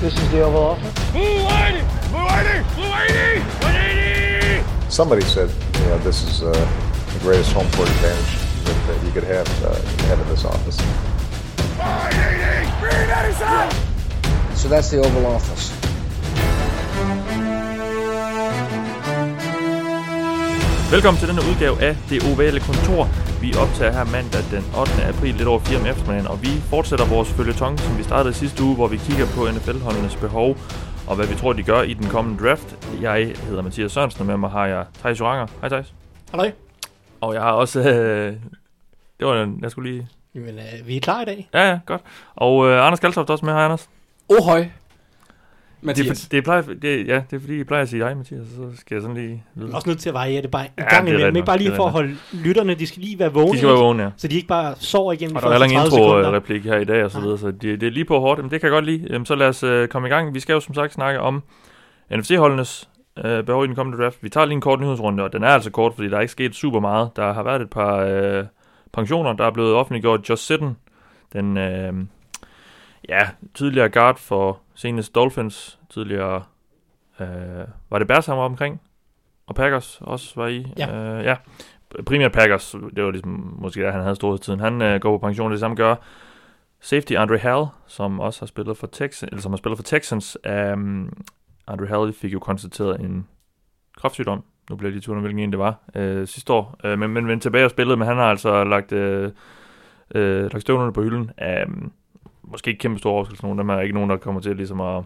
This 0.00 0.12
is 0.12 0.30
the 0.30 0.42
Oval 0.42 0.62
Office. 0.62 1.10
Blue 1.10 1.22
180! 1.22 2.08
Blue 2.10 2.18
180! 2.18 2.74
Blue 2.74 2.90
180! 2.90 3.40
180! 3.64 4.90
Somebody 4.90 5.22
said, 5.22 5.48
you 5.48 5.86
know, 5.86 5.98
this 5.98 6.22
is 6.22 6.42
uh, 6.42 6.52
the 6.52 7.18
greatest 7.20 7.52
home 7.52 7.70
court 7.72 7.88
advantage 7.88 8.36
that, 8.64 8.86
that 8.88 9.06
you 9.06 9.10
could 9.12 9.24
have, 9.24 9.48
uh, 9.64 9.74
have 10.08 10.20
in 10.20 10.28
this 10.28 10.44
office. 10.44 10.76
180! 11.80 12.80
Green 12.80 13.08
Edison! 13.08 14.54
So 14.54 14.68
that's 14.68 14.90
the 14.90 14.98
Oval 14.98 15.24
Office. 15.26 15.75
Velkommen 20.94 21.18
til 21.20 21.28
denne 21.28 21.42
udgave 21.50 21.76
af 21.88 21.94
Det 22.10 22.18
Ovale 22.30 22.60
Kontor. 22.60 23.02
Vi 23.44 23.48
optager 23.62 23.92
her 23.98 24.04
mandag 24.16 24.42
den 24.54 24.64
8. 24.80 24.92
april 25.12 25.34
lidt 25.34 25.48
over 25.48 25.60
4 25.60 25.78
om 25.80 25.86
eftermiddagen, 25.86 26.26
og 26.32 26.42
vi 26.42 26.52
fortsætter 26.72 27.06
vores 27.14 27.30
følgetong, 27.38 27.78
som 27.78 27.98
vi 27.98 28.02
startede 28.02 28.34
sidste 28.34 28.62
uge, 28.66 28.74
hvor 28.74 28.88
vi 28.94 28.96
kigger 28.96 29.26
på 29.36 29.40
NFL-holdenes 29.54 30.16
behov 30.24 30.48
og 31.08 31.16
hvad 31.16 31.26
vi 31.26 31.34
tror, 31.34 31.52
de 31.52 31.62
gør 31.62 31.82
i 31.82 31.94
den 31.94 32.08
kommende 32.14 32.44
draft. 32.44 32.68
Jeg 33.00 33.18
hedder 33.48 33.62
Mathias 33.62 33.92
Sørensen, 33.92 34.20
og 34.20 34.26
med 34.26 34.36
mig 34.36 34.50
har 34.50 34.66
jeg 34.66 34.84
Thijs 35.00 35.20
Joranger. 35.20 35.46
Hej 35.60 35.68
Thijs. 35.68 35.94
Halløj. 36.30 36.50
Og 37.20 37.34
jeg 37.34 37.42
har 37.42 37.52
også... 37.52 37.80
Øh, 37.80 38.32
det 39.18 39.26
var 39.26 39.42
en, 39.42 39.58
jeg 39.62 39.70
skulle 39.70 39.90
lige... 39.90 40.08
Jamen, 40.34 40.54
øh, 40.58 40.86
vi 40.86 40.96
er 40.96 41.00
klar 41.00 41.22
i 41.22 41.24
dag. 41.24 41.48
Ja, 41.54 41.70
ja, 41.70 41.78
godt. 41.86 42.02
Og 42.34 42.68
øh, 42.68 42.86
Anders 42.86 43.00
Kaltoft 43.00 43.30
også 43.30 43.44
med. 43.44 43.52
Hej 43.52 43.64
Anders. 43.64 43.88
Ohøj. 44.28 44.58
Det 44.58 44.70
er, 45.82 45.86
Mathias. 45.86 46.22
for, 46.22 46.28
det, 46.30 46.38
er 46.38 46.42
plejer, 46.42 46.62
det, 46.82 47.06
ja, 47.06 47.22
det 47.30 47.36
er 47.36 47.40
fordi, 47.40 47.60
I 47.60 47.64
plejer 47.64 47.82
at 47.82 47.88
sige 47.88 48.02
hej, 48.02 48.14
Mathias, 48.14 48.46
så 48.56 48.80
skal 48.80 48.94
jeg 48.94 49.02
sådan 49.02 49.16
lige 49.16 49.44
vide. 49.54 49.74
Også 49.74 49.88
nødt 49.88 49.98
til 49.98 50.08
at 50.08 50.14
variere 50.14 50.42
det 50.42 50.50
bare 50.50 50.64
en 50.64 50.70
Ja, 50.78 50.94
gang 50.94 51.06
det 51.06 51.12
er 51.12 51.16
imellem. 51.18 51.36
Ikke 51.36 51.46
bare 51.46 51.58
lige 51.58 51.68
det 51.68 51.72
er 51.72 51.76
for 51.76 51.86
at 51.86 51.92
holde 51.92 52.16
lytterne, 52.32 52.74
de 52.74 52.86
skal 52.86 53.02
lige 53.02 53.18
være 53.18 53.32
vågne. 53.32 53.52
De 53.52 53.56
skal 53.58 53.68
være 53.68 53.78
vågne, 53.78 54.02
ja. 54.02 54.10
Så 54.16 54.28
de 54.28 54.34
ikke 54.36 54.48
bare 54.48 54.74
sover 54.78 55.12
igennem 55.12 55.36
Og 55.36 55.42
de 55.42 55.46
der 55.46 55.52
er 55.52 55.54
heller 55.54 55.66
ingen 55.66 55.90
30 55.90 55.90
sekunder. 55.90 56.18
intro-replik 56.28 56.64
her 56.64 56.76
i 56.78 56.84
dag 56.84 57.04
og 57.04 57.10
så 57.10 57.20
videre, 57.20 57.38
så 57.38 57.50
det, 57.50 57.80
det 57.80 57.86
er 57.86 57.90
lige 57.90 58.04
på 58.04 58.20
hårdt. 58.20 58.40
Men 58.42 58.50
det 58.50 58.60
kan 58.60 58.66
jeg 58.66 58.72
godt 58.72 58.84
lide. 58.84 59.06
Jamen, 59.10 59.26
så 59.26 59.34
lad 59.34 59.48
os 59.48 59.62
øh, 59.62 59.88
komme 59.88 60.08
i 60.08 60.10
gang. 60.10 60.34
Vi 60.34 60.40
skal 60.40 60.52
jo 60.52 60.60
som 60.60 60.74
sagt 60.74 60.92
snakke 60.92 61.20
om 61.20 61.42
NFC-holdenes 62.14 62.88
øh, 63.24 63.44
behov 63.44 63.64
i 63.64 63.66
den 63.66 63.74
kommende 63.76 64.02
draft. 64.02 64.18
Vi 64.22 64.28
tager 64.28 64.44
lige 64.44 64.54
en 64.54 64.60
kort 64.60 64.80
nyhedsrunde, 64.80 65.22
og 65.22 65.32
den 65.32 65.42
er 65.42 65.48
altså 65.48 65.70
kort, 65.70 65.94
fordi 65.94 66.08
der 66.08 66.16
er 66.16 66.20
ikke 66.20 66.32
sket 66.32 66.54
super 66.54 66.80
meget. 66.80 67.10
Der 67.16 67.32
har 67.32 67.42
været 67.42 67.62
et 67.62 67.70
par 67.70 67.96
øh, 67.96 68.44
pensioner, 68.92 69.32
der 69.32 69.44
er 69.44 69.50
blevet 69.50 69.74
offentliggjort. 69.74 70.28
Josh 70.28 70.42
Sitten, 70.42 70.76
den 71.32 71.56
øh, 71.56 71.92
ja, 73.08 73.28
tidligere 73.54 73.88
guard 73.88 74.18
for 74.18 74.60
senest 74.74 75.14
Dolphins, 75.14 75.78
tidligere 75.90 76.42
øh, 77.20 77.66
var 77.90 77.98
det 77.98 78.08
Bears, 78.08 78.26
han 78.26 78.36
var 78.36 78.44
omkring? 78.44 78.80
Og 79.46 79.54
Packers 79.54 79.98
også 80.00 80.32
var 80.36 80.46
i. 80.46 80.66
Ja. 80.78 80.94
Øh, 80.94 81.24
ja. 81.24 81.36
Primært 82.06 82.32
Packers, 82.32 82.76
det 82.96 83.04
var 83.04 83.10
ligesom 83.10 83.56
måske 83.58 83.80
der, 83.80 83.90
han 83.90 84.00
havde 84.00 84.16
storhedstiden. 84.16 84.60
Han 84.60 84.82
øh, 84.82 85.00
går 85.00 85.18
på 85.18 85.26
pension, 85.26 85.52
det 85.52 85.60
samme 85.60 85.76
gør 85.76 85.94
safety 86.80 87.12
Andre 87.12 87.38
Hall, 87.38 87.66
som 87.86 88.20
også 88.20 88.40
har 88.40 88.46
spillet 88.46 88.76
for 88.76 88.86
Texans, 88.86 89.28
eller 89.30 89.42
som 89.42 89.52
har 89.52 89.56
spillet 89.56 89.78
for 89.78 89.84
Texans. 89.84 90.38
Um, 90.72 91.24
Andre 91.66 91.86
Hall 91.86 92.12
fik 92.12 92.32
jo 92.32 92.38
konstateret 92.38 93.00
en 93.00 93.28
kræftsygdom. 93.96 94.44
Nu 94.70 94.76
bliver 94.76 94.88
jeg 94.88 94.92
lige 94.92 95.02
tvivl 95.02 95.16
om, 95.16 95.22
hvilken 95.22 95.42
en 95.42 95.50
det 95.50 95.58
var 95.58 95.74
øh, 95.94 96.26
sidste 96.26 96.52
år. 96.52 96.76
Øh, 96.84 96.98
men, 96.98 97.10
men, 97.10 97.26
men 97.26 97.40
tilbage 97.40 97.64
og 97.64 97.70
spillet, 97.70 97.98
men 97.98 98.08
han 98.08 98.16
har 98.16 98.30
altså 98.30 98.64
lagt, 98.64 98.92
øh, 98.92 99.30
øh, 100.14 100.42
lagt 100.42 100.60
støvlerne 100.60 100.92
på 100.92 101.02
hylden. 101.02 101.30
Um, 101.66 101.92
måske 102.46 102.70
ikke 102.70 102.80
kæmpe 102.80 102.98
store 102.98 103.12
overskrifter, 103.12 103.44
nogen 103.44 103.58
dem 103.58 103.68
er 103.68 103.80
ikke 103.80 103.94
nogen, 103.94 104.10
der 104.10 104.16
kommer 104.16 104.40
til 104.40 104.56
ligesom 104.56 104.80
at, 104.80 105.04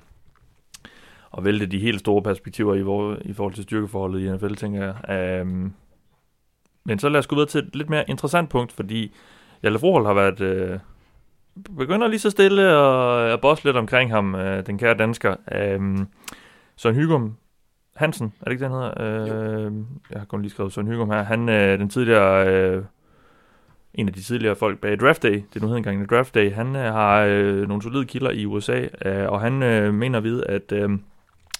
at 1.39 1.45
vælte 1.45 1.67
de 1.67 1.79
helt 1.79 2.01
store 2.01 2.23
perspektiver 2.23 2.75
i, 2.75 2.81
hvor, 2.81 3.17
i 3.25 3.33
forhold 3.33 3.55
til 3.55 3.63
styrkeforholdet 3.63 4.21
i 4.21 4.33
NFL, 4.33 4.55
tænker 4.55 4.95
jeg. 5.09 5.41
Um, 5.43 5.73
men 6.85 6.99
så 6.99 7.09
lad 7.09 7.19
os 7.19 7.27
gå 7.27 7.37
videre 7.37 7.49
til 7.49 7.59
et 7.61 7.77
lidt 7.77 7.91
mere 7.91 8.11
interessant 8.11 8.51
punkt, 8.51 8.73
fordi 8.73 9.15
Jalle 9.63 9.79
Froholt 9.79 10.07
har 10.07 10.15
været... 10.15 10.41
Øh, 10.41 10.79
begynder 11.77 12.09
lige 12.09 12.19
så 12.21 12.31
stille 12.31 12.77
og 12.77 13.33
at 13.33 13.41
bosse 13.41 13.65
lidt 13.65 13.77
omkring 13.77 14.11
ham, 14.11 14.35
øh, 14.35 14.67
den 14.67 14.79
kære 14.79 14.95
dansker. 14.95 15.37
Øh, 15.53 15.99
Søren 16.77 16.97
Hygum 16.97 17.37
Hansen, 17.97 18.33
er 18.41 18.45
det 18.45 18.53
ikke 18.53 18.65
den 18.65 18.73
hedder? 18.73 19.01
Øh, 19.01 19.73
jeg 20.11 20.21
har 20.21 20.27
kun 20.27 20.43
lige 20.43 20.51
skrevet 20.51 20.73
Søren 20.73 20.89
Hygum 20.89 21.11
her. 21.11 21.23
Han 21.23 21.49
øh, 21.49 21.79
den 21.79 21.89
tidligere... 21.89 22.49
Øh, 22.49 22.85
en 23.95 24.09
af 24.09 24.15
de 24.15 24.23
tidligere 24.23 24.57
folk 24.57 24.79
bag 24.79 24.99
Draft 24.99 25.23
Day, 25.23 25.43
det 25.55 25.63
nu 25.63 25.69
hedder 25.69 25.77
engang 25.77 26.11
Draft 26.11 26.35
Day, 26.35 26.53
han 26.53 26.77
øh, 26.77 26.93
har 26.93 27.21
øh, 27.21 27.69
nogle 27.69 27.83
solide 27.83 28.05
kilder 28.05 28.31
i 28.31 28.47
USA, 28.47 28.87
øh, 29.05 29.29
og 29.29 29.41
han 29.41 29.63
øh, 29.63 29.95
mener 29.95 30.21
ved, 30.21 30.43
at 30.49 30.73
øh, 30.73 30.91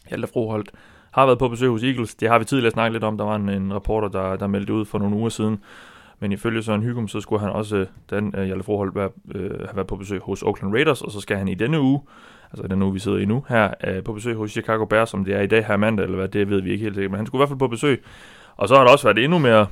Hjalte 0.09 0.29
Froholt 0.33 0.71
har 1.11 1.27
været 1.27 1.39
på 1.39 1.49
besøg 1.49 1.69
hos 1.69 1.83
Eagles. 1.83 2.15
Det 2.15 2.29
har 2.29 2.39
vi 2.39 2.45
tidligere 2.45 2.71
snakket 2.71 2.93
lidt 2.93 3.05
om. 3.05 3.19
Der 3.19 3.25
var 3.25 3.37
en, 3.37 3.49
en 3.49 3.75
reporter, 3.75 4.09
der, 4.09 4.37
der 4.37 4.47
meldte 4.47 4.73
ud 4.73 4.85
for 4.85 4.99
nogle 4.99 5.17
uger 5.17 5.29
siden. 5.29 5.61
Men 6.21 6.33
ifølge 6.33 6.63
Søren 6.63 6.83
Hygum, 6.83 7.09
så 7.09 7.21
skulle 7.21 7.41
han 7.41 7.51
også, 7.51 7.77
øh, 7.77 7.87
den 8.11 8.35
øh, 8.37 8.45
Hjalte 8.45 8.65
Froholt, 8.65 8.95
være, 8.95 9.11
øh, 9.35 9.51
have 9.51 9.77
været 9.77 9.87
på 9.87 9.97
besøg 9.97 10.21
hos 10.21 10.43
Oakland 10.43 10.75
Raiders, 10.75 11.03
og 11.03 11.11
så 11.11 11.21
skal 11.21 11.37
han 11.37 11.49
i 11.49 11.55
denne 11.55 11.81
uge, 11.81 12.01
altså 12.51 12.69
den 12.69 12.83
uge, 12.83 12.93
vi 12.93 12.99
sidder 12.99 13.19
i 13.19 13.25
nu, 13.25 13.45
her 13.49 13.71
øh, 13.87 14.03
på 14.03 14.13
besøg 14.13 14.35
hos 14.35 14.51
Chicago 14.51 14.85
Bears, 14.85 15.11
som 15.11 15.25
det 15.25 15.35
er 15.35 15.41
i 15.41 15.47
dag 15.47 15.67
her 15.67 15.77
mandag, 15.77 16.05
eller 16.05 16.17
hvad, 16.17 16.29
det 16.29 16.51
ved 16.51 16.63
vi 16.63 16.71
ikke 16.71 16.83
helt 16.83 16.95
sikkert, 16.95 17.11
men 17.11 17.17
han 17.17 17.27
skulle 17.27 17.39
i 17.39 17.41
hvert 17.41 17.49
fald 17.49 17.59
på 17.59 17.69
besøg. 17.69 18.03
Og 18.57 18.69
så 18.69 18.75
har 18.75 18.85
der 18.85 18.93
også 18.93 19.07
været 19.07 19.25
endnu 19.25 19.39
mere 19.39 19.67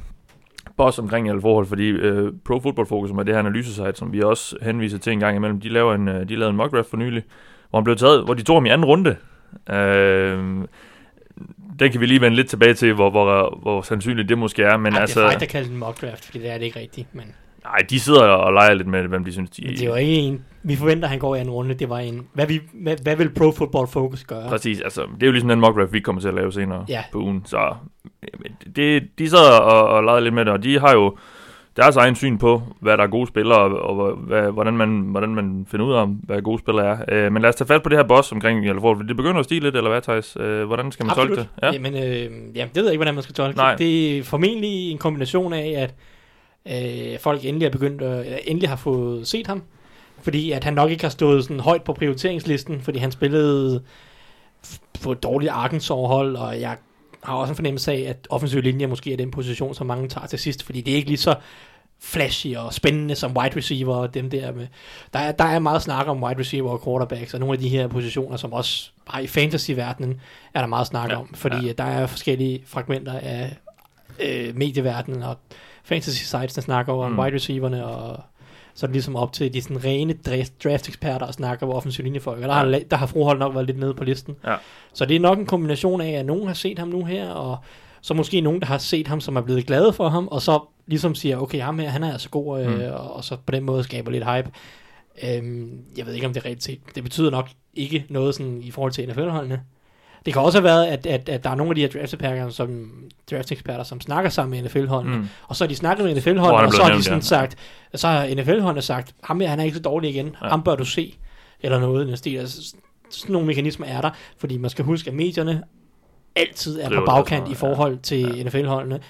boss 0.78 0.98
omkring 0.98 1.26
Hjalte 1.26 1.40
Froholt, 1.40 1.68
fordi 1.68 1.88
øh, 1.88 2.32
Pro 2.44 2.60
Football 2.60 2.86
Focus, 2.86 3.08
som 3.08 3.18
er 3.18 3.22
det 3.22 3.34
her 3.34 3.38
analysesite, 3.38 3.92
som 3.94 4.12
vi 4.12 4.22
også 4.22 4.56
henviser 4.62 4.98
til 4.98 5.12
en 5.12 5.20
gang 5.20 5.36
imellem, 5.36 5.60
de 5.60 5.68
laver 5.68 5.94
en, 5.94 6.08
øh, 6.08 6.28
de 6.28 6.36
lavede 6.36 6.50
en 6.50 6.56
mock 6.56 6.72
draft 6.72 6.90
for 6.90 6.96
nylig, 6.96 7.22
hvor 7.70 7.78
han 7.78 7.84
blev 7.84 7.96
taget, 7.96 8.24
hvor 8.24 8.34
de 8.34 8.42
tog 8.42 8.56
ham 8.56 8.66
i 8.66 8.68
anden 8.68 8.84
runde. 8.84 9.16
Øh, 9.70 10.38
den 11.78 11.92
kan 11.92 12.00
vi 12.00 12.06
lige 12.06 12.20
vende 12.20 12.36
lidt 12.36 12.48
tilbage 12.48 12.74
til, 12.74 12.94
hvor, 12.94 13.10
hvor, 13.10 13.58
hvor 13.62 13.82
sandsynligt 13.82 14.28
det 14.28 14.38
måske 14.38 14.62
er. 14.62 14.76
Men 14.76 14.92
Ej, 14.92 15.00
altså, 15.00 15.20
det 15.20 15.26
er 15.26 15.30
faktisk 15.30 15.48
at 15.48 15.52
kalde 15.52 15.68
den 15.68 15.76
mock 15.76 16.02
draft, 16.02 16.24
fordi 16.24 16.38
det 16.38 16.50
er 16.50 16.58
det 16.58 16.64
ikke 16.64 16.80
rigtigt. 16.80 17.14
Men, 17.14 17.34
nej, 17.72 17.86
de 17.90 18.00
sidder 18.00 18.22
og 18.22 18.52
leger 18.52 18.74
lidt 18.74 18.88
med, 18.88 19.02
hvem 19.08 19.24
de 19.24 19.32
synes, 19.32 19.50
de 19.50 19.62
men 19.66 19.76
det 19.76 19.90
var 19.90 19.96
ikke 19.96 20.12
en... 20.14 20.44
Vi 20.62 20.76
forventer, 20.76 21.04
at 21.04 21.10
han 21.10 21.18
går 21.18 21.36
i 21.36 21.38
anden 21.38 21.54
runde. 21.54 21.74
Det 21.74 21.88
var 21.88 21.98
en... 21.98 22.26
Hvad, 22.32 22.46
vi, 22.46 22.60
hvad, 22.72 22.96
hvad 23.02 23.16
vil 23.16 23.30
Pro 23.34 23.52
Football 23.52 23.86
Focus 23.86 24.24
gøre? 24.24 24.48
Præcis, 24.48 24.80
altså, 24.80 25.00
det 25.14 25.22
er 25.22 25.26
jo 25.26 25.32
ligesom 25.32 25.48
den 25.48 25.60
mock 25.60 25.76
draft, 25.78 25.92
vi 25.92 26.00
kommer 26.00 26.20
til 26.20 26.28
at 26.28 26.34
lave 26.34 26.52
senere 26.52 26.84
Ja. 26.88 27.02
på 27.12 27.18
ugen. 27.18 27.42
Så 27.46 27.74
det, 28.76 29.02
de 29.18 29.28
sidder 29.28 29.58
og, 29.58 29.88
og 29.88 30.04
leger 30.04 30.20
lidt 30.20 30.34
med 30.34 30.44
det, 30.44 30.52
og 30.52 30.62
de 30.62 30.78
har 30.78 30.92
jo 30.92 31.16
deres 31.76 31.96
egen 31.96 32.14
syn 32.14 32.38
på, 32.38 32.62
hvad 32.80 32.96
der 32.96 33.02
er 33.04 33.08
gode 33.08 33.26
spillere, 33.26 33.58
og, 33.58 33.98
og 33.98 34.16
hvad, 34.16 34.50
hvordan, 34.52 34.76
man, 34.76 35.00
hvordan 35.00 35.28
man 35.28 35.66
finder 35.70 35.86
ud 35.86 35.94
af, 35.94 36.06
hvad 36.06 36.42
gode 36.42 36.58
spillere 36.58 36.86
er. 36.86 36.98
Øh, 37.26 37.32
men 37.32 37.42
lad 37.42 37.48
os 37.48 37.56
tage 37.56 37.68
fat 37.68 37.82
på 37.82 37.88
det 37.88 37.98
her 37.98 38.04
boss 38.04 38.32
omkring 38.32 38.62
Hjalte 38.62 38.80
Froholt. 38.80 39.08
Det 39.08 39.16
begynder 39.16 39.38
at 39.38 39.44
stige 39.44 39.60
lidt, 39.60 39.76
eller 39.76 39.90
hvad, 39.90 40.02
Thijs? 40.02 40.36
Øh, 40.40 40.64
hvordan 40.66 40.92
skal 40.92 41.06
man 41.06 41.14
tolke 41.14 41.36
det? 41.36 41.48
Ja. 41.62 41.72
Jamen, 41.72 41.94
øh, 41.94 42.00
jamen, 42.54 42.68
det 42.74 42.76
ved 42.76 42.84
jeg 42.84 42.92
ikke, 42.92 42.98
hvordan 42.98 43.14
man 43.14 43.22
skal 43.22 43.34
tolke 43.34 43.56
Nej. 43.56 43.70
det. 43.70 43.78
Det 43.78 44.18
er 44.18 44.22
formentlig 44.22 44.90
en 44.90 44.98
kombination 44.98 45.52
af, 45.52 45.74
at 45.78 45.94
øh, 46.72 47.18
folk 47.18 47.44
endelig 47.44 47.66
er 47.66 47.70
begyndt 47.70 48.02
at, 48.02 48.26
eller 48.26 48.38
endelig 48.44 48.68
har 48.68 48.76
fået 48.76 49.28
set 49.28 49.46
ham. 49.46 49.62
Fordi 50.22 50.52
at 50.52 50.64
han 50.64 50.74
nok 50.74 50.90
ikke 50.90 51.04
har 51.04 51.10
stået 51.10 51.44
sådan 51.44 51.60
højt 51.60 51.82
på 51.82 51.92
prioriteringslisten, 51.92 52.80
fordi 52.80 52.98
han 52.98 53.12
spillede 53.12 53.82
på 55.02 55.12
et 55.12 55.22
dårligt 55.22 55.52
Arkansas-hold, 55.52 56.36
og 56.36 56.60
jeg 56.60 56.76
har 57.24 57.34
også 57.34 57.52
en 57.52 57.56
fornemmelse 57.56 57.92
af, 57.92 58.04
at 58.08 58.26
offensiv 58.30 58.60
linje 58.60 58.86
måske 58.86 59.12
er 59.12 59.16
den 59.16 59.30
position, 59.30 59.74
som 59.74 59.86
mange 59.86 60.08
tager 60.08 60.26
til 60.26 60.38
sidst, 60.38 60.62
fordi 60.62 60.80
det 60.80 60.92
er 60.92 60.96
ikke 60.96 61.08
lige 61.08 61.18
så 61.18 61.34
flashy 62.00 62.56
og 62.56 62.74
spændende 62.74 63.14
som 63.14 63.36
wide 63.36 63.56
receiver 63.56 63.94
og 63.94 64.14
dem 64.14 64.30
der 64.30 64.52
med. 64.52 64.66
Der 65.12 65.18
er, 65.18 65.32
der 65.32 65.44
er 65.44 65.58
meget 65.58 65.82
snak 65.82 66.06
om 66.06 66.22
wide 66.22 66.40
receiver 66.40 66.70
og 66.70 66.84
quarterbacks, 66.84 67.34
og 67.34 67.40
nogle 67.40 67.52
af 67.52 67.58
de 67.58 67.68
her 67.68 67.88
positioner, 67.88 68.36
som 68.36 68.52
også 68.52 68.90
bare 69.12 69.24
i 69.24 69.26
fantasy-verdenen 69.26 70.20
er 70.54 70.60
der 70.60 70.66
meget 70.66 70.86
snak 70.86 71.10
Ja, 71.10 71.16
om, 71.16 71.34
fordi 71.34 71.66
ja. 71.66 71.72
der 71.72 71.84
er 71.84 72.06
forskellige 72.06 72.62
fragmenter 72.66 73.18
af 73.18 73.56
øh, 74.20 74.56
medieverdenen, 74.56 75.22
og 75.22 75.36
fantasy 75.88 76.22
sites, 76.24 76.54
der 76.54 76.62
snakker 76.62 76.92
over 76.92 77.08
Mm. 77.08 77.18
wide 77.18 77.34
receiverne, 77.34 77.86
og 77.86 78.20
så 78.74 78.86
er 78.86 78.88
det 78.88 78.92
ligesom 78.94 79.16
op 79.16 79.32
til 79.32 79.54
de 79.54 79.62
sådan 79.62 79.84
rene 79.84 80.14
dra- 80.28 80.50
draft-eksperter 80.64 81.26
og 81.26 81.34
snakker 81.34 81.66
om 81.66 81.72
offensiv 81.72 82.02
linjefolk, 82.04 82.42
og 82.42 82.48
der, 82.48 82.54
har, 82.54 82.80
der 82.90 82.96
har 82.96 83.06
Frohold 83.06 83.38
nok 83.38 83.54
været 83.54 83.66
lidt 83.66 83.78
nede 83.78 83.94
på 83.94 84.04
listen. 84.04 84.36
Ja. 84.46 84.54
Så 84.92 85.04
det 85.04 85.16
er 85.16 85.20
nok 85.20 85.38
en 85.38 85.46
kombination 85.46 86.00
af, 86.00 86.10
at 86.10 86.26
nogen 86.26 86.46
har 86.46 86.54
set 86.54 86.78
ham 86.78 86.88
nu 86.88 87.04
her, 87.04 87.30
og 87.30 87.58
så 88.00 88.14
måske 88.14 88.40
nogen, 88.40 88.60
der 88.60 88.66
har 88.66 88.78
set 88.78 89.08
ham, 89.08 89.20
som 89.20 89.36
er 89.36 89.40
blevet 89.40 89.66
glade 89.66 89.92
for 89.92 90.08
ham, 90.08 90.28
og 90.28 90.42
så 90.42 90.60
ligesom 90.86 91.14
siger, 91.14 91.36
okay, 91.38 91.60
ham 91.60 91.78
her, 91.78 91.88
han 91.88 92.04
er 92.04 92.12
altså 92.12 92.28
god, 92.28 92.60
øh, 92.60 92.74
Mm. 92.74 92.80
og, 92.92 93.16
og 93.16 93.24
så 93.24 93.36
på 93.46 93.52
den 93.52 93.64
måde 93.64 93.82
skaber 93.84 94.10
lidt 94.10 94.24
hype. 94.24 94.50
Øhm, 95.22 95.78
jeg 95.96 96.06
ved 96.06 96.14
ikke, 96.14 96.26
om 96.26 96.32
det 96.32 96.46
er 96.46 96.54
set. 96.58 96.80
Det 96.94 97.02
betyder 97.02 97.30
nok 97.30 97.48
ikke 97.74 98.04
noget 98.08 98.34
sådan 98.34 98.62
i 98.62 98.70
forhold 98.70 98.92
til 98.92 99.08
NFL-holdene. 99.08 99.60
Det 100.28 100.34
kan 100.34 100.42
også 100.42 100.58
have 100.58 100.64
været, 100.64 100.86
at, 100.86 101.06
at, 101.06 101.28
at 101.28 101.44
der 101.44 101.50
er 101.50 101.54
nogle 101.54 101.70
af 101.70 101.74
de 101.74 101.80
her 101.80 101.88
draft-eksperter, 101.88 102.50
som, 102.50 102.90
draft-eksperter, 103.30 103.84
som 103.84 104.00
snakker 104.00 104.30
sammen 104.30 104.62
med 104.62 104.68
NFL-holdene, 104.68 105.16
mm. 105.16 105.28
Og 105.46 105.56
så 105.56 105.64
har 105.64 105.68
de 105.68 105.76
snakket 105.76 106.04
med 106.06 106.14
NFL-holdene, 106.16 106.66
og 106.66 106.72
så 106.72 106.82
har 106.82 106.94
de 106.96 107.02
sådan 107.02 107.18
ja. 107.18 107.24
sagt, 107.24 107.56
så 107.94 108.08
har 108.08 108.34
NFL-holdene 108.34 108.82
sagt, 108.82 109.14
ham 109.22 109.40
her, 109.40 109.48
han 109.48 109.60
er 109.60 109.64
ikke 109.64 109.76
så 109.76 109.82
dårlig 109.82 110.10
igen, 110.10 110.36
Ja. 110.42 110.48
ham 110.48 110.62
bør 110.62 110.74
du 110.74 110.84
se, 110.84 111.18
eller 111.60 111.80
noget 111.80 112.04
i 112.04 112.08
den 112.08 112.16
stil. 112.16 112.36
Altså, 112.36 112.74
sådan 113.10 113.32
nogle 113.32 113.46
mekanismer 113.46 113.86
er 113.86 114.00
der, 114.00 114.10
fordi 114.38 114.58
man 114.58 114.70
skal 114.70 114.84
huske, 114.84 115.10
at 115.10 115.16
medierne 115.16 115.62
altid 116.36 116.80
er 116.80 116.88
på 116.88 117.02
bagkant 117.06 117.40
sådan 117.40 117.52
i 117.52 117.54
forhold 117.54 117.98
til 117.98 118.20
ja. 118.20 118.42
NFL-holdene. 118.42 119.00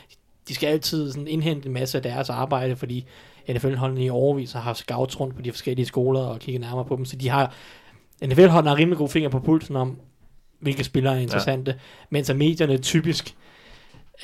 De 0.48 0.54
skal 0.54 0.66
altid 0.66 1.12
sådan 1.12 1.28
indhente 1.28 1.66
en 1.66 1.74
masse 1.74 1.98
af 1.98 2.02
deres 2.02 2.30
arbejde, 2.30 2.76
fordi 2.76 3.06
NFL-holdene 3.50 4.04
i 4.04 4.10
overvis 4.10 4.52
har 4.52 4.60
haft 4.60 4.78
scouts 4.78 5.20
rundt 5.20 5.36
på 5.36 5.42
de 5.42 5.52
forskellige 5.52 5.86
skoler 5.86 6.20
og 6.20 6.38
kigget 6.38 6.60
nærmere 6.60 6.84
på 6.84 6.96
dem, 6.96 7.04
så 7.04 7.16
de 7.16 7.28
har 7.28 7.52
NFL-holdene 8.26 8.70
har 8.70 8.76
rimelig 8.76 8.98
gode 8.98 9.10
fingre 9.10 9.30
på 9.30 9.40
pulsen 9.40 9.76
om, 9.76 9.96
hvilke 10.60 10.84
spillere 10.84 11.16
er 11.16 11.20
interessante, 11.20 11.70
ja. 11.70 11.76
mens 12.10 12.30
at 12.30 12.36
medierne 12.36 12.78
typisk 12.78 13.34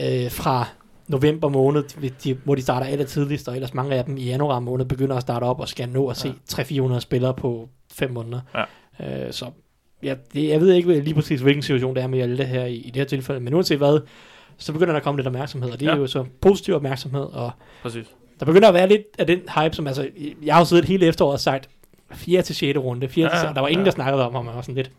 øh, 0.00 0.30
fra 0.30 0.68
november 1.08 1.48
måned, 1.48 2.10
de, 2.24 2.34
hvor 2.44 2.54
de 2.54 2.62
starter 2.62 2.86
aller 2.86 3.04
tidligst, 3.04 3.48
og 3.48 3.54
ellers 3.54 3.74
mange 3.74 3.94
af 3.94 4.04
dem 4.04 4.16
i 4.16 4.24
januar 4.24 4.60
måned 4.60 4.84
begynder 4.84 5.16
at 5.16 5.22
starte 5.22 5.44
op 5.44 5.60
og 5.60 5.68
skal 5.68 5.88
nå 5.88 6.08
at 6.08 6.16
se 6.16 6.34
300-400 6.52 6.98
spillere 7.00 7.34
på 7.34 7.68
5 7.92 8.10
måneder. 8.10 8.40
Ja. 9.00 9.26
Øh, 9.26 9.32
så 9.32 9.46
ja, 10.02 10.14
det, 10.34 10.48
jeg 10.48 10.60
ved 10.60 10.72
ikke 10.72 11.00
lige 11.00 11.14
præcis, 11.14 11.40
hvilken 11.40 11.62
situation 11.62 11.94
det 11.96 12.02
er 12.02 12.06
med 12.06 12.18
Hjalte 12.18 12.44
her 12.44 12.64
i, 12.64 12.74
i 12.74 12.86
det 12.86 12.96
her 12.96 13.04
tilfælde, 13.04 13.40
men 13.40 13.54
uanset 13.54 13.78
hvad, 13.78 14.00
så 14.58 14.72
begynder 14.72 14.92
der 14.92 14.96
at 14.96 15.02
komme 15.02 15.18
lidt 15.18 15.26
opmærksomhed, 15.26 15.70
og 15.70 15.80
det 15.80 15.86
ja. 15.86 15.90
er 15.90 15.94
Ja. 15.94 16.00
jo 16.00 16.06
så 16.06 16.24
positiv 16.40 16.74
opmærksomhed, 16.74 17.22
og 17.22 17.50
Præcis. 17.82 18.06
der 18.40 18.46
begynder 18.46 18.68
at 18.68 18.74
være 18.74 18.88
lidt 18.88 19.02
af 19.18 19.26
den 19.26 19.38
hype, 19.38 19.76
som 19.76 19.86
altså, 19.86 20.08
jeg 20.44 20.54
har 20.54 20.60
jo 20.60 20.64
siddet 20.64 20.84
hele 20.84 21.06
efteråret 21.06 21.32
og 21.34 21.40
sagt, 21.40 21.68
4. 22.12 22.42
til 22.42 22.54
6. 22.54 22.78
runde, 22.78 23.08
4. 23.08 23.30
Ja, 23.34 23.40
til, 23.40 23.48
og 23.48 23.54
der 23.54 23.60
var 23.60 23.68
ingen, 23.68 23.84
ja. 23.86 23.90
der 23.90 23.94
snakkede 23.94 24.26
om, 24.26 24.34
og 24.34 24.44
man 24.44 24.54
var 24.54 24.60
sådan 24.62 24.74
lidt, 24.74 24.90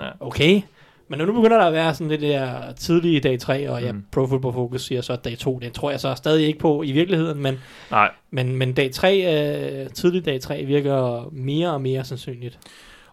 Ja. 0.00 0.10
okay, 0.20 0.62
men 1.08 1.18
nu 1.18 1.32
begynder 1.32 1.58
der 1.58 1.66
at 1.66 1.72
være 1.72 1.94
sådan 1.94 2.08
lidt 2.08 2.20
der 2.20 2.72
tidlige 2.72 3.20
dag 3.20 3.38
3, 3.40 3.70
og 3.70 3.82
ja, 3.82 3.92
Mm. 3.92 4.04
Pro 4.12 4.26
Football 4.26 4.54
Focus 4.54 4.82
siger 4.82 5.00
så, 5.00 5.12
at 5.12 5.24
dag 5.24 5.38
2, 5.38 5.58
den 5.62 5.72
tror 5.72 5.90
jeg 5.90 6.00
så 6.00 6.14
stadig 6.14 6.46
ikke 6.46 6.58
på 6.58 6.82
i 6.82 6.92
virkeligheden, 6.92 7.42
men, 7.42 7.58
Nej, 7.90 8.10
men, 8.30 8.56
men 8.56 8.72
dag 8.72 8.90
3, 8.92 9.82
øh, 9.84 9.90
tidlig 9.90 10.24
dag 10.24 10.40
3 10.40 10.64
virker 10.64 11.28
mere 11.32 11.72
og 11.72 11.80
mere 11.80 12.04
sandsynligt. 12.04 12.58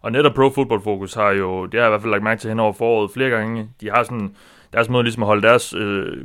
Og 0.01 0.11
netop 0.11 0.33
Pro 0.33 0.49
Football 0.49 0.81
Focus 0.81 1.13
har 1.13 1.31
jo, 1.31 1.65
det 1.65 1.73
har 1.73 1.79
jeg 1.81 1.87
i 1.87 1.91
hvert 1.91 2.01
fald 2.01 2.11
lagt 2.11 2.23
mærke 2.23 2.41
til 2.41 2.49
hen 2.49 2.59
over 2.59 2.73
foråret 2.73 3.11
flere 3.11 3.29
gange, 3.29 3.69
de 3.81 3.89
har 3.89 4.03
sådan, 4.03 4.35
deres 4.73 4.89
måde 4.89 5.03
ligesom 5.03 5.23
at 5.23 5.27
holde 5.27 5.47
deres 5.47 5.73
øh, 5.73 6.17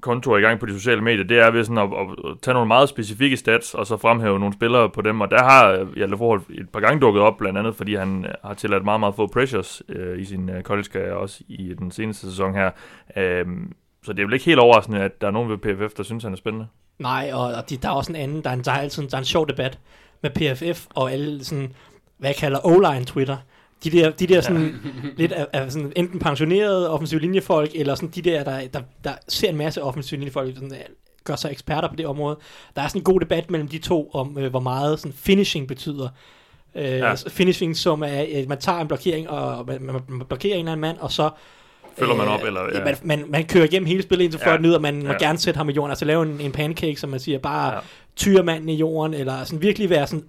kontor 0.00 0.38
i 0.38 0.40
gang 0.40 0.60
på 0.60 0.66
de 0.66 0.72
sociale 0.72 1.00
medier, 1.00 1.24
det 1.24 1.38
er 1.38 1.50
ved 1.50 1.64
sådan 1.64 1.78
at, 1.78 1.84
at, 1.84 2.38
tage 2.42 2.54
nogle 2.54 2.68
meget 2.68 2.88
specifikke 2.88 3.36
stats, 3.36 3.74
og 3.74 3.86
så 3.86 3.96
fremhæve 3.96 4.38
nogle 4.38 4.54
spillere 4.54 4.90
på 4.90 5.00
dem, 5.00 5.20
og 5.20 5.30
der 5.30 5.42
har 5.42 5.70
øh, 5.70 5.96
Hjalte 5.96 6.16
Forhold 6.16 6.42
et 6.50 6.68
par 6.68 6.80
gange 6.80 7.00
dukket 7.00 7.22
op, 7.22 7.36
blandt 7.36 7.58
andet 7.58 7.76
fordi 7.76 7.94
han 7.94 8.24
øh, 8.24 8.34
har 8.44 8.54
tilladt 8.54 8.84
meget, 8.84 9.00
meget 9.00 9.14
få 9.14 9.26
pressures 9.26 9.82
øh, 9.88 10.20
i 10.20 10.24
sin 10.24 10.48
øh, 10.48 10.62
college 10.62 11.14
også 11.14 11.42
i 11.48 11.74
den 11.78 11.90
seneste 11.90 12.30
sæson 12.30 12.54
her. 12.54 12.70
Øhm, 13.16 13.72
så 14.04 14.12
det 14.12 14.22
er 14.22 14.26
vel 14.26 14.34
ikke 14.34 14.46
helt 14.46 14.58
overraskende, 14.58 15.00
at 15.00 15.20
der 15.20 15.26
er 15.26 15.30
nogen 15.30 15.50
ved 15.50 15.58
PFF, 15.58 15.94
der 15.96 16.02
synes, 16.02 16.24
han 16.24 16.32
er 16.32 16.36
spændende. 16.36 16.66
Nej, 16.98 17.30
og, 17.32 17.42
og 17.42 17.70
de, 17.70 17.76
der 17.76 17.88
er 17.88 17.92
også 17.92 18.12
en 18.12 18.16
anden, 18.16 18.44
der 18.44 18.50
er, 18.50 18.54
en, 18.54 18.64
der, 18.64 18.72
er 18.72 18.78
altid, 18.78 19.08
der 19.08 19.14
er 19.14 19.18
en 19.18 19.24
sjov 19.24 19.48
debat 19.48 19.78
med 20.22 20.30
PFF 20.30 20.86
og 20.94 21.12
alle 21.12 21.44
sådan, 21.44 21.72
hvad 22.18 22.28
jeg 22.28 22.36
kalder 22.36 22.58
O-line 22.66 23.04
Twitter. 23.04 23.36
De 23.84 23.90
der, 23.90 24.10
de 24.10 24.26
der 24.26 24.40
sådan, 24.40 24.74
lidt 25.16 25.32
af, 25.32 25.46
af 25.52 25.72
sådan, 25.72 25.92
enten 25.96 26.18
pensionerede 26.18 26.90
offensive 26.90 27.20
linjefolk, 27.20 27.70
eller 27.74 27.94
sådan 27.94 28.08
de 28.08 28.22
der, 28.22 28.44
der, 28.44 28.60
der, 28.74 28.80
der 29.04 29.10
ser 29.28 29.48
en 29.48 29.56
masse 29.56 29.82
offensive 29.82 30.18
linjefolk, 30.18 30.54
sådan, 30.54 30.72
øh, 30.72 30.78
gør 31.24 31.36
sig 31.36 31.50
eksperter 31.52 31.88
på 31.88 31.96
det 31.96 32.06
område. 32.06 32.38
Der 32.76 32.82
er 32.82 32.88
sådan 32.88 33.00
en 33.00 33.04
god 33.04 33.20
debat 33.20 33.50
mellem 33.50 33.68
de 33.68 33.78
to, 33.78 34.10
om 34.14 34.38
øh, 34.38 34.50
hvor 34.50 34.60
meget 34.60 34.98
sådan, 35.00 35.12
finishing 35.16 35.68
betyder. 35.68 36.08
Øh, 36.74 36.84
Ja. 36.84 37.08
ja. 37.08 37.14
Finishing, 37.28 37.76
som 37.76 38.02
er, 38.02 38.24
at 38.34 38.48
man 38.48 38.58
tager 38.58 38.78
en 38.78 38.88
blokering, 38.88 39.30
og 39.30 39.66
man, 39.66 39.82
man, 39.82 40.00
man 40.08 40.26
blokerer 40.26 40.54
en 40.54 40.58
eller 40.58 40.72
anden 40.72 40.80
mand, 40.80 40.98
og 40.98 41.12
så 41.12 41.30
Følger 41.98 42.14
man 42.14 42.28
op, 42.28 42.40
eller- 42.46 42.60
ja. 42.72 42.78
ja. 42.78 42.84
man, 42.84 42.96
man, 43.02 43.24
man 43.28 43.44
kører 43.44 43.64
igennem 43.64 43.86
hele 43.86 44.02
spillet 44.02 44.24
indtil 44.24 44.38
Ja. 44.38 44.46
fløjten 44.46 44.66
ud, 44.66 44.72
og 44.72 44.82
man 44.82 45.02
må 45.02 45.12
Ja. 45.12 45.18
gerne 45.18 45.38
sætte 45.38 45.58
ham 45.58 45.68
i 45.68 45.72
jorden, 45.72 45.90
altså 45.90 46.04
lave 46.04 46.22
en, 46.22 46.40
en 46.40 46.52
pancake, 46.52 46.96
som 46.96 47.10
man 47.10 47.20
siger, 47.20 47.38
bare 47.38 47.68
Ja. 47.68 47.74
ja. 47.74 47.80
tyre 48.16 48.42
manden 48.42 48.68
i 48.68 48.74
jorden, 48.76 49.14
eller 49.14 49.44
sådan 49.44 49.62
virkelig 49.62 49.90
være 49.90 50.06
sådan 50.06 50.24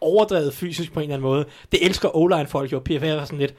overdrevet 0.00 0.54
fysisk 0.54 0.92
på 0.92 1.00
en 1.00 1.04
eller 1.04 1.14
anden 1.14 1.28
måde. 1.30 1.44
Det 1.72 1.86
elsker 1.86 2.16
O-line 2.16 2.46
folk 2.46 2.72
jo, 2.72 2.78
PFF 2.78 3.02
er 3.02 3.24
sådan 3.24 3.38
lidt, 3.38 3.54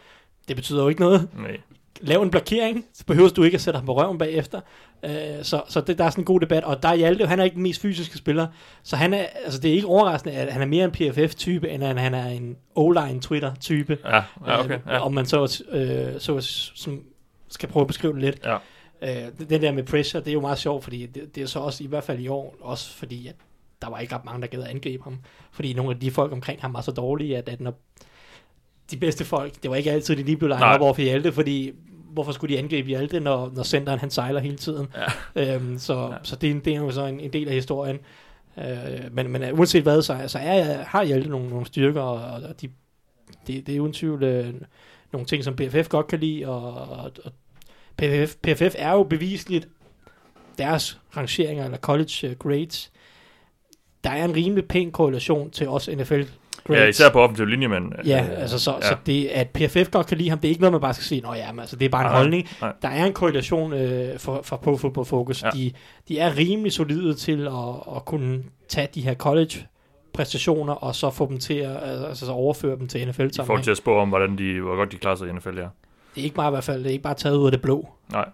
det 0.47 0.55
betyder 0.55 0.81
jo 0.83 0.89
ikke 0.89 1.01
noget. 1.01 1.27
Nej. 1.37 1.57
Lav 2.01 2.21
en 2.21 2.31
blokering, 2.31 2.85
så 2.93 3.05
behøver 3.05 3.29
du 3.29 3.43
ikke 3.43 3.55
at 3.55 3.61
sætte 3.61 3.77
ham 3.77 3.85
på 3.85 3.97
røven 3.97 4.17
bagefter. 4.17 4.61
Øh, 5.03 5.11
så 5.43 5.61
så 5.67 5.81
det, 5.81 5.97
der 5.97 6.03
er 6.05 6.09
sådan 6.09 6.21
en 6.21 6.25
god 6.25 6.39
debat, 6.39 6.63
og 6.63 6.83
der 6.83 6.89
er 6.89 6.95
Hjalte, 6.95 7.25
han 7.27 7.39
er 7.39 7.43
ikke 7.43 7.53
den 7.55 7.63
mest 7.63 7.81
fysiske 7.81 8.17
spiller, 8.17 8.47
så 8.83 8.95
han 8.95 9.13
er, 9.13 9.25
altså 9.45 9.59
det 9.59 9.71
er 9.71 9.75
ikke 9.75 9.87
overraskende, 9.87 10.35
at 10.35 10.53
han 10.53 10.61
er 10.61 10.65
mere 10.65 10.85
en 10.85 10.91
PFF-type, 10.91 11.69
end 11.69 11.83
at 11.83 11.99
han 11.99 12.13
er 12.13 12.27
en 12.27 12.57
O-line 12.75 13.19
Twitter-type. 13.21 13.97
Ja, 14.05 14.15
ja, 14.47 14.59
okay. 14.63 14.73
Øh, 14.75 14.79
Ja. 14.87 14.99
Om 15.05 15.13
man 15.13 15.25
så, 15.25 15.63
øh, 15.71 16.19
så 16.19 16.41
som 16.75 17.03
skal 17.49 17.69
prøve 17.69 17.81
at 17.81 17.87
beskrive 17.87 18.13
det 18.13 18.21
lidt. 18.21 18.45
Ja. 18.45 18.57
Øh, 19.25 19.31
den 19.49 19.61
der 19.61 19.71
med 19.71 19.83
pressure, 19.83 20.21
det 20.21 20.29
er 20.29 20.33
jo 20.33 20.41
meget 20.41 20.57
sjovt, 20.57 20.83
fordi 20.83 21.05
det, 21.05 21.35
det 21.35 21.43
er 21.43 21.47
så 21.47 21.59
også 21.59 21.83
i 21.83 21.87
hvert 21.87 22.03
fald 22.03 22.19
i 22.19 22.27
år, 22.27 22.55
også 22.61 22.93
fordi 22.97 23.27
at 23.27 23.35
der 23.81 23.89
var 23.89 23.99
ikke 23.99 24.15
ret 24.15 24.25
mange, 24.25 24.41
der 24.41 24.47
gad 24.47 24.63
at 24.63 24.69
angribe 24.69 25.03
ham. 25.03 25.19
Fordi 25.51 25.73
nogle 25.73 25.91
af 25.91 25.99
de 25.99 26.11
folk 26.11 26.31
omkring 26.31 26.61
ham 26.61 26.73
var 26.73 26.81
så 26.81 26.91
dårlige, 26.91 27.37
at, 27.37 27.49
at 27.49 27.61
når 27.61 27.79
de 28.91 28.97
bedste 28.97 29.25
folk, 29.25 29.53
det 29.63 29.69
var 29.71 29.75
ikke 29.77 29.91
altid, 29.91 30.15
de 30.15 30.23
lige 30.23 30.37
blev 30.37 30.49
legnet 30.49 30.75
op 30.75 30.81
over 30.81 30.93
for 30.93 31.01
Hjalte, 31.01 31.31
fordi 31.31 31.71
hvorfor 32.13 32.31
skulle 32.31 32.53
de 32.55 32.59
angribe 32.59 32.87
Hjalte, 32.87 33.19
når, 33.19 33.51
når 33.55 33.63
centeren 33.63 33.99
han 33.99 34.09
sejler 34.09 34.39
hele 34.39 34.57
tiden? 34.57 34.87
Ja. 35.35 35.55
Øhm, 35.55 35.77
så, 35.77 36.07
Ja. 36.11 36.15
så 36.23 36.35
det, 36.35 36.47
er 36.47 36.51
en- 36.51 36.59
det 36.65 36.73
er 36.73 36.77
jo 36.77 36.91
så 36.91 37.05
en, 37.05 37.19
en 37.19 37.33
del 37.33 37.47
af 37.47 37.53
historien. 37.53 37.99
Øh, 38.57 39.13
men, 39.13 39.31
men 39.31 39.43
øh, 39.43 39.59
uanset 39.59 39.83
hvad, 39.83 40.01
så, 40.01 40.23
så 40.27 40.39
er, 40.39 40.63
har 40.83 41.03
Hjalte 41.03 41.29
nogle, 41.29 41.49
nogle 41.49 41.65
styrker, 41.65 42.01
og, 42.01 42.41
og 42.49 42.61
de, 42.61 42.69
det, 43.47 43.67
det 43.67 43.75
er 43.75 43.79
uden 43.79 43.93
tvivl 43.93 44.23
øh, 44.23 44.53
nogle 45.13 45.27
ting, 45.27 45.43
som 45.43 45.55
PFF 45.55 45.87
godt 45.89 46.07
kan 46.07 46.19
lide, 46.19 46.47
og, 46.47 46.73
og, 46.73 47.11
og 47.25 47.31
PFF, 47.97 48.35
PFF 48.35 48.75
er 48.77 48.91
jo 48.91 49.03
bevisligt 49.03 49.67
deres 50.57 50.99
rangeringer, 51.17 51.65
eller 51.65 51.77
college 51.77 52.27
øh, 52.27 52.35
grades, 52.35 52.91
der 54.03 54.09
er 54.09 54.25
en 54.25 54.35
rimelig 54.35 54.65
pæn 54.65 54.91
korrelation 54.91 55.49
til 55.51 55.69
os 55.69 55.89
NFL 55.97 56.21
grades. 56.67 56.81
ja, 56.81 56.87
især 56.87 57.09
på 57.09 57.21
offensiv 57.21 57.45
linje, 57.45 57.67
men... 57.67 57.93
Ja, 58.05 58.23
øh, 58.31 58.41
altså 58.41 58.59
så, 58.59 58.71
ja. 58.81 58.87
så 58.87 58.95
det, 59.05 59.27
at 59.27 59.49
PFF 59.49 59.91
godt 59.91 60.07
kan 60.07 60.17
lide 60.17 60.29
ham, 60.29 60.39
det 60.39 60.47
er 60.47 60.49
ikke 60.49 60.61
noget, 60.61 60.71
man 60.71 60.81
bare 60.81 60.93
skal 60.93 61.03
sige, 61.03 61.21
nå 61.21 61.33
ja, 61.33 61.51
men 61.51 61.59
altså, 61.59 61.75
det 61.75 61.85
er 61.85 61.89
bare 61.89 62.01
en 62.01 62.07
Nej, 62.11 62.17
holdning. 62.17 62.47
nej. 62.61 62.73
Der 62.81 62.87
er 62.89 63.05
en 63.05 63.13
korrelation 63.13 63.73
øh, 63.73 64.19
for, 64.19 64.41
for 64.43 64.57
Pro 64.57 64.77
Football 64.77 65.05
Focus. 65.05 65.43
Ja. 65.43 65.49
De, 65.49 65.71
de 66.07 66.19
er 66.19 66.37
rimelig 66.37 66.71
solide 66.71 67.13
til 67.13 67.47
at, 67.47 67.95
at 67.95 68.05
kunne 68.05 68.43
tage 68.69 68.87
de 68.95 69.01
her 69.01 69.13
college 69.13 69.55
præstationer, 70.13 70.73
og 70.73 70.95
så 70.95 71.09
få 71.09 71.27
dem 71.29 71.39
til 71.39 71.53
at 71.53 71.77
altså, 71.83 72.25
så 72.25 72.31
overføre 72.31 72.77
dem 72.77 72.87
til 72.87 73.07
NFL 73.07 73.25
I 73.25 73.29
forhold 73.45 73.63
til 73.63 73.71
at 73.71 73.77
spå 73.77 73.97
om, 73.97 74.09
hvordan 74.09 74.37
de, 74.37 74.61
hvor 74.61 74.75
godt 74.75 74.91
de 74.91 74.97
klarer 74.97 75.15
sig 75.15 75.27
i 75.27 75.31
NFL, 75.31 75.57
ja. 75.57 75.67
Det 76.15 76.21
er 76.21 76.23
ikke 76.23 76.35
bare 76.35 76.47
i 76.47 76.51
hvert 76.51 76.63
fald, 76.63 76.79
det 76.79 76.87
er 76.87 76.91
ikke 76.91 77.03
bare 77.03 77.13
taget 77.13 77.35
ud 77.37 77.45
af 77.45 77.51
det 77.51 77.61
blå. 77.61 77.89
Nej. 78.11 78.29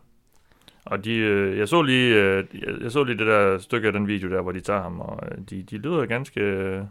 Og 0.89 1.05
de, 1.05 1.15
øh, 1.15 1.57
jeg, 1.57 1.67
så 1.67 1.81
lige, 1.81 2.15
øh, 2.15 2.43
jeg, 2.53 2.81
jeg 2.81 2.91
så 2.91 3.03
lige 3.03 3.17
det 3.17 3.27
der 3.27 3.57
stykke 3.57 3.87
af 3.87 3.93
den 3.93 4.07
video 4.07 4.29
der, 4.29 4.41
hvor 4.41 4.51
de 4.51 4.59
tager 4.59 4.81
ham, 4.81 4.99
og 4.99 5.19
øh, 5.31 5.37
de, 5.49 5.63
de 5.63 5.77
lyder 5.77 6.05
ganske 6.05 6.41
øh, 6.41 6.81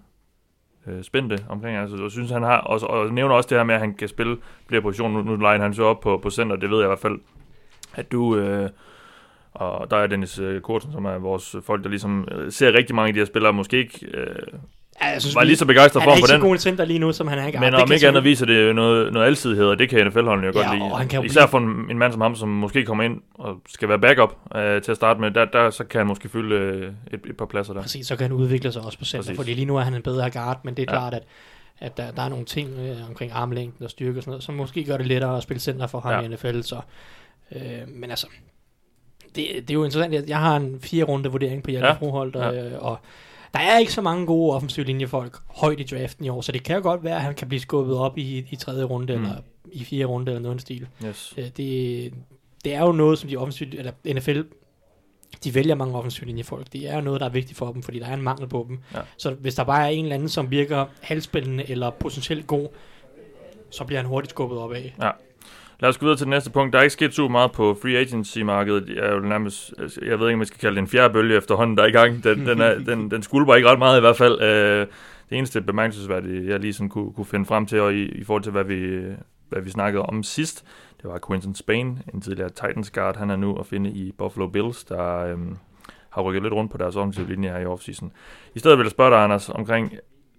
øh 0.86 1.02
spændte 1.02 1.38
omkring, 1.48 1.76
altså, 1.76 2.02
jeg 2.02 2.10
synes 2.10 2.30
han 2.30 2.42
har, 2.42 2.58
og, 2.58 2.90
og 2.90 3.12
nævner 3.12 3.34
også 3.34 3.48
det 3.48 3.58
her 3.58 3.64
med, 3.64 3.74
at 3.74 3.80
han 3.80 3.94
kan 3.94 4.08
spille 4.08 4.36
flere 4.68 4.82
positioner, 4.82 5.22
nu, 5.22 5.30
nu 5.30 5.36
leger 5.36 5.62
han 5.62 5.74
så 5.74 5.84
op 5.84 6.00
på, 6.00 6.18
på 6.22 6.30
center, 6.30 6.56
det 6.56 6.70
ved 6.70 6.78
jeg 6.78 6.86
i 6.86 6.88
hvert 6.88 6.98
fald, 6.98 7.18
at 7.94 8.12
du, 8.12 8.36
øh, 8.36 8.70
og 9.52 9.90
der 9.90 9.96
er 9.96 10.06
Dennis 10.06 10.38
øh, 10.38 10.60
Kortsen, 10.60 10.92
som 10.92 11.04
er 11.04 11.18
vores 11.18 11.56
folk, 11.62 11.82
der 11.82 11.88
ligesom 11.88 12.28
ser 12.50 12.72
rigtig 12.72 12.94
mange 12.94 13.08
af 13.08 13.14
de 13.14 13.20
her 13.20 13.26
spillere, 13.26 13.52
måske 13.52 13.78
ikke 13.78 14.06
øh, 14.14 14.58
Ja, 15.02 15.06
jeg 15.06 15.20
synes, 15.22 15.34
var 15.34 15.44
lige 15.44 15.56
så 15.56 15.66
begejstret 15.66 16.02
han 16.02 16.06
for 16.06 16.10
er 16.10 16.14
ham 16.14 16.18
ikke 16.18 16.22
på 16.22 16.26
så 16.26 16.32
den, 16.34 16.40
god 16.42 16.52
en 16.52 16.58
center 16.58 16.84
lige 16.84 16.98
nu, 16.98 17.12
som 17.12 17.28
han 17.28 17.38
er 17.38 17.46
i 17.46 17.50
gang. 17.50 17.64
men 17.64 17.72
Det 17.72 17.82
om 17.82 17.92
ikke 17.92 18.08
andet 18.08 18.24
viser 18.24 18.46
det 18.46 18.74
noget, 18.74 19.12
noget 19.12 19.26
alsidighed, 19.26 19.66
og 19.66 19.78
det 19.78 19.88
kan 19.88 20.06
NFL-holdene 20.06 20.46
jo 20.46 20.52
Ja, 20.60 20.66
godt 20.66 20.78
lide. 20.78 20.90
og 20.92 20.98
han 20.98 21.08
kan 21.08 21.24
Især 21.24 21.46
for 21.46 21.58
en, 21.58 21.86
en 21.90 21.98
mand 21.98 22.12
som 22.12 22.20
ham, 22.20 22.34
som 22.36 22.48
måske 22.48 22.84
kommer 22.84 23.04
ind 23.04 23.20
og 23.34 23.56
skal 23.68 23.88
være 23.88 23.98
backup 23.98 24.36
øh, 24.56 24.82
til 24.82 24.90
at 24.90 24.96
starte 24.96 25.20
med, 25.20 25.30
der, 25.30 25.44
der, 25.44 25.70
så 25.70 25.84
kan 25.84 25.98
han 25.98 26.06
måske 26.06 26.28
fylde 26.28 26.54
øh, 26.54 26.92
et, 27.12 27.20
et 27.26 27.36
par 27.36 27.46
pladser 27.46 27.74
der. 27.74 27.82
Præcis, 27.82 28.06
så 28.06 28.16
kan 28.16 28.22
han 28.24 28.32
udvikle 28.32 28.72
sig 28.72 28.82
også 28.82 28.98
på 28.98 29.04
center, 29.04 29.22
Præcis. 29.24 29.36
fordi 29.38 29.54
lige 29.54 29.64
nu 29.64 29.76
er 29.76 29.80
han 29.82 29.94
en 29.94 30.02
bedre 30.02 30.30
guard, 30.30 30.60
men 30.64 30.74
det 30.74 30.88
er 30.88 30.92
Ja. 30.94 30.98
klart, 30.98 31.14
at, 31.14 31.22
at 31.80 31.96
der, 31.96 32.10
der 32.10 32.22
er 32.22 32.28
nogle 32.28 32.44
ting 32.44 32.70
øh, 32.78 33.08
omkring 33.08 33.32
armlængden 33.34 33.84
og 33.84 33.90
styrke 33.90 34.18
og 34.18 34.22
sådan 34.22 34.30
noget, 34.30 34.44
som 34.44 34.54
måske 34.54 34.84
gør 34.84 34.96
det 34.96 35.06
lettere 35.06 35.36
at 35.36 35.42
spille 35.42 35.60
center 35.60 35.86
for 35.86 36.00
ham 36.00 36.12
Ja. 36.12 36.20
i 36.20 36.28
NFL, 36.28 36.60
så, 36.62 36.76
øh, 37.56 37.60
men 37.88 38.10
altså, 38.10 38.26
det, 39.36 39.46
det 39.54 39.70
er 39.70 39.74
jo 39.74 39.84
interessant, 39.84 40.14
jeg, 40.14 40.24
jeg 40.28 40.38
har 40.38 40.56
en 40.56 40.78
fire 40.80 41.04
runde 41.04 41.30
vurdering 41.30 41.62
på 41.62 41.70
Hjalte 41.70 41.88
Ja. 41.88 41.92
Froholt, 41.94 42.36
og, 42.36 42.54
Ja. 42.54 42.64
øh, 42.64 42.72
og 42.84 42.98
der 43.54 43.60
er 43.60 43.78
ikke 43.78 43.92
så 43.92 44.00
mange 44.02 44.26
gode 44.26 44.54
offensive 44.54 44.86
linjefolk 44.86 45.38
højt 45.48 45.80
i 45.80 45.82
draften 45.96 46.24
i 46.24 46.28
år, 46.28 46.40
så 46.40 46.52
det 46.52 46.62
kan 46.62 46.76
jo 46.76 46.82
godt 46.82 47.04
være, 47.04 47.16
at 47.16 47.22
han 47.22 47.34
kan 47.34 47.48
blive 47.48 47.60
skubbet 47.60 47.96
op 47.96 48.18
i, 48.18 48.46
i 48.50 48.56
tredje 48.56 48.84
runde, 48.84 49.16
Mm. 49.16 49.22
eller 49.22 49.36
i 49.72 49.84
fjerde 49.84 50.04
runde, 50.04 50.32
eller 50.32 50.42
noget 50.42 50.60
stil. 50.60 50.86
Yes. 51.04 51.34
Øh, 51.38 51.44
det, 51.56 52.12
det 52.64 52.74
er 52.74 52.80
jo 52.82 52.92
noget, 52.92 53.18
som 53.18 53.28
de 53.30 53.36
offensive, 53.36 53.76
eller 53.78 53.92
NFL, 54.14 54.40
de 55.44 55.54
vælger 55.54 55.74
mange 55.74 55.94
offensive 55.98 56.26
linjefolk. 56.26 56.72
Det 56.72 56.90
er 56.90 56.94
jo 56.94 57.00
noget, 57.00 57.20
der 57.20 57.26
er 57.26 57.30
vigtigt 57.30 57.58
for 57.58 57.72
dem, 57.72 57.82
fordi 57.82 57.98
der 57.98 58.06
er 58.06 58.14
en 58.14 58.22
mangel 58.22 58.48
på 58.48 58.64
dem. 58.68 58.78
Ja. 58.94 59.00
Så 59.16 59.30
hvis 59.34 59.54
der 59.54 59.64
bare 59.64 59.84
er 59.84 59.88
en 59.88 60.04
eller 60.04 60.14
anden, 60.14 60.28
som 60.28 60.50
virker 60.50 60.86
halvspændende 61.00 61.70
eller 61.70 61.90
potentielt 61.90 62.46
god, 62.46 62.68
så 63.70 63.84
bliver 63.84 63.98
han 64.00 64.06
hurtigt 64.08 64.30
skubbet 64.30 64.58
op 64.58 64.72
af. 64.72 64.94
Lad 65.80 65.88
os 65.88 65.98
gå 65.98 66.06
videre 66.06 66.16
til 66.16 66.24
det 66.24 66.30
næste 66.30 66.50
punkt. 66.50 66.72
Der 66.72 66.78
er 66.78 66.82
ikke 66.82 66.92
sket 66.92 67.14
super 67.14 67.32
meget 67.32 67.52
på 67.52 67.78
free 67.82 67.96
agency-markedet. 67.96 68.88
Jeg, 68.88 69.06
er 69.06 69.14
jo 69.14 69.20
nærmest, 69.20 69.74
jeg 70.02 70.20
ved 70.20 70.28
ikke, 70.28 70.34
om 70.34 70.40
jeg 70.40 70.46
skal 70.46 70.60
kalde 70.60 70.76
det 70.76 70.82
en 70.82 70.88
fjerde 70.88 71.12
bølge 71.12 71.36
efterhånden, 71.36 71.76
der 71.76 71.82
er 71.82 71.86
i 71.86 71.90
gang. 71.90 72.24
Den, 72.24 72.46
den, 72.46 72.60
er, 72.60 72.78
den, 72.78 73.10
den 73.10 73.22
skulper 73.22 73.54
ikke 73.54 73.68
ret 73.68 73.78
meget 73.78 73.98
i 73.98 74.00
hvert 74.00 74.16
fald. 74.16 74.40
Øh, 74.40 74.86
det 75.30 75.38
eneste 75.38 75.60
bemærkelsesværdige, 75.60 76.48
jeg 76.48 76.60
lige 76.60 76.72
sådan 76.72 76.88
kunne, 76.88 77.12
kunne 77.12 77.26
finde 77.26 77.46
frem 77.46 77.66
til, 77.66 77.80
og 77.80 77.94
i, 77.94 78.04
i 78.04 78.24
forhold 78.24 78.42
til, 78.42 78.52
hvad 78.52 78.64
vi, 78.64 79.02
hvad 79.48 79.62
vi 79.62 79.70
snakkede 79.70 80.02
om 80.02 80.22
sidst, 80.22 80.64
det 81.02 81.10
var 81.10 81.20
Quentin 81.28 81.54
Spain, 81.54 81.98
en 82.14 82.20
tidligere 82.20 82.50
Titans 82.50 82.90
guard. 82.90 83.16
Han 83.16 83.30
er 83.30 83.36
nu 83.36 83.56
at 83.56 83.66
finde 83.66 83.90
i 83.90 84.12
Buffalo 84.12 84.46
Bills, 84.46 84.84
der 84.84 85.18
øhm, 85.18 85.56
har 86.10 86.22
rykket 86.22 86.42
lidt 86.42 86.54
rundt 86.54 86.72
på 86.72 86.78
deres 86.78 86.96
offensive 86.96 87.28
linje 87.28 87.48
her 87.48 87.58
i 87.58 87.66
offseason. 87.66 88.12
I 88.54 88.58
stedet 88.58 88.78
vil 88.78 88.84
jeg 88.84 88.90
spørge 88.90 89.10
dig, 89.10 89.24
Anders, 89.24 89.48
omkring 89.48 89.92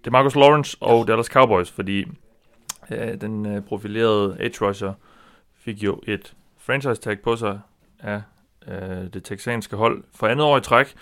DeMarcus 0.04 0.36
Lawrence 0.36 0.76
og 0.80 1.08
Dallas 1.08 1.26
Cowboys, 1.26 1.70
fordi 1.70 2.04
øh, 2.90 3.20
den 3.20 3.46
øh, 3.46 3.62
profilerede 3.62 4.36
edge 4.40 4.66
rusher 4.66 4.92
fik 5.68 5.82
jo 5.82 6.00
et 6.06 6.34
franchise 6.58 7.00
tag 7.00 7.20
på 7.20 7.36
sig 7.36 7.60
af 8.00 8.22
øh, 8.68 9.06
det 9.14 9.24
texanske 9.24 9.76
hold 9.76 10.04
for 10.14 10.26
andet 10.26 10.46
år 10.46 10.58
i 10.58 10.60
træk, 10.60 10.94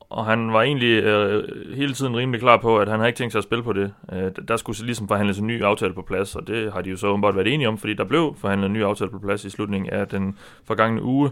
og 0.00 0.26
han 0.26 0.52
var 0.52 0.62
egentlig 0.62 1.02
øh, 1.02 1.44
hele 1.74 1.94
tiden 1.94 2.16
rimelig 2.16 2.40
klar 2.40 2.56
på, 2.56 2.78
at 2.78 2.88
han 2.88 2.98
havde 2.98 3.08
ikke 3.08 3.18
tænkt 3.18 3.32
sig 3.32 3.38
at 3.38 3.44
spille 3.44 3.64
på 3.64 3.72
det. 3.72 3.94
Øh, 4.12 4.30
der 4.48 4.56
skulle 4.56 4.76
så 4.76 4.84
ligesom 4.84 5.08
forhandles 5.08 5.38
en 5.38 5.46
ny 5.46 5.62
aftale 5.62 5.94
på 5.94 6.02
plads, 6.02 6.36
og 6.36 6.46
det 6.46 6.72
har 6.72 6.80
de 6.80 6.90
jo 6.90 6.96
så 6.96 7.06
åbenbart 7.06 7.36
været 7.36 7.54
enige 7.54 7.68
om, 7.68 7.78
fordi 7.78 7.94
der 7.94 8.04
blev 8.04 8.34
forhandlet 8.38 8.66
en 8.66 8.72
ny 8.72 8.84
aftale 8.84 9.10
på 9.10 9.18
plads 9.18 9.44
i 9.44 9.50
slutningen 9.50 9.90
af 9.90 10.08
den 10.08 10.38
forgangne 10.64 11.02
uge. 11.02 11.30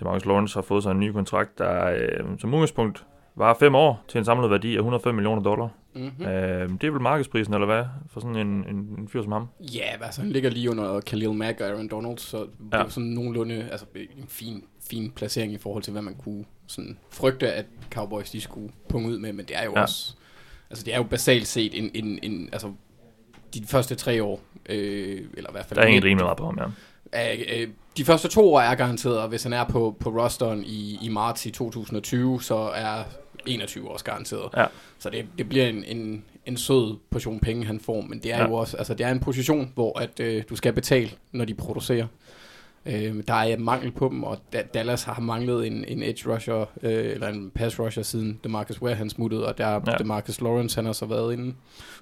DeMarcus 0.00 0.26
Lawrence 0.26 0.54
har 0.54 0.62
fået 0.62 0.82
sig 0.82 0.90
en 0.90 1.00
ny 1.00 1.12
kontrakt, 1.12 1.58
der 1.58 1.90
øh, 1.90 2.38
som 2.38 2.54
udgangspunkt 2.54 3.04
var 3.36 3.54
fem 3.54 3.74
år 3.74 4.04
til 4.08 4.18
en 4.18 4.24
samlet 4.24 4.50
værdi 4.50 4.74
af 4.74 4.78
105 4.78 5.14
millioner 5.14 5.42
dollar. 5.42 5.68
Mm-hmm. 5.94 6.26
Øh, 6.26 6.70
det 6.70 6.84
er 6.84 6.90
vel 6.90 7.00
markedsprisen, 7.00 7.54
eller 7.54 7.66
hvad, 7.66 7.84
for 8.10 8.20
sådan 8.20 8.36
en, 8.36 8.46
en, 8.68 8.76
en 8.98 9.08
fyr 9.08 9.22
som 9.22 9.32
ham? 9.32 9.48
Ja, 9.74 10.04
altså 10.04 10.20
han 10.20 10.30
ligger 10.30 10.50
lige 10.50 10.70
under 10.70 11.00
Khalil 11.00 11.32
Mack 11.32 11.60
og 11.60 11.66
Aaron 11.68 11.88
Donald, 11.88 12.18
så 12.18 12.38
det 12.38 12.48
Ja. 12.72 12.78
er 12.84 12.88
sådan 12.88 13.08
nogenlunde 13.08 13.68
altså, 13.70 13.86
en 13.94 14.24
fin, 14.28 14.64
fin 14.90 15.10
placering 15.10 15.52
i 15.52 15.58
forhold 15.58 15.82
til, 15.82 15.92
hvad 15.92 16.02
man 16.02 16.14
kunne 16.14 16.44
sådan, 16.66 16.98
frygte, 17.10 17.52
at 17.52 17.66
Cowboys 17.90 18.30
de 18.30 18.40
skulle 18.40 18.72
punge 18.88 19.08
ud 19.08 19.18
med, 19.18 19.32
men 19.32 19.46
det 19.46 19.56
er 19.58 19.64
jo 19.64 19.72
Ja. 19.76 19.82
også, 19.82 20.14
altså 20.70 20.84
det 20.84 20.94
er 20.94 20.98
jo 20.98 21.02
basalt 21.04 21.46
set 21.46 21.78
en, 21.78 21.90
en, 21.94 22.18
en 22.22 22.48
altså 22.52 22.72
de 23.54 23.64
første 23.66 23.94
tre 23.94 24.22
år, 24.22 24.40
øh, 24.68 25.20
eller 25.36 25.50
i 25.50 25.52
hvert 25.52 25.66
fald 25.66 25.76
Der 25.78 25.82
er 25.84 25.88
ingen 25.88 26.04
rimelig 26.04 26.24
meget 26.24 26.38
på 26.38 26.44
ham, 26.44 26.58
ja. 26.58 27.32
Øh, 27.32 27.40
øh, 27.62 27.68
de 27.96 28.04
første 28.04 28.28
to 28.28 28.54
år 28.54 28.60
er 28.60 28.74
garanteret, 28.74 29.18
og 29.18 29.28
hvis 29.28 29.42
han 29.42 29.52
er 29.52 29.64
på, 29.64 29.96
på 30.00 30.10
rosteren 30.10 30.64
i, 30.64 30.98
i 31.02 31.08
marts 31.08 31.46
i 31.46 31.50
2020, 31.50 32.42
så 32.42 32.54
er 32.56 33.02
21 33.46 33.90
års 33.90 34.02
garanteret. 34.02 34.48
Ja. 34.56 34.66
Så 34.98 35.10
det, 35.10 35.26
det 35.38 35.48
bliver 35.48 35.66
en, 35.68 35.84
en, 35.84 36.24
en 36.46 36.56
sød 36.56 36.96
portion 37.10 37.40
penge, 37.40 37.64
han 37.66 37.80
får, 37.80 38.00
men 38.00 38.18
det 38.22 38.32
er 38.32 38.38
Ja. 38.38 38.48
jo 38.48 38.54
også, 38.54 38.76
altså 38.76 38.94
det 38.94 39.06
er 39.06 39.10
en 39.10 39.20
position, 39.20 39.72
hvor 39.74 39.98
at, 39.98 40.20
øh, 40.20 40.42
du 40.50 40.56
skal 40.56 40.72
betale, 40.72 41.10
når 41.32 41.44
de 41.44 41.54
producerer. 41.54 42.06
Øh, 42.86 43.22
der 43.28 43.34
er 43.34 43.56
mangel 43.58 43.92
på 43.92 44.08
dem, 44.08 44.22
og 44.22 44.38
Da- 44.52 44.62
Dallas 44.74 45.02
har 45.02 45.20
manglet 45.20 45.66
en, 45.66 45.84
en 45.88 46.02
edge 46.02 46.34
rusher, 46.34 46.60
øh, 46.82 47.12
eller 47.12 47.28
en 47.28 47.50
pass 47.54 47.80
rusher 47.80 48.02
siden 48.02 48.40
DeMarcus 48.44 48.82
Ware 48.82 48.94
han 48.94 49.10
smuttede, 49.10 49.46
og 49.46 49.58
der 49.58 49.68
Ja. 49.68 49.78
DeMarcus 49.98 50.40
Lawrence, 50.40 50.76
han 50.76 50.84
har 50.86 50.92
så 50.92 51.06
været 51.06 51.32
inde 51.32 51.54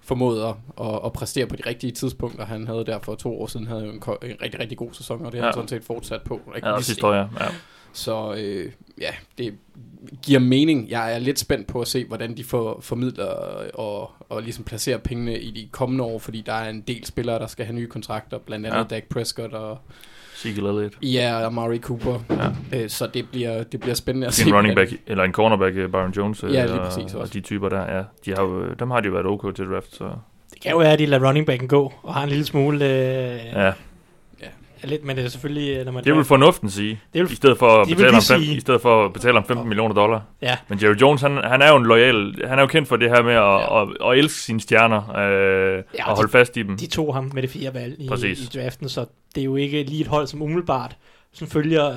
formået 0.03 0.43
at, 0.45 0.55
at, 0.81 1.01
at 1.05 1.13
præstere 1.13 1.47
på 1.47 1.57
de 1.57 1.63
rigtige 1.67 1.91
tidspunkter. 1.91 2.45
Han 2.45 2.67
havde 2.67 2.85
der 2.87 2.99
for 3.03 3.15
to 3.15 3.41
år 3.43 3.47
siden 3.47 3.67
havde 3.67 3.85
en, 3.85 3.91
en 3.91 4.37
rigtig, 4.43 4.61
rigtig 4.61 4.79
god 4.79 4.89
sæson, 4.93 5.27
og 5.27 5.33
det 5.33 5.41
har 5.41 5.47
Ja. 5.47 5.51
han 5.51 5.55
sådan 5.55 5.69
set 5.69 5.85
fortsat 5.85 6.23
på. 6.23 6.41
Rigtig 6.55 6.69
Ja, 6.77 6.81
sidste 6.81 7.07
år, 7.07 7.13
ja. 7.15 7.19
ja. 7.41 7.47
Så 7.93 8.35
øh, 8.39 8.73
ja, 9.01 9.11
det 9.39 9.55
giver 10.23 10.41
mening. 10.41 10.91
Jeg 10.91 11.15
er 11.15 11.19
lidt 11.19 11.39
spændt 11.39 11.67
på 11.67 11.81
at 11.81 11.89
se, 11.89 12.05
hvordan 12.05 12.37
de 12.37 12.45
får 12.45 12.81
formidler 12.81 13.27
og, 13.75 14.11
og 14.29 14.43
ligesom 14.43 14.65
placerer 14.65 14.99
pengene 14.99 15.39
i 15.41 15.51
de 15.51 15.69
kommende 15.73 16.05
år, 16.05 16.19
fordi 16.19 16.43
der 16.47 16.53
er 16.53 16.71
en 16.71 16.81
del 16.81 17.05
spillere, 17.07 17.39
der 17.39 17.47
skal 17.47 17.65
have 17.67 17.75
nye 17.77 17.87
kontrakter, 17.89 18.39
blandt 18.39 18.67
andet 18.67 18.79
Ja. 18.79 18.85
Dak 18.97 19.05
Prescott 19.05 19.53
og 19.53 19.79
Ezekiel 20.37 20.67
Elliott. 20.67 20.95
ja, 21.03 21.47
Amari 21.47 21.79
Cooper. 21.79 22.19
Ja. 22.31 22.79
Øh, 22.83 22.89
så 22.91 23.07
det 23.07 23.29
bliver, 23.31 23.63
det 23.63 23.81
bliver 23.81 23.95
spændende 23.95 24.27
at 24.27 24.31
er 24.33 24.35
se. 24.35 24.49
en 24.49 24.55
running 24.55 24.75
hvordan- 24.75 24.91
back, 24.91 25.03
eller 25.07 25.25
en 25.25 25.33
cornerback, 25.33 25.75
Byron 25.75 26.11
Jones, 26.17 26.43
Ja, 26.43 26.49
lige 26.49 26.81
og, 26.81 26.87
præcis 26.93 27.15
og 27.15 27.21
også. 27.21 27.33
de 27.35 27.41
typer 27.41 27.69
der, 27.69 27.97
ja. 27.97 28.03
De 28.25 28.35
har 28.37 28.43
jo, 28.43 28.73
dem 28.79 28.91
har 28.91 29.01
de 29.01 29.07
jo 29.07 29.13
været 29.13 29.27
ok 29.27 29.57
til 29.57 29.65
draft, 29.67 29.95
så 29.97 30.05
Det 30.51 30.61
kan 30.63 30.71
jo 30.71 30.79
være, 30.79 30.93
at 30.93 30.99
de 30.99 31.07
lader 31.07 31.29
running 31.29 31.47
backen 31.47 31.69
gå, 31.69 31.93
og 32.03 32.15
har 32.15 32.23
en 32.23 32.29
lille 32.29 32.45
smule... 32.45 32.85
Øh, 32.85 33.41
ja. 33.53 33.73
Lidt, 34.85 35.05
men 35.05 35.17
det 35.17 35.25
er 35.25 35.29
selvfølgelig, 35.29 35.77
øh, 35.79 35.85
når 35.85 35.93
man... 35.93 36.05
Det 36.05 36.15
vil 36.17 36.25
fornuften 36.25 36.71
sige, 36.71 37.01
Det 37.15 37.23
vil- 37.23 37.33
i 37.33 37.35
stedet 37.35 37.59
for 37.59 37.67
at 37.81 37.89
betale 37.89 38.13
ham, 38.13 38.23
fem, 38.23 38.41
sige. 38.41 38.57
i 38.57 38.61
stedet 38.61 38.81
for 38.81 39.05
at 39.05 39.13
betale 39.13 39.35
ham 39.35 39.45
15 39.45 39.69
millioner 39.69 39.95
dollar. 39.95 40.23
Ja, 40.43 40.57
Men 40.69 40.79
Jerry 40.83 40.95
Jones, 41.01 41.21
han, 41.21 41.37
han 41.45 41.63
er 41.63 41.69
jo 41.71 41.77
en 41.77 41.87
lojal, 41.87 42.35
han 42.49 42.59
er 42.59 42.63
jo 42.63 42.67
kendt 42.67 42.89
for 42.89 42.97
det 42.97 43.11
her 43.11 43.23
med 43.23 43.33
at, 43.33 43.41
ja. 43.43 43.83
at, 43.83 43.89
at, 44.13 44.19
elske 44.19 44.39
sine 44.41 44.61
stjerner, 44.61 45.17
øh, 45.17 45.83
Ja, 45.99 46.11
og 46.11 46.17
holde 46.17 46.31
fast 46.33 46.57
i 46.57 46.63
dem. 46.63 46.77
de 46.77 46.87
tog 46.87 47.15
ham 47.15 47.31
med 47.35 47.43
det 47.43 47.51
fire 47.51 47.75
valg 47.75 47.97
i, 47.99 48.09
Præcis. 48.09 48.41
i 48.55 48.59
draften, 48.59 48.89
så 48.89 49.07
det 49.35 49.41
er 49.41 49.45
jo 49.45 49.57
ikke 49.57 49.83
lige 49.83 50.01
et 50.01 50.07
hold, 50.07 50.27
som 50.27 50.43
umiddelbart 50.43 50.97
sådan 51.33 51.53
følger 51.53 51.89
øh, 51.91 51.97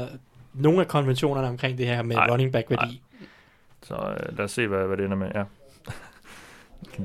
nogle 0.53 0.81
af 0.81 0.87
konventionerne 0.87 1.47
omkring 1.47 1.77
det 1.77 1.85
her 1.87 2.03
med 2.03 2.15
Nej, 2.15 2.27
running 2.31 2.51
back 2.51 2.69
værdi. 2.69 3.01
Så 3.83 3.93
øh, 3.93 4.37
lad 4.37 4.45
os 4.45 4.51
se, 4.51 4.67
hvad, 4.67 4.87
hvad 4.87 4.97
det 4.97 5.05
ender 5.05 5.17
med. 5.17 5.27
Ja. 5.35 5.43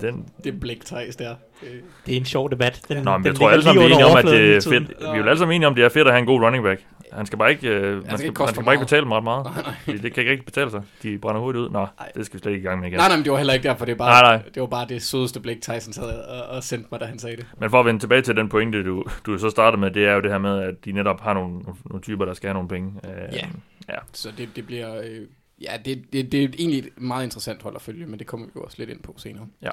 Den, 0.00 0.28
Det 0.44 0.60
blik 0.60 0.84
Thijs 0.84 1.16
der. 1.16 1.34
Øh, 1.62 1.68
Det 2.06 2.12
er 2.12 2.18
en 2.18 2.24
sjov 2.24 2.50
debat. 2.50 2.80
Den, 2.88 3.04
Nå, 3.04 3.10
men 3.10 3.18
den 3.18 3.26
jeg 3.26 3.34
tror 3.34 3.50
alle 3.50 3.62
sammen, 3.64 3.84
vi 3.86 3.90
er 3.90 3.94
enige 3.94 4.06
om, 4.06 4.16
at 4.16 4.24
det 4.24 4.32
er 4.32 4.52
overfladen 4.54 4.86
fedt. 4.86 4.98
Vi 5.00 5.04
er 5.04 5.16
jo 5.16 5.22
alle 5.24 5.38
sammen 5.38 5.54
enige 5.54 5.66
om, 5.66 5.72
at 5.72 5.76
det 5.76 5.84
er 5.84 5.88
fedt 5.88 6.06
at 6.06 6.12
have 6.12 6.20
en 6.20 6.26
god 6.26 6.40
running 6.40 6.64
back. 6.64 6.80
Han 7.12 7.26
skal 7.26 7.38
bare 7.38 7.50
ikke, 7.50 7.68
øh, 7.68 7.92
man 7.94 8.02
skal 8.04 8.18
skal, 8.18 8.26
ikke 8.28 8.40
man 8.42 8.48
skal 8.48 8.64
bare 8.64 8.74
ikke 8.74 8.84
betale 8.84 9.02
dem 9.02 9.12
ret 9.12 9.24
meget. 9.24 9.46
Fordi 9.84 9.98
det 9.98 10.14
kan 10.14 10.20
ikke 10.20 10.30
rigtig 10.30 10.46
betale 10.46 10.70
sig. 10.70 10.82
De 11.02 11.18
brænder 11.18 11.40
hovedet 11.40 11.60
ud. 11.60 11.70
Nå, 11.70 11.78
Nej. 11.78 12.12
det 12.14 12.26
skal 12.26 12.38
vi 12.38 12.42
slet 12.42 12.52
ikke 12.52 12.62
i 12.62 12.66
gang 12.68 12.80
med 12.80 12.88
igen. 12.88 12.98
Nej, 12.98 13.08
nej, 13.08 13.16
men 13.16 13.24
det 13.24 13.32
var 13.32 13.38
heller 13.38 13.54
ikke 13.54 13.68
derfor. 13.68 13.84
Det, 13.84 13.92
er 13.92 13.96
bare, 13.96 14.22
Nej, 14.22 14.36
nej. 14.36 14.42
det 14.54 14.60
var 14.60 14.66
bare 14.66 14.86
det 14.88 15.02
sødeste 15.02 15.40
blik, 15.40 15.56
Tyson 15.62 16.04
havde 16.04 16.24
og, 16.28 16.56
og 16.56 16.62
sendte 16.64 16.88
mig, 16.90 17.00
da 17.00 17.04
han 17.04 17.18
sagde 17.18 17.36
det. 17.36 17.46
Men 17.60 17.70
for 17.70 17.80
at 17.80 17.86
vende 17.86 18.00
tilbage 18.00 18.22
til 18.22 18.36
den 18.36 18.48
pointe, 18.48 18.84
du, 18.84 19.04
du 19.26 19.38
så 19.38 19.50
startede 19.50 19.80
med, 19.80 19.90
det 19.90 20.06
er 20.06 20.12
jo 20.14 20.20
det 20.20 20.30
her 20.30 20.38
med, 20.38 20.62
at 20.62 20.74
de 20.84 20.92
netop 20.92 21.20
har 21.20 21.34
nogle, 21.34 21.60
nogle 21.84 22.02
typer, 22.02 22.24
der 22.24 22.34
skal 22.34 22.48
have 22.48 22.54
nogle 22.54 22.68
penge. 22.68 22.92
Øh, 23.04 23.10
Ja. 23.34 23.46
ja. 23.88 23.98
Så 24.12 24.28
det, 24.38 24.48
det 24.56 24.66
bliver... 24.66 24.96
Øh, 24.96 25.20
ja, 25.60 25.76
det, 25.84 26.12
det, 26.12 26.32
det 26.32 26.44
er 26.44 26.48
egentlig 26.58 26.78
et 26.78 27.00
meget 27.00 27.24
interessant 27.24 27.62
hold 27.62 27.76
at 27.76 27.82
følge, 27.82 28.06
men 28.06 28.18
det 28.18 28.26
kommer 28.26 28.46
vi 28.46 28.52
jo 28.56 28.62
også 28.62 28.76
lidt 28.78 28.90
ind 28.90 29.02
på 29.02 29.14
senere. 29.16 29.46
Ja. 29.62 29.70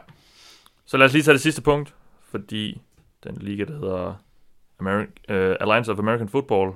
Så 0.85 0.97
lad 0.97 1.05
os 1.05 1.13
lige 1.13 1.23
tage 1.23 1.33
det 1.33 1.41
sidste 1.41 1.61
punkt, 1.61 1.95
fordi 2.29 2.81
den 3.23 3.37
liga, 3.41 3.63
der 3.63 3.73
hedder 3.73 4.13
Ameri- 4.81 5.33
uh, 5.33 5.55
Alliance 5.59 5.91
of 5.91 5.99
American 5.99 6.29
Football, 6.29 6.71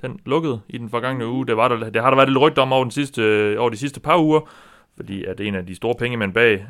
den 0.00 0.20
lukkede 0.26 0.60
i 0.68 0.78
den 0.78 0.90
forgangne 0.90 1.26
uge. 1.26 1.46
Det, 1.46 1.56
var 1.56 1.68
der, 1.68 1.90
det 1.90 2.02
har 2.02 2.10
der 2.10 2.16
været 2.16 2.28
lidt 2.28 2.40
rygter 2.40 2.62
om 2.62 2.72
over, 2.72 2.84
den 2.84 2.90
sidste, 2.90 3.22
øh, 3.22 3.60
over 3.60 3.70
de 3.70 3.76
sidste 3.76 4.00
par 4.00 4.18
uger, 4.18 4.40
fordi 4.96 5.24
at 5.24 5.40
en 5.40 5.54
af 5.54 5.66
de 5.66 5.74
store 5.74 5.94
pengemænd 5.94 6.34
bag, 6.34 6.66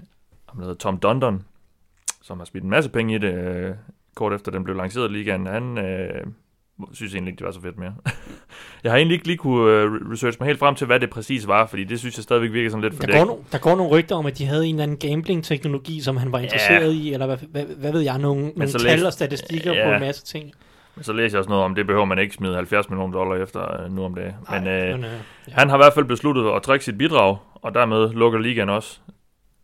ham 0.48 0.60
hedder 0.60 0.74
Tom 0.74 0.98
Dundon, 0.98 1.42
som 2.22 2.38
har 2.38 2.44
smidt 2.44 2.64
en 2.64 2.70
masse 2.70 2.90
penge 2.90 3.14
i 3.14 3.18
det, 3.18 3.34
øh, 3.34 3.74
kort 4.14 4.32
efter 4.32 4.52
den 4.52 4.64
blev 4.64 4.76
lanceret 4.76 5.10
i 5.10 5.12
ligaen, 5.12 5.46
han 5.46 5.78
øh, 5.78 6.26
synes 6.92 7.14
egentlig 7.14 7.30
ikke, 7.32 7.38
det 7.38 7.46
var 7.46 7.52
så 7.52 7.60
fedt 7.60 7.78
mere. 7.78 7.94
jeg 8.84 8.92
har 8.92 8.96
egentlig 8.96 9.14
ikke 9.14 9.26
lige 9.26 9.36
kunne 9.36 9.72
øh, 9.72 9.90
researche 10.12 10.36
mig 10.40 10.46
helt 10.46 10.58
frem 10.58 10.74
til, 10.74 10.86
hvad 10.86 11.00
det 11.00 11.10
præcis 11.10 11.46
var, 11.48 11.66
fordi 11.66 11.84
det 11.84 11.98
synes 11.98 12.16
jeg 12.16 12.22
stadigvæk 12.22 12.52
virker 12.52 12.70
sådan 12.70 12.82
lidt 12.82 13.02
Der 13.02 13.18
går, 13.18 13.24
no, 13.24 13.36
der 13.52 13.58
går 13.58 13.76
nogle 13.76 13.92
rygter 13.92 14.16
om, 14.16 14.26
at 14.26 14.38
de 14.38 14.46
havde 14.46 14.66
en 14.66 14.74
eller 14.74 14.82
anden 14.82 14.96
gambling-teknologi, 15.10 16.00
som 16.00 16.16
han 16.16 16.32
var 16.32 16.38
interesseret 16.38 16.92
i, 16.92 17.12
eller 17.12 17.26
hvad, 17.26 17.36
hvad, 17.50 17.64
hvad 17.64 17.92
ved 17.92 18.00
jeg, 18.00 18.18
nogle, 18.18 18.42
nogle 18.42 18.68
så 18.68 18.78
tal 18.78 18.96
læs- 18.98 19.02
og 19.02 19.12
statistikker 19.12 19.72
Ja. 19.72 19.88
på 19.88 19.94
en 19.94 20.00
masse 20.00 20.24
ting. 20.24 20.52
Men 20.96 21.04
så 21.04 21.12
læser 21.12 21.36
jeg 21.36 21.40
også 21.40 21.50
noget 21.50 21.64
om, 21.64 21.74
det 21.74 21.86
behøver 21.86 22.04
man 22.04 22.18
ikke 22.18 22.34
smide 22.34 22.54
70 22.54 22.90
millioner 22.90 23.12
dollar 23.12 23.42
efter 23.42 23.82
øh, 23.84 23.92
nu 23.92 24.04
om 24.04 24.14
dagen. 24.14 24.34
Men, 24.50 24.66
øh, 24.66 24.88
ja. 25.02 25.52
han 25.52 25.68
har 25.68 25.76
i 25.76 25.78
hvert 25.78 25.94
fald 25.94 26.04
besluttet 26.04 26.50
at 26.56 26.62
trække 26.62 26.84
sit 26.84 26.98
bidrag, 26.98 27.36
og 27.54 27.74
dermed 27.74 28.12
lukker 28.12 28.38
ligaen 28.38 28.68
også 28.68 28.98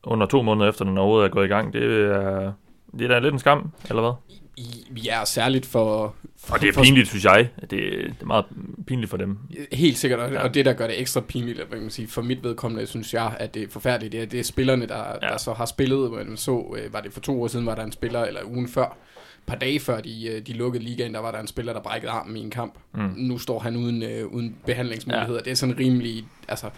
under 0.04 0.26
to 0.26 0.42
måneder 0.42 0.68
efter, 0.68 0.84
den 0.84 0.98
overhovedet 0.98 1.28
er 1.28 1.30
gået 1.32 1.44
i 1.44 1.48
gang. 1.48 1.72
Det 1.72 1.82
er, 1.82 2.52
det 2.98 3.04
er 3.04 3.08
da 3.08 3.18
lidt 3.18 3.32
en 3.32 3.38
skam, 3.38 3.72
eller 3.88 4.02
hvad? 4.02 4.37
Vi 4.90 5.08
er 5.08 5.24
særligt 5.24 5.66
for... 5.66 6.14
for 6.44 6.54
Og 6.54 6.60
det 6.60 6.68
er 6.68 6.72
for, 6.72 6.82
pinligt, 6.82 7.08
synes 7.08 7.24
jeg. 7.24 7.48
Det, 7.60 7.70
det 7.70 8.14
er 8.20 8.24
meget 8.26 8.44
pinligt 8.86 9.10
for 9.10 9.16
dem. 9.16 9.38
Helt 9.72 9.98
sikkert, 9.98 10.20
og, 10.20 10.32
Ja. 10.32 10.42
og 10.42 10.54
det, 10.54 10.64
der 10.64 10.72
gør 10.72 10.86
det 10.86 11.00
ekstra 11.00 11.20
pinligt, 11.20 11.56
hvad 11.58 11.66
kan 11.66 11.80
man 11.80 11.90
sige, 11.90 12.08
for 12.08 12.22
mit 12.22 12.44
vedkommende, 12.44 12.86
synes 12.86 13.14
jeg, 13.14 13.36
at 13.38 13.54
det 13.54 13.62
er 13.62 13.66
forfærdeligt, 13.70 14.12
det 14.12 14.22
er, 14.22 14.26
det 14.26 14.40
er 14.40 14.44
spillerne, 14.44 14.86
der, 14.86 14.96
Ja. 14.98 15.12
ja. 15.22 15.32
der 15.32 15.36
så 15.36 15.52
har 15.52 15.66
spillet. 15.66 16.12
Man 16.12 16.36
så, 16.36 16.76
øh, 16.78 16.92
var 16.92 17.00
det 17.00 17.12
for 17.12 17.20
to 17.20 17.42
år 17.42 17.46
siden, 17.48 17.66
var 17.66 17.74
der 17.74 17.84
en 17.84 17.92
spiller, 17.92 18.24
eller 18.24 18.40
ugen 18.44 18.68
før, 18.68 18.84
et 18.84 19.44
par 19.46 19.54
dage 19.56 19.80
før 19.80 20.00
de, 20.00 20.26
øh, 20.28 20.46
de 20.46 20.52
lukkede 20.52 20.84
ligaen, 20.84 21.14
der 21.14 21.20
var 21.20 21.30
der 21.30 21.38
en 21.40 21.46
spiller, 21.46 21.72
der 21.72 21.80
brækkede 21.80 22.10
armen 22.12 22.36
i 22.36 22.40
en 22.40 22.50
kamp. 22.50 22.74
Mm. 22.94 23.12
Nu 23.16 23.38
står 23.38 23.58
han 23.58 23.76
uden, 23.76 24.02
øh, 24.02 24.26
uden 24.26 24.56
behandlingsmuligheder. 24.66 25.38
Ja. 25.38 25.44
Det 25.44 25.50
er 25.50 25.54
sådan 25.54 25.78
rimelig, 25.78 26.24
altså, 26.48 26.70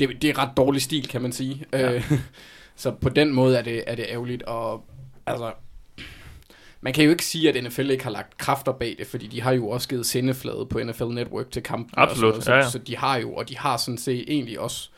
det, 0.00 0.08
det 0.22 0.30
er 0.30 0.38
ret 0.38 0.50
dårlig 0.56 0.82
stil, 0.82 1.08
kan 1.08 1.22
man 1.22 1.32
sige. 1.32 1.64
Ja. 1.72 1.92
Øh, 1.94 2.12
så 2.76 2.90
på 2.90 3.08
den 3.08 3.32
måde 3.34 3.58
er 3.58 3.62
det, 3.62 3.84
er 3.86 3.94
det 3.94 4.06
ærgerligt, 4.08 4.42
og 4.42 4.84
altså, 5.26 5.52
man 6.84 6.92
kan 6.92 7.04
jo 7.04 7.10
ikke 7.10 7.24
sige, 7.24 7.48
at 7.48 7.64
NFL 7.64 7.90
ikke 7.90 8.04
har 8.04 8.10
lagt 8.10 8.36
kræfter 8.36 8.72
bag 8.72 8.94
det, 8.98 9.06
fordi 9.06 9.26
de 9.26 9.42
har 9.42 9.52
jo 9.52 9.68
også 9.68 9.88
givet 9.88 10.06
sendeflade 10.06 10.66
på 10.66 10.78
NFL 10.78 11.04
Network 11.04 11.50
til 11.50 11.62
kampen. 11.62 11.94
Absolut, 11.96 12.34
og 12.34 12.42
sådan 12.42 12.58
ja, 12.58 12.64
ja. 12.64 12.66
så, 12.66 12.72
så 12.72 12.78
de 12.78 12.96
har 12.96 13.16
jo, 13.16 13.34
og 13.34 13.48
de 13.48 13.58
har 13.58 13.76
sådan 13.76 13.98
set 13.98 14.24
egentlig 14.28 14.60
også, 14.60 14.90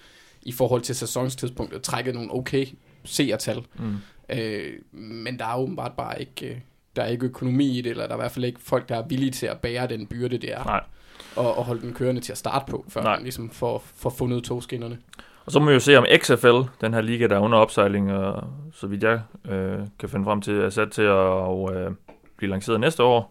i 0.43 0.53
forhold 0.53 0.83
til 0.83 0.95
sæsonstidspunktet, 0.95 1.83
trækket 1.83 2.15
nogle 2.15 2.35
okay 2.35 2.67
seertal. 3.05 3.63
Mm. 3.75 3.97
Øh, 4.29 4.73
men 4.93 5.39
der 5.39 5.47
er 5.47 5.57
åbenbart 5.57 5.93
bare 5.93 6.21
ikke, 6.21 6.49
øh, 6.51 6.57
der 6.97 7.03
er 7.03 7.09
ikke 7.09 7.27
økonomi 7.27 7.79
i 7.79 7.81
det, 7.81 7.91
eller 7.91 8.07
der 8.07 8.15
er 8.15 8.19
i 8.19 8.21
hvert 8.21 8.33
fald 8.33 8.45
ikke 8.45 8.61
folk, 8.61 8.89
der 8.89 8.97
er 8.97 9.07
villige 9.09 9.31
til 9.31 9.47
at 9.47 9.59
bære 9.59 9.87
den 9.87 10.07
byrde, 10.07 10.39
det 10.39 10.53
er, 10.53 10.65
Nej. 10.65 10.81
og, 11.37 11.59
og 11.59 11.65
holde 11.65 11.83
den 11.83 11.95
kørende 11.95 12.21
til 12.21 12.33
at 12.33 12.39
starte 12.39 12.71
på, 12.71 12.85
før 12.89 13.03
Nej. 13.03 13.15
man 13.15 13.23
ligesom 13.23 13.51
får, 13.51 13.85
får 13.97 14.11
fundet 14.11 14.45
togskinnerne. 14.45 14.99
Og 15.47 15.53
så 15.53 15.61
må 15.61 15.67
vi 15.67 15.73
jo 15.73 15.81
se 15.81 15.97
om 15.97 16.07
XFL, 16.17 16.69
den 16.81 16.95
her 16.95 17.01
liga, 17.01 17.27
der 17.27 17.37
er 17.37 17.41
under 17.41 17.59
opsejling, 17.59 18.13
og 18.13 18.45
så 18.73 18.87
vidt 18.87 19.03
jeg 19.03 19.21
øh, 19.51 19.79
kan 19.99 20.09
finde 20.09 20.25
frem 20.25 20.41
til, 20.41 20.55
er 20.55 20.71
sat 20.71 20.91
til 20.91 21.03
at 21.03 21.09
og, 21.11 21.75
øh, 21.75 21.91
blive 22.37 22.51
lanceret 22.51 22.81
næste 22.81 23.03
år. 23.03 23.31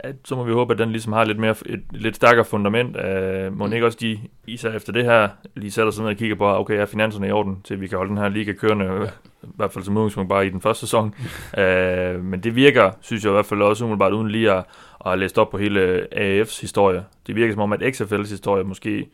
At, 0.00 0.14
så 0.24 0.36
må 0.36 0.44
vi 0.44 0.52
håbe, 0.52 0.72
at 0.72 0.78
den 0.78 0.90
ligesom 0.90 1.12
har 1.12 1.24
lidt 1.24 1.38
mere 1.38 1.54
et 1.66 1.82
lidt 1.90 2.16
stærkere 2.16 2.44
fundament. 2.44 2.96
Øh, 2.96 3.58
må 3.58 3.66
ikke 3.66 3.86
også 3.86 3.98
de, 4.00 4.18
især 4.46 4.72
efter 4.72 4.92
det 4.92 5.04
her, 5.04 5.28
lige 5.54 5.70
sætter 5.70 5.92
sig 5.92 6.02
ned 6.02 6.10
og 6.10 6.16
kigger 6.16 6.36
på, 6.36 6.46
okay, 6.46 6.74
er 6.74 6.86
finanserne 6.86 7.28
i 7.28 7.30
orden, 7.30 7.62
til 7.64 7.80
vi 7.80 7.86
kan 7.86 7.98
holde 7.98 8.10
den 8.10 8.18
her 8.18 8.28
liga 8.28 8.52
kørende, 8.52 8.84
ja. 8.84 9.04
i 9.42 9.48
hvert 9.56 9.72
fald 9.72 9.84
som 9.84 9.96
udgangspunkt 9.96 10.28
bare 10.28 10.46
i 10.46 10.50
den 10.50 10.60
første 10.60 10.80
sæson. 10.80 11.14
øh, 11.58 12.24
men 12.24 12.40
det 12.40 12.54
virker, 12.54 12.90
synes 13.00 13.24
jeg 13.24 13.30
i 13.30 13.32
hvert 13.32 13.46
fald 13.46 13.62
også 13.62 13.84
umiddelbart, 13.84 14.12
uden 14.12 14.30
lige 14.30 14.52
at, 14.52 14.64
at 15.04 15.10
have 15.10 15.16
læst 15.16 15.38
op 15.38 15.50
på 15.50 15.58
hele 15.58 16.06
AAF's 16.14 16.60
historie. 16.60 17.04
Det 17.26 17.36
virker 17.36 17.52
som 17.52 17.62
om, 17.62 17.72
at 17.72 17.82
XFL's 17.82 18.30
historie 18.30 18.64
måske 18.64 19.06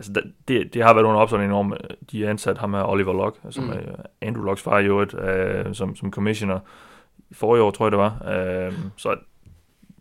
Altså, 0.00 0.12
det- 0.48 0.74
det, 0.74 0.82
har 0.82 0.94
været 0.94 1.04
under 1.04 1.20
opsøgning 1.20 1.52
om, 1.52 1.72
øh, 1.72 1.78
de 2.10 2.22
har 2.22 2.30
ansat 2.30 2.58
ham 2.58 2.74
her, 2.74 2.82
Oliver 2.90 3.12
Lock, 3.12 3.38
som 3.50 3.64
Mm. 3.64 3.70
er 3.70 3.76
Andrew 4.22 4.44
Locks 4.44 4.62
far 4.62 4.78
i 4.78 4.84
øvrigt, 4.84 5.14
øh, 5.18 5.74
som, 5.74 5.96
som 5.96 6.10
commissioner 6.12 6.58
i 7.30 7.34
forrige 7.34 7.62
år, 7.62 7.70
tror 7.70 7.86
jeg 7.86 7.90
det 7.92 7.98
var. 7.98 8.12
Øh, 8.66 8.72
så 8.96 9.16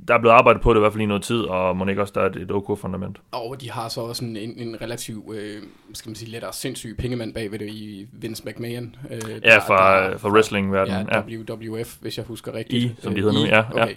der 0.07 0.13
er 0.15 0.19
blevet 0.19 0.33
arbejdet 0.35 0.61
på 0.61 0.73
det 0.73 0.79
i 0.79 0.79
hvert 0.79 0.93
fald 0.93 1.01
i 1.01 1.05
noget 1.05 1.23
tid, 1.23 1.41
og 1.41 1.77
må 1.77 1.85
ikke 1.87 2.01
også, 2.01 2.11
der 2.15 2.21
er 2.21 2.25
et, 2.29 2.35
et 2.35 2.51
OK 2.51 2.79
fundament. 2.79 3.17
Og 3.31 3.61
de 3.61 3.71
har 3.71 3.89
så 3.89 4.01
også 4.01 4.25
en, 4.25 4.37
en, 4.37 4.53
en 4.57 4.81
relativ, 4.81 5.33
øh, 5.35 5.61
skal 5.93 6.09
man 6.09 6.15
sige, 6.15 6.31
lettere 6.31 6.53
sindssyg 6.53 6.95
pengemand 6.97 7.33
bag 7.33 7.51
ved 7.51 7.59
det 7.59 7.69
i 7.69 8.07
Vince 8.13 8.43
McMahon. 8.47 8.95
Øh, 9.11 9.19
Ja, 9.43 9.57
fra, 9.57 10.15
fra 10.15 10.29
wrestlingverdenen. 10.29 11.07
Ja, 11.11 11.17
Ja, 11.29 11.37
WWF, 11.37 11.97
hvis 12.01 12.17
jeg 12.17 12.25
husker 12.25 12.53
rigtigt. 12.53 12.83
I, 12.83 12.95
som 13.01 13.13
de 13.13 13.19
Øh, 13.19 13.25
hedder 13.25 13.39
nu, 13.39 13.45
I, 13.45 13.49
ja, 13.49 13.83
Okay, 13.83 13.95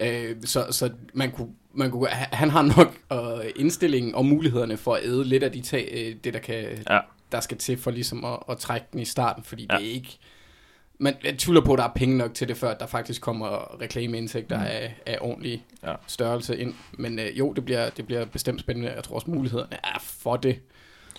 ja. 0.00 0.30
Øh, 0.30 0.36
så, 0.44 0.66
så 0.70 0.90
man 1.14 1.30
kunne, 1.30 1.48
man 1.78 1.90
kunne, 1.90 2.08
han 2.10 2.50
har 2.50 2.62
nok 2.76 2.96
øh, 3.12 3.50
indstillingen 3.56 4.14
og 4.14 4.24
mulighederne 4.24 4.76
for 4.76 4.94
at 4.94 5.04
æde 5.04 5.24
lidt 5.24 5.42
af 5.42 5.52
de 5.52 5.60
tag, 5.60 5.88
øh, 5.92 6.16
det, 6.24 6.34
der, 6.34 6.40
kan, 6.40 6.64
Ja. 6.90 6.98
der 7.32 7.40
skal 7.40 7.56
til 7.56 7.76
for 7.78 7.90
ligesom 7.90 8.24
at, 8.24 8.38
at 8.50 8.58
trække 8.58 8.86
den 8.92 9.00
i 9.00 9.04
starten, 9.04 9.42
fordi 9.44 9.66
Ja. 9.70 9.76
det 9.78 9.86
er 9.86 9.92
ikke 9.92 10.18
man 11.00 11.14
jeg 11.24 11.38
tvivler 11.38 11.60
på, 11.64 11.72
at 11.72 11.78
der 11.78 11.84
er 11.84 11.92
penge 11.96 12.16
nok 12.16 12.34
til 12.34 12.48
det, 12.48 12.56
før 12.56 12.74
der 12.74 12.86
faktisk 12.86 13.22
kommer 13.22 13.80
reklameindtægter 13.80 14.58
mm. 14.58 14.64
af, 14.64 14.94
af 15.06 15.18
ordentlig 15.20 15.64
ja. 15.82 15.94
størrelse 16.06 16.56
ind. 16.58 16.74
Men 16.92 17.18
øh, 17.18 17.38
jo, 17.38 17.52
det 17.52 17.64
bliver, 17.64 17.90
det 17.90 18.06
bliver 18.06 18.24
bestemt 18.24 18.60
spændende. 18.60 18.90
Jeg 18.92 19.04
tror 19.04 19.14
også, 19.14 19.30
mulighederne 19.30 19.76
er 19.84 19.98
for 20.00 20.36
det. 20.36 20.58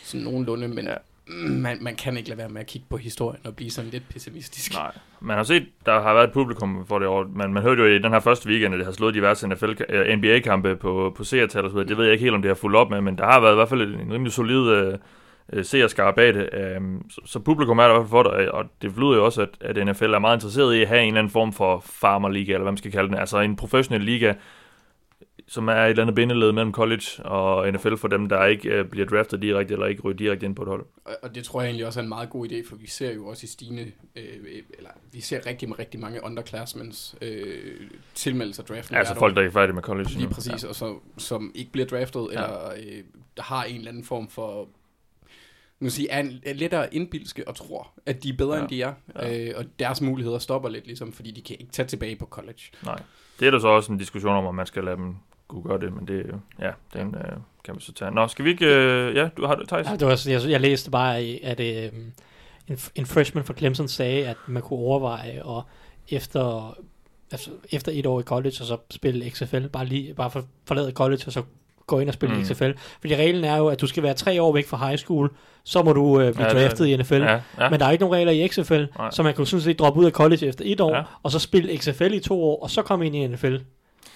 Sådan 0.03 0.21
nogenlunde, 0.23 0.67
men 0.67 0.85
Ja 0.87 0.93
man, 1.37 1.77
man 1.81 1.95
kan 1.95 2.17
ikke 2.17 2.29
lade 2.29 2.37
være 2.37 2.49
med 2.49 2.61
at 2.61 2.67
kigge 2.67 2.87
på 2.89 2.97
historien 2.97 3.41
og 3.45 3.55
blive 3.55 3.71
sådan 3.71 3.89
lidt 3.89 4.03
pessimistisk. 4.09 4.73
Nej, 4.73 4.91
man 5.19 5.37
har 5.37 5.43
set, 5.43 5.67
der 5.85 6.01
har 6.01 6.13
været 6.13 6.27
et 6.27 6.33
publikum 6.33 6.85
for 6.87 6.99
det 6.99 7.07
år, 7.07 7.27
men 7.35 7.53
man 7.53 7.63
hørte 7.63 7.81
jo 7.81 7.87
i 7.87 7.99
den 7.99 8.11
her 8.11 8.19
første 8.19 8.49
weekend, 8.49 8.73
at 8.73 8.77
det 8.77 8.85
har 8.85 8.93
slået 8.93 9.13
diverse 9.13 9.47
NFL, 9.47 9.71
eh, 9.89 10.17
NBA-kampe 10.17 10.75
på, 10.75 11.13
på 11.17 11.23
seertal 11.23 11.63
og 11.63 11.69
så 11.69 11.73
videre. 11.73 11.89
Det 11.89 11.97
ved 11.97 12.05
jeg 12.05 12.13
ikke 12.13 12.23
helt, 12.23 12.35
om 12.35 12.41
det 12.41 12.49
har 12.49 12.55
fulgt 12.55 12.77
op 12.77 12.89
med, 12.89 13.01
men 13.01 13.17
der 13.17 13.25
har 13.25 13.39
været 13.39 13.53
i 13.53 13.55
hvert 13.55 13.69
fald 13.69 13.81
en 13.81 14.13
rimelig 14.13 14.33
solid 14.33 14.71
eh, 14.71 14.87
eh, 14.87 14.93
øh, 14.93 14.97
øh, 15.53 15.65
seerskare 15.65 16.13
bag 16.13 16.33
det. 16.33 16.49
Øh, 16.53 16.81
så, 17.09 17.21
så 17.25 17.39
publikum 17.39 17.79
er 17.79 17.83
der 17.83 17.89
i 17.89 17.93
hvert 17.93 18.09
fald 18.09 18.09
for 18.09 18.23
det, 18.23 18.49
og 18.49 18.65
det 18.81 18.97
lyder 18.97 19.15
jo 19.15 19.25
også, 19.25 19.41
at, 19.41 19.77
at 19.77 19.87
NFL 19.87 20.13
er 20.13 20.19
meget 20.19 20.37
interesseret 20.37 20.75
i 20.75 20.81
at 20.81 20.87
have 20.87 21.01
en 21.01 21.07
eller 21.07 21.19
anden 21.19 21.31
form 21.31 21.53
for 21.53 21.83
farmerliga, 21.85 22.53
eller 22.53 22.63
hvad 22.63 22.71
man 22.71 22.77
skal 22.77 22.91
kalde 22.91 23.09
den, 23.09 23.17
altså 23.17 23.39
en 23.39 23.55
professionel 23.55 24.01
liga, 24.01 24.33
som 25.51 25.67
er 25.67 25.73
et 25.73 25.89
eller 25.89 26.03
andet 26.03 26.15
bindeled 26.15 26.51
mellem 26.51 26.71
college 26.73 27.25
og 27.25 27.71
NFL 27.73 27.95
for 27.95 28.07
dem, 28.07 28.29
der 28.29 28.45
ikke 28.45 28.69
øh, 28.69 28.85
bliver 28.85 29.07
draftet 29.07 29.41
direkte, 29.41 29.73
eller 29.73 29.85
ikke 29.85 30.01
ryger 30.01 30.17
direkte 30.17 30.45
ind 30.45 30.55
på 30.55 30.61
et 30.61 30.67
hold. 30.67 30.85
Og, 31.05 31.15
og 31.23 31.35
det 31.35 31.43
tror 31.43 31.61
jeg 31.61 31.67
egentlig 31.67 31.85
også 31.87 31.99
er 31.99 32.03
en 32.03 32.09
meget 32.09 32.29
god 32.29 32.47
idé, 32.47 32.69
for 32.69 32.75
vi 32.75 32.87
ser 32.87 33.13
jo 33.13 33.27
også 33.27 33.43
i 33.43 33.47
stigende, 33.47 33.91
øh, 34.15 34.23
eller 34.77 34.89
vi 35.11 35.21
ser 35.21 35.45
rigtig, 35.45 35.79
rigtig 35.79 35.99
mange 35.99 36.23
underclassmens 36.23 37.15
øh, 37.21 37.73
tilmelde 38.15 38.53
sig 38.53 38.67
draften. 38.67 38.95
Altså 38.95 39.15
folk, 39.15 39.35
der 39.35 39.41
ikke 39.41 39.49
er 39.49 39.53
færdige 39.53 39.75
med 39.75 39.83
college. 39.83 40.09
Lige 40.09 40.29
præcis, 40.29 40.63
og 40.63 40.75
så, 40.75 40.95
som 41.17 41.51
ikke 41.55 41.71
bliver 41.71 41.87
draftet, 41.87 42.27
Ja. 42.33 42.41
ja. 42.41 42.45
eller 42.47 42.69
øh, 42.97 43.03
der 43.37 43.43
har 43.43 43.63
en 43.63 43.75
eller 43.75 43.89
anden 43.91 44.03
form 44.05 44.27
for, 44.29 44.67
nu 45.79 45.89
sige, 45.89 46.09
er, 46.09 46.19
en, 46.19 46.39
er 46.45 46.53
lettere 46.53 46.93
indbilske 46.95 47.47
og 47.47 47.55
tror, 47.55 47.91
at 48.05 48.23
de 48.23 48.29
er 48.29 48.37
bedre, 48.37 48.53
Ja. 48.53 48.57
ja. 48.57 48.61
end 48.63 48.69
de 48.69 48.81
er. 48.81 48.93
Ja. 49.15 49.27
Ja. 49.27 49.49
Øh, 49.49 49.53
og 49.57 49.65
deres 49.79 50.01
muligheder 50.01 50.39
stopper 50.39 50.69
lidt, 50.69 50.85
ligesom, 50.85 51.13
fordi 51.13 51.31
de 51.31 51.41
kan 51.41 51.55
ikke 51.59 51.71
tage 51.71 51.87
tilbage 51.87 52.15
på 52.15 52.25
college. 52.25 52.61
Nej. 52.85 53.01
Det 53.39 53.47
er 53.47 53.51
der 53.51 53.59
så 53.59 53.67
også 53.67 53.91
en 53.91 53.97
diskussion 53.97 54.35
om, 54.35 54.45
om 54.45 54.55
man 54.55 54.65
skal 54.65 54.83
lade 54.83 54.95
dem 54.95 55.15
kunne 55.49 55.63
gøre 55.63 55.79
det, 55.79 55.93
men 55.93 56.07
det, 56.07 56.25
ja, 56.59 56.71
den 56.93 57.15
øh, 57.15 57.37
kan 57.63 57.75
vi 57.75 57.81
så 57.81 57.93
tage. 57.93 58.11
Nå, 58.11 58.27
skal 58.27 58.45
vi 58.45 58.49
ikke... 58.49 58.65
Øh, 58.65 59.15
ja, 59.15 59.29
du 59.37 59.45
har 59.45 59.55
det, 59.55 59.67
Thijs? 59.67 59.87
Ja, 59.87 59.95
det 59.95 60.07
var, 60.07 60.23
jeg, 60.27 60.49
jeg 60.49 60.61
læste 60.61 60.91
bare, 60.91 61.17
at 61.43 61.59
øh, 61.59 61.91
en, 62.67 62.77
en 62.95 63.05
freshman 63.05 63.43
fra 63.43 63.53
Clemson 63.53 63.87
sagde, 63.87 64.27
at 64.27 64.37
man 64.47 64.61
kunne 64.63 64.79
overveje 64.79 65.57
at 65.57 65.63
efter, 66.09 66.77
altså, 67.31 67.49
efter 67.71 67.91
et 67.95 68.05
år 68.05 68.19
i 68.19 68.23
college, 68.23 68.55
og 68.59 68.65
så 68.65 68.77
spille 68.91 69.29
XFL, 69.29 69.67
bare, 69.67 69.85
lige, 69.85 70.13
bare 70.13 70.31
for, 70.31 70.43
forlade 70.65 70.91
college, 70.91 71.23
og 71.25 71.31
så 71.31 71.43
gå 71.87 71.99
ind 71.99 72.09
og 72.09 72.13
spille 72.13 72.35
Mm. 72.35 72.43
XFL. 72.43 72.71
Fordi 73.01 73.15
reglen 73.15 73.43
er 73.43 73.57
jo, 73.57 73.67
at 73.67 73.81
du 73.81 73.87
skal 73.87 74.03
være 74.03 74.13
tre 74.13 74.41
år 74.41 74.53
væk 74.53 74.67
fra 74.67 74.87
high 74.87 74.97
school, 74.97 75.31
så 75.63 75.83
må 75.83 75.93
du 75.93 76.19
øh, 76.19 76.33
blive 76.33 76.47
Ja, 76.47 76.53
ja, 76.53 76.59
det 76.59 76.69
draftet 76.69 76.85
i 76.85 76.97
NFL. 76.97 77.13
Ja, 77.13 77.41
ja. 77.59 77.69
Men 77.69 77.79
der 77.79 77.85
er 77.85 77.91
ikke 77.91 78.03
nogen 78.03 78.15
regler 78.15 78.31
i 78.31 78.47
XFL, 78.47 78.83
Nej. 78.97 79.11
Så 79.11 79.23
man 79.23 79.33
kan 79.33 79.45
sådan 79.45 79.61
set 79.61 79.79
droppe 79.79 79.99
ud 79.99 80.05
af 80.05 80.11
college 80.11 80.47
efter 80.47 80.65
et 80.67 80.81
år, 80.81 80.95
ja. 80.95 81.03
og 81.23 81.31
så 81.31 81.39
spille 81.39 81.77
XFL 81.77 82.13
i 82.13 82.19
to 82.19 82.43
år, 82.43 82.63
og 82.63 82.69
så 82.69 82.81
komme 82.81 83.05
ind 83.05 83.15
i 83.15 83.27
NFL 83.27 83.55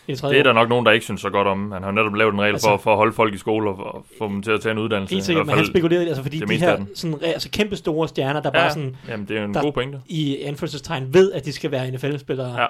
i 0.07 0.11
det 0.11 0.19
tredje 0.19 0.33
det 0.33 0.39
er 0.39 0.43
der 0.43 0.53
nok 0.53 0.69
nogen, 0.69 0.85
der 0.85 0.91
ikke 0.91 1.03
synes 1.03 1.21
så 1.21 1.29
godt 1.29 1.47
om. 1.47 1.71
Han 1.71 1.83
har 1.83 1.91
netop 1.91 2.13
lavet 2.15 2.33
en 2.33 2.41
regel 2.41 2.53
altså, 2.53 2.67
for, 2.69 2.77
for 2.77 2.91
at 2.91 2.97
holde 2.97 3.13
folk 3.13 3.33
i 3.33 3.37
skole 3.37 3.69
og, 3.69 3.95
og 3.95 4.05
få 4.17 4.27
dem 4.27 4.41
til 4.41 4.51
at 4.51 4.61
tage 4.61 4.71
en 4.71 4.77
uddannelse. 4.77 5.15
Helt 5.15 5.23
I 5.23 5.25
sikkert, 5.25 5.45
men 5.45 5.55
han 5.55 5.65
spekulerede, 5.65 6.07
altså 6.07 6.23
fordi 6.23 6.39
det 6.39 6.49
de 6.49 6.57
her 6.57 6.85
sådan, 6.95 7.17
altså 7.23 7.49
kæmpe 7.49 7.75
store 7.75 8.07
stjerner, 8.07 8.41
der 8.41 8.51
Ja, 8.53 8.59
bare 8.59 8.69
sådan 8.69 8.95
jamen, 9.09 9.27
det 9.27 9.37
er 9.37 9.45
en 9.45 9.53
der- 9.53 9.61
god 9.61 9.71
pointe. 9.71 9.99
i 10.07 10.41
anførselstegn 10.41 11.13
ved, 11.13 11.31
at 11.31 11.45
de 11.45 11.51
skal 11.53 11.71
være 11.71 11.91
NFL-spillere. 11.91 12.61
Ja. 12.61 12.65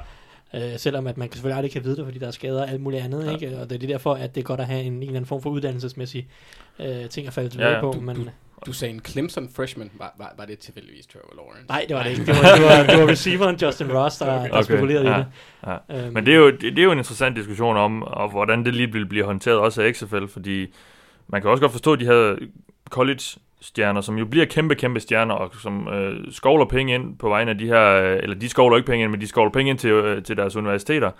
Øh, 0.55 0.79
selvom 0.79 1.07
at 1.07 1.17
man 1.17 1.31
selvfølgelig 1.31 1.57
aldrig 1.57 1.71
kan 1.71 1.83
vide 1.83 1.95
det, 1.95 2.05
fordi 2.05 2.19
der 2.19 2.27
er 2.27 2.31
skader 2.31 2.61
og 2.63 2.69
alt 2.69 2.81
muligt 2.81 3.03
andet, 3.03 3.25
Ja. 3.25 3.31
ikke? 3.31 3.57
Og 3.61 3.69
det 3.69 3.83
er 3.83 3.87
derfor, 3.87 4.13
at 4.13 4.35
det 4.35 4.41
er 4.41 4.45
godt 4.45 4.59
at 4.59 4.65
have 4.65 4.81
en, 4.83 4.93
en 4.93 5.01
eller 5.01 5.09
anden 5.13 5.25
form 5.25 5.41
for 5.41 5.49
uddannelsesmæssig 5.49 6.27
øh, 6.79 7.09
ting 7.09 7.27
at 7.27 7.33
falde 7.33 7.49
tilbage 7.49 7.69
Ja, 7.69 7.73
ja, 7.77 7.85
ja. 7.85 7.91
på. 7.91 7.97
Du- 7.97 8.01
Men, 8.05 8.15
du- 8.15 8.25
Du 8.65 8.73
sagde 8.73 8.93
en 8.93 9.01
Clemson 9.05 9.49
freshman. 9.55 9.91
Var, 9.97 10.13
var, 10.17 10.33
var 10.37 10.45
det 10.45 10.59
tilfældigvis 10.59 11.07
Trevor 11.07 11.33
Lawrence? 11.35 11.67
nej, 11.69 11.85
det 11.87 11.95
var 11.95 12.03
det 12.03 12.09
ikke. 12.11 12.25
Det 12.25 12.35
var, 12.35 12.55
det 12.55 12.63
var, 12.65 12.93
det 12.95 13.03
var 13.03 13.09
receiveren 13.11 13.55
Justin 13.55 13.91
Ross, 13.97 14.17
der, 14.17 14.39
okay. 14.39 14.49
der 14.49 14.53
Okay, 14.57 14.63
spekulerede 14.63 15.09
ja, 15.09 15.15
i 15.15 15.19
det. 15.19 15.27
ja. 15.89 16.03
Øhm, 16.05 16.13
Men 16.13 16.25
det 16.25 16.33
er, 16.33 16.37
jo, 16.37 16.49
det, 16.51 16.61
det 16.61 16.79
er 16.79 16.83
jo 16.83 16.91
en 16.91 16.97
interessant 16.97 17.35
diskussion 17.35 17.77
om, 17.77 18.03
og 18.03 18.29
hvordan 18.29 18.65
det 18.65 18.75
lige 18.75 18.91
vil 18.91 19.05
blive 19.05 19.25
håndteret 19.25 19.57
også 19.59 19.81
af 19.81 19.93
XFL, 19.95 20.27
fordi 20.27 20.73
man 21.27 21.41
kan 21.41 21.49
også 21.51 21.61
godt 21.61 21.71
forstå 21.71 21.95
de 21.95 22.05
her 22.05 22.35
college-stjerner, 22.89 24.01
som 24.01 24.17
jo 24.17 24.25
bliver 24.25 24.45
kæmpe, 24.45 24.75
kæmpe 24.75 24.99
stjerner, 24.99 25.35
og 25.35 25.51
som 25.61 25.87
øh, 25.87 26.31
skovler 26.31 26.65
penge 26.65 26.93
ind 26.95 27.17
på 27.17 27.29
vegne 27.29 27.51
af 27.51 27.57
de 27.57 27.67
her, 27.67 27.85
øh, 27.93 28.19
eller 28.23 28.35
de 28.35 28.49
skovler 28.49 28.77
ikke 28.77 28.87
penge 28.87 29.03
ind, 29.03 29.11
men 29.11 29.21
de 29.21 29.27
skovler 29.27 29.51
penge 29.51 29.69
ind 29.69 29.79
til, 29.79 29.91
øh, 29.91 30.23
til 30.23 30.37
deres 30.37 30.55
universiteter. 30.55 31.11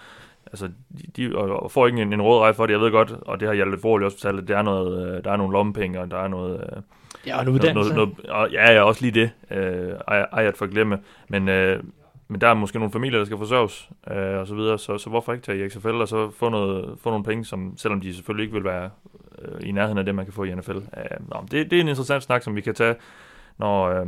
Altså, 0.48 0.68
de, 0.68 1.04
de 1.28 1.36
og, 1.38 1.64
og 1.64 1.72
får 1.72 1.88
ikke 1.88 2.02
en, 2.02 2.14
en 2.14 2.22
rådrej 2.22 2.54
for 2.54 2.66
det, 2.66 2.74
jeg 2.74 2.82
ved 2.82 2.92
godt, 2.92 3.12
og 3.22 3.40
det 3.40 3.48
har 3.48 3.56
Hjalte 3.56 3.78
Forhånd 3.82 4.04
også 4.04 4.18
fortalt, 4.18 4.40
at 4.42 4.48
der 4.48 4.58
er, 4.58 4.62
noget, 4.62 5.18
øh, 5.18 5.24
der 5.24 5.32
er 5.32 5.38
nogle 5.38 5.54
lommepenge, 5.54 6.00
og 6.02 6.12
der 6.12 6.18
er 6.18 6.28
noget... 6.28 6.60
Øh, 6.76 6.82
ja, 7.28 7.36
og 7.36 7.42
en 7.42 7.46
noget, 7.46 7.60
uddannelse. 7.60 7.94
noget, 7.94 8.18
noget, 8.18 8.30
og, 8.30 8.52
ja, 8.52 8.72
ja, 8.74 8.82
også 8.82 9.02
lige 9.02 9.12
det. 9.22 9.32
Øh, 9.58 9.94
ej, 10.08 10.18
ej 10.32 10.46
at 10.48 10.58
forglemme. 10.58 11.00
Men, 11.30 11.50
øh, 11.50 11.84
men 12.28 12.42
der 12.42 12.48
er 12.48 12.54
måske 12.54 12.78
nogle 12.80 12.92
familier, 12.92 13.18
der 13.18 13.26
skal 13.26 13.38
forsørges, 13.38 13.90
øh, 14.12 14.38
og 14.40 14.48
så 14.48 14.56
videre. 14.56 14.80
Så, 14.80 14.98
så 14.98 15.10
hvorfor 15.10 15.34
ikke 15.34 15.46
tage 15.46 15.66
i 15.66 15.70
XFL, 15.70 15.88
og 15.88 16.08
så 16.08 16.32
få, 16.32 16.50
noget, 16.50 17.00
få 17.00 17.10
nogle 17.10 17.26
penge, 17.26 17.46
som, 17.46 17.78
selvom 17.78 18.02
de 18.02 18.14
selvfølgelig 18.16 18.44
ikke 18.44 18.54
vil 18.54 18.64
være 18.64 18.90
øh, 19.42 19.68
i 19.70 19.72
nærheden 19.72 19.98
af 19.98 20.06
det, 20.06 20.16
man 20.16 20.26
kan 20.26 20.34
få 20.34 20.44
i 20.44 20.56
NFL. 20.56 20.72
Øh, 20.72 20.82
nå, 21.30 21.46
det, 21.52 21.72
det 21.72 21.78
er 21.78 21.82
en 21.82 21.88
interessant 21.88 22.24
snak, 22.24 22.44
som 22.44 22.56
vi 22.56 22.62
kan 22.62 22.76
tage, 22.76 22.96
når, 23.58 23.86
øh, 23.86 24.06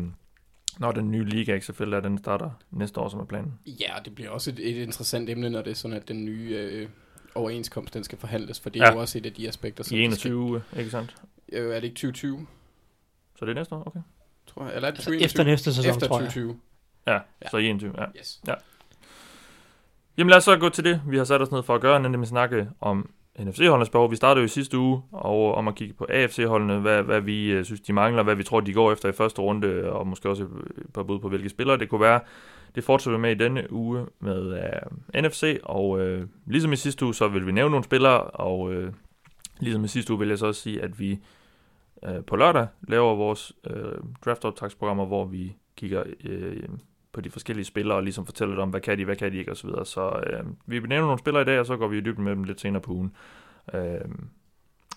når 0.79 0.91
den 0.91 1.11
nye 1.11 1.23
liga 1.25 1.59
XFL 1.59 1.93
er, 1.93 1.99
den 1.99 2.17
starter 2.17 2.49
næste 2.71 2.99
år, 2.99 3.09
som 3.09 3.19
er 3.19 3.25
planen. 3.25 3.53
Ja, 3.67 3.93
det 4.05 4.15
bliver 4.15 4.29
også 4.29 4.49
et, 4.51 4.59
et 4.59 4.81
interessant 4.83 5.29
emne, 5.29 5.49
når 5.49 5.61
det 5.61 5.71
er 5.71 5.75
sådan, 5.75 5.97
at 5.97 6.07
den 6.07 6.25
nye 6.25 6.49
øh, 6.71 6.87
overenskomst, 7.35 7.93
den 7.93 8.03
skal 8.03 8.17
forhandles, 8.17 8.59
for 8.59 8.69
det 8.69 8.81
er 8.81 8.85
Ja. 8.85 8.93
jo 8.93 8.99
også 8.99 9.17
et 9.17 9.25
af 9.25 9.33
de 9.33 9.47
aspekter, 9.47 9.83
som 9.83 9.97
I 9.97 10.07
de 10.07 10.15
skal- 10.15 10.31
21, 10.31 10.61
ikke 10.77 10.91
sandt? 10.91 11.15
Øh, 11.51 11.69
er 11.69 11.73
det 11.75 11.83
ikke 11.83 11.95
2020, 11.95 12.47
Så 13.35 13.45
det 13.45 13.51
er 13.51 13.55
næste 13.55 13.75
år, 13.75 13.83
okay. 13.87 13.99
tror 14.47 14.65
jeg? 14.65 14.75
Eller 14.75 14.87
er 14.87 14.91
det 14.91 14.97
Altså, 14.97 15.11
2021? 15.11 15.25
efter 15.25 15.43
næste 15.43 15.73
sæson, 15.73 15.89
Efter 15.91 16.07
tror 16.07 16.19
jeg. 16.19 16.27
2020, 16.27 16.59
Ja, 17.07 17.13
Ja. 17.13 17.49
så 17.51 17.57
i 17.57 17.67
21, 17.67 17.93
ja. 17.97 18.05
yes. 18.19 18.41
Jamen 20.17 20.29
lad 20.29 20.37
os 20.37 20.43
så 20.43 20.57
gå 20.57 20.69
til 20.69 20.83
det, 20.83 21.01
vi 21.07 21.17
har 21.17 21.23
sat 21.23 21.41
os 21.41 21.51
ned 21.51 21.63
for 21.63 21.75
at 21.75 21.81
gøre, 21.81 21.99
nemlig 21.99 22.21
at 22.21 22.27
snakke 22.27 22.69
om 22.81 23.09
NFC-holdenes 23.39 23.89
behov. 23.91 24.11
Vi 24.11 24.15
startede 24.15 24.41
jo 24.41 24.45
i 24.45 24.49
sidste 24.49 24.77
uge 24.77 25.01
og 25.11 25.55
om 25.55 25.67
at 25.67 25.75
kigge 25.75 25.93
på 25.93 26.05
AFC-holdene, 26.09 26.79
hvad, 26.79 27.03
hvad 27.03 27.21
vi 27.21 27.51
øh, 27.51 27.65
synes, 27.65 27.81
de 27.81 27.93
mangler, 27.93 28.23
hvad 28.23 28.35
vi 28.35 28.43
tror, 28.43 28.59
de 28.59 28.73
går 28.73 28.91
efter 28.91 29.09
i 29.09 29.11
første 29.11 29.41
runde, 29.41 29.91
og 29.91 30.07
måske 30.07 30.29
også 30.29 30.43
et 30.43 30.49
par 30.93 31.03
bud 31.03 31.19
på, 31.19 31.29
hvilke 31.29 31.49
spillere 31.49 31.77
det 31.77 31.89
kunne 31.89 32.01
være. 32.01 32.19
Det 32.75 32.83
fortsætter 32.83 33.17
vi 33.17 33.21
med 33.21 33.31
i 33.31 33.33
denne 33.33 33.71
uge 33.73 34.05
med 34.19 34.47
uh, 35.15 35.21
NFC, 35.21 35.59
og 35.63 35.99
øh, 35.99 36.27
ligesom 36.45 36.73
i 36.73 36.75
sidste 36.75 37.05
uge, 37.05 37.13
så 37.15 37.27
vil 37.27 37.45
vi 37.47 37.51
nævne 37.51 37.71
nogle 37.71 37.83
spillere, 37.83 38.21
og 38.21 38.73
øh, 38.73 38.93
ligesom 39.59 39.83
i 39.83 39.87
sidste 39.87 40.13
uge 40.13 40.19
vil 40.19 40.29
jeg 40.29 40.37
så 40.37 40.45
også 40.45 40.61
sige, 40.61 40.81
at 40.81 40.99
vi 40.99 41.19
øh, 42.03 42.23
på 42.23 42.35
lørdag 42.35 42.67
laver 42.87 43.15
vores 43.15 43.53
øh, 43.69 43.97
draft-optagsprogrammer, 44.25 45.05
hvor 45.05 45.25
vi 45.25 45.55
kigger 45.75 46.03
øh, 46.23 46.63
på 47.11 47.21
de 47.21 47.29
forskellige 47.29 47.65
spillere, 47.65 47.97
og 47.97 48.03
ligesom 48.03 48.25
fortæller 48.25 48.53
lidt 48.53 48.61
om, 48.61 48.69
hvad 48.69 48.81
kan 48.81 48.97
de, 48.97 49.05
hvad 49.05 49.15
kan 49.15 49.31
de 49.31 49.37
ikke, 49.37 49.51
osv. 49.51 49.57
Så, 49.57 49.67
videre. 49.67 49.85
så 49.85 50.23
øh, 50.27 50.43
vi 50.65 50.79
vil 50.79 50.89
nævne 50.89 51.05
nogle 51.05 51.19
spillere 51.19 51.41
i 51.41 51.45
dag, 51.45 51.59
og 51.59 51.65
så 51.65 51.77
går 51.77 51.87
vi 51.87 51.97
i 51.97 52.01
dybden 52.01 52.23
med 52.23 52.35
dem 52.35 52.43
lidt 52.43 52.61
senere 52.61 52.81
på 52.81 52.91
ugen, 52.91 53.15
øh, 53.73 54.01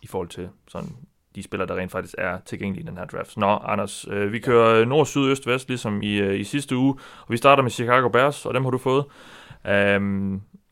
i 0.02 0.06
forhold 0.06 0.28
til 0.28 0.48
sådan 0.68 0.88
de 1.34 1.42
spillere, 1.42 1.68
der 1.68 1.76
rent 1.76 1.92
faktisk 1.92 2.14
er 2.18 2.38
tilgængelige 2.44 2.84
i 2.84 2.87
den 2.87 2.96
her 2.96 3.04
draft. 3.04 3.37
Nå, 3.37 3.46
Anders, 3.46 4.06
øh, 4.11 4.32
vi 4.32 4.38
kører 4.38 4.84
nord, 4.84 5.06
syd, 5.06 5.30
øst, 5.30 5.46
vest, 5.46 5.68
ligesom 5.68 6.02
i, 6.02 6.18
øh, 6.18 6.40
i 6.40 6.44
sidste 6.44 6.76
uge, 6.76 6.94
og 7.26 7.32
vi 7.32 7.37
starter 7.37 7.62
med 7.62 7.70
Chicago 7.70 8.08
Bears, 8.08 8.46
og 8.46 8.54
dem 8.54 8.64
har 8.64 8.70
du 8.70 8.78
fået 8.78 9.04
øh, 9.66 10.00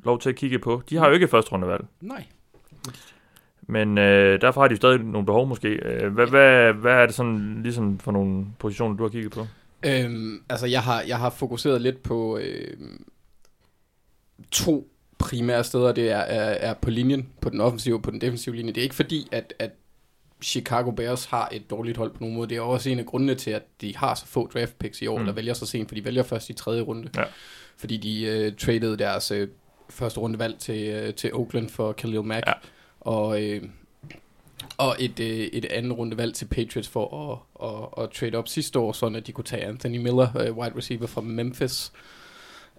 lov 0.05 0.19
til 0.19 0.29
at 0.29 0.37
kigge 0.37 0.59
på. 0.59 0.83
De 0.91 0.97
har 0.97 1.07
jo 1.07 1.13
ikke 1.13 1.29
første 1.29 1.53
rundevalg, 1.53 1.85
Nej. 2.01 2.25
Men 3.67 3.99
øh, 3.99 4.41
derfor 4.41 4.61
har 4.61 4.69
de 4.69 4.77
stadig 4.77 4.99
nogle 4.99 5.27
behov 5.27 5.47
måske. 5.47 5.69
Øh, 5.69 6.13
hvad, 6.13 6.27
hvad, 6.27 6.73
hvad 6.73 6.93
er 6.93 7.07
det 7.07 7.15
sådan, 7.15 7.61
ligesom 7.63 7.99
for 7.99 8.13
nogle 8.13 8.47
positioner, 8.59 8.97
du 8.97 9.03
har 9.03 9.11
kigget 9.11 9.33
på? 9.33 9.47
Øhm, 9.87 10.43
altså, 10.49 10.67
jeg 10.67 10.83
har, 10.83 11.03
jeg 11.03 11.19
har 11.19 11.31
fokuseret 11.31 11.83
lidt 11.83 12.03
på 12.03 12.39
øh, 12.39 12.77
to 14.51 14.89
primære 15.19 15.65
steder. 15.65 15.93
Det 15.93 16.11
er, 16.11 16.17
er, 16.19 16.71
er 16.71 16.75
på 16.75 16.91
linjen, 16.91 17.29
på 17.41 17.51
den 17.51 17.61
offensive 17.61 17.95
og 17.95 18.03
på 18.03 18.11
den 18.11 18.21
defensive 18.21 18.57
linje. 18.57 18.73
Det 18.73 18.79
er 18.81 18.83
ikke 18.83 18.95
fordi, 18.95 19.29
at, 19.33 19.55
at 19.59 19.71
Chicago 20.43 20.91
Bears 20.91 21.25
har 21.25 21.49
et 21.53 21.71
dårligt 21.71 21.97
hold 21.97 22.11
på 22.11 22.17
nogen 22.21 22.37
måde. 22.37 22.49
Det 22.49 22.57
er 22.57 22.61
også 22.61 22.91
en 22.91 22.99
af 22.99 23.07
grundene 23.07 23.35
til, 23.35 23.51
at 23.51 23.63
de 23.81 23.97
har 23.97 24.15
så 24.15 24.27
få 24.27 24.51
draft 24.55 24.79
picks 24.79 25.03
i 25.03 25.07
år, 25.07 25.17
Mm. 25.17 25.19
mm. 25.19 25.25
eller 25.25 25.35
vælger 25.35 25.55
så 25.55 25.67
sent, 25.67 25.89
for 25.89 25.95
de 25.95 26.05
vælger 26.05 26.23
først 26.23 26.51
i 26.51 26.53
tredje 26.53 26.81
runde. 26.83 27.09
Ja. 27.17 27.23
Fordi 27.77 27.97
de 27.97 28.25
øh, 28.25 28.53
traded 28.57 28.97
deres 28.97 29.31
øh, 29.31 29.49
første 29.91 30.21
rundevalg 30.21 30.59
til, 30.59 30.89
øh, 30.89 31.15
til 31.15 31.35
Oakland 31.35 31.69
for 31.69 31.93
Khalil 31.93 32.23
Mack. 32.23 32.47
Ja. 32.47 32.53
Og, 33.07 33.43
øh, 33.43 33.63
og 34.79 34.97
et, 34.99 35.21
øh, 35.21 35.27
et 35.29 35.65
andet 35.65 35.99
rundevalg 35.99 36.35
til 36.35 36.45
Patriots 36.45 36.89
for 36.89 37.33
at, 37.33 37.69
at, 37.69 38.05
at 38.05 38.11
trade 38.11 38.35
op 38.35 38.49
sidste 38.49 38.79
år, 38.79 38.93
sådan 38.93 39.17
at 39.17 39.27
de 39.27 39.33
kunne 39.33 39.45
tage 39.45 39.65
Anthony 39.65 39.97
Miller, 39.97 40.37
øh, 40.37 40.57
wide 40.57 40.77
receiver 40.77 41.07
fra 41.07 41.21
Memphis. 41.21 41.93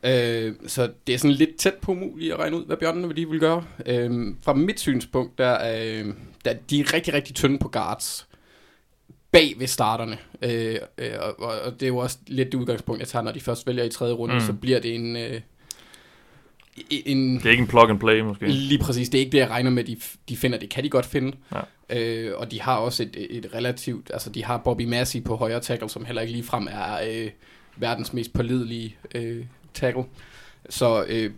Øh, 0.04 0.54
så 0.68 0.92
det 1.08 1.16
er 1.16 1.20
sådan 1.20 1.36
lidt 1.36 1.56
tæt 1.58 1.74
på 1.74 1.92
umuligt 1.92 2.34
at 2.34 2.40
regne 2.40 2.58
ud, 2.58 2.66
hvad 2.66 2.78
bjørnene 2.78 3.16
de 3.16 3.30
vil 3.30 3.40
gøre. 3.40 3.64
Øh, 3.86 4.36
fra 4.42 4.54
mit 4.54 4.80
synspunkt, 4.80 5.38
der, 5.38 5.54
øh, 5.54 6.14
der 6.46 6.54
de 6.70 6.80
er 6.80 6.94
rigtig, 6.94 7.14
rigtig 7.14 7.36
tynde 7.36 7.60
på 7.60 7.68
guards 7.68 8.28
bag 9.32 9.54
ved 9.58 9.68
starterne. 9.68 10.18
Øh, 10.42 10.78
øh, 10.98 11.12
og, 11.20 11.62
og, 11.66 11.74
det 11.74 11.84
er 11.84 11.88
jo 11.88 11.98
også 11.98 12.18
lidt 12.28 12.52
det 12.52 12.58
udgangspunkt, 12.58 13.00
jeg 13.00 13.08
tager, 13.08 13.24
når 13.24 13.32
de 13.32 13.40
først 13.40 13.68
vælger 13.68 13.84
i 13.84 13.90
tredje 13.90 14.14
runde, 14.14 14.36
mm. 14.36 14.42
så 14.42 14.54
bliver 14.54 14.80
det 14.80 14.96
en... 14.96 15.16
Øh, 15.16 15.42
en 16.90 17.36
Det 17.36 17.46
er 17.46 17.52
ikke 17.52 17.62
en 17.62 17.68
plug 17.68 17.90
and 17.90 18.00
play, 18.00 18.20
måske. 18.20 18.48
Lige 18.48 18.80
præcis, 18.80 19.10
det 19.10 19.18
er 19.18 19.20
ikke 19.20 19.32
det, 19.32 19.38
jeg 19.38 19.50
regner 19.50 19.72
med, 19.72 19.84
de, 19.84 19.98
de 20.30 20.38
finder. 20.38 20.60
Det 20.60 20.70
kan 20.70 20.84
de 20.84 20.90
godt 20.90 21.06
finde. 21.06 21.38
Ja. 21.90 21.98
Øh, 22.00 22.34
og 22.38 22.52
de 22.52 22.62
har 22.62 22.76
også 22.76 23.04
et, 23.04 23.28
et 23.30 23.50
relativt... 23.54 24.12
Altså, 24.14 24.30
de 24.30 24.44
har 24.44 24.58
Bobby 24.58 24.82
Massey 24.82 25.24
på 25.24 25.36
højre 25.36 25.60
tackle, 25.60 25.90
som 25.90 26.06
heller 26.06 26.22
ikke 26.22 26.34
ligefrem 26.34 26.68
er 26.72 27.00
øh, 27.10 27.30
verdens 27.78 28.14
mest 28.14 28.34
pålidelige 28.34 28.96
øh, 29.16 29.46
tackle. 29.74 30.04
Så 30.70 31.06
øh, 31.08 31.32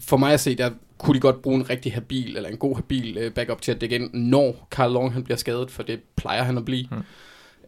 for 0.00 0.16
mig 0.16 0.32
at 0.32 0.40
se, 0.40 0.54
der 0.54 0.70
kunne 0.98 1.14
de 1.14 1.20
godt 1.20 1.42
bruge 1.42 1.56
en 1.56 1.70
rigtig 1.70 1.92
habil, 1.92 2.36
eller 2.36 2.48
en 2.48 2.56
god 2.56 2.76
habil 2.76 3.18
øh, 3.18 3.32
backup 3.32 3.62
til 3.62 3.72
at 3.72 3.80
dække 3.80 3.94
ind, 3.94 4.14
når 4.14 4.68
Carl 4.70 4.92
Long 4.92 5.12
han 5.12 5.24
bliver 5.24 5.38
skadet, 5.38 5.70
for 5.70 5.82
det 5.82 6.00
plejer 6.16 6.42
han 6.42 6.58
at 6.58 6.64
blive. 6.64 6.86
Hmm. 6.90 7.02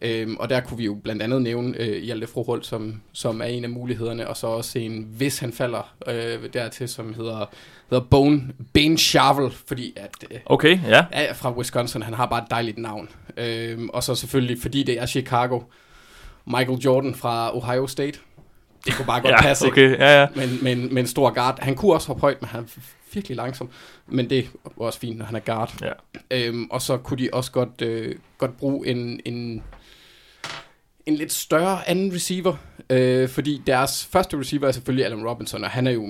Øhm, 0.02 0.36
og 0.36 0.50
der 0.50 0.60
kunne 0.60 0.78
vi 0.78 0.84
jo 0.84 0.94
blandt 0.94 1.22
andet 1.22 1.42
nævne 1.42 1.78
øh, 1.78 2.02
Hjalte 2.02 2.26
Froholt, 2.26 2.66
som, 2.66 3.00
som 3.12 3.40
er 3.40 3.44
en 3.44 3.64
af 3.64 3.70
mulighederne, 3.70 4.28
og 4.28 4.36
så 4.36 4.46
også 4.46 4.78
en, 4.78 5.06
hvis 5.16 5.38
han 5.38 5.52
falder 5.52 5.94
øh, 6.06 6.52
dertil, 6.52 6.88
som 6.88 7.14
hedder, 7.14 7.50
hedder 7.90 8.04
Bone, 8.04 8.42
Bane 8.74 8.98
Shovel, 8.98 9.52
fordi 9.66 9.92
at, 9.96 10.10
øh, 10.30 10.38
Okay, 10.46 10.78
ja. 10.88 11.04
er 11.10 11.34
fra 11.34 11.52
Wisconsin, 11.52 12.02
han 12.02 12.14
har 12.14 12.26
bare 12.26 12.42
et 12.42 12.50
dejligt 12.50 12.78
navn. 12.78 13.08
Øhm, 13.36 13.88
og 13.88 14.02
så 14.02 14.14
selvfølgelig, 14.14 14.62
fordi 14.62 14.82
det 14.82 15.00
er 15.00 15.06
Chicago, 15.06 15.60
Michael 16.46 16.78
Jordan 16.78 17.14
fra 17.14 17.56
Ohio 17.56 17.86
State. 17.86 18.18
Det 18.86 18.94
kunne 18.94 19.06
bare 19.06 19.20
godt 19.30 19.32
ja, 19.32 19.42
passe, 19.42 19.66
okay, 19.66 19.98
ja, 19.98 20.20
ja. 20.20 20.26
Men, 20.36 20.58
men, 20.62 20.94
men 20.94 21.06
stor 21.06 21.30
guard. 21.30 21.58
Han 21.62 21.74
kunne 21.74 21.92
også 21.92 22.06
hoppe 22.06 22.20
højt, 22.20 22.42
men 22.42 22.48
han 22.48 22.68
virkelig 23.14 23.36
langsom. 23.36 23.70
Men 24.06 24.30
det 24.30 24.50
var 24.76 24.86
også 24.86 24.98
fint, 24.98 25.18
når 25.18 25.24
han 25.24 25.36
er 25.36 25.40
guard. 25.40 25.74
Ja. 25.82 25.92
Øhm, 26.30 26.68
og 26.70 26.82
så 26.82 26.96
kunne 26.96 27.18
de 27.18 27.28
også 27.32 27.52
godt, 27.52 27.82
øh, 27.82 28.14
godt 28.38 28.56
bruge 28.56 28.86
en, 28.86 29.20
en, 29.24 29.62
en 31.06 31.14
lidt 31.14 31.32
større 31.32 31.88
anden 31.88 32.12
receiver. 32.14 32.56
Øh, 32.90 33.28
fordi 33.28 33.62
deres 33.66 34.04
første 34.06 34.38
receiver 34.38 34.68
er 34.68 34.72
selvfølgelig 34.72 35.04
Allen 35.04 35.26
Robinson, 35.28 35.64
og 35.64 35.70
han 35.70 35.86
er 35.86 35.90
jo 35.90 36.04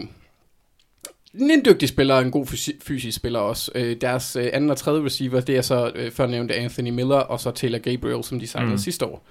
en 1.34 1.64
dygtig 1.64 1.88
spiller, 1.88 2.14
og 2.14 2.22
en 2.22 2.30
god 2.30 2.46
fysi- 2.46 2.78
fysisk 2.82 3.16
spiller 3.16 3.38
også. 3.38 3.70
Øh, 3.74 3.96
deres 4.00 4.36
øh, 4.36 4.50
anden 4.52 4.70
og 4.70 4.76
tredje 4.76 5.04
receiver, 5.04 5.40
det 5.40 5.56
er 5.56 5.62
så 5.62 5.92
øh, 5.94 6.12
før 6.12 6.26
nævnte 6.26 6.54
Anthony 6.54 6.90
Miller, 6.90 7.16
og 7.16 7.40
så 7.40 7.50
Taylor 7.50 7.78
Gabriel, 7.78 8.24
som 8.24 8.40
de 8.40 8.46
signede 8.46 8.70
Mm. 8.72 8.78
sidste 8.78 9.06
år. 9.06 9.26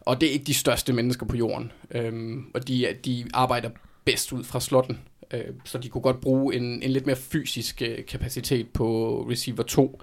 Og 0.00 0.20
det 0.20 0.28
er 0.28 0.32
ikke 0.32 0.44
de 0.44 0.54
største 0.54 0.92
mennesker 0.92 1.26
på 1.26 1.36
jorden. 1.36 1.72
Øhm, 1.90 2.44
og 2.54 2.68
de, 2.68 2.86
de 3.04 3.24
arbejder 3.34 3.70
bedst 4.04 4.32
ud 4.32 4.44
fra 4.44 4.60
slotten. 4.60 4.98
Øh, 5.34 5.40
så 5.64 5.78
de 5.78 5.88
kunne 5.88 6.02
godt 6.02 6.20
bruge 6.20 6.54
en, 6.54 6.82
en 6.82 6.90
lidt 6.90 7.06
mere 7.06 7.16
fysisk 7.16 7.82
øh, 7.82 8.06
kapacitet 8.06 8.68
på 8.68 9.20
receiver 9.30 9.62
2. 9.62 10.02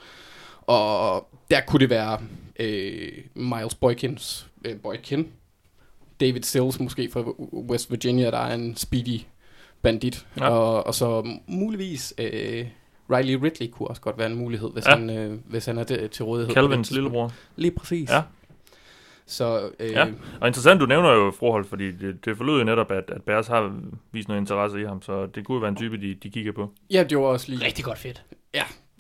Og 0.62 1.28
der 1.52 1.62
kunne 1.68 1.80
det 1.80 1.90
være 1.90 2.20
øh, 2.60 3.12
Miles 3.34 3.76
Boykins, 3.76 4.48
øh, 4.66 4.76
Boykin, 4.80 5.28
David 6.20 6.42
Sills 6.42 6.80
måske 6.80 7.10
fra 7.12 7.22
West 7.54 7.92
Virginia, 7.92 8.32
der 8.32 8.38
er 8.38 8.54
en 8.56 8.76
speedy 8.76 9.22
bandit. 9.82 10.28
Ja. 10.38 10.44
Ja. 10.44 10.50
Og, 10.50 10.88
og 10.88 10.96
så 10.96 11.38
muligvis 11.48 12.14
øh, 12.18 12.68
Riley 13.12 13.34
Ridley 13.34 13.68
kunne 13.72 13.88
også 13.88 14.02
godt 14.02 14.18
være 14.18 14.28
en 14.28 14.36
mulighed, 14.36 14.70
hvis, 14.74 14.86
Ja. 14.86 14.92
ja. 14.92 14.98
han, 15.00 15.10
øh, 15.10 15.40
hvis 15.46 15.66
han 15.66 15.78
er 15.78 15.84
til, 15.84 16.10
til 16.10 16.26
rådighed. 16.26 16.48
det 16.48 16.54
Calvins 16.56 16.92
lillebror. 16.92 17.32
Lige 17.56 17.72
præcis. 17.72 18.10
Ja. 18.10 18.22
Så 19.26 19.70
øh, 19.80 19.92
Ja. 19.92 20.06
Og 20.42 20.48
interessant, 20.48 20.82
du 20.82 20.86
nævner 20.86 21.10
jo 21.12 21.32
forhold, 21.40 21.66
fordi 21.66 21.92
det, 21.92 22.26
det 22.26 22.38
forlød 22.38 22.58
jo 22.58 22.64
netop, 22.64 22.92
at, 22.92 23.04
at 23.10 23.22
Bears 23.24 23.48
har 23.48 23.76
vist 24.12 24.28
noget 24.28 24.42
interesse 24.42 24.82
i 24.82 24.84
ham, 24.86 25.02
så 25.02 25.26
det 25.26 25.46
kunne 25.46 25.56
jo 25.56 25.60
være 25.60 25.70
en 25.70 25.76
type, 25.76 25.98
de, 26.02 26.16
de 26.24 26.30
kigger 26.30 26.52
på. 26.52 26.72
ja, 26.92 27.04
det 27.04 27.18
var 27.18 27.24
også 27.24 27.52
lige... 27.52 27.66
Rigtig 27.66 27.86
godt 27.86 27.98
fedt. 27.98 28.24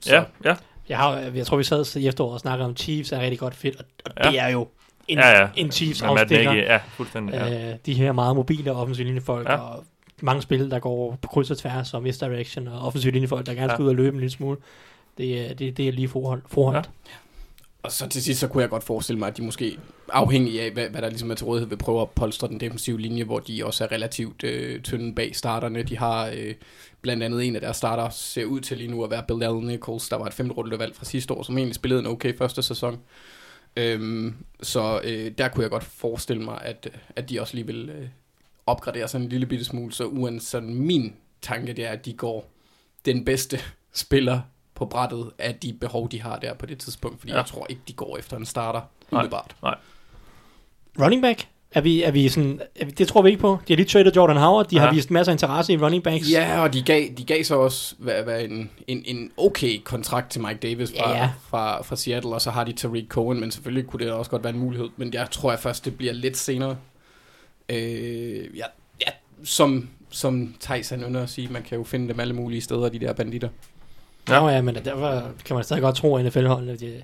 Så, 0.01 0.15
Ja, 0.15 0.23
ja. 0.45 0.55
Jeg, 0.89 0.97
har, 0.97 1.17
jeg 1.35 1.45
tror, 1.45 1.57
vi 1.57 1.63
sad 1.63 1.95
i 1.95 2.07
efteråret 2.07 2.33
og 2.33 2.39
snakkede 2.39 2.65
om 2.69 2.77
Chiefs 2.77 3.11
er 3.11 3.19
rigtig 3.19 3.39
godt 3.39 3.55
fedt, 3.55 3.75
og, 3.75 3.85
og 4.05 4.11
Ja. 4.23 4.29
det 4.31 4.39
er 4.39 4.47
jo 4.47 4.67
en, 5.07 5.17
Ja, 5.17 5.39
ja. 5.41 5.47
en 5.55 5.71
Chiefs 5.71 6.01
Matt 6.01 6.19
afstikker. 6.19 6.53
Ja, 6.53 6.77
fuldstændig. 6.87 7.33
Ja. 7.35 7.69
Øh, 7.71 7.75
de 7.85 7.93
her 7.93 8.11
meget 8.11 8.35
mobile 8.35 8.71
offensive 8.73 9.05
linjefolk, 9.05 9.47
Ja. 9.47 9.53
ja. 9.53 9.59
og 9.59 9.83
mange 10.21 10.41
spil, 10.41 10.71
der 10.71 10.79
går 10.79 11.17
på 11.21 11.27
kryds 11.27 11.51
og 11.51 11.57
tværs 11.57 11.93
og 11.93 12.03
misdirection, 12.03 12.67
og 12.67 12.79
offensive 12.87 13.11
linjefolk, 13.11 13.45
der 13.45 13.53
gerne 13.53 13.71
Ja. 13.71 13.75
skal 13.75 13.83
ud 13.83 13.89
og 13.89 13.95
løbe 13.95 14.13
en 14.15 14.19
lille 14.19 14.31
smule. 14.31 14.57
Det, 15.17 15.49
er- 15.51 15.53
det, 15.53 15.77
det 15.77 15.87
er 15.87 15.91
lige 15.91 16.07
forhold. 16.07 16.41
forhold. 16.47 16.75
Ja. 16.75 16.81
Og 17.83 17.91
så 17.91 18.09
til 18.09 18.23
sidst, 18.23 18.39
så 18.39 18.47
kunne 18.47 18.61
jeg 18.61 18.69
godt 18.69 18.83
forestille 18.83 19.19
mig, 19.19 19.27
at 19.27 19.37
de 19.37 19.41
måske, 19.41 19.79
afhængig 20.09 20.61
af, 20.61 20.71
hvad, 20.71 20.89
hvad 20.89 21.01
der 21.01 21.09
ligesom 21.09 21.31
er 21.31 21.35
til 21.35 21.45
rådighed, 21.45 21.69
vil 21.69 21.77
prøve 21.77 22.01
at 22.01 22.09
polstre 22.09 22.47
den 22.47 22.59
defensive 22.59 22.99
linje, 22.99 23.23
hvor 23.23 23.39
de 23.39 23.65
også 23.65 23.83
er 23.83 23.91
relativt 23.91 24.43
øh, 24.43 24.81
tynde 24.81 25.15
bag 25.15 25.35
starterne. 25.35 25.83
De 25.83 25.97
har 25.97 26.27
øh, 26.37 26.55
blandt 27.01 27.23
andet 27.23 27.47
en 27.47 27.55
af 27.55 27.61
deres 27.61 27.77
starter, 27.77 28.09
ser 28.09 28.45
ud 28.45 28.59
til 28.59 28.77
lige 28.77 28.91
nu 28.91 29.03
at 29.03 29.09
være 29.09 29.23
Bill 29.27 29.43
Allen 29.43 29.67
Nichols, 29.67 30.09
der 30.09 30.15
var 30.15 30.25
et 30.25 30.33
femte 30.33 30.53
rundevalg 30.53 30.95
fra 30.95 31.05
sidste 31.05 31.33
år, 31.33 31.43
som 31.43 31.57
egentlig 31.57 31.75
spillede 31.75 31.99
en 31.99 32.07
okay 32.07 32.37
første 32.37 32.63
sæson. 32.63 32.99
Øhm, 33.77 34.35
så 34.61 35.01
øh, 35.03 35.31
der 35.37 35.47
kunne 35.47 35.61
jeg 35.61 35.71
godt 35.71 35.83
forestille 35.83 36.43
mig, 36.43 36.61
at, 36.61 36.89
øh, 36.93 36.99
at 37.15 37.29
de 37.29 37.41
også 37.41 37.55
lige 37.55 37.65
vil 37.65 37.89
øh, 37.89 38.07
opgradere 38.65 39.07
sådan 39.07 39.25
en 39.25 39.29
lille 39.29 39.45
bitte 39.45 39.65
smule. 39.65 39.93
Så 39.93 40.05
uanset 40.05 40.49
sådan 40.49 40.75
min 40.75 41.15
tanke, 41.41 41.73
det 41.73 41.85
er, 41.85 41.89
at 41.89 42.05
de 42.05 42.13
går 42.13 42.51
den 43.05 43.25
bedste 43.25 43.59
spiller 43.93 44.41
på 44.75 44.85
brættet 44.85 45.31
af 45.39 45.55
de 45.55 45.73
behov, 45.73 46.09
de 46.11 46.21
har 46.21 46.39
der 46.39 46.53
på 46.53 46.65
det 46.65 46.77
tidspunkt. 46.77 47.19
Fordi 47.19 47.31
Ja. 47.31 47.37
jeg 47.37 47.45
tror 47.45 47.65
ikke, 47.69 47.81
de 47.87 47.93
går 47.93 48.17
efter 48.17 48.37
en 48.37 48.45
starter 48.45 48.79
Nej. 49.11 49.19
umiddelbart. 49.19 49.55
Running 50.99 51.21
back? 51.21 51.47
Er 51.71 51.81
vi, 51.81 52.03
er 52.03 52.11
vi 52.11 52.29
sådan, 52.29 52.61
er 52.75 52.85
vi, 52.85 52.91
det 52.91 53.07
tror 53.07 53.21
vi 53.21 53.29
ikke 53.29 53.41
på. 53.41 53.59
De 53.67 53.73
har 53.73 53.75
lige 53.75 53.85
traded 53.87 54.11
Jordan 54.15 54.37
Howard. 54.37 54.67
De 54.67 54.75
ja. 54.75 54.81
Har 54.81 54.93
vist 54.93 55.11
masser 55.11 55.31
af 55.31 55.33
interesse 55.33 55.73
i 55.73 55.77
running 55.77 56.03
backs. 56.03 56.31
Ja, 56.31 56.61
og 56.61 56.73
de 56.73 56.81
gav, 56.81 57.07
de 57.17 57.23
gav 57.23 57.43
så 57.43 57.55
også 57.55 57.95
hvad, 57.97 58.23
hvad 58.23 58.43
en, 58.43 58.69
en, 58.87 59.03
en 59.05 59.31
okay 59.37 59.81
kontrakt 59.83 60.31
til 60.31 60.41
Mike 60.41 60.59
Davis 60.59 60.93
fra, 60.99 61.09
Ja. 61.17 61.29
Fra, 61.49 61.81
fra 61.83 61.95
Seattle, 61.95 62.33
og 62.33 62.41
så 62.41 62.51
har 62.51 62.63
de 62.63 62.71
Tariq 62.73 63.07
Cohen, 63.07 63.39
men 63.39 63.51
selvfølgelig 63.51 63.89
kunne 63.89 64.05
det 64.05 64.13
også 64.13 64.31
godt 64.31 64.43
være 64.43 64.53
en 64.53 64.59
mulighed. 64.59 64.89
Men 64.97 65.13
jeg 65.13 65.27
tror 65.31 65.51
jeg 65.51 65.59
først, 65.59 65.85
det 65.85 65.97
bliver 65.97 66.13
lidt 66.13 66.37
senere. 66.37 66.77
Øh, 67.69 68.57
ja, 68.57 68.65
ja, 69.01 69.11
som, 69.43 69.89
som 70.09 70.55
Thijs 70.61 70.89
han 70.89 71.01
ynder 71.01 71.23
at 71.23 71.29
sige, 71.29 71.47
man 71.47 71.63
kan 71.63 71.77
jo 71.77 71.83
finde 71.83 72.07
dem 72.07 72.19
alle 72.19 72.33
mulige 72.33 72.61
steder, 72.61 72.89
de 72.89 72.99
der 72.99 73.13
banditter. 73.13 73.49
Ja. 74.29 74.33
Ja. 74.35 74.39
Nå, 74.41 74.49
ja, 74.49 74.61
men 74.61 74.75
derfor 74.75 75.21
kan 75.45 75.55
man 75.55 75.63
stadig 75.63 75.83
godt 75.83 75.95
tro, 75.95 76.15
at 76.17 76.25
NFL-holdene 76.25 76.75
de 76.75 77.03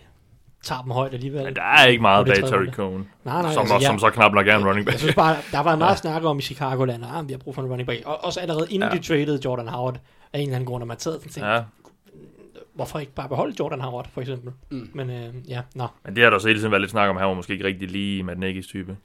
tager 0.64 0.82
dem 0.82 0.92
højt 0.92 1.14
alligevel. 1.14 1.44
Men 1.44 1.56
der 1.56 1.62
er 1.62 1.86
ikke 1.86 2.02
meget 2.02 2.26
bag 2.26 2.36
Terry 2.36 2.66
Cohen, 2.72 3.08
nej, 3.24 3.42
nej, 3.42 3.54
som, 3.54 3.62
altså, 3.62 3.76
også, 3.76 3.88
som 3.88 4.00
så 4.00 4.10
knap 4.10 4.32
nok 4.34 4.48
er 4.48 4.58
en 4.58 4.66
running 4.68 4.78
Jeg 4.78 4.86
back. 4.86 5.00
synes 5.00 5.16
bare, 5.16 5.36
der 5.52 5.60
var 5.60 5.76
meget 5.76 5.98
snak 5.98 6.24
om 6.24 6.40
i 6.40 6.42
Chicago-land, 6.42 7.04
at 7.06 7.10
ah, 7.14 7.28
vi 7.28 7.34
har 7.34 7.38
brug 7.38 7.56
for 7.56 7.62
en 7.62 7.68
running 7.68 7.88
back. 7.88 8.02
Og 8.06 8.26
også 8.26 8.40
allerede 8.40 8.68
inden 8.70 8.90
Ja. 8.92 8.98
de 8.98 9.04
traded 9.04 9.40
Jordan 9.46 9.68
Howard, 9.68 9.96
af 10.34 10.40
en 10.40 10.44
eller 10.48 10.56
anden 10.56 10.68
grund, 10.68 10.82
når 10.82 10.86
man 10.86 11.00
sad 11.00 11.12
og 11.16 11.22
tænkte, 11.22 11.46
ja. 11.46 11.54
Ja, 11.56 11.62
hvorfor 12.74 13.00
ikke 13.00 13.14
bare 13.14 13.30
beholde 13.30 13.56
Jordan 13.60 13.82
Howard, 13.82 14.10
for 14.14 14.22
eksempel. 14.22 14.54
Mm. 14.72 14.90
Men 14.94 15.10
øh, 15.10 15.34
ja, 15.50 15.62
nå, 15.76 15.88
men 16.06 16.16
det 16.16 16.24
har 16.24 16.30
der 16.30 16.40
så 16.40 16.48
hele 16.48 16.60
tiden 16.60 16.72
været 16.72 16.82
lidt 16.82 16.92
snak 16.92 17.10
om, 17.10 17.18
han 17.18 17.28
var 17.28 17.34
måske 17.34 17.54
ikke 17.54 17.66
rigtig 17.66 17.90
lige 17.92 18.24
Matt 18.24 18.40
Nagy's 18.40 18.68
type. 18.70 18.98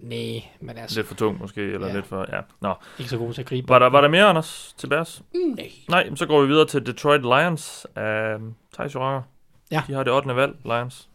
Nej, 0.00 0.42
men 0.60 0.78
altså, 0.78 0.98
Lidt 0.98 1.06
for 1.08 1.14
tung 1.14 1.38
måske, 1.40 1.60
eller 1.60 1.86
Ja. 1.86 1.94
lidt 1.94 2.06
for, 2.06 2.26
ja. 2.32 2.40
Nå. 2.60 2.74
ikke 2.98 3.10
så 3.10 3.18
god 3.18 3.32
til 3.34 3.40
at 3.42 3.46
gribe. 3.46 3.68
Var 3.68 3.78
der, 3.78 3.86
var 3.86 4.00
der 4.00 4.08
mere, 4.08 4.24
Anders, 4.24 4.74
til 4.78 4.86
Bears? 4.86 5.22
Nej. 5.56 5.70
Nej, 5.88 6.10
så 6.14 6.26
går 6.26 6.40
vi 6.40 6.46
videre 6.46 6.66
til 6.66 6.86
Detroit 6.86 7.22
Lions 7.22 7.86
af 7.96 8.34
um, 8.36 8.54
Thijs 8.74 8.94
Joranger. 8.94 9.22
Ja. 9.70 9.82
De 9.86 9.92
har 9.92 10.02
det 10.02 10.12
8. 10.12 10.36
valg, 10.36 10.56
Lions. 10.64 11.08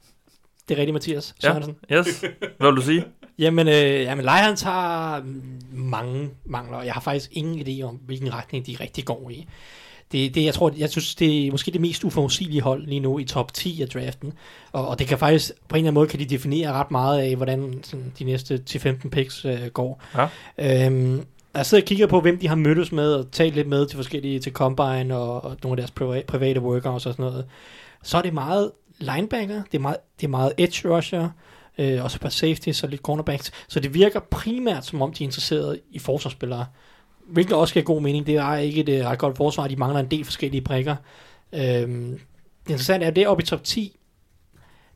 Det 0.70 0.76
er 0.76 0.80
rigtigt, 0.80 0.94
Mathias 0.94 1.36
Ja. 1.44 1.48
Sørensen. 1.48 1.76
Yes. 1.94 2.20
Hvad 2.58 2.68
vil 2.68 2.76
du 2.76 2.82
sige? 2.82 3.06
Jamen, 3.40 3.68
øh, 3.68 3.74
jamen 3.74 4.26
Lions 4.26 4.62
har 4.62 5.24
mange 5.72 6.30
mangler. 6.46 6.82
Jeg 6.82 6.94
har 6.94 7.02
faktisk 7.02 7.30
ingen 7.34 7.68
idé 7.68 7.84
om, 7.88 7.96
hvilken 7.96 8.34
retning 8.34 8.68
de 8.68 8.78
rigtig 8.80 9.06
går 9.06 9.30
i. 9.30 9.48
Det, 10.12 10.36
det, 10.36 10.46
jeg 10.46 10.54
tror, 10.54 10.72
jeg 10.78 10.90
synes, 10.90 11.16
det 11.16 11.48
er 11.48 11.52
måske 11.52 11.72
det 11.72 11.82
mest 11.82 12.04
uforudsigelige 12.04 12.62
hold 12.62 12.88
lige 12.88 13.00
nu 13.00 13.20
i 13.20 13.24
top 13.24 13.54
10 13.54 13.82
af 13.82 13.90
draften. 13.90 14.34
Og, 14.72 14.88
og 14.88 15.00
det 15.00 15.08
kan 15.08 15.18
faktisk, 15.18 15.52
på 15.68 15.76
en 15.76 15.78
eller 15.78 15.88
anden 15.88 15.94
måde, 15.94 16.08
kan 16.08 16.20
de 16.20 16.26
definere 16.26 16.72
ret 16.72 16.92
meget 16.92 17.20
af, 17.22 17.36
hvordan 17.36 17.80
sådan, 17.84 18.14
de 18.20 18.24
næste 18.24 18.64
10-15 18.70 19.10
picks 19.10 19.46
øh, 19.46 19.66
går. 19.74 20.02
Ja. 20.58 20.86
Øhm, 20.86 21.24
jeg 21.54 21.66
sidder 21.66 21.84
og 21.84 21.88
kigger 21.88 22.08
på, 22.08 22.22
hvem 22.22 22.38
de 22.38 22.48
har 22.48 22.56
mødtes 22.56 22.92
med, 22.92 23.14
og 23.14 23.32
talt 23.32 23.56
lidt 23.56 23.68
med 23.68 23.86
til 23.86 23.96
forskellige, 23.96 24.40
til 24.40 24.52
Combine 24.52 25.18
og, 25.18 25.44
og 25.44 25.58
nogle 25.64 25.82
af 25.82 25.88
deres 25.88 25.92
priva- 25.92 26.26
private 26.26 26.62
workouts 26.62 27.06
og 27.06 27.14
sådan 27.14 27.26
noget. 27.26 27.46
Så 28.04 28.18
er 28.18 28.22
det 28.22 28.34
meget 28.34 28.72
linebacker, 29.00 29.62
det 29.72 29.78
er 29.78 29.82
meget, 29.82 29.98
det 30.20 30.26
er 30.26 30.30
meget 30.30 30.54
edge 30.58 30.90
rusher, 30.90 31.30
øh, 31.78 32.04
og 32.04 32.12
så 32.12 32.20
bare 32.20 32.32
safety, 32.32 32.70
så 32.70 32.88
lidt 32.88 33.02
cornerbacks. 33.02 33.52
Så 33.68 33.80
det 33.80 33.94
virker 33.94 34.20
primært, 34.20 34.86
som 34.86 35.02
om 35.02 35.14
de 35.14 35.24
er 35.24 35.28
interesseret 35.28 35.80
i 35.92 36.00
forsvarsspillere. 36.00 36.66
Hvilket 37.30 37.56
også 37.56 37.74
giver 37.74 37.84
god 37.84 38.02
mening. 38.02 38.28
Det 38.28 38.36
er 38.36 38.56
ikke 38.56 38.82
et 38.82 38.90
øh, 38.90 39.06
ret 39.06 39.20
godt 39.20 39.38
forsvar. 39.38 39.68
De 39.68 39.76
mangler 39.76 40.00
en 40.00 40.12
del 40.12 40.26
forskellige 40.26 40.62
prikker. 40.62 40.96
Øhm, 41.54 42.20
det 42.64 42.70
interessante 42.70 43.04
er, 43.04 43.10
at 43.10 43.16
det 43.16 43.24
er 43.24 43.28
oppe 43.28 43.44
i 43.44 43.46
top 43.46 43.64
10. 43.64 44.00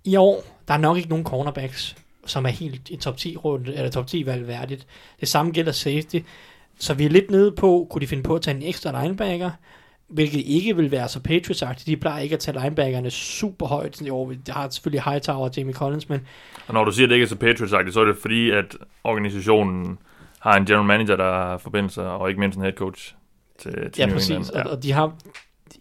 I 0.03 0.15
år, 0.15 0.43
der 0.67 0.73
er 0.73 0.77
nok 0.77 0.97
ikke 0.97 1.09
nogen 1.09 1.25
cornerbacks, 1.25 1.95
som 2.25 2.45
er 2.45 2.49
helt 2.49 2.89
i 2.89 2.95
top 2.95 3.17
10 3.17 3.37
runde, 3.37 3.75
eller 3.75 3.91
top 3.91 4.07
10 4.07 4.25
valg 4.25 4.47
værdigt. 4.47 4.87
Det 5.19 5.27
samme 5.27 5.51
gælder 5.51 5.71
safety. 5.71 6.19
Så 6.79 6.93
vi 6.93 7.05
er 7.05 7.09
lidt 7.09 7.31
nede 7.31 7.51
på, 7.51 7.87
kunne 7.89 8.01
de 8.01 8.07
finde 8.07 8.23
på 8.23 8.35
at 8.35 8.41
tage 8.41 8.57
en 8.57 8.63
ekstra 8.63 9.03
linebacker, 9.03 9.51
hvilket 10.07 10.43
ikke 10.45 10.75
vil 10.75 10.91
være 10.91 11.07
så 11.07 11.19
Patriots-agtigt. 11.19 11.85
De 11.85 11.97
plejer 11.97 12.21
ikke 12.21 12.33
at 12.33 12.39
tage 12.39 12.59
linebackerne 12.61 13.09
super 13.09 13.65
højt. 13.65 14.01
Jo, 14.01 14.31
de 14.31 14.51
har 14.51 14.69
selvfølgelig 14.69 15.03
Hightower 15.03 15.47
og 15.47 15.51
Jamie 15.57 15.73
Collins, 15.73 16.09
men 16.09 16.27
Og 16.67 16.73
når 16.73 16.83
du 16.83 16.91
siger, 16.91 17.05
at 17.05 17.09
det 17.09 17.15
ikke 17.15 17.23
er 17.23 17.27
så 17.27 17.35
patriots 17.35 17.93
så 17.93 18.01
er 18.01 18.05
det 18.05 18.17
fordi, 18.21 18.51
at 18.51 18.77
organisationen 19.03 19.97
har 20.43 20.58
en 20.58 20.65
general 20.65 20.86
manager, 20.86 21.15
der 21.15 21.32
har 21.32 21.58
forbindelser, 21.58 22.03
og 22.03 22.29
ikke 22.29 22.39
mindst 22.39 22.58
en 22.58 22.63
head 22.63 22.73
coach 22.73 23.15
til, 23.60 23.71
til 23.73 23.91
Ja, 23.97 24.06
New 24.06 24.15
præcis. 24.15 24.29
England. 24.29 24.65
Og, 24.67 24.71
og 24.71 24.84
de 24.84 24.91
har 24.91 25.12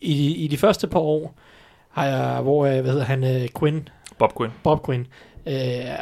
i, 0.00 0.14
de- 0.14 0.36
i 0.44 0.46
de 0.48 0.56
første 0.56 0.86
par 0.86 0.98
år, 1.00 1.34
har 1.90 2.04
jeg, 2.06 2.40
hvor, 2.42 2.66
øh, 2.66 2.72
hvad 2.80 2.90
hedder 2.90 3.04
han, 3.04 3.24
øh, 3.42 3.48
Quinn, 3.58 3.88
Bob 4.18 4.36
Quinn. 4.38 4.52
Bob 4.62 4.86
Quinn, 4.86 5.06
øh, 5.46 5.54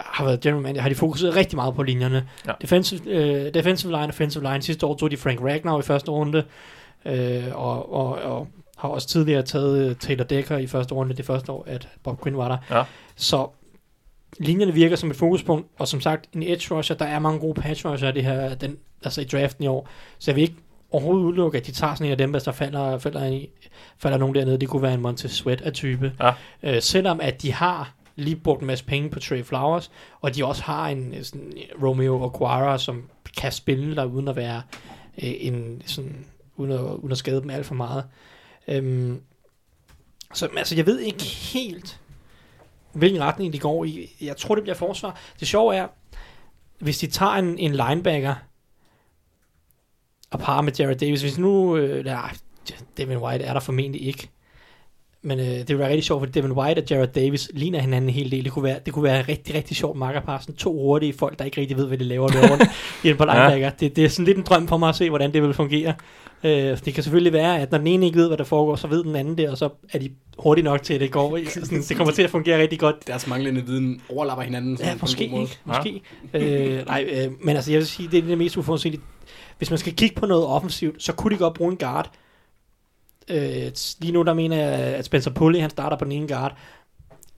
har 0.05 0.25
været 0.25 0.40
general 0.40 0.62
manager, 0.62 0.83
har 0.83 0.88
de 0.88 0.94
fokuseret 0.94 1.37
rigtig 1.37 1.57
meget 1.57 1.75
på 1.75 1.83
linjerne. 1.83 2.29
Ja. 2.46 2.53
Defensive, 2.62 3.01
øh, 3.07 3.55
defensive 3.55 3.92
line, 3.92 4.09
offensive 4.09 4.44
line. 4.44 4.62
Sidste 4.62 4.87
år 4.87 4.96
tog 4.96 5.11
de 5.11 5.16
Frank 5.16 5.40
Ragnar 5.40 5.79
i 5.79 5.83
første 5.83 6.11
runde, 6.11 6.44
øh, 7.05 7.44
og, 7.55 7.92
og, 7.92 8.18
og 8.23 8.49
har 8.79 8.88
også 8.88 9.09
tidligere 9.09 9.42
taget 9.42 9.88
øh, 9.90 9.96
Taylor 9.96 10.25
Decker 10.25 10.59
i 10.59 10.66
første 10.66 10.94
runde, 10.94 11.14
det 11.16 11.27
første 11.27 11.53
år, 11.53 11.64
at 11.68 11.88
Bob 12.05 12.23
Quinn 12.23 12.37
var 12.37 12.49
der. 12.49 12.77
Ja. 12.79 12.83
Så 13.16 13.49
linjerne 14.38 14.75
virker 14.75 14.97
som 14.97 15.11
et 15.11 15.16
fokuspunkt, 15.16 15.69
og 15.79 15.88
som 15.88 16.01
sagt, 16.01 16.29
en 16.35 16.43
edge 16.43 16.75
rusher, 16.75 16.97
der 16.97 17.05
er 17.05 17.19
mange 17.19 17.40
gode 17.40 17.61
patch 17.61 17.87
rusher 17.87 18.11
det 18.11 18.25
her, 18.25 18.55
den, 18.55 18.77
altså 19.05 19.21
i 19.21 19.25
draften 19.25 19.64
i 19.64 19.66
år, 19.66 19.88
så 20.19 20.31
jeg 20.31 20.37
vil 20.37 20.43
ikke 20.43 20.57
overhovedet 20.90 21.25
udelukke, 21.25 21.59
at 21.59 21.66
de 21.66 21.73
tager 21.73 21.95
sådan 21.95 22.07
en 22.07 22.12
af 22.12 22.19
dem, 22.19 22.31
hvis 22.31 22.43
der 22.43 22.53
falder, 22.53 22.99
falder, 22.99 23.27
i, 23.27 23.49
falder 23.99 24.19
nogen 24.19 24.35
dernede, 24.35 24.59
det 24.59 24.69
kunne 24.69 24.83
være 24.83 24.95
en 24.95 25.01
Montez 25.01 25.33
Sweat 25.33 25.61
af 25.61 25.73
type. 25.73 26.12
Ja. 26.21 26.33
Øh, 26.62 26.83
selvom 26.83 27.21
at 27.23 27.43
de 27.43 27.53
har 27.53 27.95
lige 28.16 28.37
brugt 28.37 28.61
en 28.61 28.66
masse 28.66 28.85
penge 28.85 29.11
på 29.11 29.21
Trey 29.21 29.45
Flowers, 29.45 29.90
og 30.21 30.37
de 30.37 30.45
også 30.45 30.62
har 30.62 30.88
en 30.88 31.25
sådan, 31.25 31.53
Romeo 31.83 32.25
Aquara, 32.25 32.79
som 32.79 33.09
kan 33.37 33.53
spille 33.53 33.97
der 33.97 34.05
uden 34.05 34.29
at 34.29 34.37
være 34.37 34.62
øh, 35.23 35.33
en 35.38 35.83
sådan, 35.87 36.27
uden 36.57 36.73
at, 36.73 36.81
uden 36.81 37.12
at 37.12 37.19
skade 37.19 37.40
dem 37.40 37.51
alt 37.51 37.66
for 37.66 37.75
meget. 37.75 38.05
Øhm, 38.69 39.21
så 40.35 40.49
altså, 40.57 40.77
jeg 40.77 40.87
ved 40.87 41.01
ikke 41.01 41.25
helt, 41.25 42.01
hvilken 42.92 43.22
retning 43.22 43.53
de 43.53 43.59
går 43.59 43.85
i. 43.85 44.16
Jeg 44.20 44.37
tror, 44.37 44.55
det 44.55 44.64
bliver 44.64 44.76
forsvar. 44.76 45.20
Det 45.40 45.48
sjove 45.48 45.76
er, 45.76 45.88
hvis 46.79 46.98
de 46.98 47.07
tager 47.07 47.33
en, 47.33 47.59
en 47.59 47.72
linebacker 47.72 48.35
og 50.31 50.38
parer 50.40 50.62
med 50.62 50.72
Jared 50.72 50.96
Davis, 50.96 51.22
hvis 51.22 51.38
nu, 51.38 51.76
øh, 51.76 52.05
nej, 52.05 52.35
Devin 52.96 53.18
White 53.18 53.44
er 53.44 53.53
der 53.53 53.61
formentlig 53.61 54.07
ikke, 54.07 54.31
men 55.22 55.40
øh, 55.40 55.46
det 55.46 55.68
ville 55.68 55.78
være 55.78 55.88
rigtig 55.88 56.04
sjovt, 56.04 56.20
fordi 56.20 56.33
Devin 56.33 56.52
White 56.52 56.78
og 56.78 56.85
Jared 56.90 57.09
Davis 57.09 57.50
ligner 57.54 57.78
hinanden 57.78 58.09
en 58.11 58.14
hel 58.14 58.30
del. 58.30 58.44
Det 58.44 58.52
kunne 58.52 58.62
være, 58.62 58.78
det 58.87 58.94
kunne 58.94 59.02
være 59.02 59.22
rigtig, 59.22 59.54
rigtig 59.54 59.76
sjovt 59.76 59.98
makkerpar. 59.98 60.38
Sådan 60.40 60.54
to 60.54 60.72
hurtige 60.72 61.12
folk, 61.12 61.38
der 61.38 61.44
ikke 61.44 61.61
rigtig 61.61 61.76
ved, 61.76 61.87
hvad 61.87 61.98
de 61.98 62.04
laver 62.04 62.50
rundt 62.50 62.62
i 63.04 63.11
en 63.11 63.16
på 63.16 63.24
linebacker. 63.24 63.56
Ja. 63.56 63.70
Det, 63.80 63.96
det, 63.96 64.04
er 64.04 64.09
sådan 64.09 64.24
lidt 64.24 64.38
en 64.38 64.44
drøm 64.44 64.68
for 64.68 64.76
mig 64.76 64.88
at 64.88 64.94
se, 64.94 65.09
hvordan 65.09 65.33
det 65.33 65.42
vil 65.42 65.54
fungere. 65.54 65.94
Øh, 66.44 66.78
det 66.85 66.94
kan 66.94 67.02
selvfølgelig 67.02 67.33
være, 67.33 67.61
at 67.61 67.70
når 67.70 67.78
den 67.78 67.87
ene 67.87 68.06
ikke 68.06 68.18
ved, 68.18 68.26
hvad 68.26 68.38
der 68.38 68.44
foregår, 68.44 68.76
så 68.76 68.87
ved 68.87 69.04
den 69.04 69.16
anden 69.16 69.38
det, 69.38 69.48
og 69.48 69.59
så 69.59 69.68
er 69.92 69.98
de 69.98 70.11
hurtigt 70.38 70.64
nok 70.64 70.83
til, 70.83 70.94
at 70.94 71.00
det 71.00 71.11
går. 71.11 71.38
Sådan, 71.50 71.83
det 71.83 71.96
kommer 71.96 72.12
til 72.12 72.22
at 72.22 72.30
fungere 72.30 72.62
rigtig 72.62 72.78
godt. 72.78 73.06
Deres 73.06 73.26
manglende 73.26 73.66
viden 73.66 74.00
overlapper 74.09 74.44
hinanden. 74.44 74.78
Ja, 74.80 74.94
måske 75.00 75.24
ikke. 75.24 75.59
Måske. 75.64 76.02
Ja. 76.33 76.38
Øh, 76.38 76.87
nej, 76.87 77.06
øh, 77.12 77.33
men 77.40 77.56
altså, 77.56 77.70
jeg 77.72 77.78
vil 77.78 77.87
sige, 77.87 78.09
det 78.12 78.18
er 78.18 78.22
det 78.22 78.38
mest 78.38 78.56
uforudsigelige. 78.56 79.02
Hvis 79.59 79.70
man 79.70 79.78
skal 79.78 79.92
kigge 79.92 80.20
på 80.20 80.26
noget 80.26 80.44
offensivt, 80.44 81.02
så 81.02 81.12
kunne 81.12 81.35
de 81.35 81.38
godt 81.38 81.54
bruge 81.54 81.72
en 81.72 81.78
guard, 81.78 82.11
Øh, 83.31 83.73
lige 84.01 84.12
nu 84.12 84.23
der 84.23 84.35
mener 84.35 84.57
jeg, 84.57 84.71
at 84.71 85.05
Spencer 85.05 85.31
Pulley, 85.31 85.61
han 85.61 85.71
starter 85.71 85.97
på 85.97 86.05
den 86.05 86.12
ene 86.12 86.29
guard. 86.29 86.57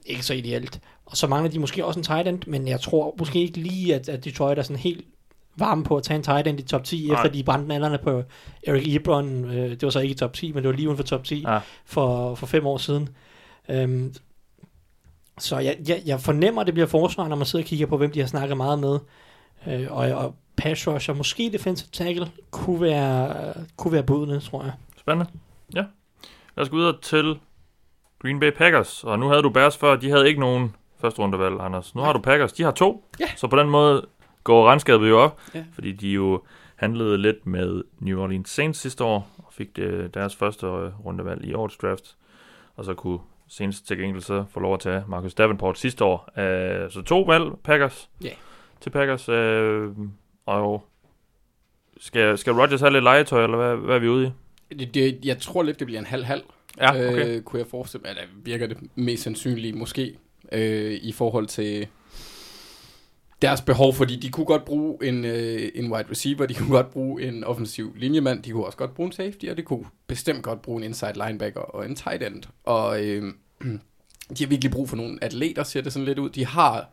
Ikke 0.05 0.25
så 0.25 0.33
ideelt. 0.33 0.79
Og 1.05 1.17
så 1.17 1.27
mangler 1.27 1.51
de 1.51 1.59
måske 1.59 1.85
også 1.85 1.99
en 1.99 2.03
tight 2.03 2.27
end, 2.27 2.39
men 2.47 2.67
jeg 2.67 2.81
tror 2.81 3.15
måske 3.19 3.39
ikke 3.39 3.57
lige, 3.57 3.95
at, 3.95 4.09
at 4.09 4.25
Detroit 4.25 4.59
er 4.59 4.63
sådan 4.63 4.77
helt 4.77 5.05
varme 5.55 5.83
på 5.83 5.97
at 5.97 6.03
tage 6.03 6.15
en 6.15 6.23
tight 6.23 6.47
end 6.47 6.59
i 6.59 6.63
top 6.63 6.83
10, 6.83 7.07
Nej. 7.07 7.15
efter 7.15 7.31
de 7.31 7.43
brændte 7.43 7.67
nallerne 7.67 7.97
på 7.97 8.23
Eric 8.67 8.95
Ebron. 8.95 9.45
Øh, 9.45 9.71
det 9.71 9.81
var 9.81 9.89
så 9.89 9.99
ikke 9.99 10.11
i 10.11 10.17
top 10.17 10.33
10, 10.33 10.51
men 10.51 10.63
det 10.63 10.69
var 10.69 10.75
lige 10.75 10.87
uden 10.87 10.97
for 10.97 11.03
top 11.03 11.23
10 11.23 11.43
ja. 11.47 11.59
for, 11.85 12.35
for 12.35 12.45
fem 12.45 12.67
år 12.67 12.77
siden. 12.77 13.09
Øhm, 13.69 14.13
så 15.39 15.57
jeg, 15.57 15.77
jeg, 15.87 16.01
jeg 16.05 16.19
fornemmer, 16.19 16.61
at 16.61 16.67
det 16.67 16.73
bliver 16.73 16.87
forsvar, 16.87 17.27
når 17.27 17.35
man 17.35 17.45
sidder 17.45 17.65
og 17.65 17.67
kigger 17.67 17.85
på, 17.85 17.97
hvem 17.97 18.11
de 18.11 18.19
har 18.19 18.27
snakket 18.27 18.57
meget 18.57 18.79
med. 18.79 18.99
Øh, 19.67 19.87
og, 19.89 20.11
og 20.11 20.35
pass 20.55 20.87
rusher, 20.87 21.13
måske 21.13 21.49
defensive 21.53 21.89
tackle, 21.91 22.27
kunne 22.51 22.81
være, 22.81 23.53
kunne 23.77 23.91
være 23.91 24.03
budene, 24.03 24.39
tror 24.39 24.63
jeg. 24.63 24.73
Spændende. 24.99 25.31
Ja. 25.75 25.85
Lad 26.55 26.63
os 26.63 26.69
gå 26.69 26.75
videre 26.77 26.97
til 27.01 27.39
Green 28.19 28.39
Bay 28.39 28.51
Packers. 28.51 29.03
Og 29.03 29.19
nu 29.19 29.27
havde 29.27 29.41
du 29.43 29.49
Bears 29.49 29.77
før, 29.77 29.95
de 29.95 30.09
havde 30.09 30.27
ikke 30.27 30.39
nogen 30.39 30.75
første 31.01 31.19
rundevalg, 31.21 31.55
Anders. 31.61 31.95
Nu 31.95 32.01
har 32.01 32.13
du 32.13 32.19
Packers, 32.19 32.53
de 32.53 32.63
har 32.63 32.71
to. 32.71 33.05
Ja. 33.19 33.25
Så 33.35 33.47
på 33.47 33.55
den 33.55 33.69
måde 33.69 34.05
går 34.43 34.67
regnskabet 34.67 35.09
jo 35.09 35.19
op, 35.19 35.39
Ja. 35.55 35.65
fordi 35.73 35.91
de 35.91 36.09
jo 36.09 36.41
handlede 36.75 37.17
lidt 37.17 37.45
med 37.45 37.83
New 37.99 38.21
Orleans 38.21 38.49
Saints 38.49 38.79
sidste 38.79 39.03
år, 39.03 39.29
og 39.37 39.53
fik 39.53 39.75
det, 39.75 40.13
deres 40.13 40.35
første 40.35 40.65
øh, 40.67 41.05
rundevalg 41.05 41.45
i 41.45 41.53
årets 41.53 41.77
draft. 41.77 42.15
Og 42.75 42.85
så 42.85 42.93
kunne 42.93 43.19
Saints 43.47 43.81
til 43.81 43.97
gengæld 43.97 44.21
så 44.21 44.45
få 44.49 44.59
lov 44.59 44.73
at 44.73 44.79
tage 44.79 45.03
Marcus 45.07 45.33
Davenport 45.33 45.77
sidste 45.77 46.03
år. 46.05 46.29
Uh, 46.37 46.91
så 46.91 47.01
to 47.05 47.21
valg, 47.21 47.43
Packers, 47.63 48.09
Ja. 48.23 48.29
til 48.81 48.89
Packers. 48.89 49.29
Uh, 49.29 49.97
og 50.45 50.85
skal, 51.97 52.37
skal 52.37 52.53
Rodgers 52.53 52.79
have 52.81 52.91
lidt 52.93 53.03
legetøj, 53.03 53.43
eller 53.43 53.57
hvad, 53.57 53.75
hvad 53.75 53.95
er 53.95 53.99
vi 53.99 54.07
ude 54.09 54.27
i? 54.27 54.31
Det, 54.79 54.93
det, 54.93 55.19
jeg 55.25 55.37
tror 55.39 55.63
lidt, 55.63 55.79
det 55.79 55.87
bliver 55.87 55.99
en 55.99 56.05
halv-halv. 56.05 56.43
Ja, 56.77 56.89
okay. 56.89 57.27
øh, 57.27 57.41
kunne 57.41 57.59
jeg 57.59 57.67
forestille 57.67 58.01
mig, 58.01 58.09
eller 58.09 58.23
virker 58.43 58.67
det 58.67 58.77
mest 58.95 59.23
sandsynligt 59.23 59.77
måske, 59.77 60.17
øh, 60.51 60.93
i 60.93 61.11
forhold 61.11 61.47
til 61.47 61.87
deres 63.41 63.61
behov, 63.61 63.93
fordi 63.93 64.15
de 64.15 64.29
kunne 64.29 64.45
godt 64.45 64.65
bruge 64.65 64.97
en, 65.07 65.25
øh, 65.25 65.71
en 65.75 65.91
wide 65.91 66.09
receiver, 66.11 66.45
de 66.45 66.53
kunne 66.53 66.69
godt 66.69 66.89
bruge 66.89 67.21
en 67.21 67.43
offensiv 67.43 67.93
linjemand, 67.95 68.43
de 68.43 68.51
kunne 68.51 68.65
også 68.65 68.77
godt 68.77 68.93
bruge 68.93 69.07
en 69.07 69.13
safety, 69.13 69.45
og 69.45 69.57
de 69.57 69.61
kunne 69.61 69.85
bestemt 70.07 70.43
godt 70.43 70.61
bruge 70.61 70.77
en 70.77 70.83
inside 70.83 71.13
linebacker 71.25 71.59
og 71.59 71.85
en 71.85 71.95
tight 71.95 72.23
end. 72.23 72.43
Og 72.63 73.05
øh, 73.05 73.33
de 74.37 74.43
har 74.43 74.47
virkelig 74.47 74.71
brug 74.71 74.89
for 74.89 74.95
nogle 74.95 75.17
atleter, 75.21 75.63
ser 75.63 75.81
det 75.81 75.93
sådan 75.93 76.05
lidt 76.05 76.19
ud. 76.19 76.29
De 76.29 76.45
har, 76.45 76.89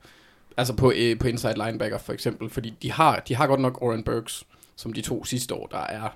altså 0.56 0.76
på, 0.76 0.92
øh, 0.96 1.18
på 1.18 1.28
inside 1.28 1.64
linebacker 1.66 1.98
for 1.98 2.12
eksempel, 2.12 2.50
fordi 2.50 2.74
de 2.82 2.92
har, 2.92 3.20
de 3.20 3.34
har 3.34 3.46
godt 3.46 3.60
nok 3.60 3.82
Oren 3.82 4.02
Burks, 4.02 4.44
som 4.76 4.92
de 4.92 5.00
to 5.00 5.24
sidste 5.24 5.54
år, 5.54 5.66
der 5.66 5.78
er 5.78 6.08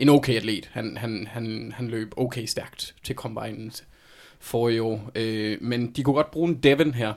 en 0.00 0.08
okay 0.08 0.36
atlet. 0.36 0.70
Han, 0.72 0.96
han, 0.96 1.26
han, 1.30 1.72
han 1.76 1.88
løb 1.88 2.12
okay 2.16 2.44
stærkt 2.46 2.94
til 3.02 3.14
combine 3.14 3.70
for 4.40 4.68
i 4.68 4.78
år. 4.78 5.10
Øh, 5.14 5.58
men 5.60 5.92
de 5.92 6.02
kunne 6.02 6.14
godt 6.14 6.30
bruge 6.30 6.48
en 6.48 6.56
Devon 6.56 6.94
her. 6.94 7.12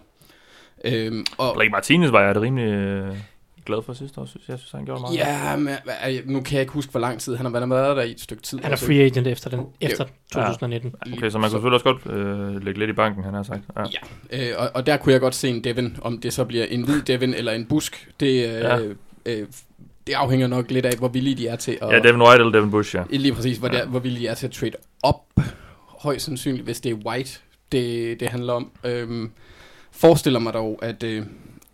Øh, 0.86 1.26
og, 1.38 1.54
Blake 1.56 1.70
Martinez 1.72 2.12
var 2.12 2.22
jeg 2.22 2.36
da 2.36 2.40
rimelig 2.40 2.66
øh, 2.66 3.16
glad 3.66 3.84
for 3.84 3.94
sidste 3.94 4.22
år, 4.22 4.26
synes 4.26 4.50
jeg. 4.50 4.60
Synes, 4.60 4.72
han 4.72 4.86
gjorde 4.86 5.02
meget. 5.02 5.16
ja, 5.16 5.56
men, 5.56 5.74
øh, 6.10 6.30
nu 6.30 6.42
kan 6.42 6.54
jeg 6.54 6.62
ikke 6.62 6.74
huske, 6.74 6.92
hvor 6.92 7.00
lang 7.00 7.20
tid. 7.20 7.36
Han 7.36 7.46
har 7.46 7.66
været 7.68 7.98
der 7.98 8.04
i 8.04 8.12
et 8.12 8.22
stykke 8.22 8.44
tid. 8.44 8.58
Han 8.58 8.66
er 8.66 8.70
Altså, 8.72 8.86
free 8.86 9.00
agent 9.04 9.28
efter, 9.28 9.50
den, 9.50 9.68
efter 9.82 10.06
2019. 10.34 10.96
Okay, 11.02 11.30
så 11.30 11.38
man 11.38 11.50
kunne 11.50 11.50
selvfølgelig 11.50 11.74
også 11.74 12.10
godt 12.12 12.18
øh, 12.56 12.66
lægge 12.66 12.80
lidt 12.80 12.90
i 12.90 12.94
banken, 12.94 13.24
han 13.24 13.34
har 13.34 13.44
sagt. 13.44 13.62
Ja. 13.78 13.84
Ja, 14.32 14.50
øh, 14.50 14.56
og, 14.58 14.70
og 14.74 14.86
der 14.86 14.98
kunne 14.98 15.14
jeg 15.14 15.22
godt 15.22 15.36
se 15.36 15.50
en 15.50 15.64
Devon, 15.64 15.98
om 16.02 16.22
det 16.22 16.34
så 16.34 16.46
bliver 16.46 16.66
en 16.66 16.82
hvid 16.86 17.02
Devon 17.02 17.34
eller 17.34 17.52
en 17.52 17.66
busk. 17.66 18.10
Det, 18.20 18.28
øh, 18.28 18.54
Ja. 18.54 18.80
øh, 19.26 19.48
det 20.08 20.14
afhænger 20.14 20.48
nok 20.48 20.72
lidt 20.72 20.86
af, 20.86 20.98
hvor 20.98 21.08
villige 21.08 21.36
de 21.36 21.48
er 21.48 21.56
til 21.56 21.78
at... 21.82 21.90
ja, 21.92 22.00
Devin 22.00 22.22
White 22.22 22.40
eller 22.40 22.52
Devin 22.52 22.72
Bush, 22.72 22.96
ja. 22.96 23.04
Lige 23.10 23.34
præcis, 23.34 23.58
hvor, 23.58 23.68
Ja. 23.74 23.78
der, 23.80 23.86
hvor 23.86 24.00
villige 24.00 24.22
de 24.24 24.28
er 24.28 24.34
til 24.34 24.48
at 24.48 24.54
trade 24.54 24.72
op, 25.04 25.24
højst 25.88 26.26
sandsynligt, 26.26 26.64
hvis 26.64 26.82
det 26.82 26.92
er 26.92 26.96
white, 26.96 27.40
det, 27.72 28.20
det 28.20 28.28
handler 28.30 28.54
om. 28.54 28.72
Øhm, 28.84 29.32
forestiller 29.92 30.40
mig 30.40 30.54
dog, 30.54 30.80
at, 30.82 31.04
øh, 31.04 31.26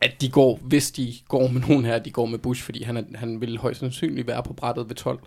at 0.01 0.21
de 0.21 0.29
går, 0.29 0.59
hvis 0.63 0.91
de 0.91 1.13
går 1.27 1.47
med 1.47 1.61
nogen 1.61 1.85
her, 1.85 1.99
de 1.99 2.11
går 2.11 2.25
med 2.25 2.39
Bush, 2.39 2.63
fordi 2.63 2.83
han, 2.83 2.97
er, 2.97 3.03
han 3.15 3.41
vil 3.41 3.57
højst 3.57 3.79
sandsynligt 3.79 4.27
være 4.27 4.43
på 4.43 4.53
brættet 4.53 4.89
ved 4.89 4.95
12. 4.95 5.19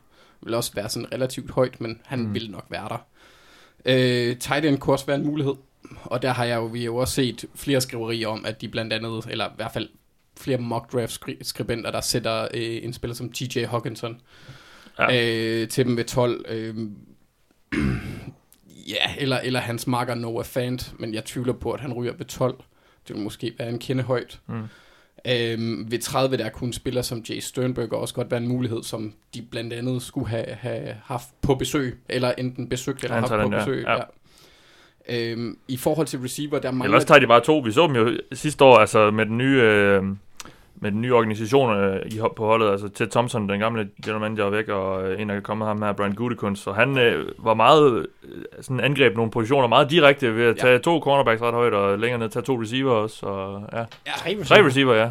Vil 0.43 0.55
også 0.55 0.73
være 0.75 0.89
sådan 0.89 1.13
relativt 1.13 1.51
højt, 1.51 1.81
men 1.81 1.99
han 2.05 2.19
mm. 2.19 2.35
vil 2.35 2.51
nok 2.51 2.67
være 2.71 2.89
der. 2.89 3.07
Øh, 3.85 4.37
tight 4.37 4.65
end 4.65 4.79
kunne 4.79 4.95
også 4.95 5.07
være 5.07 5.17
en 5.17 5.27
mulighed, 5.27 5.55
og 6.05 6.23
der 6.23 6.33
har 6.33 6.45
jeg 6.45 6.57
jo, 6.57 6.65
vi 6.65 6.79
har 6.79 6.85
jo 6.85 6.97
også 6.97 7.15
set 7.15 7.45
flere 7.55 7.81
skriverier 7.81 8.29
om, 8.29 8.45
at 8.45 8.61
de 8.61 8.69
blandt 8.69 8.93
andet, 8.93 9.27
eller 9.31 9.47
i 9.47 9.53
hvert 9.57 9.73
fald 9.73 9.89
flere 10.41 10.59
mock 10.59 10.93
draft 10.93 11.13
skri- 11.13 11.39
skribenter, 11.43 11.91
der 11.91 12.01
sætter 12.01 12.43
øh, 12.55 12.79
en 12.83 12.93
spiller 12.93 13.15
som 13.15 13.33
TJ 13.33 13.65
Hawkinson 13.65 14.21
Ja. 14.99 15.07
øh, 15.63 15.69
til 15.69 15.85
dem 15.87 15.97
ved 15.97 16.05
12. 16.05 16.45
Øh, 16.49 16.75
ja, 18.89 19.15
eller, 19.19 19.39
eller 19.39 19.61
hans 19.61 19.87
marker 19.87 20.15
Noah 20.15 20.45
Fant, 20.45 20.95
men 20.99 21.15
jeg 21.15 21.25
tvivler 21.25 21.53
på, 21.53 21.71
at 21.73 21.81
han 21.81 21.93
ryger 21.93 22.13
ved 22.13 22.27
12. 22.27 22.57
Det 23.09 23.17
vil 23.17 23.23
måske 23.25 23.55
være 23.59 23.69
en 23.69 23.79
kende 23.79 24.03
højt. 24.03 24.41
Mm. 24.47 24.63
Øhm, 25.29 25.91
ved 25.91 25.99
30 25.99 26.37
der 26.37 26.49
kunne 26.49 26.75
spiller 26.75 27.03
som 27.03 27.25
Jay 27.31 27.39
Sternberger 27.39 27.97
også 27.97 28.15
godt 28.15 28.31
være 28.31 28.41
en 28.41 28.49
mulighed, 28.49 28.83
som 28.83 29.15
de 29.35 29.43
blandt 29.43 29.73
andet 29.73 30.03
skulle 30.03 30.29
have, 30.29 30.45
have 30.47 30.97
haft 31.05 31.29
på 31.43 31.55
besøg, 31.55 32.01
eller 32.09 32.33
enten 32.39 32.69
besøgt 32.69 33.05
eller 33.05 33.17
haft 33.17 33.31
på 33.31 33.37
den 33.37 33.51
besøg. 33.51 33.85
ja. 33.85 33.93
Ja. 33.93 34.01
Øhm, 35.09 35.57
I 35.69 35.77
forhold 35.77 36.07
til 36.07 36.19
receiver, 36.19 36.59
der 36.59 36.71
mangler... 36.71 36.85
Ellers 36.85 37.05
tager 37.05 37.19
de 37.19 37.27
bare 37.27 37.41
to. 37.41 37.59
Vi 37.59 37.73
så 37.73 37.87
dem 37.87 37.97
jo 37.97 38.11
sidste 38.33 38.65
år, 38.65 38.77
altså 38.77 39.11
med 39.11 39.27
den 39.27 39.39
nye, 39.39 39.61
øh, 39.63 40.03
med 40.77 40.93
den 40.93 41.01
nye 41.01 41.15
organisation 41.15 41.77
øh, 41.77 42.01
i, 42.07 42.21
på 42.37 42.47
holdet. 42.47 42.71
Altså 42.71 42.89
Ted 42.89 43.07
Thompson, 43.07 43.49
den 43.49 43.61
gamle 43.61 43.89
general 44.05 44.21
manager, 44.21 44.47
er 44.47 44.51
væk, 44.51 44.69
og 44.69 45.11
øh, 45.11 45.21
en 45.21 45.29
der 45.29 45.35
er 45.35 45.41
kommet 45.41 45.69
ham 45.69 45.83
her, 45.83 45.93
Brian 45.93 46.15
Gutekunst. 46.15 46.63
Så 46.63 46.73
han 46.73 46.99
øh, 46.99 47.29
var 47.39 47.55
meget, 47.55 48.07
øh, 48.25 48.43
sådan 48.61 48.81
angreb 48.81 49.17
nogle 49.17 49.31
positioner 49.31 49.69
meget 49.69 49.91
direkte 49.91 50.37
ved 50.37 50.45
at 50.45 50.57
tage 50.57 50.79
to 50.79 51.01
cornerbacks 51.01 51.43
ret 51.43 51.55
højt, 51.55 51.75
og 51.75 51.99
længere 51.99 52.19
ned 52.19 52.29
tage 52.29 52.43
to 52.43 52.61
receiver 52.61 52.93
også. 52.93 53.27
Og, 53.27 53.63
ja. 53.73 53.79
Ja, 53.79 53.85
Tre 54.17 54.45
Tre 54.45 54.67
receiver, 54.67 54.95
ja. 54.95 55.11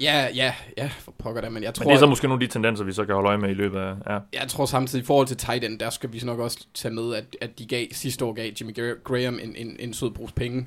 Ja, 0.00 0.28
ja, 0.34 0.54
ja, 0.78 0.90
for 0.98 1.14
pokker 1.18 1.40
da, 1.40 1.48
men 1.48 1.62
jeg 1.62 1.74
tror, 1.74 1.84
Men 1.84 1.88
det 1.88 1.94
er 1.94 1.98
så 1.98 2.06
måske 2.06 2.28
nogle 2.28 2.42
af 2.42 2.48
de 2.48 2.52
tendenser, 2.52 2.84
vi 2.84 2.92
så 2.92 3.04
kan 3.04 3.14
holde 3.14 3.28
øje 3.28 3.38
med 3.38 3.50
i 3.50 3.54
løbet 3.54 3.78
af... 3.78 3.94
Ja. 4.08 4.18
jeg 4.32 4.48
tror 4.48 4.66
samtidig, 4.66 5.02
i 5.02 5.06
forhold 5.06 5.26
til 5.26 5.36
tight 5.36 5.64
end, 5.64 5.78
der 5.78 5.90
skal 5.90 6.12
vi 6.12 6.18
så 6.18 6.26
nok 6.26 6.38
også 6.38 6.66
tage 6.74 6.94
med, 6.94 7.14
at, 7.14 7.24
at 7.40 7.58
de 7.58 7.66
gav, 7.66 7.86
sidste 7.92 8.24
år 8.24 8.32
gav 8.32 8.50
Jimmy 8.60 8.78
Gra- 8.78 9.02
Graham 9.02 9.38
en, 9.42 9.56
en, 9.56 9.76
en 9.78 9.94
sød 9.94 10.10
brus 10.10 10.32
penge. 10.32 10.66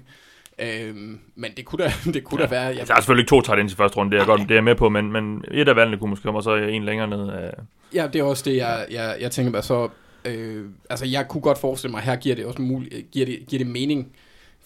Øhm, 0.59 1.19
men 1.35 1.51
det 1.57 1.65
kunne 1.65 1.83
da, 1.83 1.93
det 2.13 2.23
kunne 2.23 2.41
ja. 2.41 2.45
da 2.45 2.49
være... 2.49 2.63
Jeg, 2.63 2.87
Der 2.87 2.93
er 2.93 2.99
selvfølgelig 2.99 3.21
ikke 3.21 3.29
to 3.29 3.41
tight 3.41 3.59
ends 3.59 3.73
i 3.73 3.75
første 3.75 3.97
runde, 3.97 4.11
det 4.11 4.17
er, 4.17 4.21
jeg 4.21 4.27
godt, 4.27 4.41
det 4.41 4.51
er 4.51 4.55
jeg 4.55 4.63
med 4.63 4.75
på, 4.75 4.89
men, 4.89 5.11
men 5.11 5.43
et 5.51 5.67
af 5.69 5.75
valgene 5.75 5.97
kunne 5.97 6.09
måske 6.09 6.23
komme, 6.23 6.39
og 6.39 6.43
så 6.43 6.55
en 6.55 6.83
længere 6.83 7.07
ned. 7.07 7.33
Øh. 7.33 7.49
Ja, 7.93 8.07
det 8.13 8.19
er 8.19 8.23
også 8.23 8.43
det, 8.49 8.55
jeg, 8.55 8.85
jeg, 8.91 9.17
jeg 9.19 9.31
tænker 9.31 9.51
mig 9.51 9.63
så... 9.63 9.89
Øh, 10.25 10.65
altså, 10.89 11.05
jeg 11.05 11.27
kunne 11.27 11.41
godt 11.41 11.57
forestille 11.57 11.91
mig, 11.91 12.01
her 12.01 12.15
giver 12.15 12.35
det 12.35 12.45
også 12.45 12.61
mulig, 12.61 13.05
giver 13.11 13.25
det, 13.25 13.39
giver 13.47 13.63
det 13.63 13.67
mening, 13.67 14.11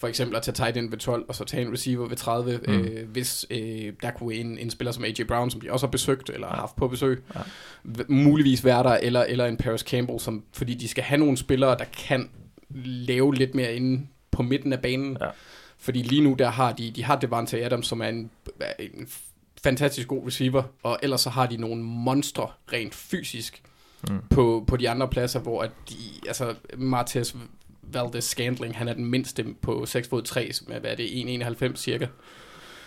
for 0.02 0.08
eksempel 0.08 0.36
at 0.38 0.44
tage 0.44 0.56
tight 0.56 0.78
end 0.78 0.90
ved 0.90 0.98
12, 0.98 1.26
og 1.28 1.36
så 1.36 1.44
tage 1.44 1.66
en 1.66 1.74
receiver 1.74 2.08
ved 2.08 2.18
30, 2.18 2.60
Mm. 2.68 2.74
øh, 2.74 3.10
hvis 3.10 3.46
øh, 3.50 3.94
der 4.02 4.12
kunne 4.12 4.34
en, 4.36 4.58
en 4.58 4.70
spiller 4.70 4.92
som 4.92 5.04
AJ 5.04 5.24
Brown, 5.28 5.52
som 5.52 5.62
de 5.62 5.72
også 5.72 5.86
har 5.86 5.92
besøgt, 5.92 6.30
eller 6.30 6.48
har 6.48 6.56
haft 6.56 6.76
på 6.76 6.88
besøg, 6.88 7.24
Ja. 7.36 7.40
muligvis 8.08 8.66
være 8.66 8.84
der, 8.84 8.90
eller, 8.90 9.24
eller 9.24 9.46
en 9.46 9.58
Paris 9.58 9.82
Campbell, 9.82 10.20
som, 10.20 10.44
fordi 10.54 10.74
de 10.74 10.88
skal 10.88 11.04
have 11.04 11.18
nogle 11.18 11.38
spillere, 11.38 11.78
der 11.78 11.86
kan 12.08 12.30
lave 12.86 13.36
lidt 13.36 13.56
mere 13.56 13.76
inde 13.76 14.08
på 14.32 14.42
midten 14.44 14.74
af 14.74 14.80
banen. 14.80 15.18
Ja. 15.22 15.28
Fordi 15.78 16.02
lige 16.02 16.22
nu, 16.22 16.36
der 16.40 16.50
har 16.50 16.72
de, 16.72 16.92
de 16.92 17.04
har 17.04 17.16
Devante 17.16 17.66
Adams, 17.66 17.88
som 17.88 18.02
er 18.02 18.08
en, 18.08 18.30
en 18.80 19.08
fantastisk 19.64 20.08
god 20.08 20.28
receiver, 20.28 20.64
og 20.84 21.00
ellers 21.04 21.22
så 21.22 21.30
har 21.30 21.46
de 21.48 21.58
nogle 21.58 21.84
monstre 21.84 22.48
rent 22.74 22.96
fysisk 22.96 23.62
mm. 24.10 24.20
på, 24.30 24.64
på 24.68 24.78
de 24.78 24.90
andre 24.90 25.08
pladser, 25.08 25.40
hvor 25.40 25.62
at 25.62 25.72
de, 25.90 25.96
altså 26.28 26.54
Martez 26.78 27.34
Valdez 27.94 28.24
Scandling, 28.24 28.78
han 28.78 28.88
er 28.88 28.94
den 28.94 29.06
mindste 29.06 29.46
på 29.62 29.86
6 29.86 30.10
fod 30.10 30.22
3, 30.22 30.54
som 30.54 30.68
er, 30.72 30.80
hvad 30.80 30.92
er 30.92 30.96
det, 30.96 31.06
1,91 31.06 31.76
cirka. 31.76 32.08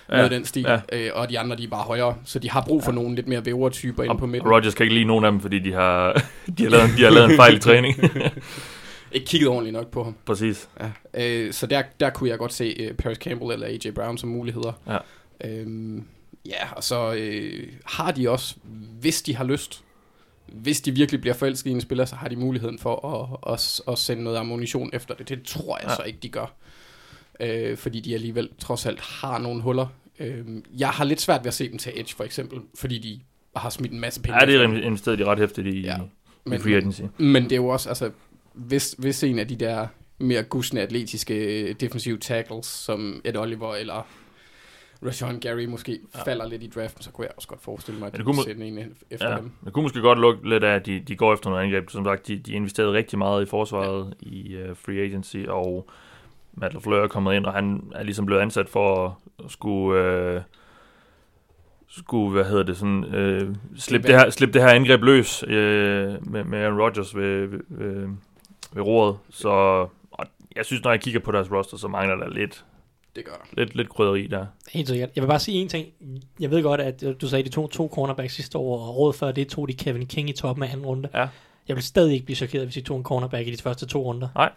Ja, 0.08 0.16
noget 0.16 0.30
den 0.30 0.44
stil, 0.44 0.66
ja. 0.68 0.80
øh, 0.92 1.10
og 1.14 1.30
de 1.30 1.38
andre 1.38 1.56
de 1.56 1.64
er 1.64 1.68
bare 1.68 1.82
højere, 1.82 2.16
så 2.24 2.38
de 2.38 2.50
har 2.50 2.64
brug 2.66 2.84
for 2.84 2.92
ja. 2.92 2.94
nogle 2.94 3.14
lidt 3.14 3.28
mere 3.28 3.46
vævre 3.46 3.70
typer 3.70 4.02
inde 4.02 4.18
på 4.18 4.26
midten. 4.26 4.50
Rodgers 4.50 4.74
kan 4.74 4.84
ikke 4.84 4.94
lide 4.94 5.04
nogen 5.04 5.24
af 5.24 5.32
dem, 5.32 5.40
fordi 5.40 5.58
de 5.58 5.72
har, 5.72 6.12
de 6.58 6.62
har, 6.62 6.70
lavet, 6.70 6.90
de 6.96 7.02
har 7.02 7.10
lavet 7.10 7.30
en 7.30 7.36
fejl 7.36 7.56
i 7.56 7.58
træning. 7.58 7.96
ikke 9.12 9.26
kigget 9.26 9.48
ordentligt 9.48 9.72
nok 9.72 9.90
på 9.90 10.04
ham. 10.04 10.16
Præcis. 10.26 10.68
Ja. 10.80 10.90
Øh, 11.24 11.52
så 11.52 11.66
der, 11.66 11.82
der 12.00 12.10
kunne 12.10 12.30
jeg 12.30 12.38
godt 12.38 12.52
se 12.52 12.90
uh, 12.90 12.96
Paris 12.96 13.18
Campbell 13.18 13.52
eller 13.52 13.66
AJ 13.66 13.90
Brown 13.94 14.18
som 14.18 14.28
muligheder. 14.28 14.72
Ja. 14.86 14.98
Øhm, 15.44 16.04
ja, 16.46 16.72
og 16.76 16.84
så 16.84 17.12
øh, 17.12 17.68
har 17.84 18.12
de 18.12 18.30
også, 18.30 18.54
hvis 19.00 19.22
de 19.22 19.36
har 19.36 19.44
lyst, 19.44 19.84
hvis 20.46 20.80
de 20.80 20.92
virkelig 20.92 21.20
bliver 21.20 21.34
forelsket 21.34 21.70
i 21.70 21.74
en 21.74 21.80
spiller, 21.80 22.04
så 22.04 22.16
har 22.16 22.28
de 22.28 22.36
muligheden 22.36 22.78
for 22.78 23.08
at, 23.08 23.52
at, 23.52 23.80
at 23.92 23.98
sende 23.98 24.24
noget 24.24 24.36
ammunition 24.36 24.90
efter 24.92 25.14
det. 25.14 25.28
Det 25.28 25.42
tror 25.42 25.78
jeg 25.78 25.88
ja. 25.88 25.94
så 25.94 26.02
ikke, 26.02 26.18
de 26.22 26.28
gør. 26.28 26.54
Øh, 27.40 27.76
fordi 27.76 28.00
de 28.00 28.14
alligevel 28.14 28.48
trods 28.58 28.86
alt 28.86 29.00
har 29.00 29.38
nogle 29.38 29.62
huller. 29.62 29.86
Øh, 30.18 30.44
jeg 30.78 30.88
har 30.88 31.04
lidt 31.04 31.20
svært 31.20 31.40
ved 31.40 31.48
at 31.48 31.54
se 31.54 31.70
dem 31.70 31.78
til 31.78 31.92
Edge, 31.96 32.14
for 32.16 32.24
eksempel, 32.24 32.60
fordi 32.78 32.98
de 32.98 33.20
har 33.56 33.70
smidt 33.70 33.92
en 33.92 34.00
masse 34.00 34.20
penge. 34.20 34.40
Ja, 34.40 34.46
det 34.46 34.54
er 34.54 34.82
investeret 34.82 35.18
de 35.18 35.24
ret 35.24 35.38
hæftigt 35.38 35.66
i, 35.66 35.80
ja. 35.80 35.96
men, 36.44 36.58
i 36.58 36.62
free 36.62 36.76
agency. 36.76 37.02
Men 37.18 37.44
det 37.44 37.52
er 37.52 37.56
jo 37.56 37.68
også, 37.68 37.88
altså, 37.88 38.10
hvis, 38.54 38.94
hvis 38.98 39.22
en 39.22 39.38
af 39.38 39.48
de 39.48 39.56
der 39.56 39.86
mere 40.18 40.42
gusne 40.42 40.80
atletiske 40.80 41.72
defensive 41.72 42.18
tackles, 42.18 42.66
som 42.66 43.20
Ed 43.24 43.36
Oliver 43.36 43.74
eller 43.74 44.06
Rashawn 45.04 45.40
Gary 45.40 45.64
måske 45.64 45.98
ja. 46.14 46.22
falder 46.22 46.48
lidt 46.48 46.62
i 46.62 46.66
draften, 46.66 47.02
så 47.02 47.10
kunne 47.10 47.24
jeg 47.24 47.32
også 47.36 47.48
godt 47.48 47.62
forestille 47.62 48.00
mig, 48.00 48.06
at 48.06 48.18
de 48.18 48.22
kunne 48.22 48.42
sætte 48.42 48.64
en 48.64 48.78
efter 49.10 49.30
ja, 49.30 49.36
dem. 49.36 49.50
Det 49.64 49.72
kunne 49.72 49.82
måske 49.82 50.00
godt 50.00 50.18
lukke 50.18 50.48
lidt 50.48 50.64
af, 50.64 50.74
at 50.74 50.86
de, 50.86 51.00
de 51.00 51.16
går 51.16 51.34
efter 51.34 51.50
noget 51.50 51.62
angreb. 51.62 51.90
Som 51.90 52.04
sagt, 52.04 52.26
de, 52.26 52.38
de 52.38 52.52
investerede 52.52 52.92
rigtig 52.92 53.18
meget 53.18 53.42
i 53.42 53.46
forsvaret 53.46 54.14
ja. 54.22 54.28
i 54.28 54.70
uh, 54.70 54.76
free 54.76 55.00
agency, 55.00 55.36
og 55.48 55.88
Matt 56.54 56.74
LaFleur 56.74 57.02
er 57.02 57.08
kommet 57.08 57.34
ind, 57.34 57.46
og 57.46 57.52
han 57.52 57.92
er 57.94 58.02
ligesom 58.02 58.26
blevet 58.26 58.40
ansat 58.40 58.68
for 58.68 59.18
at 59.44 59.50
skulle... 59.50 60.36
Uh, 60.36 60.42
skulle, 61.88 62.32
hvad 62.32 62.44
hedder 62.44 62.62
det, 62.62 62.76
sådan, 62.76 63.04
øh, 63.04 63.54
slippe, 63.76 64.08
det 64.08 64.20
her, 64.20 64.30
slippe 64.30 64.52
det 64.52 64.62
her 64.62 64.68
angreb 64.68 65.02
løs 65.02 65.42
øh, 65.42 65.52
med, 66.30 66.44
med 66.44 66.58
Aaron 66.58 66.80
Rodgers 66.80 67.16
ved, 67.16 67.46
ved, 67.46 67.60
ved, 67.68 68.08
ved 68.72 68.82
roret. 68.82 69.16
Så 69.30 69.48
og 70.10 70.26
jeg 70.56 70.64
synes, 70.64 70.84
når 70.84 70.90
jeg 70.90 71.00
kigger 71.00 71.20
på 71.20 71.32
deres 71.32 71.52
roster, 71.52 71.76
så 71.76 71.88
mangler 71.88 72.16
der 72.16 72.28
lidt, 72.28 72.64
det 73.16 73.24
gør 73.24 73.46
Lidt, 73.52 73.74
lidt 73.74 73.88
krydderi 73.88 74.26
der. 74.26 74.46
Helt 74.72 74.88
sikkert. 74.88 75.10
Jeg 75.16 75.22
vil 75.22 75.28
bare 75.28 75.40
sige 75.40 75.58
en 75.58 75.68
ting. 75.68 75.86
Jeg 76.40 76.50
ved 76.50 76.62
godt, 76.62 76.80
at 76.80 77.04
du 77.20 77.28
sagde, 77.28 77.40
at 77.40 77.46
de 77.46 77.50
tog 77.50 77.70
to 77.70 77.90
cornerbacks 77.94 78.34
sidste 78.34 78.58
år, 78.58 78.88
og 78.88 78.96
råd 78.96 79.12
før 79.12 79.32
det 79.32 79.48
tog 79.48 79.68
de 79.68 79.74
Kevin 79.74 80.06
King 80.06 80.30
i 80.30 80.32
toppen 80.32 80.62
af 80.62 80.72
anden 80.72 80.86
runde. 80.86 81.08
Ja. 81.14 81.28
Jeg 81.68 81.76
vil 81.76 81.82
stadig 81.82 82.12
ikke 82.12 82.24
blive 82.24 82.36
chokeret, 82.36 82.64
hvis 82.64 82.74
de 82.74 82.80
tog 82.80 82.96
en 82.96 83.04
cornerback 83.04 83.48
i 83.48 83.50
de 83.50 83.62
første 83.62 83.86
to 83.86 84.02
runder. 84.02 84.28
Nej. 84.34 84.50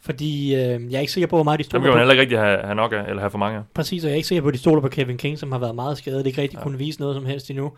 Fordi 0.00 0.54
øh, 0.54 0.60
jeg 0.60 0.96
er 0.96 1.00
ikke 1.00 1.12
sikker 1.12 1.28
på, 1.28 1.36
hvor 1.36 1.42
meget 1.42 1.58
de 1.58 1.64
stoler 1.64 1.80
på. 1.80 1.86
Dem 1.86 1.92
kan 1.92 1.98
man 1.98 1.98
heller 1.98 2.12
ikke 2.12 2.22
rigtig 2.22 2.38
have, 2.38 2.62
have 2.62 2.74
nok 2.74 2.92
af, 2.92 3.04
eller 3.08 3.20
have 3.20 3.30
for 3.30 3.38
mange 3.38 3.62
Præcis, 3.74 4.04
og 4.04 4.08
jeg 4.08 4.12
er 4.12 4.16
ikke 4.16 4.28
sikker 4.28 4.42
på, 4.42 4.48
at 4.48 4.54
de 4.54 4.58
stoler 4.58 4.80
på 4.80 4.88
Kevin 4.88 5.16
King, 5.16 5.38
som 5.38 5.52
har 5.52 5.58
været 5.58 5.74
meget 5.74 5.98
skadet. 5.98 6.18
Det 6.18 6.26
ikke 6.26 6.42
rigtig 6.42 6.56
ja. 6.58 6.62
kunne 6.62 6.78
vise 6.78 7.00
noget 7.00 7.16
som 7.16 7.26
helst 7.26 7.50
endnu. 7.50 7.72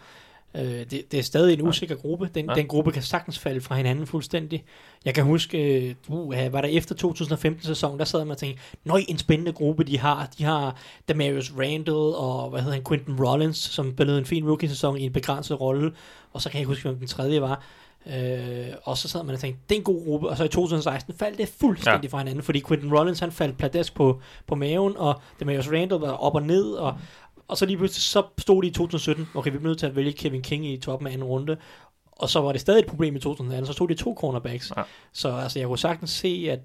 Øh, 0.54 0.62
det, 0.62 1.12
det 1.12 1.18
er 1.18 1.22
stadig 1.22 1.58
en 1.58 1.68
usikker 1.68 1.96
gruppe. 1.96 2.30
Den, 2.34 2.46
ja. 2.48 2.54
den 2.54 2.66
gruppe 2.66 2.92
kan 2.92 3.02
sagtens 3.02 3.38
falde 3.38 3.60
fra 3.60 3.74
hinanden 3.74 4.06
fuldstændig. 4.06 4.64
Jeg 5.04 5.14
kan 5.14 5.24
huske, 5.24 5.96
uh, 6.08 6.52
var 6.52 6.60
der 6.60 6.68
efter 6.68 6.94
2015-sæsonen, 6.94 7.98
der 7.98 8.04
sad 8.04 8.20
man 8.20 8.30
og 8.30 8.38
tænkte, 8.38 8.62
nøj, 8.84 9.02
en 9.08 9.18
spændende 9.18 9.52
gruppe 9.52 9.84
de 9.84 9.98
har. 9.98 10.30
De 10.38 10.44
har 10.44 10.76
Demarius 11.08 11.52
Randall 11.58 12.14
og 12.14 12.50
hvad 12.50 12.60
hedder 12.60 12.74
han, 12.74 12.84
Quentin 12.88 13.24
Rollins, 13.24 13.58
som 13.58 13.92
spillede 13.92 14.18
en 14.18 14.26
fin 14.26 14.48
rookie-sæson 14.48 14.96
i 14.96 15.02
en 15.02 15.12
begrænset 15.12 15.60
rolle. 15.60 15.92
Og 16.32 16.42
så 16.42 16.50
kan 16.50 16.56
jeg 16.56 16.60
ikke 16.60 16.68
huske, 16.68 16.88
hvem 16.88 16.98
den 16.98 17.08
tredje 17.08 17.40
var. 17.40 17.62
Øh, 18.06 18.74
og 18.82 18.98
så 18.98 19.08
sad 19.08 19.22
man 19.22 19.34
og 19.34 19.40
tænkte, 19.40 19.62
det 19.68 19.74
er 19.74 19.78
en 19.78 19.84
god 19.84 20.04
gruppe, 20.04 20.28
og 20.28 20.36
så 20.36 20.44
i 20.44 20.48
2016 20.48 21.14
faldt 21.14 21.38
det 21.38 21.48
fuldstændig 21.60 22.08
ja. 22.10 22.12
fra 22.12 22.18
hinanden, 22.18 22.42
fordi 22.42 22.62
Quentin 22.68 22.94
Rollins 22.94 23.20
han 23.20 23.32
faldt 23.32 23.58
pladesk 23.58 23.94
på, 23.94 24.20
på 24.46 24.54
maven, 24.54 24.96
og 24.96 25.20
Demarius 25.40 25.68
Randall 25.68 26.00
var 26.00 26.10
op 26.10 26.34
og 26.34 26.42
ned, 26.42 26.72
og, 26.72 26.94
og 27.48 27.56
så 27.58 27.66
lige 27.66 27.76
pludselig 27.76 28.02
så 28.02 28.22
stod 28.38 28.62
de 28.62 28.68
i 28.68 28.70
2017, 28.70 29.28
okay, 29.34 29.50
vi 29.52 29.58
blev 29.58 29.68
nødt 29.68 29.78
til 29.78 29.86
at 29.86 29.96
vælge 29.96 30.12
Kevin 30.12 30.42
King 30.42 30.66
i 30.66 30.76
toppen 30.76 31.06
af 31.06 31.12
anden 31.12 31.24
runde, 31.24 31.56
og 32.12 32.28
så 32.28 32.40
var 32.40 32.52
det 32.52 32.60
stadig 32.60 32.78
et 32.78 32.86
problem 32.86 33.16
i 33.16 33.20
2018, 33.20 33.66
så 33.66 33.72
stod 33.72 33.88
de 33.88 33.94
to 33.94 34.14
cornerbacks. 34.20 34.72
Ja. 34.76 34.82
Så 35.12 35.36
altså, 35.36 35.58
jeg 35.58 35.68
kunne 35.68 35.78
sagtens 35.78 36.10
se, 36.10 36.48
at, 36.50 36.60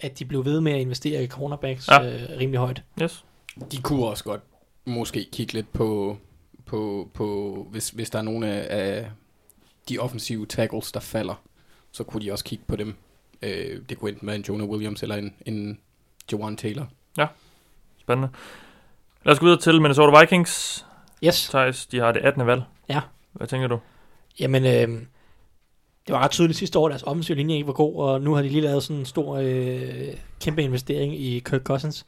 at 0.00 0.18
de 0.18 0.24
blev 0.24 0.44
ved 0.44 0.60
med 0.60 0.72
at 0.72 0.80
investere 0.80 1.22
i 1.22 1.26
cornerbacks 1.26 1.88
ja. 1.88 2.14
øh, 2.14 2.38
rimelig 2.38 2.60
højt. 2.60 2.82
Yes. 3.02 3.24
De 3.72 3.82
kunne 3.82 4.06
også 4.06 4.24
godt 4.24 4.40
måske 4.84 5.28
kigge 5.32 5.52
lidt 5.52 5.72
på, 5.72 6.18
på, 6.66 7.10
på 7.14 7.66
hvis, 7.70 7.90
hvis 7.90 8.10
der 8.10 8.18
er 8.18 8.22
nogle 8.22 8.46
af, 8.46 9.10
de 9.88 9.98
offensive 9.98 10.46
tackles, 10.46 10.92
der 10.92 11.00
falder, 11.00 11.34
så 11.92 12.04
kunne 12.04 12.24
de 12.24 12.32
også 12.32 12.44
kigge 12.44 12.64
på 12.66 12.76
dem. 12.76 12.94
Øh, 13.42 13.82
det 13.88 13.98
kunne 13.98 14.10
enten 14.10 14.26
være 14.26 14.36
en 14.36 14.44
Jonah 14.48 14.68
Williams 14.68 15.02
eller 15.02 15.16
en, 15.16 15.34
en 15.46 15.80
Jawan 16.32 16.56
Taylor. 16.56 16.88
Ja, 17.18 17.26
spændende. 17.98 18.28
Lad 19.28 19.32
os 19.32 19.40
gå 19.40 19.46
videre 19.46 19.60
til 19.60 19.80
Minnesota 19.80 20.20
Vikings. 20.20 20.86
Yes. 21.24 21.48
Thijs, 21.48 21.86
de 21.86 21.98
har 21.98 22.12
det 22.12 22.20
18. 22.20 22.46
valg. 22.46 22.62
Ja. 22.88 23.00
Hvad 23.32 23.46
tænker 23.46 23.68
du? 23.68 23.78
Jamen, 24.40 24.64
øh, 24.64 24.88
det 26.06 26.14
var 26.14 26.18
ret 26.18 26.30
tydeligt 26.30 26.58
sidste 26.58 26.78
år, 26.78 26.86
at 26.86 26.90
deres 26.90 27.02
offensive 27.02 27.36
linje 27.36 27.54
ikke 27.54 27.66
var 27.66 27.72
god, 27.72 27.96
og 27.96 28.20
nu 28.20 28.34
har 28.34 28.42
de 28.42 28.48
lige 28.48 28.60
lavet 28.60 28.82
sådan 28.82 28.96
en 28.96 29.06
stor, 29.06 29.36
øh, 29.36 30.14
kæmpe 30.40 30.62
investering 30.62 31.20
i 31.20 31.38
Kirk 31.38 31.62
Cousins. 31.62 32.06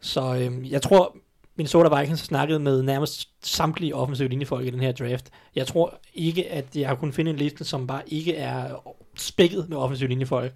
Så 0.00 0.34
øh, 0.34 0.72
jeg 0.72 0.82
tror, 0.82 1.16
Minnesota 1.56 1.98
Vikings 1.98 2.20
har 2.20 2.24
snakket 2.24 2.60
med 2.60 2.82
nærmest 2.82 3.28
samtlige 3.42 3.94
offensive 3.94 4.28
linjefolk 4.28 4.66
i 4.66 4.70
den 4.70 4.80
her 4.80 4.92
draft. 4.92 5.30
Jeg 5.54 5.66
tror 5.66 5.98
ikke, 6.14 6.50
at 6.50 6.76
jeg 6.76 6.88
har 6.88 6.94
kunnet 6.94 7.14
finde 7.14 7.30
en 7.30 7.36
liste, 7.36 7.64
som 7.64 7.86
bare 7.86 8.02
ikke 8.06 8.36
er 8.36 8.94
spækket 9.16 9.68
med 9.68 9.76
offensive 9.76 10.08
linjefolk 10.08 10.52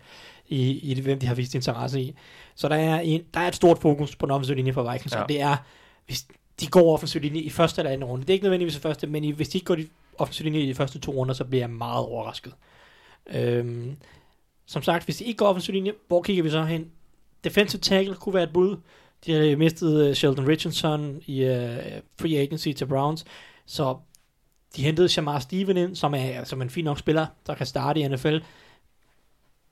i, 0.46 0.90
i 0.90 0.94
det, 0.94 1.04
hvem 1.04 1.18
de 1.18 1.26
har 1.26 1.34
vist 1.34 1.54
interesse 1.54 2.00
i. 2.00 2.16
Så 2.54 2.68
der 2.68 2.76
er, 2.76 3.00
en, 3.00 3.22
der 3.34 3.40
er 3.40 3.48
et 3.48 3.56
stort 3.56 3.78
fokus 3.78 4.16
på 4.16 4.26
den 4.26 4.30
offensive 4.30 4.56
linje 4.56 4.72
for 4.72 4.92
Vikings, 4.92 5.14
ja. 5.14 5.22
og 5.22 5.28
det 5.28 5.40
er, 5.40 5.56
hvis 6.06 6.26
de 6.60 6.66
går 6.66 6.92
offensiv 6.92 7.20
linje 7.20 7.40
i 7.40 7.50
første 7.50 7.80
eller 7.80 7.90
anden 7.90 8.04
runde. 8.04 8.22
Det 8.22 8.30
er 8.30 8.34
ikke 8.34 8.44
nødvendigvis 8.44 8.76
i 8.76 8.80
første, 8.80 9.06
men 9.06 9.34
hvis 9.34 9.48
de 9.48 9.58
ikke 9.58 9.66
går 9.66 9.76
offensiv 10.18 10.44
linje 10.44 10.60
i 10.60 10.66
de 10.66 10.74
første 10.74 10.98
to 10.98 11.12
runder, 11.12 11.34
så 11.34 11.44
bliver 11.44 11.62
jeg 11.62 11.70
meget 11.70 12.06
overrasket. 12.06 12.52
Øhm, 13.26 13.96
som 14.66 14.82
sagt, 14.82 15.04
hvis 15.04 15.16
de 15.16 15.24
ikke 15.24 15.38
går 15.38 15.46
offensiv 15.46 15.72
linje, 15.72 15.92
hvor 16.08 16.22
kigger 16.22 16.42
vi 16.42 16.50
så 16.50 16.64
hen? 16.64 16.90
Defensive 17.44 17.80
tackle 17.80 18.14
kunne 18.14 18.34
være 18.34 18.42
et 18.42 18.52
bud. 18.52 18.76
De 19.26 19.32
har 19.32 19.56
mistet 19.56 20.08
øh, 20.08 20.14
Sheldon 20.14 20.48
Richardson 20.48 21.20
i 21.26 21.44
uh, 21.44 21.50
free 22.20 22.36
agency 22.36 22.68
til 22.72 22.86
Browns, 22.86 23.24
så 23.66 23.96
de 24.76 24.82
hentede 24.82 25.08
Shamar 25.08 25.38
Steven 25.38 25.76
ind, 25.76 25.96
som 25.96 26.14
er, 26.14 26.44
som 26.44 26.62
en 26.62 26.70
fin 26.70 26.84
nok 26.84 26.98
spiller, 26.98 27.26
der 27.46 27.54
kan 27.54 27.66
starte 27.66 28.00
i 28.00 28.08
NFL. 28.08 28.38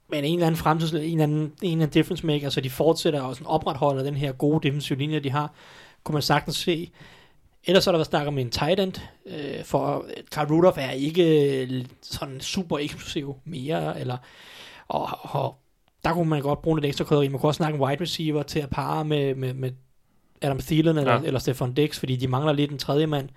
Men 0.09 0.25
en 0.25 0.35
eller 0.35 0.47
anden 0.47 0.59
fremtid, 0.59 0.89
en 0.89 1.03
eller 1.03 1.23
anden, 1.23 1.41
en 1.41 1.53
eller 1.63 1.73
anden 1.73 1.89
difference 1.89 2.27
maker, 2.27 2.51
så 2.51 2.61
de 2.61 2.71
fortsætter 2.71 3.21
og 3.23 3.35
sådan 3.35 3.47
opretholder 3.47 4.03
den 4.03 4.15
her 4.15 4.33
gode 4.33 4.69
defensive 4.69 4.99
linje, 4.99 5.21
de 5.21 5.31
har, 5.31 5.53
kunne 6.05 6.13
man 6.13 6.23
sagtens 6.23 6.57
se. 6.57 6.91
Ellers 7.65 7.87
er 7.87 7.93
der 7.93 7.99
været 7.99 8.07
snak 8.07 8.27
om 8.27 8.39
en 8.39 8.51
tight 8.51 8.81
end, 8.81 8.93
øh, 9.27 9.65
for 9.65 10.07
Carl 10.31 10.53
Rudolph 10.53 10.79
er 10.79 10.91
ikke 10.91 11.87
sådan 12.03 12.41
super 12.41 12.79
eksplosiv 12.79 13.37
mere, 13.45 14.01
eller, 14.01 14.17
og, 14.89 15.09
og 15.23 15.59
der 16.05 16.13
kunne 16.13 16.29
man 16.29 16.43
godt 16.43 16.63
bruge 16.63 16.79
lidt 16.79 16.87
ekstra 16.87 17.05
krydderi. 17.05 17.29
Man 17.29 17.41
kunne 17.41 17.49
også 17.49 17.57
snakke 17.57 17.77
en 17.77 17.83
wide 17.83 18.03
receiver 18.03 18.43
til 18.43 18.59
at 18.61 18.71
parre 18.71 19.05
med, 19.05 19.35
med, 19.35 19.55
med 19.55 19.73
Adam 20.43 20.59
Thielen 20.59 20.99
eller, 20.99 21.13
ja. 21.13 21.21
eller 21.25 21.41
Stefan 21.41 21.73
Dix, 21.73 21.99
fordi 21.99 22.17
de 22.17 22.29
mangler 22.29 22.53
lidt 22.53 22.71
en 22.71 22.79
tredje 22.79 23.07
mand. 23.07 23.29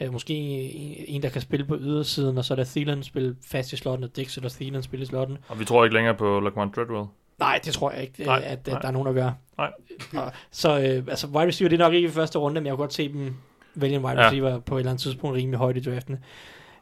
Uh, 0.00 0.12
måske 0.12 0.34
en, 0.34 1.04
en, 1.08 1.22
der 1.22 1.28
kan 1.28 1.40
spille 1.40 1.66
på 1.66 1.76
ydersiden, 1.76 2.38
og 2.38 2.44
så 2.44 2.54
er 2.54 2.56
der 2.56 2.64
Thielen 2.64 3.02
spille 3.02 3.36
fast 3.46 3.72
i 3.72 3.76
slotten, 3.76 4.04
og 4.04 4.16
Dix 4.16 4.36
eller 4.36 4.50
Thielen 4.50 4.82
spille 4.82 5.02
i 5.02 5.06
slotten. 5.06 5.38
Og 5.48 5.60
vi 5.60 5.64
tror 5.64 5.84
ikke 5.84 5.94
længere 5.94 6.14
på 6.14 6.40
Laquan 6.40 6.72
Treadwell? 6.72 7.06
Nej, 7.38 7.60
det 7.64 7.74
tror 7.74 7.90
jeg 7.90 8.02
ikke, 8.02 8.24
nej, 8.24 8.42
at, 8.44 8.44
at 8.44 8.66
nej. 8.66 8.80
der 8.80 8.88
er 8.88 8.92
nogen, 8.92 9.06
der 9.06 9.12
gør. 9.12 9.32
Nej. 9.58 9.72
Og, 10.14 10.32
så 10.50 10.72
uh, 10.76 10.82
altså, 10.84 11.26
wide 11.26 11.46
receiver, 11.46 11.68
det 11.68 11.80
er 11.80 11.84
nok 11.84 11.94
ikke 11.94 12.08
i 12.08 12.10
første 12.10 12.38
runde, 12.38 12.60
men 12.60 12.66
jeg 12.66 12.72
kunne 12.72 12.82
godt 12.82 12.94
se 12.94 13.12
dem 13.12 13.34
vælge 13.74 13.96
en 13.96 14.04
wide 14.04 14.20
ja. 14.20 14.26
receiver 14.26 14.58
på 14.58 14.74
et 14.76 14.80
eller 14.80 14.90
andet 14.90 15.02
tidspunkt 15.02 15.36
rimelig 15.36 15.58
højt 15.58 15.76
i 15.76 15.80
draften. 15.80 16.14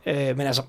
Uh, 0.06 0.12
men 0.12 0.40
altså, 0.40 0.62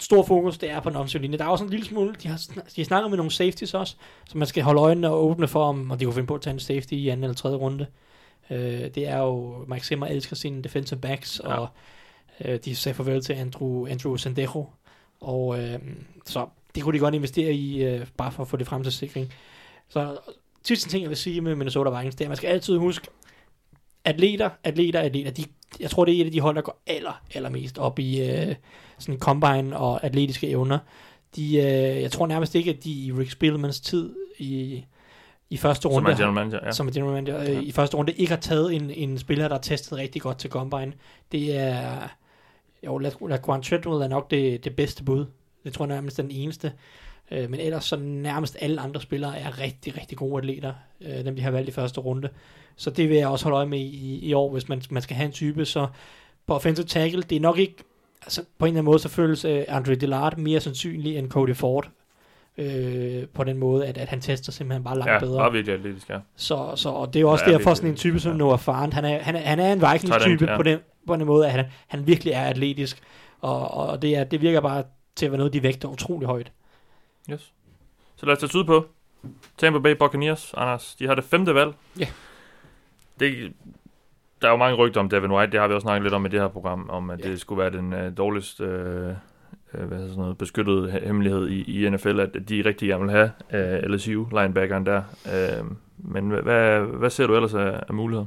stor 0.00 0.22
fokus, 0.22 0.58
det 0.58 0.70
er 0.70 0.80
på 0.80 0.88
den 0.88 0.96
offensive 0.96 1.22
linje. 1.22 1.38
Der 1.38 1.44
er 1.44 1.48
også 1.48 1.64
en 1.64 1.70
lille 1.70 1.86
smule, 1.86 2.14
de 2.22 2.28
har, 2.28 2.40
de 2.76 2.84
snakker 2.84 3.08
med 3.08 3.16
nogle 3.16 3.32
safeties 3.32 3.74
også, 3.74 3.96
så 4.28 4.38
man 4.38 4.46
skal 4.46 4.62
holde 4.62 4.80
øjnene 4.80 5.10
og 5.10 5.24
åbne 5.24 5.48
for, 5.48 5.64
om 5.64 5.90
og 5.90 6.00
de 6.00 6.04
kunne 6.04 6.14
finde 6.14 6.26
på 6.26 6.34
at 6.34 6.40
tage 6.40 6.54
en 6.54 6.60
safety 6.60 6.92
i 6.92 7.08
anden 7.08 7.24
eller 7.24 7.34
tredje 7.34 7.56
runde. 7.56 7.86
Uh, 8.50 8.56
det 8.56 9.08
er 9.08 9.18
jo, 9.18 9.64
Mike 9.68 9.86
Zimmer 9.86 10.06
elsker 10.06 10.36
sine 10.36 10.62
defensive 10.62 11.00
backs, 11.00 11.40
ja. 11.44 11.54
og 11.54 11.68
uh, 12.44 12.54
de 12.64 12.76
sagde 12.76 12.96
farvel 12.96 13.22
til 13.22 13.32
Andrew, 13.32 13.86
Andrew 13.86 14.16
Sandejo, 14.16 14.66
og 15.20 15.46
uh, 15.46 15.56
så 16.26 16.46
det 16.74 16.82
kunne 16.82 16.92
de 16.94 16.98
godt 16.98 17.14
investere 17.14 17.52
i, 17.52 17.94
uh, 17.94 18.00
bare 18.16 18.32
for 18.32 18.42
at 18.42 18.48
få 18.48 18.56
det 18.56 18.66
frem 18.66 18.82
til 18.82 18.92
sikring. 18.92 19.32
Så 19.88 20.16
sidste 20.64 20.88
ting, 20.90 21.02
jeg 21.02 21.08
vil 21.10 21.16
sige 21.16 21.40
med 21.40 21.54
Minnesota 21.54 21.90
Vikings, 21.90 22.16
det 22.16 22.24
er, 22.24 22.26
at 22.26 22.30
man 22.30 22.36
skal 22.36 22.48
altid 22.48 22.76
huske, 22.76 23.06
atleter, 24.04 24.50
atleter, 24.64 25.00
atleter, 25.00 25.30
de, 25.30 25.44
jeg 25.80 25.90
tror, 25.90 26.04
det 26.04 26.16
er 26.16 26.20
et 26.20 26.24
af 26.26 26.32
de 26.32 26.40
hold, 26.40 26.56
der 26.56 26.62
går 26.62 26.82
aller, 26.86 27.22
allermest 27.34 27.78
op 27.78 27.98
i 27.98 28.22
øh, 28.30 28.54
sådan 28.98 29.18
combine 29.18 29.76
og 29.78 30.04
atletiske 30.04 30.48
evner. 30.48 30.78
De, 31.36 31.56
øh, 31.56 31.62
jeg 32.02 32.10
tror 32.12 32.26
nærmest 32.26 32.54
ikke, 32.54 32.70
at 32.70 32.84
de 32.84 32.90
i 32.90 33.12
Rick 33.12 33.30
Spielmans 33.30 33.80
tid 33.80 34.14
i, 34.38 34.84
i 35.50 35.56
første 35.56 35.82
Som 35.82 35.90
runde, 35.90 36.10
er 36.10 36.14
general 36.14 36.32
manager, 36.34 36.60
ja. 36.64 36.72
som 36.72 36.88
er 36.88 36.92
general 36.92 37.12
manager, 37.12 37.42
Ja. 37.42 37.50
øh, 37.58 37.62
i 37.62 37.72
første 37.72 37.96
runde 37.96 38.12
ikke 38.12 38.30
har 38.32 38.40
taget 38.40 38.74
en, 38.74 38.90
en 38.90 39.18
spiller, 39.18 39.48
der 39.48 39.54
er 39.56 39.60
testet 39.60 39.98
rigtig 39.98 40.22
godt 40.22 40.38
til 40.38 40.50
Combine. 40.50 40.92
Det 41.32 41.56
er, 41.56 42.08
jo, 42.84 42.98
La- 42.98 43.28
Laquan 43.28 43.62
Treadwell 43.62 44.02
er 44.02 44.08
nok 44.08 44.30
det, 44.30 44.64
det 44.64 44.76
bedste 44.76 45.04
bud. 45.04 45.26
Det 45.64 45.72
tror 45.72 45.84
jeg 45.86 45.94
nærmest 45.94 46.16
den 46.16 46.30
eneste. 46.30 46.72
Øh, 47.30 47.50
men 47.50 47.60
ellers 47.60 47.84
så 47.84 47.96
nærmest 47.96 48.56
alle 48.60 48.80
andre 48.80 49.00
spillere 49.00 49.38
er 49.38 49.60
rigtig, 49.60 49.98
rigtig 49.98 50.18
gode 50.18 50.38
atleter, 50.38 50.72
øh, 51.00 51.24
dem 51.24 51.36
de 51.36 51.42
har 51.42 51.50
valgt 51.50 51.68
i 51.68 51.72
første 51.72 52.00
runde. 52.00 52.28
Så 52.76 52.90
det 52.90 53.08
vil 53.08 53.16
jeg 53.16 53.28
også 53.28 53.44
holde 53.44 53.56
øje 53.56 53.66
med 53.66 53.78
i, 53.78 54.18
i 54.22 54.32
år, 54.32 54.50
hvis 54.52 54.68
man, 54.68 54.82
man 54.90 55.02
skal 55.02 55.16
have 55.16 55.26
en 55.26 55.32
type. 55.32 55.64
Så 55.64 55.86
på 56.46 56.54
offensive 56.54 56.86
tackle, 56.86 57.22
det 57.22 57.36
er 57.36 57.40
nok 57.40 57.58
ikke, 57.58 57.74
altså 58.22 58.42
på 58.58 58.64
en 58.64 58.68
eller 58.68 58.78
anden 58.78 58.84
måde, 58.84 58.98
så 58.98 59.08
føles 59.08 59.44
øh, 59.44 59.64
Andre 59.68 59.94
Dillard 59.94 60.36
mere 60.38 60.60
sandsynlig 60.60 61.16
end 61.18 61.30
Cody 61.30 61.56
Ford. 61.56 61.88
Øh, 62.58 63.26
på 63.34 63.44
den 63.44 63.58
måde, 63.58 63.86
at, 63.86 63.98
at 63.98 64.08
han 64.08 64.20
tester 64.20 64.52
simpelthen 64.52 64.84
bare 64.84 64.98
langt 64.98 65.12
Ja, 65.12 65.18
bedre. 65.18 65.38
bare 65.38 65.52
virkelig 65.52 65.74
atletisk, 65.74 66.08
ja. 66.10 66.18
Så, 66.36 66.72
så 66.76 66.88
og 66.88 67.06
det 67.14 67.16
er 67.16 67.20
jo 67.20 67.30
også 67.30 67.44
Ja, 67.44 67.50
derfor 67.50 67.58
virkelig. 67.70 67.76
sådan 67.76 67.90
en 67.90 67.96
type 67.96 68.20
som 68.20 68.32
Ja. 68.32 68.38
Noah 68.38 68.58
Fant, 68.58 68.94
han 68.94 69.04
er, 69.04 69.18
han 69.22 69.36
er, 69.36 69.40
han 69.40 69.60
er 69.60 69.72
en 69.72 69.80
Vikings-type 69.92 70.44
ja. 70.50 70.56
på, 70.56 70.62
den, 70.62 70.78
på 71.06 71.16
den 71.16 71.26
måde, 71.26 71.46
at 71.46 71.52
han, 71.52 71.64
han 71.88 72.06
virkelig 72.06 72.32
er 72.32 72.42
atletisk, 72.42 73.00
og, 73.40 73.70
og 73.70 74.02
det, 74.02 74.16
er, 74.16 74.24
det 74.24 74.40
virker 74.42 74.60
bare 74.60 74.82
til 75.16 75.26
at 75.26 75.32
være 75.32 75.38
noget, 75.38 75.52
de 75.52 75.62
vægter 75.62 75.88
utrolig 75.88 76.26
højt. 76.28 76.52
Yes. 77.30 77.52
Så 78.16 78.26
lad 78.26 78.32
os 78.32 78.38
tage 78.38 78.50
syd 78.50 78.64
på. 78.64 78.86
Tampa 79.58 79.78
Bay 79.78 79.96
Buccaneers, 79.96 80.54
Anders, 80.56 80.94
de 80.94 81.06
har 81.06 81.14
det 81.14 81.24
femte 81.24 81.54
valg. 81.54 81.74
Ja. 81.98 82.06
Det, 83.20 83.52
der 84.42 84.46
er 84.48 84.50
jo 84.52 84.56
mange 84.56 84.76
rygter 84.76 85.00
om 85.00 85.08
Devin 85.08 85.30
White, 85.32 85.52
det 85.52 85.60
har 85.60 85.68
vi 85.68 85.74
også 85.74 85.84
snakket 85.84 86.02
lidt 86.02 86.14
om 86.14 86.26
i 86.26 86.28
det 86.28 86.40
her 86.40 86.48
program, 86.48 86.90
om 86.90 87.10
at 87.10 87.20
Ja. 87.24 87.30
det 87.30 87.40
skulle 87.40 87.58
være 87.62 87.70
den 87.70 87.92
uh, 87.92 88.16
dårligste 88.16 88.64
uh, 88.64 89.80
uh, 89.80 89.86
hvad 89.86 89.98
hedder 89.98 90.08
sådan 90.08 90.16
noget, 90.22 90.38
beskyttede 90.38 90.92
he- 90.92 91.06
hemmelighed 91.06 91.48
i, 91.48 91.86
i 91.86 91.90
NFL, 91.90 92.20
at 92.20 92.36
de 92.48 92.62
rigtig 92.64 92.88
gerne 92.88 93.02
vil 93.02 93.10
have 93.10 93.30
uh, 93.84 93.90
LSU, 93.94 94.24
linebackeren 94.32 94.86
der. 94.86 95.02
Uh, 95.60 95.66
men 95.98 96.28
hvad, 96.30 96.42
hvad, 96.42 96.80
hvad 96.80 97.10
ser 97.10 97.26
du 97.26 97.34
ellers 97.34 97.54
af, 97.54 97.80
af 97.88 97.94
muligheder? 97.94 98.26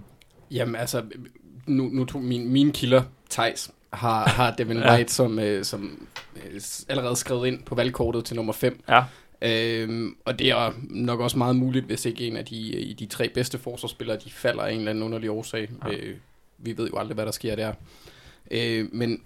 Jamen 0.52 0.76
altså, 0.76 1.04
nu, 1.68 1.84
nu 1.84 2.06
tog 2.06 2.22
min, 2.22 2.52
mine 2.54 2.72
kilder, 2.72 3.02
Thijs, 3.30 3.72
har, 3.94 4.30
har 4.30 4.52
Devin 4.56 4.78
Ja. 4.78 4.96
White 4.96 5.14
som, 5.14 5.40
øh, 5.40 5.64
som 5.66 6.08
øh, 6.36 6.62
allerede 6.90 7.16
skrevet 7.16 7.48
ind 7.48 7.64
på 7.64 7.76
valgkortet 7.76 8.26
til 8.26 8.36
nummer 8.36 8.54
5. 8.54 8.84
Ja. 8.90 9.04
Øhm, 9.42 10.16
og 10.26 10.40
det 10.40 10.50
er 10.50 10.72
nok 10.90 11.20
også 11.20 11.38
meget 11.38 11.56
muligt, 11.56 11.86
hvis 11.86 12.06
ikke 12.06 12.28
en 12.28 12.38
af 12.38 12.46
de, 12.46 12.56
i 12.58 12.94
de 12.94 13.06
tre 13.06 13.30
bedste 13.30 13.58
forsvarsspillere, 13.58 14.18
de 14.26 14.32
falder 14.32 14.64
af 14.64 14.72
en 14.72 14.78
eller 14.78 14.90
anden 14.90 15.04
underlig 15.04 15.30
årsag. 15.32 15.70
Ja. 15.88 15.94
Øh, 15.94 16.16
vi 16.58 16.78
ved 16.78 16.90
jo 16.90 16.98
aldrig, 16.98 17.16
hvad 17.16 17.26
der 17.26 17.32
sker 17.32 17.56
der. 17.56 17.74
Øh, 18.52 18.86
men 18.92 19.22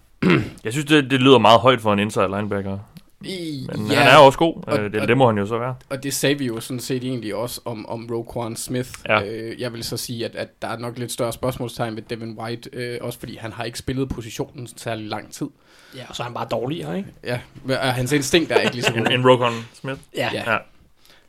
Jeg 0.64 0.72
synes, 0.74 0.86
det, 0.86 1.12
det 1.12 1.22
lyder 1.22 1.38
meget 1.40 1.60
højt 1.60 1.82
for 1.82 1.94
en 1.94 2.00
inside 2.00 2.28
linebacker, 2.28 2.78
i, 3.26 3.68
men 3.76 3.88
ja, 3.92 3.96
han 4.00 4.08
er 4.14 4.18
også 4.18 4.38
god, 4.40 4.64
Og- 4.68 4.74
uh, 4.80 4.86
det, 4.92 4.96
og- 5.02 5.08
det 5.08 5.18
må 5.18 5.26
han 5.28 5.38
jo 5.38 5.46
så 5.46 5.58
være. 5.58 5.76
Og 5.90 6.04
det 6.04 6.14
sagde 6.14 6.38
vi 6.38 6.46
jo 6.46 6.60
sådan 6.60 6.80
set 6.80 7.04
egentlig 7.04 7.36
også 7.36 7.62
om, 7.66 7.86
om 7.90 8.10
Roquan 8.12 8.56
Smith. 8.56 8.90
Ja. 9.10 9.24
Øh, 9.24 9.62
jeg 9.62 9.74
vil 9.74 9.84
så 9.84 9.98
sige, 9.98 10.26
at, 10.26 10.36
at 10.36 10.62
der 10.62 10.68
er 10.68 10.78
nok 10.78 10.98
lidt 10.98 11.12
større 11.12 11.34
spørgsmålstegn 11.34 11.96
ved 11.96 12.04
Devin 12.10 12.38
White, 12.40 12.70
øh, 12.74 12.98
også 13.02 13.20
fordi 13.20 13.36
han 13.38 13.52
har 13.52 13.64
ikke 13.64 13.80
spillet 13.80 14.10
positionen 14.10 14.68
særlig 14.78 15.08
lang 15.08 15.32
tid. 15.34 15.48
Ja, 15.96 16.04
og 16.10 16.16
så 16.16 16.24
er 16.24 16.26
han 16.26 16.34
bare 16.34 16.48
dårligere, 16.52 16.98
ikke? 16.98 17.10
Ja, 17.24 17.40
og 17.70 17.94
hans 17.94 18.12
instinkt 18.12 18.52
er 18.52 18.60
ikke 18.60 18.74
lige 18.76 18.84
så 18.84 18.94
En, 18.96 19.04
god. 19.04 19.12
en 19.12 19.30
Rokon 19.30 19.54
Smith. 19.74 20.00
Ja. 20.16 20.30
Ja. 20.34 20.52
Ja. 20.52 20.58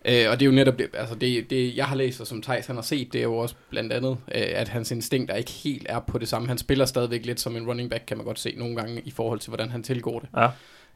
Øh, 0.05 0.31
og 0.31 0.41
det 0.41 0.47
er 0.47 0.51
jo 0.51 0.53
netop 0.53 0.79
det, 0.79 0.87
altså 0.95 1.15
det, 1.15 1.51
det 1.51 1.77
jeg 1.77 1.85
har 1.87 1.97
læst, 1.97 2.21
og 2.21 2.27
som 2.27 2.43
Thijs 2.43 2.67
han 2.67 2.77
har 2.77 2.83
set, 2.83 3.13
det 3.13 3.19
er 3.19 3.23
jo 3.23 3.37
også 3.37 3.55
blandt 3.71 3.93
andet, 3.93 4.11
øh, 4.35 4.43
at 4.55 4.69
hans 4.69 4.91
instinkter 4.91 5.35
ikke 5.35 5.51
helt 5.51 5.87
er 5.89 5.99
på 6.01 6.19
det 6.19 6.29
samme. 6.29 6.49
Han 6.49 6.59
spiller 6.59 6.85
stadigvæk 6.85 7.27
lidt 7.27 7.41
som 7.41 7.57
en 7.57 7.67
running 7.67 7.91
back, 7.91 8.03
kan 8.07 8.17
man 8.17 8.27
godt 8.27 8.39
se 8.39 8.55
nogle 8.57 8.77
gange, 8.77 9.03
i 9.05 9.11
forhold 9.11 9.39
til, 9.41 9.49
hvordan 9.51 9.71
han 9.71 9.83
tilgår 9.83 10.19
det. 10.19 10.29
Ja. 10.37 10.49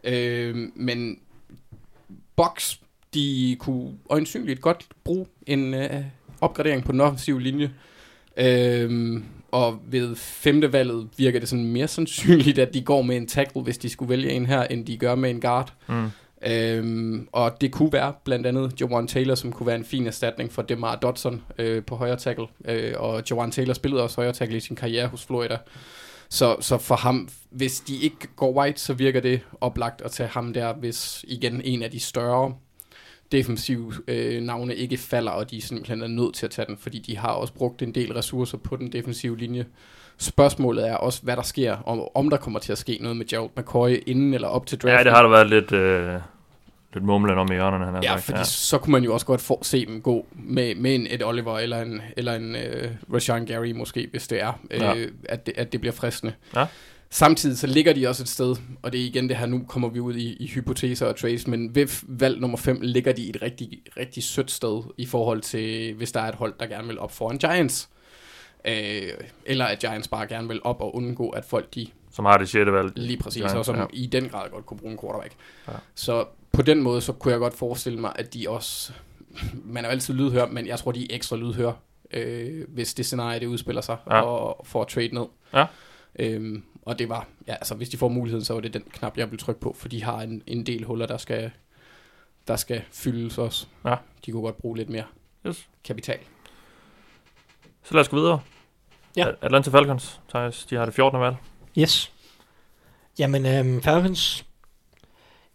Øh, 0.07 0.57
men 0.75 1.19
Box, 2.37 2.77
de 3.15 3.57
kunne 3.59 3.93
øjensynligt 4.11 4.61
godt 4.61 4.87
bruge 5.05 5.27
en 5.47 5.75
øh, 5.75 6.05
opgradering 6.41 6.85
på 6.85 6.93
den 6.93 7.01
offensive 7.01 7.43
linje. 7.43 7.71
Øh, 8.37 9.21
og 9.51 9.81
ved 9.89 10.17
femte 10.17 10.73
valget 10.73 11.09
virker 11.17 11.41
det 11.41 11.49
sådan 11.49 11.73
mere 11.73 11.89
sandsynligt, 11.89 12.59
at 12.59 12.75
de 12.75 12.83
går 12.83 13.03
med 13.03 13.17
en 13.17 13.27
tackle, 13.27 13.63
hvis 13.63 13.79
de 13.79 13.89
skulle 13.89 14.09
vælge 14.09 14.31
en 14.31 14.47
her, 14.47 14.63
end 14.63 14.87
de 14.87 14.97
gør 14.97 15.15
med 15.15 15.31
en 15.31 15.41
guard. 15.41 15.73
Mm. 15.89 16.11
Øhm, 16.47 17.29
og 17.33 17.61
det 17.61 17.73
kunne 17.73 17.93
være 17.93 18.13
blandt 18.25 18.47
andet 18.47 18.81
Jawan 18.81 19.07
Taylor, 19.07 19.35
som 19.35 19.53
kunne 19.53 19.67
være 19.67 19.77
en 19.77 19.85
fin 19.85 20.07
erstatning 20.07 20.53
for 20.53 20.63
Demar 20.63 20.97
Dodson 20.97 21.43
øh, 21.59 21.85
på 21.85 21.97
højre 21.97 22.17
tackle. 22.17 22.47
Øh, 22.65 22.95
og 22.97 23.23
Jawan 23.31 23.51
Taylor 23.51 23.75
spillede 23.75 24.03
også 24.03 24.17
højre 24.17 24.33
tackle 24.33 24.57
i 24.57 24.61
sin 24.61 24.77
karriere 24.77 25.07
hos 25.07 25.27
Florida. 25.27 25.59
Så, 26.29 26.57
så 26.61 26.79
for 26.79 26.95
ham, 26.95 27.29
hvis 27.51 27.81
de 27.81 27.97
ikke 27.97 28.29
går 28.37 28.53
white, 28.53 28.81
så 28.81 28.95
virker 28.95 29.21
det 29.21 29.41
oplagt 29.61 30.03
at 30.03 30.11
tage 30.11 30.29
ham 30.29 30.53
der, 30.53 30.75
hvis 30.75 31.25
igen 31.29 31.61
en 31.65 31.83
af 31.83 31.91
de 31.91 32.01
større 32.01 32.55
defensive 33.33 33.93
øh, 34.09 34.43
navne 34.43 34.75
ikke 34.75 34.97
falder, 34.97 35.31
og 35.31 35.51
de 35.51 35.61
simpelthen 35.61 36.03
er 36.03 36.07
nødt 36.07 36.35
til 36.35 36.47
at 36.47 36.51
tage 36.51 36.67
den, 36.67 36.77
fordi 36.77 36.99
de 36.99 37.17
har 37.17 37.29
også 37.29 37.53
brugt 37.55 37.83
en 37.83 37.95
del 37.95 38.13
ressourcer 38.13 38.59
på 38.59 38.77
den 38.77 38.93
defensive 38.93 39.39
linje. 39.39 39.67
Spørgsmålet 40.19 40.89
er 40.89 40.95
også, 40.95 41.23
hvad 41.23 41.37
der 41.37 41.43
sker, 41.43 41.77
om, 41.77 42.09
om 42.15 42.31
der 42.31 42.37
kommer 42.37 42.59
til 42.59 42.73
at 42.73 42.79
ske 42.79 42.99
noget 43.01 43.17
med 43.17 43.27
Gerald 43.27 43.51
McCoy 43.57 44.03
inden 44.07 44.35
eller 44.35 44.49
op 44.49 44.67
til 44.67 44.79
draften. 44.79 44.99
Ja, 44.99 45.05
det 45.05 45.13
har 45.13 45.23
der 45.23 45.29
været 45.29 45.51
lidt, 45.51 45.73
øh, 45.73 46.21
lidt 46.97 47.05
mumlen 47.05 47.39
om 47.39 47.53
i 47.53 47.55
hjørnerne, 47.55 47.85
han 47.85 47.95
har 47.95 48.03
Ja, 48.03 48.09
sagt. 48.09 48.23
fordi 48.25 48.39
ja. 48.39 48.45
så 48.45 48.79
kunne 48.79 48.93
man 48.93 49.05
jo 49.05 49.13
også 49.15 49.27
godt 49.27 49.41
få, 49.41 49.59
se 49.63 49.87
dem 49.87 50.01
gå 50.03 50.27
med, 50.33 50.75
med 50.75 50.95
en 50.95 51.07
Ed 51.11 51.23
Oliver 51.23 51.59
eller 51.59 51.83
en, 51.83 52.01
eller 52.17 52.35
en 52.35 52.55
uh, 52.55 53.15
Rashawn 53.15 53.47
Gary 53.47 53.71
måske, 53.73 54.09
hvis 54.11 54.29
det 54.29 54.43
er, 54.43 54.53
Ja. 54.71 54.95
øh, 54.97 55.13
at, 55.29 55.47
det, 55.47 55.55
at 55.57 55.73
det 55.73 55.81
bliver 55.81 55.93
fristende. 55.95 56.33
Ja. 56.57 56.67
Samtidig 57.11 57.59
så 57.59 57.67
ligger 57.67 57.93
de 57.93 58.09
også 58.09 58.23
et 58.23 58.29
sted, 58.29 58.57
og 58.83 58.93
det 58.93 59.01
er 59.01 59.05
igen 59.05 59.29
det 59.29 59.37
her, 59.37 59.47
nu 59.47 59.65
kommer 59.69 59.89
vi 59.89 60.01
ud 60.01 60.15
i, 60.15 60.37
i 60.41 60.47
hypoteser 60.47 61.07
og 61.07 61.17
trades, 61.17 61.47
men 61.47 61.75
ved 61.75 61.89
valg 62.09 62.41
nummer 62.41 62.57
5 62.59 62.79
ligger 62.83 63.13
de 63.13 63.29
et 63.29 63.43
rigtig, 63.43 63.69
rigtig 63.97 64.23
sødt 64.23 64.51
sted 64.51 64.83
i 64.97 65.07
forhold 65.07 65.41
til, 65.41 65.95
hvis 65.95 66.13
der 66.13 66.21
er 66.21 66.29
et 66.29 66.35
hold, 66.35 66.55
der 66.61 66.67
gerne 66.67 66.89
vil 66.89 66.99
op 66.99 67.13
foran 67.13 67.39
Giants. 67.39 67.89
Øh, 68.65 69.03
eller 69.45 69.65
at 69.65 69.79
Giants 69.79 70.09
bare 70.09 70.27
gerne 70.27 70.49
vil 70.49 70.61
op 70.65 70.81
og 70.81 70.97
undgå, 70.97 71.29
at 71.29 71.45
folk 71.45 71.75
de 71.75 71.87
Som 72.13 72.25
har 72.25 72.37
det 72.39 72.49
sjette 72.49 72.73
valg. 72.73 72.93
Lige 72.97 73.19
præcis, 73.19 73.41
Giants, 73.43 73.55
og 73.55 73.65
som 73.65 73.75
ja. 73.75 73.81
ja. 73.81 73.87
i 73.93 74.07
den 74.07 74.29
grad 74.29 74.51
godt 74.51 74.67
kunne 74.67 74.79
bruge 74.79 74.93
en 74.93 74.99
quarterback. 74.99 75.33
Ja. 75.69 75.73
Ja. 75.73 75.79
Så 75.95 76.25
på 76.57 76.63
den 76.63 76.83
måde, 76.83 77.01
så 77.01 77.13
kunne 77.13 77.33
jeg 77.33 77.41
godt 77.41 77.55
forestille 77.55 78.01
mig, 78.01 78.13
at 78.17 78.35
de 78.35 78.47
også... 78.49 78.93
Man 79.65 79.85
er 79.85 79.89
jo 79.89 79.93
altid 79.93 80.15
lydhør, 80.15 80.47
men 80.47 80.67
jeg 80.67 80.79
tror, 80.79 80.93
de 80.93 81.03
er 81.03 81.07
ekstra 81.17 81.37
lydhør, 81.37 81.73
øh, 82.11 82.65
hvis 82.69 82.95
det 82.95 83.07
scenarie, 83.07 83.41
det 83.41 83.47
udspiller 83.47 83.83
sig, 83.83 83.97
Ja. 84.07 84.21
og 84.23 84.67
at 84.81 84.89
trade 84.89 85.09
ned. 85.15 85.27
Ja. 85.55 85.67
Øhm, 86.19 86.65
og 86.83 86.99
det 86.99 87.09
var, 87.09 87.27
ja, 87.47 87.55
altså 87.55 87.75
hvis 87.75 87.89
de 87.89 87.97
får 87.97 88.09
muligheden, 88.09 88.45
så 88.45 88.55
var 88.55 88.61
det 88.61 88.75
den 88.75 88.83
knap, 88.93 89.19
jeg 89.19 89.31
vil 89.31 89.39
trykke 89.39 89.61
på, 89.61 89.77
for 89.79 89.89
de 89.89 90.05
har 90.05 90.21
en, 90.23 90.43
en 90.47 90.67
del 90.67 90.85
huller, 90.85 91.07
der 91.07 91.17
skal, 91.17 91.51
der 92.49 92.57
skal 92.57 92.83
fyldes 92.93 93.39
også. 93.39 93.67
Ja. 93.85 93.95
De 94.27 94.33
kunne 94.33 94.43
godt 94.43 94.57
bruge 94.59 94.77
lidt 94.77 94.89
mere 94.91 95.05
Yes. 95.47 95.69
kapital. 95.85 96.19
Så 97.85 97.95
lad 97.95 98.01
os 98.01 98.09
gå 98.09 98.17
videre. 98.17 98.41
Ja. 99.17 99.27
Atlanta 99.43 99.71
Falcons, 99.71 100.21
Thijs, 100.29 100.65
de 100.67 100.75
har 100.77 100.85
det 100.85 100.95
14. 100.95 101.21
valg. 101.21 101.37
Yes. 101.79 102.13
Jamen, 103.19 103.47
øhm, 103.47 103.83
Falcons, 103.83 104.47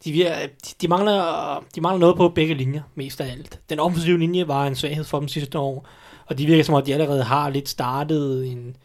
de, 0.05 0.49
de, 0.81 0.87
mangler, 0.87 1.63
de 1.75 1.81
mangler 1.81 1.99
noget 1.99 2.17
på 2.17 2.29
begge 2.29 2.53
linjer, 2.53 2.81
mest 2.95 3.21
af 3.21 3.31
alt. 3.31 3.59
Den 3.69 3.79
offensive 3.79 4.19
linje 4.19 4.47
var 4.47 4.67
en 4.67 4.75
svaghed 4.75 5.03
for 5.03 5.19
dem 5.19 5.27
sidste 5.27 5.59
år, 5.59 5.87
og 6.25 6.37
de 6.37 6.45
virker 6.45 6.63
som 6.63 6.75
om, 6.75 6.83
de 6.83 6.93
allerede 6.93 7.23
har 7.23 7.49
lidt 7.49 7.69
startet 7.69 8.51
en, 8.51 8.75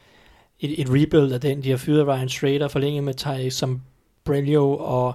et, 0.61 0.81
et 0.81 0.89
rebuild 0.91 1.33
af 1.33 1.41
den. 1.41 1.62
De 1.62 1.71
har 1.71 1.77
fyret 1.77 2.07
Ryan 2.07 2.29
Schrader, 2.29 2.69
forlænget 2.69 3.05
med 3.05 3.14
Ty 3.14 3.49
Sombrello, 3.49 4.77
og 4.77 5.14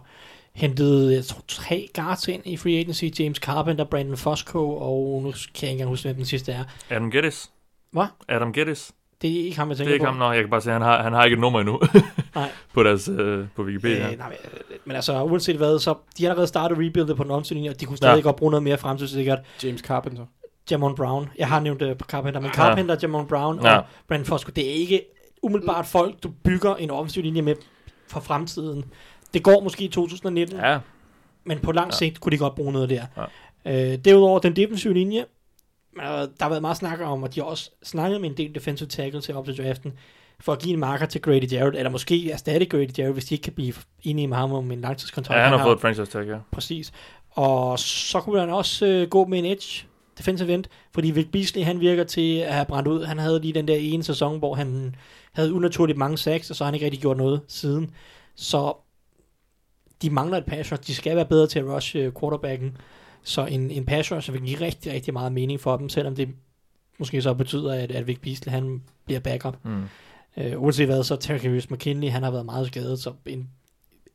hentet, 0.54 1.14
jeg 1.14 1.26
tror, 1.26 1.44
tre 1.48 1.90
guards 1.94 2.28
ind 2.28 2.42
i 2.46 2.58
free 2.58 2.80
agency. 2.80 3.06
James 3.20 3.38
Carpenter, 3.38 3.84
Brandon 3.84 4.18
Fosco, 4.18 4.78
og 4.78 5.22
nu 5.24 5.32
kan 5.32 5.40
jeg 5.62 5.64
ikke 5.64 5.72
engang 5.72 5.90
huske, 5.90 6.08
hvem 6.08 6.16
den 6.16 6.26
sidste 6.26 6.52
er. 6.52 6.64
Adam 6.90 7.12
Geddes. 7.12 7.52
Hvad? 7.92 8.06
Adam 8.30 8.54
Geddes. 8.54 8.92
Det 9.22 9.40
er 9.40 9.44
ikke 9.46 9.58
ham, 9.58 9.70
jeg 9.70 9.78
Det 9.78 9.78
tænker 9.78 9.92
er 9.92 9.94
ikke 9.94 10.04
på. 10.06 10.12
ham, 10.12 10.18
nå, 10.20 10.32
jeg 10.32 10.42
kan 10.44 10.50
bare 10.50 10.62
se, 10.62 10.70
at 10.70 10.74
han 10.74 10.82
har, 10.82 11.04
han 11.04 11.14
har 11.14 11.24
ikke 11.24 11.34
et 11.36 11.40
nummer 11.40 11.60
endnu. 11.60 11.82
Nej. 12.36 12.50
på 12.74 12.84
deres, 12.84 13.10
øh, 13.10 13.46
på 13.56 13.64
Wikipedia. 13.64 14.12
Øh, 14.12 14.18
nej, 14.18 14.36
men, 14.86 14.96
altså, 14.96 15.24
uanset 15.24 15.56
hvad, 15.58 15.80
så 15.80 15.94
de 16.18 16.24
har 16.24 16.30
allerede 16.32 16.48
startet 16.48 16.78
rebuildet 16.78 17.18
på 17.18 17.24
den 17.24 17.32
offensive 17.32 17.56
linje, 17.56 17.70
og 17.70 17.80
de 17.80 17.86
kunne 17.86 17.98
stadig 17.98 18.16
Ja. 18.16 18.22
godt 18.22 18.36
bruge 18.36 18.52
noget 18.52 18.64
mere 18.64 18.78
fremtidssikkert. 18.78 19.40
James 19.64 19.82
Carpenter. 19.82 20.26
Jamon 20.72 20.96
Brown. 20.96 21.30
Jeg 21.38 21.48
har 21.48 21.60
nævnt 21.60 21.82
uh, 21.82 21.92
Carpenter, 22.08 22.40
men 22.40 22.48
Ja. 22.50 22.54
Carpenter, 22.56 22.96
Jamon 23.02 23.28
Brown 23.28 23.60
Ja. 23.64 23.78
og 23.78 23.84
Brandon 24.08 24.26
Fosco, 24.26 24.52
det 24.56 24.68
er 24.70 24.74
ikke 24.74 25.02
umiddelbart 25.44 25.86
folk, 25.86 26.24
du 26.24 26.30
bygger 26.44 26.76
en 26.76 26.92
offensiv 26.92 27.24
linje 27.24 27.42
med 27.42 27.56
for 28.08 28.20
fremtiden. 28.20 28.86
Det 29.34 29.44
går 29.44 29.62
måske 29.64 29.84
i 29.84 29.88
2019, 29.88 30.58
ja. 30.58 30.80
Men 31.44 31.60
på 31.60 31.72
lang 31.72 31.88
Ja. 31.88 31.96
sigt 31.98 32.20
kunne 32.20 32.32
de 32.32 32.38
godt 32.38 32.56
bruge 32.56 32.74
noget 32.74 32.90
der. 32.90 33.04
Ja. 33.66 33.92
Øh, 33.94 33.98
derudover, 34.06 34.40
den 34.40 34.56
defensive 34.56 34.94
linje, 34.94 35.26
der 35.96 36.28
har 36.42 36.50
været 36.50 36.62
meget 36.62 36.78
snak 36.78 37.00
om, 37.02 37.24
og 37.24 37.36
de 37.36 37.40
har 37.40 37.48
også 37.48 37.70
snakket 37.84 38.22
med 38.22 38.30
en 38.30 38.38
del 38.38 38.56
defensive 38.56 38.90
tackles 38.90 39.26
til 39.26 39.36
op 39.36 39.46
til 39.46 39.58
draften, 39.58 39.94
for 40.40 40.54
at 40.54 40.60
give 40.60 40.74
en 40.74 40.80
marker 40.80 41.06
til 41.06 41.22
Grady 41.22 41.52
Jarrett, 41.52 41.78
eller 41.78 41.90
måske 41.90 42.32
erstatte 42.32 42.66
Grady 42.66 42.98
Jarrett, 42.98 43.14
hvis 43.14 43.26
de 43.26 43.36
ikke 43.36 43.44
kan 43.44 43.54
blive 43.54 43.74
enige 44.04 44.28
med 44.28 44.38
ham 44.38 44.52
om 44.52 44.72
en 44.72 44.82
langtidskontrakt. 44.82 45.38
ja 45.38 45.44
han 45.44 45.52
har 45.52 45.58
har 45.58 45.66
fået 45.66 45.76
et 45.76 45.82
franchise 45.82 46.12
tag, 46.12 46.28
ja. 46.28 46.38
Præcis. 46.52 46.92
Og 47.30 47.80
så 47.80 48.20
kunne 48.20 48.40
han 48.40 48.50
også 48.50 48.86
øh, 48.86 49.10
gå 49.10 49.26
med 49.26 49.40
en 49.40 49.46
edge 49.46 49.86
defensive 50.18 50.54
end, 50.54 50.64
fordi 50.94 51.12
Vic 51.12 51.28
Beasley, 51.32 51.64
han 51.64 51.80
virker 51.80 52.04
til 52.04 52.38
at 52.38 52.54
have 52.54 52.66
brændt 52.66 52.88
ud. 52.88 53.04
Han 53.04 53.20
havde 53.20 53.42
lige 53.42 53.54
den 53.54 53.68
der 53.68 53.76
ene 53.76 54.04
sæson, 54.04 54.40
hvor 54.40 54.56
han 54.56 54.96
havde 55.34 55.54
unaturligt 55.54 55.98
mange 55.98 56.18
sacks, 56.18 56.50
og 56.50 56.56
så 56.56 56.64
har 56.64 56.68
han 56.68 56.74
ikke 56.74 56.86
rigtig 56.86 57.02
gjort 57.02 57.18
noget 57.18 57.42
siden. 57.48 57.92
Så 58.36 58.74
de 60.02 60.10
mangler 60.10 60.38
et 60.38 60.46
pass 60.46 60.72
rush. 60.72 60.88
De 60.88 60.96
skal 60.96 61.16
være 61.16 61.26
bedre 61.26 61.48
til 61.48 61.60
at 61.60 61.66
rush 61.66 61.98
øh, 61.98 62.12
quarterbacken. 62.20 62.78
Så 63.24 63.46
en, 63.46 63.72
en 63.72 63.86
pass 63.86 64.12
rusher 64.12 64.34
vil 64.34 64.42
give 64.42 64.62
rigtig, 64.62 64.94
rigtig 64.94 65.14
meget 65.14 65.32
mening 65.32 65.60
for 65.60 65.78
dem, 65.78 65.90
selvom 65.90 66.16
det 66.16 66.30
måske 66.98 67.22
så 67.22 67.34
betyder, 67.34 67.74
at, 67.74 67.92
at 67.92 68.08
Vic 68.08 68.20
Beasley 68.20 68.52
han 68.52 68.82
bliver 69.06 69.20
backup. 69.20 69.58
Mm. 69.64 69.84
Øh, 70.38 70.62
uanset 70.62 70.86
hvad, 70.86 71.04
så 71.04 71.16
Terry 71.16 71.62
McKinley, 71.70 72.10
han 72.10 72.24
har 72.24 72.32
været 72.32 72.46
meget 72.46 72.68
skadet, 72.68 73.00
så 73.00 73.14
en 73.26 73.50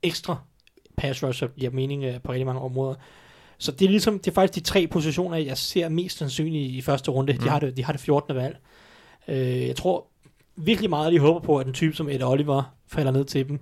ekstra 0.03 0.37
pass 0.97 1.23
rusher 1.23 1.49
giver 1.49 1.71
mening 1.71 2.05
øh, 2.05 2.21
på 2.21 2.33
rigtig 2.33 2.47
mange 2.47 2.61
områder. 2.61 2.95
Så 3.59 3.73
det 3.73 3.85
er 3.85 3.89
ligesom, 3.89 4.19
det 4.19 4.27
er 4.27 4.35
faktisk 4.35 4.65
de 4.65 4.71
tre 4.71 4.87
positioner, 4.87 5.37
jeg 5.37 5.59
ser 5.59 5.89
mest 5.89 6.19
sandsynligt 6.19 6.73
i 6.73 6.81
første 6.81 7.11
runde. 7.11 7.33
Mm. 7.33 7.39
De, 7.39 7.49
har 7.49 7.59
det, 7.59 7.77
de 7.77 7.85
har 7.85 7.93
det 7.93 8.01
14. 8.01 8.37
valg. 8.37 8.59
Øh, 9.29 9.67
jeg 9.67 9.77
tror 9.77 10.07
virkelig 10.57 10.91
meget, 10.91 11.07
at 11.07 11.13
de 11.13 11.19
håber 11.19 11.41
på, 11.41 11.59
at 11.59 11.67
en 11.67 11.73
type 11.73 11.97
som 11.97 12.09
Ed 12.09 12.23
Oliver 12.23 12.75
falder 12.89 13.11
ned 13.13 13.25
til 13.25 13.49
dem. 13.49 13.61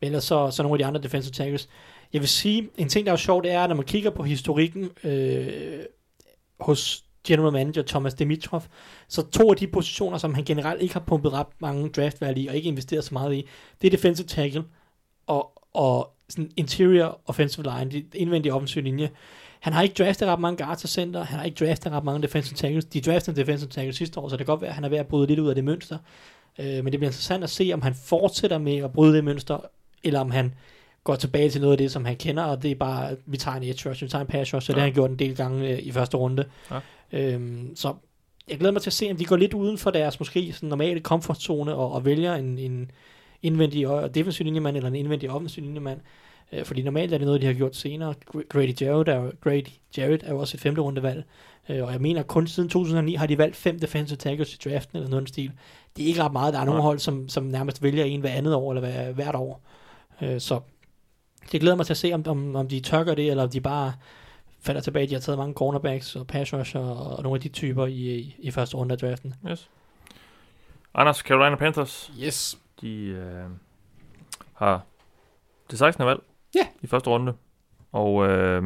Men 0.00 0.06
ellers 0.06 0.24
så, 0.24 0.50
så 0.50 0.62
nogle 0.62 0.74
af 0.74 0.78
de 0.78 0.86
andre 0.86 1.02
defensive 1.02 1.32
tackles. 1.32 1.68
Jeg 2.12 2.20
vil 2.20 2.28
sige, 2.28 2.68
en 2.78 2.88
ting, 2.88 3.06
der 3.06 3.12
er 3.12 3.16
sjovt, 3.16 3.44
det 3.44 3.52
er, 3.52 3.62
at 3.62 3.68
når 3.68 3.76
man 3.76 3.84
kigger 3.84 4.10
på 4.10 4.22
historikken 4.22 4.90
øh, 5.04 5.84
hos 6.60 7.04
general 7.26 7.52
manager 7.52 7.82
Thomas 7.82 8.14
Dimitrov, 8.14 8.62
så 9.08 9.30
to 9.30 9.50
af 9.50 9.56
de 9.56 9.66
positioner, 9.66 10.18
som 10.18 10.34
han 10.34 10.44
generelt 10.44 10.82
ikke 10.82 10.94
har 10.94 11.00
pumpet 11.00 11.32
ret 11.32 11.46
mange 11.58 11.88
draft 11.88 12.20
value 12.20 12.42
i, 12.42 12.46
og 12.46 12.56
ikke 12.56 12.68
investeret 12.68 13.04
så 13.04 13.14
meget 13.14 13.34
i, 13.34 13.48
det 13.82 13.86
er 13.86 13.90
defensive 13.90 14.26
tackle 14.26 14.64
og, 15.26 15.62
og 15.74 16.12
sådan 16.28 16.50
interior 16.56 17.20
offensive 17.26 17.64
line, 17.64 17.90
de 17.90 18.04
indvendige 18.14 18.54
offensive 18.54 18.84
linje. 18.84 19.10
Han 19.60 19.72
har 19.72 19.82
ikke 19.82 20.04
draftet 20.04 20.28
ret 20.28 20.40
mange 20.40 20.64
guards 20.64 20.84
og 20.84 20.90
center, 20.90 21.24
han 21.24 21.38
har 21.38 21.44
ikke 21.44 21.64
draftet 21.64 21.92
ret 21.92 22.04
mange 22.04 22.22
defensive 22.22 22.56
tackles. 22.56 22.84
De 22.84 23.00
draftede 23.00 23.40
en 23.40 23.46
defensive 23.46 23.70
tackle 23.70 23.92
sidste 23.92 24.20
år, 24.20 24.28
så 24.28 24.36
det 24.36 24.46
kan 24.46 24.52
godt 24.52 24.60
være, 24.60 24.68
at 24.68 24.74
han 24.74 24.84
er 24.84 24.88
ved 24.88 24.98
at 24.98 25.06
bryde 25.06 25.26
lidt 25.26 25.40
ud 25.40 25.48
af 25.48 25.54
det 25.54 25.64
mønster. 25.64 25.98
Øh, 26.58 26.66
men 26.66 26.84
det 26.84 27.00
bliver 27.00 27.08
interessant 27.08 27.44
at 27.44 27.50
se, 27.50 27.70
om 27.74 27.82
han 27.82 27.94
fortsætter 27.94 28.58
med 28.58 28.76
at 28.76 28.92
bryde 28.92 29.16
det 29.16 29.24
mønster, 29.24 29.58
eller 30.04 30.20
om 30.20 30.30
han 30.30 30.54
går 31.06 31.16
tilbage 31.16 31.50
til 31.50 31.60
noget 31.60 31.72
af 31.72 31.78
det, 31.78 31.90
som 31.90 32.04
han 32.04 32.16
kender, 32.16 32.42
og 32.42 32.62
det 32.62 32.70
er 32.70 32.74
bare, 32.74 33.16
vi 33.26 33.36
tager 33.36 33.56
en 33.56 33.62
edge 33.62 33.90
rush, 33.90 34.02
vi 34.02 34.08
tager 34.08 34.22
en 34.22 34.28
pass 34.28 34.54
rush, 34.54 34.66
så 34.66 34.72
ja. 34.72 34.74
det 34.74 34.80
har 34.80 34.86
han 34.86 34.94
gjort 34.94 35.10
en 35.10 35.18
del 35.18 35.36
gange 35.36 35.68
øh, 35.68 35.78
i 35.78 35.92
første 35.92 36.16
runde. 36.16 36.44
Ja. 36.70 36.78
Øhm, 37.12 37.76
så 37.76 37.94
jeg 38.48 38.58
glæder 38.58 38.72
mig 38.72 38.82
til 38.82 38.90
at 38.90 38.94
se, 38.94 39.10
om 39.10 39.16
de 39.16 39.24
går 39.24 39.36
lidt 39.36 39.54
uden 39.54 39.78
for 39.78 39.90
deres 39.90 40.20
måske 40.20 40.52
sådan 40.52 40.68
normale 40.68 41.00
komfortzone 41.00 41.74
og, 41.74 41.92
og 41.92 42.04
vælger 42.04 42.34
en, 42.34 42.58
en 42.58 42.90
indvendig 43.42 43.88
og 43.88 44.14
defensiv 44.14 44.44
linjemand 44.44 44.76
eller 44.76 44.88
en 44.88 44.94
indvendig 44.94 45.30
offensiv 45.30 45.64
linjemand. 45.64 46.00
Øh, 46.52 46.64
fordi 46.64 46.82
normalt 46.82 47.12
er 47.12 47.18
det 47.18 47.26
noget, 47.26 47.40
de 47.40 47.46
har 47.46 47.54
gjort 47.54 47.76
senere. 47.76 48.14
Grady 48.48 48.80
Jarrett 48.80 49.08
er, 49.08 49.30
Grady 49.40 49.66
Jarrett 49.98 50.22
er 50.22 50.30
jo 50.30 50.38
også 50.38 50.56
et 50.56 50.60
femte 50.60 50.80
rundevalg. 50.80 51.24
Øh, 51.68 51.84
og 51.84 51.92
jeg 51.92 52.00
mener, 52.00 52.22
kun 52.22 52.46
siden 52.46 52.68
2009 52.68 53.14
har 53.14 53.26
de 53.26 53.38
valgt 53.38 53.56
fem 53.56 53.78
defensive 53.78 54.16
tackles 54.16 54.54
i 54.54 54.58
draften 54.64 54.98
eller 54.98 55.10
noget 55.10 55.28
stil. 55.28 55.52
Det 55.96 56.02
er 56.02 56.06
ikke 56.06 56.22
ret 56.22 56.32
meget. 56.32 56.54
Der 56.54 56.60
er 56.60 56.64
nogle 56.64 56.82
hold, 56.82 56.98
som, 56.98 57.28
som 57.28 57.44
nærmest 57.44 57.82
vælger 57.82 58.04
en 58.04 58.20
hver 58.20 58.30
andet 58.30 58.54
år 58.54 58.72
eller 58.72 58.80
hver, 58.80 59.12
hvert 59.12 59.34
år. 59.34 59.62
Øh, 60.22 60.40
så 60.40 60.60
det 61.52 61.60
glæder 61.60 61.76
mig 61.76 61.86
til 61.86 61.92
at 61.92 61.96
se, 61.96 62.12
om, 62.12 62.26
om, 62.26 62.56
om 62.56 62.68
de 62.68 62.80
tørker 62.80 63.14
det, 63.14 63.30
eller 63.30 63.42
om 63.42 63.50
de 63.50 63.60
bare 63.60 63.92
falder 64.60 64.80
tilbage. 64.80 65.06
De 65.06 65.14
har 65.14 65.20
taget 65.20 65.38
mange 65.38 65.54
cornerbacks 65.54 66.16
og 66.16 66.26
pass 66.26 66.52
rusher 66.54 66.80
og, 66.80 67.16
og 67.16 67.22
nogle 67.22 67.36
af 67.36 67.40
de 67.40 67.48
typer 67.48 67.86
i, 67.86 67.92
i, 67.92 68.36
i 68.38 68.50
første 68.50 68.76
runde 68.76 68.92
af 68.92 68.98
draften. 68.98 69.34
Yes. 69.50 69.70
Anders, 70.94 71.16
Carolina 71.16 71.56
Panthers. 71.56 72.12
Yes. 72.22 72.58
De 72.80 72.96
øh, 72.96 73.44
har 74.54 74.82
det 75.70 75.78
16. 75.78 76.06
valg 76.06 76.20
ja. 76.54 76.66
i 76.82 76.86
første 76.86 77.10
runde. 77.10 77.32
Og 77.92 78.28
øh, 78.28 78.62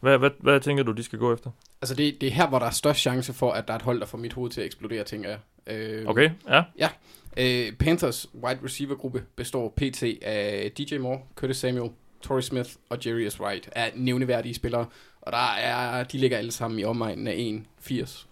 hvad, 0.00 0.18
hvad, 0.18 0.30
hvad 0.38 0.60
tænker 0.60 0.82
du, 0.82 0.92
de 0.92 1.02
skal 1.02 1.18
gå 1.18 1.34
efter? 1.34 1.50
Altså 1.82 1.94
det, 1.94 2.20
det 2.20 2.26
er 2.26 2.30
her, 2.32 2.48
hvor 2.48 2.58
der 2.58 2.66
er 2.66 2.70
størst 2.70 3.00
chance 3.00 3.32
for, 3.32 3.52
at 3.52 3.68
der 3.68 3.74
er 3.74 3.78
et 3.78 3.82
hold, 3.82 4.00
der 4.00 4.06
får 4.06 4.18
mit 4.18 4.32
hoved 4.32 4.50
til 4.50 4.60
at 4.60 4.66
eksplodere, 4.66 5.04
tænker 5.04 5.28
jeg. 5.28 5.38
Øh, 5.66 6.08
okay, 6.08 6.30
ja. 6.48 6.62
Ja. 6.78 6.88
Øh, 7.36 7.72
Panthers 7.72 8.26
wide 8.34 8.58
receiver 8.64 8.94
gruppe 8.94 9.24
består 9.36 9.68
pt. 9.76 10.02
af 10.22 10.72
DJ 10.78 10.98
Moore, 10.98 11.20
Curtis 11.34 11.56
Samuel, 11.56 11.90
Torrey 12.24 12.42
Smith 12.42 12.70
og 12.88 12.98
Jarius 13.06 13.40
Wright 13.40 13.68
er 13.72 13.90
nævneværdige 13.94 14.54
spillere. 14.54 14.86
Og 15.20 15.32
der 15.32 15.52
er, 15.54 16.04
de 16.04 16.18
ligger 16.18 16.38
alle 16.38 16.52
sammen 16.52 16.80
i 16.80 16.84
omegnen 16.84 17.26
af 17.26 17.62
1,80. 17.88 18.26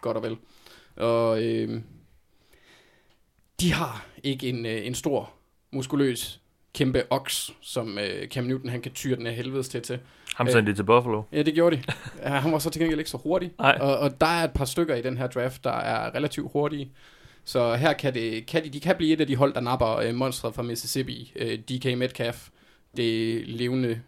Godt 0.00 0.16
og 0.16 0.22
vel. 0.22 0.36
Og 0.96 1.42
øh, 1.42 1.80
de 3.60 3.72
har 3.72 4.06
ikke 4.22 4.48
en, 4.48 4.66
øh, 4.66 4.86
en 4.86 4.94
stor, 4.94 5.32
muskuløs, 5.70 6.40
kæmpe 6.74 7.02
oks, 7.10 7.50
som 7.60 7.98
øh, 7.98 8.28
Cam 8.28 8.44
Newton 8.44 8.68
han 8.68 8.82
kan 8.82 8.92
tyre 8.92 9.16
den 9.16 9.26
af 9.26 9.34
helvedes 9.34 9.68
til 9.68 9.82
til. 9.82 9.98
Ham 10.36 10.48
sendte 10.48 10.72
de 10.72 10.76
til 10.76 10.84
Buffalo. 10.84 11.22
Ja, 11.32 11.42
det 11.42 11.54
gjorde 11.54 11.76
de. 11.76 11.82
Ja, 12.22 12.28
han 12.28 12.52
var 12.52 12.58
så 12.58 12.70
til 12.70 12.80
gengæld 12.80 13.00
ikke 13.00 13.10
så 13.10 13.16
hurtig. 13.16 13.52
Og, 13.80 13.98
og 13.98 14.20
der 14.20 14.26
er 14.26 14.44
et 14.44 14.52
par 14.52 14.64
stykker 14.64 14.94
i 14.94 15.02
den 15.02 15.16
her 15.16 15.26
draft, 15.26 15.64
der 15.64 15.70
er 15.72 16.14
relativt 16.14 16.52
hurtige. 16.52 16.92
Så 17.44 17.74
her 17.74 17.92
kan, 17.92 18.14
det, 18.14 18.46
kan 18.46 18.64
de, 18.64 18.68
de 18.68 18.80
kan 18.80 18.96
blive 18.96 19.12
et 19.12 19.20
af 19.20 19.26
de 19.26 19.36
hold, 19.36 19.54
der 19.54 19.60
napper 19.60 19.96
øh, 19.96 20.14
monstret 20.14 20.54
fra 20.54 20.62
Mississippi. 20.62 21.32
Øh, 21.36 21.58
DK 21.58 21.98
Metcalf, 21.98 22.48
det 22.96 23.48
levende 23.48 24.00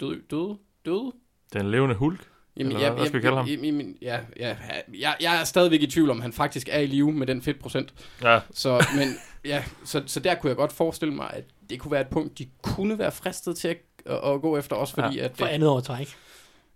døde, 0.00 0.20
døde, 0.30 0.58
døde 0.86 1.12
den 1.52 1.70
levende 1.70 1.94
hulk? 1.94 2.20
Jamen, 2.56 2.72
Eller, 2.72 2.86
ja, 2.86 2.92
hvad 2.92 3.06
skal 3.06 3.16
vi 3.16 3.22
kalde 3.22 3.36
ham? 3.36 3.46
Jamen, 3.46 3.96
ja, 4.02 4.20
ja, 4.36 4.56
ja, 5.00 5.12
jeg 5.20 5.40
er 5.40 5.44
stadigvæk 5.44 5.82
i 5.82 5.86
tvivl 5.86 6.10
om, 6.10 6.20
han 6.20 6.32
faktisk 6.32 6.68
er 6.70 6.78
i 6.78 6.86
live 6.86 7.12
med 7.12 7.26
den 7.26 7.42
fedtprocent. 7.42 7.94
Ja. 8.22 8.40
Så, 8.50 8.86
men, 8.96 9.08
ja, 9.44 9.64
så, 9.84 10.02
så 10.06 10.20
der 10.20 10.34
kunne 10.34 10.48
jeg 10.48 10.56
godt 10.56 10.72
forestille 10.72 11.14
mig, 11.14 11.30
at 11.32 11.44
det 11.70 11.80
kunne 11.80 11.92
være 11.92 12.00
et 12.00 12.08
punkt, 12.08 12.38
de 12.38 12.46
kunne 12.62 12.98
være 12.98 13.12
fristet 13.12 13.56
til 13.56 13.68
at, 13.68 13.76
at, 14.06 14.34
at 14.34 14.40
gå 14.40 14.56
efter, 14.56 14.76
også 14.76 14.94
fordi 14.94 15.16
ja, 15.16 15.24
at... 15.24 15.32
For 15.34 15.46
andet 15.46 15.68
år 15.68 15.80
træk. 15.80 16.08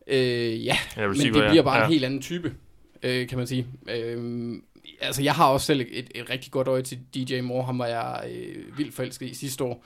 Øh, 0.07 0.65
ja, 0.65 0.77
men 0.97 1.15
det 1.15 1.33
bliver 1.33 1.63
bare 1.63 1.79
ja. 1.79 1.85
en 1.85 1.93
helt 1.93 2.05
anden 2.05 2.23
type, 2.23 2.55
øh, 3.03 3.29
kan 3.29 3.39
man 3.39 3.47
sige. 3.47 3.67
Øh, 3.91 4.55
altså, 5.01 5.23
jeg 5.23 5.35
har 5.35 5.47
også 5.47 5.67
selv 5.67 5.81
et, 5.81 6.11
et 6.15 6.31
rigtig 6.31 6.53
godt 6.53 6.69
øje 6.69 6.83
til 6.83 6.99
DJ 7.15 7.41
Moore, 7.41 7.65
ham 7.65 7.79
var 7.79 7.87
jeg 7.87 8.25
øh, 8.31 8.79
vildt 8.79 8.95
forelsket 8.95 9.27
i 9.27 9.35
sidste 9.35 9.65
år. 9.65 9.85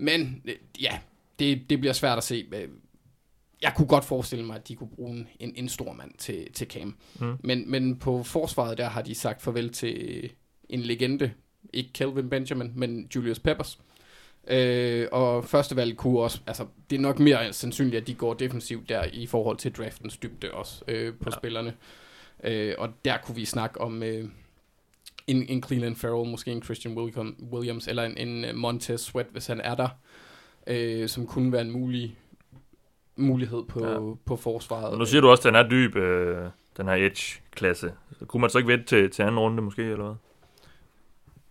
Men, 0.00 0.42
øh, 0.44 0.54
ja, 0.82 0.98
det, 1.38 1.70
det 1.70 1.80
bliver 1.80 1.92
svært 1.92 2.18
at 2.18 2.24
se 2.24 2.46
jeg 3.62 3.72
kunne 3.76 3.88
godt 3.88 4.04
forestille 4.04 4.44
mig, 4.44 4.56
at 4.56 4.68
de 4.68 4.74
kunne 4.74 4.90
bruge 4.96 5.26
en, 5.40 5.52
en 5.56 5.68
stor 5.68 5.92
mand 5.92 6.10
til, 6.18 6.52
til 6.52 6.66
Cam. 6.66 6.96
Mm. 7.20 7.36
Men, 7.40 7.70
men 7.70 7.96
på 7.96 8.22
forsvaret 8.22 8.78
der 8.78 8.88
har 8.88 9.02
de 9.02 9.14
sagt 9.14 9.42
farvel 9.42 9.70
til 9.70 10.30
en 10.68 10.80
legende. 10.80 11.32
Ikke 11.72 11.92
Kelvin 11.92 12.30
Benjamin, 12.30 12.72
men 12.76 13.08
Julius 13.14 13.38
Peppers. 13.38 13.78
Øh, 14.48 15.08
og 15.12 15.44
første 15.44 15.76
valg 15.76 15.96
kunne 15.96 16.20
også, 16.20 16.40
altså 16.46 16.66
det 16.90 16.96
er 16.96 17.00
nok 17.00 17.18
mere 17.18 17.52
sandsynligt, 17.52 18.00
at 18.00 18.06
de 18.06 18.14
går 18.14 18.34
defensivt 18.34 18.88
der 18.88 19.04
i 19.12 19.26
forhold 19.26 19.56
til 19.56 19.72
draftens 19.72 20.16
dybde 20.16 20.50
også 20.50 20.84
øh, 20.88 21.14
på 21.14 21.30
ja. 21.32 21.36
spillerne. 21.36 21.74
Øh, 22.44 22.74
og 22.78 22.88
der 23.04 23.16
kunne 23.18 23.34
vi 23.34 23.44
snakke 23.44 23.80
om 23.80 24.02
øh, 24.02 24.28
en, 25.28 25.46
en 25.48 25.62
Cleveland 25.62 25.96
Farrell, 25.96 26.30
måske 26.30 26.50
en 26.50 26.62
Christian 26.62 26.98
Williams, 27.52 27.88
eller 27.88 28.02
en, 28.02 28.28
en 28.28 28.56
Montez 28.58 29.00
Sweat, 29.00 29.26
hvis 29.32 29.46
han 29.46 29.60
er 29.60 29.74
der, 29.74 29.88
øh, 30.66 31.08
som 31.08 31.26
kunne 31.26 31.52
være 31.52 31.62
en 31.62 31.70
mulig 31.70 32.16
mulighed 33.16 33.64
på, 33.68 33.86
ja. 33.86 34.14
på 34.24 34.36
forsvaret. 34.36 34.92
Og 34.92 34.98
nu 34.98 35.06
siger 35.06 35.20
du 35.20 35.28
også, 35.28 35.48
at 35.48 35.54
den 35.54 35.64
er 35.64 35.68
dyb, 35.68 35.96
øh, 35.96 36.50
den 36.76 36.86
her 36.86 36.94
edge-klasse. 36.94 37.92
Kunne 38.26 38.40
man 38.40 38.50
så 38.50 38.58
ikke 38.58 38.68
vente 38.68 38.84
til, 38.86 39.10
til 39.10 39.22
anden 39.22 39.38
runde 39.38 39.62
måske, 39.62 39.82
eller 39.82 40.04
hvad? 40.04 40.14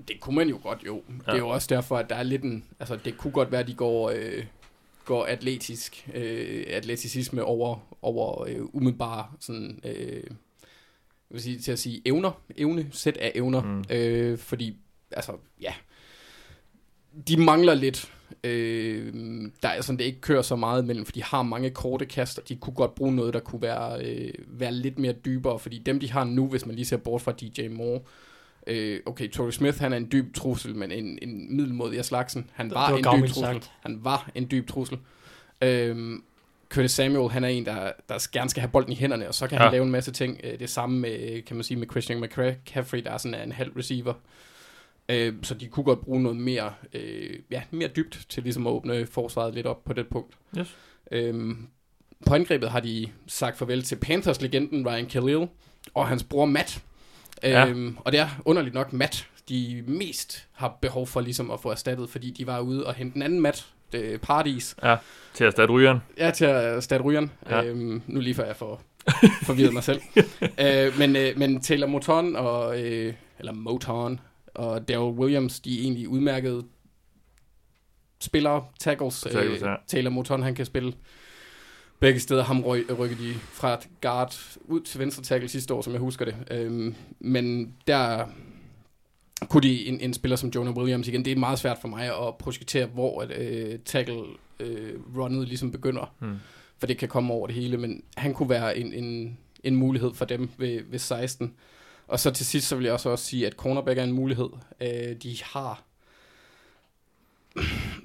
Det 0.08 0.20
kunne 0.20 0.36
man 0.36 0.50
jo 0.50 0.60
godt, 0.64 0.84
jo. 0.86 1.04
Ja. 1.10 1.32
Det 1.32 1.34
er 1.34 1.38
jo 1.38 1.50
også 1.50 1.68
derfor, 1.76 1.98
at 1.98 2.10
der 2.10 2.16
er 2.16 2.24
lidt 2.24 2.44
en... 2.44 2.64
Altså, 2.80 2.96
det 2.96 3.18
kunne 3.18 3.34
godt 3.34 3.52
være, 3.52 3.62
at 3.62 3.68
de 3.68 3.74
går, 3.74 4.10
øh, 4.16 4.46
går 5.06 5.26
atletisk, 5.26 6.10
øh, 6.14 6.64
atleticisme 6.68 7.44
over, 7.44 7.78
over 8.02 8.48
øh, 8.48 8.62
umiddelbare 8.74 9.26
sådan... 9.40 9.80
Øh, 9.84 10.24
vil 11.30 11.42
sige, 11.42 11.60
til 11.60 11.72
at 11.72 11.80
sige 11.80 12.02
evner, 12.06 12.42
evne, 12.56 12.88
sæt 12.92 13.18
af 13.18 13.32
evner, 13.36 13.62
mm. 13.62 13.84
øh, 13.90 14.38
fordi, 14.38 14.78
altså, 15.12 15.32
ja, 15.62 15.74
de 17.28 17.38
mangler 17.38 17.74
lidt 17.74 18.12
Øh, 18.44 19.14
der 19.64 19.70
er 19.70 19.82
sådan, 19.82 20.00
det 20.00 20.06
ikke 20.06 20.22
kører 20.22 20.42
så 20.42 20.56
meget 20.56 20.86
mellem, 20.86 21.06
for 21.06 21.12
de 21.12 21.24
har 21.24 21.44
mange 21.44 21.70
korte 21.70 22.06
kaster. 22.06 22.42
De 22.42 22.56
kunne 22.56 22.74
godt 22.74 22.96
bruge 22.96 23.16
noget, 23.16 23.34
der 23.34 23.40
kunne 23.40 23.62
være, 23.62 24.06
øh, 24.06 24.34
være 24.48 24.72
lidt 24.72 25.00
mere 25.00 25.14
dybere, 25.14 25.60
fordi 25.60 25.78
dem, 25.78 26.00
de 26.00 26.12
har 26.12 26.24
nu, 26.24 26.48
hvis 26.48 26.66
man 26.66 26.76
lige 26.76 26.86
ser 26.86 26.98
bort 26.98 27.22
fra 27.22 27.32
DJ 27.32 27.68
Moore, 27.68 28.02
øh, 28.68 29.00
okay, 29.06 29.30
Torrey 29.30 29.52
Smith, 29.52 29.80
han 29.80 29.94
er 29.94 29.98
en 29.98 30.12
dyb 30.12 30.36
trussel, 30.36 30.76
men 30.76 30.92
en, 30.92 31.20
en 31.22 31.56
middelmodig 31.56 32.00
af 32.00 32.06
slagsen. 32.06 32.50
Han 32.54 32.72
var, 32.72 32.92
var 32.92 32.98
en 32.98 33.04
dyb 33.04 33.30
trussel. 33.30 33.36
Sagt. 33.36 33.72
Han 33.82 34.00
var 34.02 34.30
en 34.36 34.48
dyb 34.52 34.68
trussel. 34.68 34.98
Øh, 35.62 36.20
Curtis 36.70 36.92
Samuel, 36.92 37.32
han 37.32 37.44
er 37.44 37.48
en, 37.48 37.66
der, 37.66 37.92
der 38.10 38.28
gerne 38.32 38.50
skal 38.50 38.62
have 38.62 38.72
bolden 38.72 38.92
i 38.92 38.96
hænderne, 38.96 39.28
og 39.28 39.34
så 39.34 39.48
kan 39.48 39.58
ja. 39.58 39.64
han 39.64 39.72
lave 39.72 39.86
en 39.86 39.92
masse 39.92 40.12
ting. 40.12 40.40
Øh, 40.44 40.60
det 40.60 40.70
samme 40.70 41.00
med, 41.00 41.42
kan 41.42 41.56
man 41.56 41.64
sige, 41.64 41.78
med 41.78 41.88
Christian 41.92 42.22
McCaffrey, 42.22 43.04
der 43.04 43.12
er 43.12 43.18
sådan 43.18 43.42
en 43.42 43.52
halv 43.52 43.72
receiver. 43.78 44.14
Øh, 45.10 45.34
så 45.44 45.54
de 45.54 45.68
kunne 45.68 45.84
godt 45.84 46.02
bruge 46.02 46.24
noget 46.24 46.38
mere, 46.38 46.74
øh, 46.94 47.40
ja, 47.52 47.62
mere 47.72 47.88
dybt 47.88 48.26
til 48.30 48.44
ligesom 48.44 48.68
at 48.68 48.72
åbne 48.72 49.06
forsvaret 49.06 49.54
lidt 49.54 49.66
op 49.66 49.84
på 49.84 49.94
det 49.94 50.08
punkt. 50.08 50.34
Yes. 50.60 50.76
Øh, 51.12 51.56
på 52.26 52.34
angrebet 52.34 52.70
har 52.70 52.80
de 52.80 53.10
sagt 53.28 53.58
farvel 53.58 53.84
til 53.84 53.96
Panthers-legenden 53.96 54.88
Ryan 54.88 55.06
Khalil 55.06 55.48
og 55.94 56.08
hans 56.08 56.24
bror 56.24 56.46
Matt. 56.46 56.84
Ja. 57.44 57.68
Øhm, 57.68 57.98
og 58.00 58.12
det 58.12 58.20
er 58.20 58.30
underligt 58.46 58.76
nok 58.76 58.94
Matt, 58.94 59.28
de 59.50 59.84
mest 59.88 60.48
har 60.52 60.78
behov 60.82 61.08
for 61.08 61.22
ligesom 61.22 61.52
at 61.52 61.60
få 61.60 61.70
erstattet, 61.70 62.10
fordi 62.10 62.32
de 62.32 62.48
var 62.48 62.60
ude 62.60 62.86
og 62.86 62.94
hente 62.94 63.16
en 63.16 63.22
anden 63.22 63.42
Matt, 63.42 63.68
det 63.92 64.22
Paradis. 64.22 64.76
Ja, 64.84 64.96
til 65.34 65.44
at 65.44 65.48
erstatte 65.48 65.74
rygeren. 65.74 66.00
Ja, 66.18 66.32
til 66.32 66.46
at 66.46 66.76
erstatte 66.76 67.04
rygeren. 67.04 67.32
Ja. 67.50 67.64
Øhm, 67.64 68.02
nu 68.08 68.20
lige 68.20 68.34
før 68.34 68.46
jeg 68.46 68.56
får 68.56 68.82
forvirret 69.44 69.74
mig 69.74 69.84
selv. 69.84 70.02
øh, 70.66 71.00
men, 71.00 71.16
øh, 71.16 71.38
men 71.38 71.62
Taylor 71.62 71.88
Moton 71.88 72.36
og, 72.36 72.82
øh, 72.82 73.14
eller 73.40 73.54
Moton, 73.54 74.20
og 74.54 74.88
Daryl 74.88 75.20
Williams, 75.20 75.60
de 75.60 75.80
er 75.80 75.84
egentlig 75.84 76.08
udmærkede 76.08 76.64
spillere, 78.22 78.66
tackles. 78.80 79.22
tackles 79.22 79.62
øh, 79.62 79.68
ja. 79.68 79.76
Taylor 79.88 80.10
Moton, 80.12 80.44
han 80.44 80.56
kan 80.56 80.66
spille 80.66 80.94
begge 82.00 82.20
steder 82.20 82.44
ham 82.44 82.64
ryk, 82.64 83.00
rykkede 83.00 83.24
de 83.24 83.34
fra 83.34 83.80
guard 84.02 84.58
ud 84.60 84.82
til 84.82 85.00
venstre 85.00 85.24
tackle 85.24 85.50
sidste 85.50 85.74
år, 85.74 85.82
som 85.82 85.94
jeg 85.94 86.00
husker 86.00 86.26
det. 86.26 86.36
Øhm, 86.52 86.96
men 87.20 87.74
der 87.88 88.26
kunne 89.50 89.64
de 89.64 89.88
en, 89.88 90.00
en 90.00 90.14
spiller 90.14 90.36
som 90.36 90.50
Jonah 90.50 90.74
Williams 90.74 91.08
igen. 91.08 91.26
Det 91.26 91.32
er 91.32 91.36
meget 91.36 91.60
svært 91.60 91.78
for 91.82 91.88
mig 91.88 92.28
at 92.28 92.36
projektere, 92.36 92.86
hvor 92.86 93.22
at, 93.22 93.38
øh, 93.38 93.80
tackle 93.86 94.24
øh, 94.60 94.94
runnet 95.18 95.48
ligesom 95.48 95.72
begynder. 95.72 96.14
Hmm. 96.20 96.36
For 96.78 96.88
det 96.88 96.98
kan 96.98 97.10
komme 97.10 97.34
over 97.34 97.48
det 97.48 97.56
hele, 97.56 97.78
men 97.78 98.04
han 98.18 98.34
kunne 98.34 98.50
være 98.50 98.78
en, 98.78 98.94
en, 98.94 99.38
en 99.64 99.76
mulighed 99.76 100.14
for 100.14 100.26
dem 100.26 100.50
ved, 100.58 100.82
ved 100.86 101.00
16. 101.00 101.54
Og 102.08 102.20
så 102.20 102.32
til 102.32 102.46
sidst, 102.46 102.68
så 102.68 102.76
vil 102.76 102.84
jeg 102.84 102.94
også, 102.94 103.10
også 103.10 103.26
sige, 103.26 103.48
at 103.48 103.54
cornerback 103.54 104.00
er 104.00 104.04
en 104.04 104.12
mulighed. 104.12 104.50
Øh, 104.82 105.16
de 105.24 105.38
har 105.44 105.84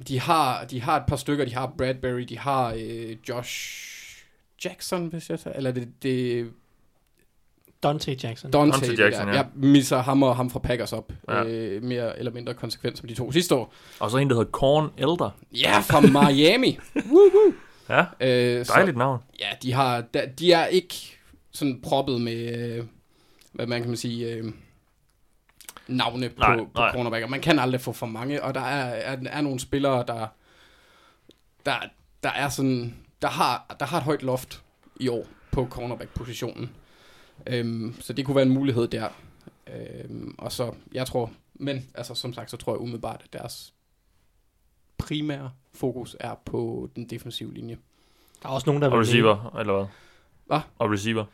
de 0.09 0.21
har, 0.21 0.65
de 0.65 0.81
har 0.81 0.97
et 0.97 1.07
par 1.07 1.17
stykker. 1.17 1.45
De 1.45 1.55
har 1.55 1.75
Bradbury, 1.79 2.21
de 2.21 2.39
har 2.39 2.75
øh, 2.79 3.17
Josh 3.29 3.89
Jackson, 4.65 5.07
hvis 5.07 5.31
jeg 5.31 5.41
tager, 5.41 5.57
eller 5.57 5.73
det, 5.73 5.89
det 6.03 6.53
Dante 7.83 8.17
Jackson. 8.23 8.51
Dante, 8.51 8.81
Dante 8.87 9.03
Jackson, 9.05 9.29
ja. 9.29 9.35
Jeg 9.35 9.47
misser 9.55 9.99
ham 10.03 10.23
og 10.23 10.37
ham 10.37 10.51
fra 10.51 10.59
Packers 10.59 10.93
op. 10.93 11.13
Ja. 11.29 11.45
Øh, 11.45 11.83
mere 11.83 12.19
eller 12.19 12.33
mindre 12.33 12.55
konsekvent 12.55 12.99
som 12.99 13.09
de 13.09 13.15
to 13.15 13.33
sidste 13.33 13.55
år. 13.55 13.75
Og 14.01 14.11
så 14.11 14.17
en, 14.17 14.31
der 14.31 14.37
hedder 14.37 14.51
Corn 14.51 14.91
Elder. 14.97 15.31
Ja, 15.53 15.79
fra 15.79 16.01
Miami. 16.31 16.79
woo, 17.13 17.31
woo. 17.35 17.53
Ja, 17.89 18.01
Øh, 18.21 18.65
så- 18.67 18.73
dejligt 18.73 18.97
navn. 18.97 19.21
Ja, 19.41 19.47
de, 19.63 19.73
har, 19.73 20.01
de 20.39 20.53
er 20.53 20.67
ikke 20.67 21.19
sådan 21.53 21.81
proppet 21.83 22.21
med, 22.21 22.59
øh, 22.59 22.85
hvad 23.53 23.67
man 23.67 23.81
kan 23.81 23.89
man 23.91 23.97
sige, 23.97 24.33
øh, 24.33 24.53
navne 25.89 26.29
på, 26.29 26.35
Nej, 26.39 26.57
på 26.57 26.69
nej. 26.75 26.93
cornerbacker. 26.93 27.29
Man 27.29 27.41
kan 27.41 27.59
aldrig 27.59 27.81
få 27.81 27.93
for 27.93 28.07
mange, 28.07 28.43
og 28.43 28.55
der 28.55 28.61
er, 28.61 28.85
er, 28.95 29.17
er 29.27 29.41
nogle 29.41 29.61
spillere, 29.61 30.05
der, 30.07 30.27
der, 31.67 31.75
der 32.23 32.31
er 32.31 32.49
sådan, 32.49 32.95
der 33.23 33.29
har, 33.29 33.77
der 33.81 33.87
har 33.87 33.97
et 33.99 34.03
højt 34.05 34.23
loft 34.23 34.63
i 35.01 35.09
år 35.09 35.27
på 35.51 35.67
cornerback-positionen. 35.71 36.71
Øhm, 37.47 37.95
så 38.01 38.13
det 38.13 38.27
kunne 38.27 38.35
være 38.37 38.47
en 38.47 38.53
mulighed 38.55 38.89
der. 38.89 39.09
Øhm, 39.75 40.35
og 40.39 40.53
så, 40.53 40.73
jeg 40.95 41.07
tror, 41.07 41.31
men 41.55 41.87
altså 41.95 42.15
som 42.15 42.33
sagt, 42.33 42.51
så 42.51 42.57
tror 42.57 42.73
jeg 42.73 42.81
umiddelbart, 42.81 43.21
at 43.25 43.33
deres 43.33 43.75
primære 44.99 45.51
fokus 45.75 46.17
er 46.21 46.35
på 46.45 46.91
den 46.97 47.05
defensive 47.11 47.55
linje. 47.55 47.79
Der 48.43 48.49
er 48.49 48.53
også 48.53 48.67
nogen, 48.71 48.83
der 48.83 48.89
Og 48.91 48.99
vil 48.99 49.07
receiver, 49.07 49.57
eller 49.61 49.75
hvad? 49.75 49.87
Hvad? 50.47 50.61
Og 50.79 50.91
receiver. 50.91 51.25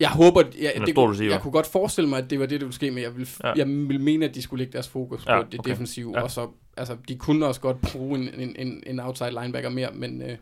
Jeg 0.00 0.10
håber, 0.10 0.42
jeg, 0.60 0.72
det, 0.76 0.88
stor 0.88 1.02
kunne- 1.04 1.12
receiver. 1.12 1.32
jeg 1.32 1.40
kunne 1.42 1.52
godt 1.52 1.66
forestille 1.66 2.10
mig, 2.10 2.18
at 2.18 2.30
det 2.30 2.40
var 2.40 2.46
det, 2.46 2.60
der 2.60 2.66
ville 2.66 2.74
ske, 2.74 2.90
men 2.90 3.02
jeg 3.02 3.16
vil, 3.16 3.28
Ja. 3.42 3.48
ja. 3.48 3.54
jeg 3.56 3.66
vil 3.66 4.00
mene, 4.00 4.24
at 4.24 4.34
de 4.34 4.42
skulle 4.42 4.58
lægge 4.58 4.72
deres 4.72 4.88
fokus 4.88 5.26
Ja, 5.26 5.42
på 5.42 5.48
det 5.50 5.58
okay. 5.60 5.70
defensive, 5.70 6.12
Ja. 6.16 6.22
og 6.22 6.30
så, 6.30 6.50
altså, 6.76 6.96
de 7.08 7.16
kunne 7.18 7.46
også 7.46 7.60
godt 7.60 7.76
bruge 7.92 8.18
en, 8.18 8.40
en, 8.40 8.56
en, 8.56 8.82
en 8.86 9.00
outside 9.00 9.30
linebacker 9.40 9.70
mere, 9.70 9.90
men 9.90 10.22
øh, 10.22 10.36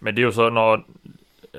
Men 0.00 0.16
det 0.16 0.22
er 0.22 0.26
jo 0.26 0.32
så, 0.32 0.50
når... 0.50 0.84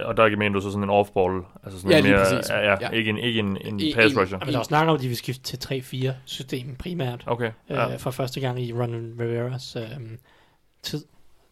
Og 0.05 0.17
der 0.17 0.37
mener 0.37 0.53
du 0.53 0.61
så 0.61 0.71
sådan 0.71 0.83
en 0.83 0.89
off-ball. 0.89 1.59
Altså 1.63 1.79
sådan 1.81 1.91
Ja, 1.91 2.01
mere, 2.11 2.17
præcis. 2.25 2.49
Ja, 2.49 2.59
ja, 2.71 2.77
Ja. 2.81 2.89
Ikke 2.89 3.09
en, 3.09 3.17
ikke 3.17 3.39
en, 3.39 3.57
en 3.61 3.79
En- 3.79 3.93
pass 3.95 4.17
rusher. 4.17 4.37
Men 4.39 4.47
der 4.47 4.53
er 4.53 4.57
også 4.59 4.69
snak 4.69 4.87
om, 4.87 4.95
at 4.95 5.01
de 5.01 5.07
vil 5.07 5.17
skifte 5.17 5.43
til 5.57 5.81
3-4 6.09 6.11
system 6.25 6.75
primært. 6.75 7.23
Okay, 7.27 7.51
ja. 7.69 7.93
øh, 7.93 7.99
for 7.99 8.11
første 8.11 8.39
gang 8.39 8.61
i 8.63 8.73
Ron 8.73 9.15
Riveras 9.19 9.75
øh, 9.75 9.83
tid. 10.83 11.05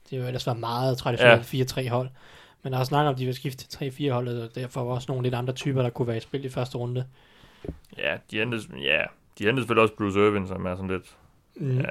Det 0.09 0.17
har 0.17 0.17
jo 0.17 0.27
ellers 0.27 0.47
været 0.47 0.59
meget 0.59 0.97
traditionelt 0.97 1.53
ja. 1.77 1.81
4-3 1.81 1.89
hold. 1.89 2.09
Men 2.63 2.73
der 2.73 2.79
er 2.79 2.83
snak 2.83 3.05
om, 3.05 3.13
at 3.13 3.19
de 3.19 3.25
vil 3.25 3.33
skifte 3.33 3.67
til 3.67 3.89
3-4 4.09 4.11
hold, 4.11 4.27
og 4.27 4.55
derfor 4.55 4.93
også 4.93 5.05
nogle 5.09 5.23
lidt 5.23 5.35
andre 5.35 5.53
typer, 5.53 5.81
der 5.81 5.89
kunne 5.89 6.07
være 6.07 6.17
i 6.17 6.19
spil 6.19 6.45
i 6.45 6.49
første 6.49 6.77
runde. 6.77 7.05
Ja, 7.97 8.17
de 8.31 8.41
endte, 8.41 8.57
ja, 8.81 9.03
de 9.39 9.49
endte 9.49 9.61
selvfølgelig 9.61 9.81
også 9.81 9.93
Bruce 9.97 10.19
Irvin, 10.19 10.47
som 10.47 10.65
er 10.65 10.75
sådan 10.75 10.89
lidt 10.91 11.15
Mm. 11.59 11.77
ja, 11.77 11.85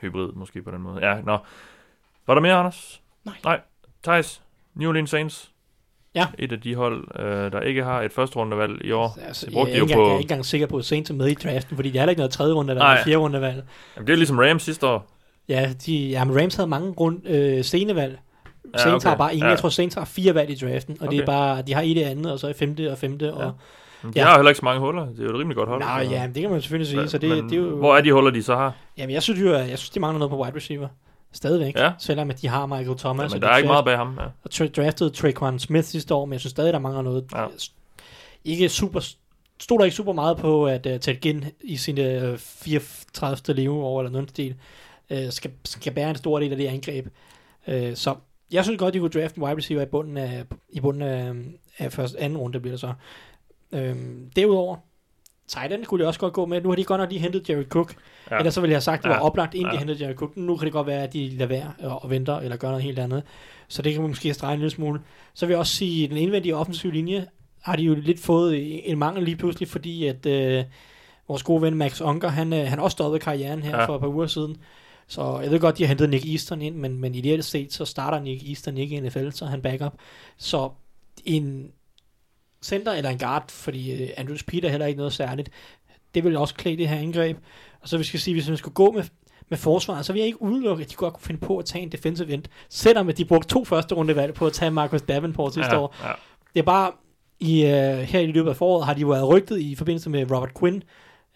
hybrid 0.00 0.32
måske 0.32 0.62
på 0.62 0.70
den 0.70 0.80
måde. 0.80 1.06
Ja, 1.08 1.20
nå. 1.20 1.38
Var 2.26 2.34
der 2.34 2.40
mere, 2.40 2.54
Anders? 2.54 3.02
Nej. 3.24 3.34
Nej. 3.44 3.60
Thijs, 4.02 4.42
New 4.74 4.88
Orleans 4.88 5.10
Saints. 5.10 5.50
Ja. 6.14 6.26
Et 6.38 6.52
af 6.52 6.60
de 6.60 6.74
hold, 6.74 7.20
øh, 7.20 7.52
der 7.52 7.60
ikke 7.60 7.84
har 7.84 8.02
et 8.02 8.12
første 8.12 8.36
rundevalg 8.36 8.84
i 8.84 8.92
år. 8.92 9.18
Altså, 9.26 9.46
det 9.46 9.52
jeg, 9.52 9.56
brugte 9.56 9.72
er 9.72 9.74
de 9.74 9.78
jo 9.78 9.84
ikke, 9.84 9.94
på... 9.94 10.00
jeg 10.00 10.08
er 10.08 10.18
ikke 10.18 10.22
engang 10.22 10.46
sikker 10.46 10.66
på, 10.66 10.76
at 10.78 10.84
Saints 10.84 11.10
er 11.10 11.14
med 11.14 11.28
i 11.28 11.34
draften, 11.34 11.76
fordi 11.76 11.90
de 11.90 11.98
er 11.98 12.00
heller 12.00 12.10
ikke 12.10 12.20
noget 12.20 12.32
tredje 12.32 12.54
rundevalg 12.54 12.84
eller 12.84 13.04
fjerde 13.04 13.18
rundevalg. 13.18 13.64
Jamen, 13.96 14.06
det 14.06 14.12
er 14.12 14.16
ligesom 14.16 14.38
Rams 14.38 14.62
sidste 14.62 14.86
år. 14.86 15.06
Ja, 15.48 15.72
de, 15.86 16.08
ja, 16.08 16.24
men 16.24 16.40
Rams 16.40 16.54
havde 16.54 16.68
mange 16.68 16.90
rund, 16.90 17.28
øh, 17.28 17.64
senevalg. 17.64 18.18
Ja, 18.74 18.78
Saints 18.78 19.04
okay. 19.04 19.10
har 19.10 19.16
bare 19.16 19.32
ingen. 19.32 19.44
Ja. 19.44 19.50
Jeg 19.50 19.58
tror, 19.58 19.68
Saints 19.68 19.94
har 19.94 20.04
fire 20.04 20.34
valg 20.34 20.50
i 20.50 20.54
draften, 20.54 20.96
og 21.00 21.06
okay. 21.06 21.16
det 21.16 21.22
er 21.22 21.26
bare, 21.26 21.62
de 21.62 21.74
har 21.74 21.82
et 21.82 21.96
det 21.96 22.02
andet, 22.02 22.32
og 22.32 22.38
så 22.38 22.48
i 22.48 22.52
femte 22.52 22.92
og 22.92 22.98
femte. 22.98 23.34
Og, 23.34 23.52
Men 24.02 24.12
de 24.12 24.18
Ja. 24.18 24.26
har 24.26 24.36
heller 24.36 24.50
ikke 24.50 24.58
så 24.58 24.64
mange 24.64 24.80
huller. 24.80 25.06
Det 25.06 25.18
er 25.18 25.24
jo 25.24 25.30
et 25.30 25.38
rimelig 25.38 25.56
godt 25.56 25.68
hold. 25.68 25.80
Nej, 25.80 26.08
ja, 26.10 26.28
det 26.34 26.42
kan 26.42 26.50
man 26.50 26.62
selvfølgelig 26.62 26.90
sige. 26.90 27.08
Så 27.08 27.18
det, 27.18 27.28
men 27.28 27.44
det 27.44 27.52
er 27.52 27.56
jo, 27.56 27.76
Hvor 27.76 27.96
er 27.96 28.00
de 28.00 28.12
huller, 28.12 28.30
de 28.30 28.42
så 28.42 28.56
har? 28.56 28.72
Jamen, 28.98 29.14
jeg 29.14 29.22
synes 29.22 29.40
jo, 29.40 29.52
jeg 29.52 29.78
synes, 29.78 29.90
de 29.90 30.00
mangler 30.00 30.18
noget 30.18 30.30
på 30.30 30.42
wide 30.42 30.56
receiver. 30.56 30.88
Stadigvæk. 31.32 31.76
Ja. 31.76 31.92
Selvom 31.98 32.30
at 32.30 32.40
de 32.40 32.48
har 32.48 32.66
Michael 32.66 32.98
Thomas. 32.98 33.30
Ja, 33.30 33.34
men 33.34 33.42
der 33.42 33.48
de 33.48 33.52
er 33.52 33.56
ikke 33.56 33.66
meget 33.66 33.84
bag 33.84 33.96
ham. 33.96 34.18
Ja. 34.18 34.24
Og 34.24 34.50
tra- 34.54 34.68
draftede 34.68 35.10
Traquan 35.10 35.58
Smith 35.58 35.84
sidste 35.84 36.14
år, 36.14 36.24
men 36.24 36.32
jeg 36.32 36.40
synes 36.40 36.50
stadig, 36.50 36.72
der 36.72 36.78
mangler 36.78 37.02
noget. 37.02 37.24
Ja. 37.34 37.46
Ikke 38.44 38.68
super, 38.68 39.00
stod 39.60 39.78
der 39.78 39.84
ikke 39.84 39.96
super 39.96 40.12
meget 40.12 40.36
på, 40.36 40.66
at 40.66 40.86
uh, 40.86 41.00
Ted 41.00 41.14
Ginn 41.20 41.44
i 41.60 41.76
sine 41.76 42.32
uh, 42.32 42.38
34. 42.38 43.54
leveår 43.54 44.00
eller 44.00 44.10
noget 44.10 44.30
stil, 44.30 44.54
uh, 45.10 45.16
skal, 45.30 45.50
skal 45.64 45.92
bære 45.92 46.10
en 46.10 46.16
stor 46.16 46.40
del 46.40 46.50
af 46.50 46.56
det 46.56 46.66
angreb. 46.66 47.06
Uh, 47.68 47.74
så 47.94 48.14
jeg 48.52 48.64
synes 48.64 48.78
godt, 48.78 48.94
de 48.94 48.98
kunne 48.98 49.10
drafte 49.10 49.38
en 49.38 49.44
wide 49.44 49.56
receiver 49.56 49.82
i 49.82 49.86
bunden 49.86 50.16
af, 50.16 50.44
i 50.68 50.80
bunden 50.80 51.02
af, 51.02 51.32
af 51.78 51.92
første, 51.92 52.20
anden 52.20 52.38
runde, 52.38 52.60
bliver 52.60 52.72
det 52.72 52.80
så. 52.80 52.92
Øhm, 53.72 54.30
derudover, 54.36 54.76
tight 55.50 55.72
end 55.72 55.84
kunne 55.84 56.02
de 56.02 56.08
også 56.08 56.20
godt 56.20 56.32
gå 56.32 56.46
med. 56.46 56.60
Nu 56.62 56.68
har 56.68 56.76
de 56.76 56.84
godt 56.84 57.00
nok 57.00 57.10
lige 57.10 57.20
hentet 57.20 57.48
Jared 57.48 57.64
Cook. 57.64 57.94
Ja. 58.30 58.36
Ellers 58.38 58.54
så 58.54 58.60
ville 58.60 58.70
jeg 58.70 58.76
have 58.76 58.80
sagt, 58.82 58.98
at 58.98 59.02
det 59.04 59.08
var 59.10 59.16
Ja. 59.16 59.22
oplagt, 59.24 59.54
inden 59.54 59.66
ja. 59.66 59.72
De 59.72 59.78
hentede 59.78 59.98
Jared 59.98 60.14
Cook. 60.16 60.36
Nu 60.36 60.56
kan 60.56 60.64
det 60.64 60.72
godt 60.72 60.86
være, 60.86 61.02
at 61.02 61.12
de 61.12 61.28
lader 61.28 61.46
være 61.46 61.72
og, 61.90 62.10
venter, 62.10 62.36
eller 62.38 62.56
gør 62.56 62.68
noget 62.68 62.82
helt 62.84 62.98
andet. 62.98 63.22
Så 63.68 63.82
det 63.82 63.92
kan 63.92 64.02
man 64.02 64.10
måske 64.10 64.34
strege 64.34 64.52
en 64.52 64.58
lille 64.58 64.70
smule. 64.70 65.00
Så 65.34 65.46
vil 65.46 65.52
jeg 65.52 65.58
også 65.58 65.76
sige, 65.76 66.04
at 66.04 66.10
den 66.10 66.18
indvendige 66.18 66.56
offensive 66.56 66.92
linje 66.92 67.26
har 67.62 67.76
de 67.76 67.82
jo 67.82 67.94
lidt 67.94 68.20
fået 68.20 68.90
en 68.90 68.98
mangel 68.98 69.24
lige 69.24 69.36
pludselig, 69.36 69.68
fordi 69.68 70.06
at 70.06 70.26
øh, 70.26 70.64
vores 71.28 71.42
gode 71.42 71.62
ven 71.62 71.74
Max 71.74 72.00
Unger, 72.00 72.28
han, 72.28 72.52
øh, 72.52 72.66
han 72.66 72.78
også 72.78 72.92
stoppede 72.94 73.20
karrieren 73.20 73.62
her 73.62 73.78
Ja. 73.78 73.84
for 73.86 73.94
et 73.94 74.00
par 74.00 74.08
uger 74.08 74.26
siden. 74.26 74.56
Så 75.08 75.40
jeg 75.42 75.50
ved 75.50 75.60
godt, 75.60 75.78
de 75.78 75.82
har 75.82 75.88
hentet 75.88 76.10
Nick 76.10 76.26
Easton 76.32 76.62
ind, 76.62 76.76
men, 76.76 76.98
men 76.98 77.14
ideelt 77.14 77.44
set, 77.44 77.72
så 77.72 77.84
starter 77.84 78.20
Nick 78.20 78.48
Easton 78.48 78.76
ikke 78.78 78.96
i 78.96 79.00
NFL, 79.00 79.30
så 79.30 79.46
han 79.46 79.62
backup. 79.62 79.92
Så 80.38 80.70
en 81.24 81.70
center 82.64 82.92
eller 82.92 83.10
en 83.10 83.18
guard, 83.18 83.50
fordi 83.50 84.02
øh, 84.02 84.08
Andrews 84.16 84.42
Peter 84.42 84.68
er 84.68 84.70
heller 84.70 84.86
ikke 84.86 84.98
noget 84.98 85.12
særligt, 85.12 85.50
det 86.14 86.24
vil 86.24 86.36
også 86.36 86.54
klæde 86.54 86.76
det 86.76 86.88
her 86.88 86.98
angreb. 86.98 87.38
Og 87.80 87.88
så 87.88 87.98
vi 87.98 88.04
skal 88.04 88.20
sige, 88.20 88.34
hvis 88.34 88.48
man 88.48 88.56
skulle 88.56 88.74
gå 88.74 88.92
med, 88.92 89.04
med 89.48 89.58
forsvaret, 89.58 90.06
så 90.06 90.12
vil 90.12 90.20
jeg 90.20 90.26
ikke 90.26 90.42
udelukke, 90.42 90.84
at 90.84 90.90
de 90.90 90.94
godt 90.94 91.14
kunne 91.14 91.24
finde 91.24 91.40
på 91.40 91.58
at 91.58 91.64
tage 91.64 91.82
en 91.82 91.92
defensive 91.92 92.32
end, 92.32 92.42
selvom 92.68 93.12
de 93.12 93.24
brugte 93.24 93.48
to 93.48 93.64
første 93.64 93.94
rundevalg 93.94 94.34
på 94.34 94.46
at 94.46 94.52
tage 94.52 94.70
Marcus 94.70 95.02
Davenport 95.02 95.54
sidste 95.54 95.74
ja, 95.74 95.80
år. 95.80 95.96
Ja. 96.04 96.12
Det 96.54 96.60
er 96.60 96.64
bare, 96.64 96.92
i, 97.40 97.64
uh, 97.64 97.70
her 98.00 98.20
i 98.20 98.26
løbet 98.26 98.50
af 98.50 98.56
foråret 98.56 98.86
har 98.86 98.94
de 98.94 99.00
jo 99.00 99.08
været 99.08 99.28
rygtet 99.28 99.58
i 99.58 99.74
forbindelse 99.74 100.10
med 100.10 100.30
Robert 100.30 100.58
Quinn. 100.60 100.82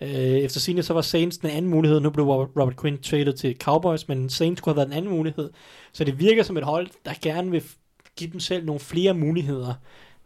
Uh, 0.00 0.08
efter 0.08 0.60
sine 0.60 0.82
så 0.82 0.94
var 0.94 1.00
Saints 1.00 1.38
den 1.38 1.50
anden 1.50 1.70
mulighed. 1.70 2.00
Nu 2.00 2.10
blev 2.10 2.24
Robert, 2.26 2.80
Quinn 2.80 3.02
traded 3.02 3.32
til 3.32 3.56
Cowboys, 3.60 4.08
men 4.08 4.30
Saints 4.30 4.60
kunne 4.60 4.70
have 4.70 4.76
været 4.76 4.88
den 4.88 4.96
anden 4.96 5.10
mulighed. 5.10 5.50
Så 5.92 6.04
det 6.04 6.18
virker 6.18 6.42
som 6.42 6.56
et 6.56 6.64
hold, 6.64 6.88
der 7.04 7.12
gerne 7.22 7.50
vil 7.50 7.62
give 8.16 8.30
dem 8.30 8.40
selv 8.40 8.64
nogle 8.64 8.80
flere 8.80 9.14
muligheder 9.14 9.74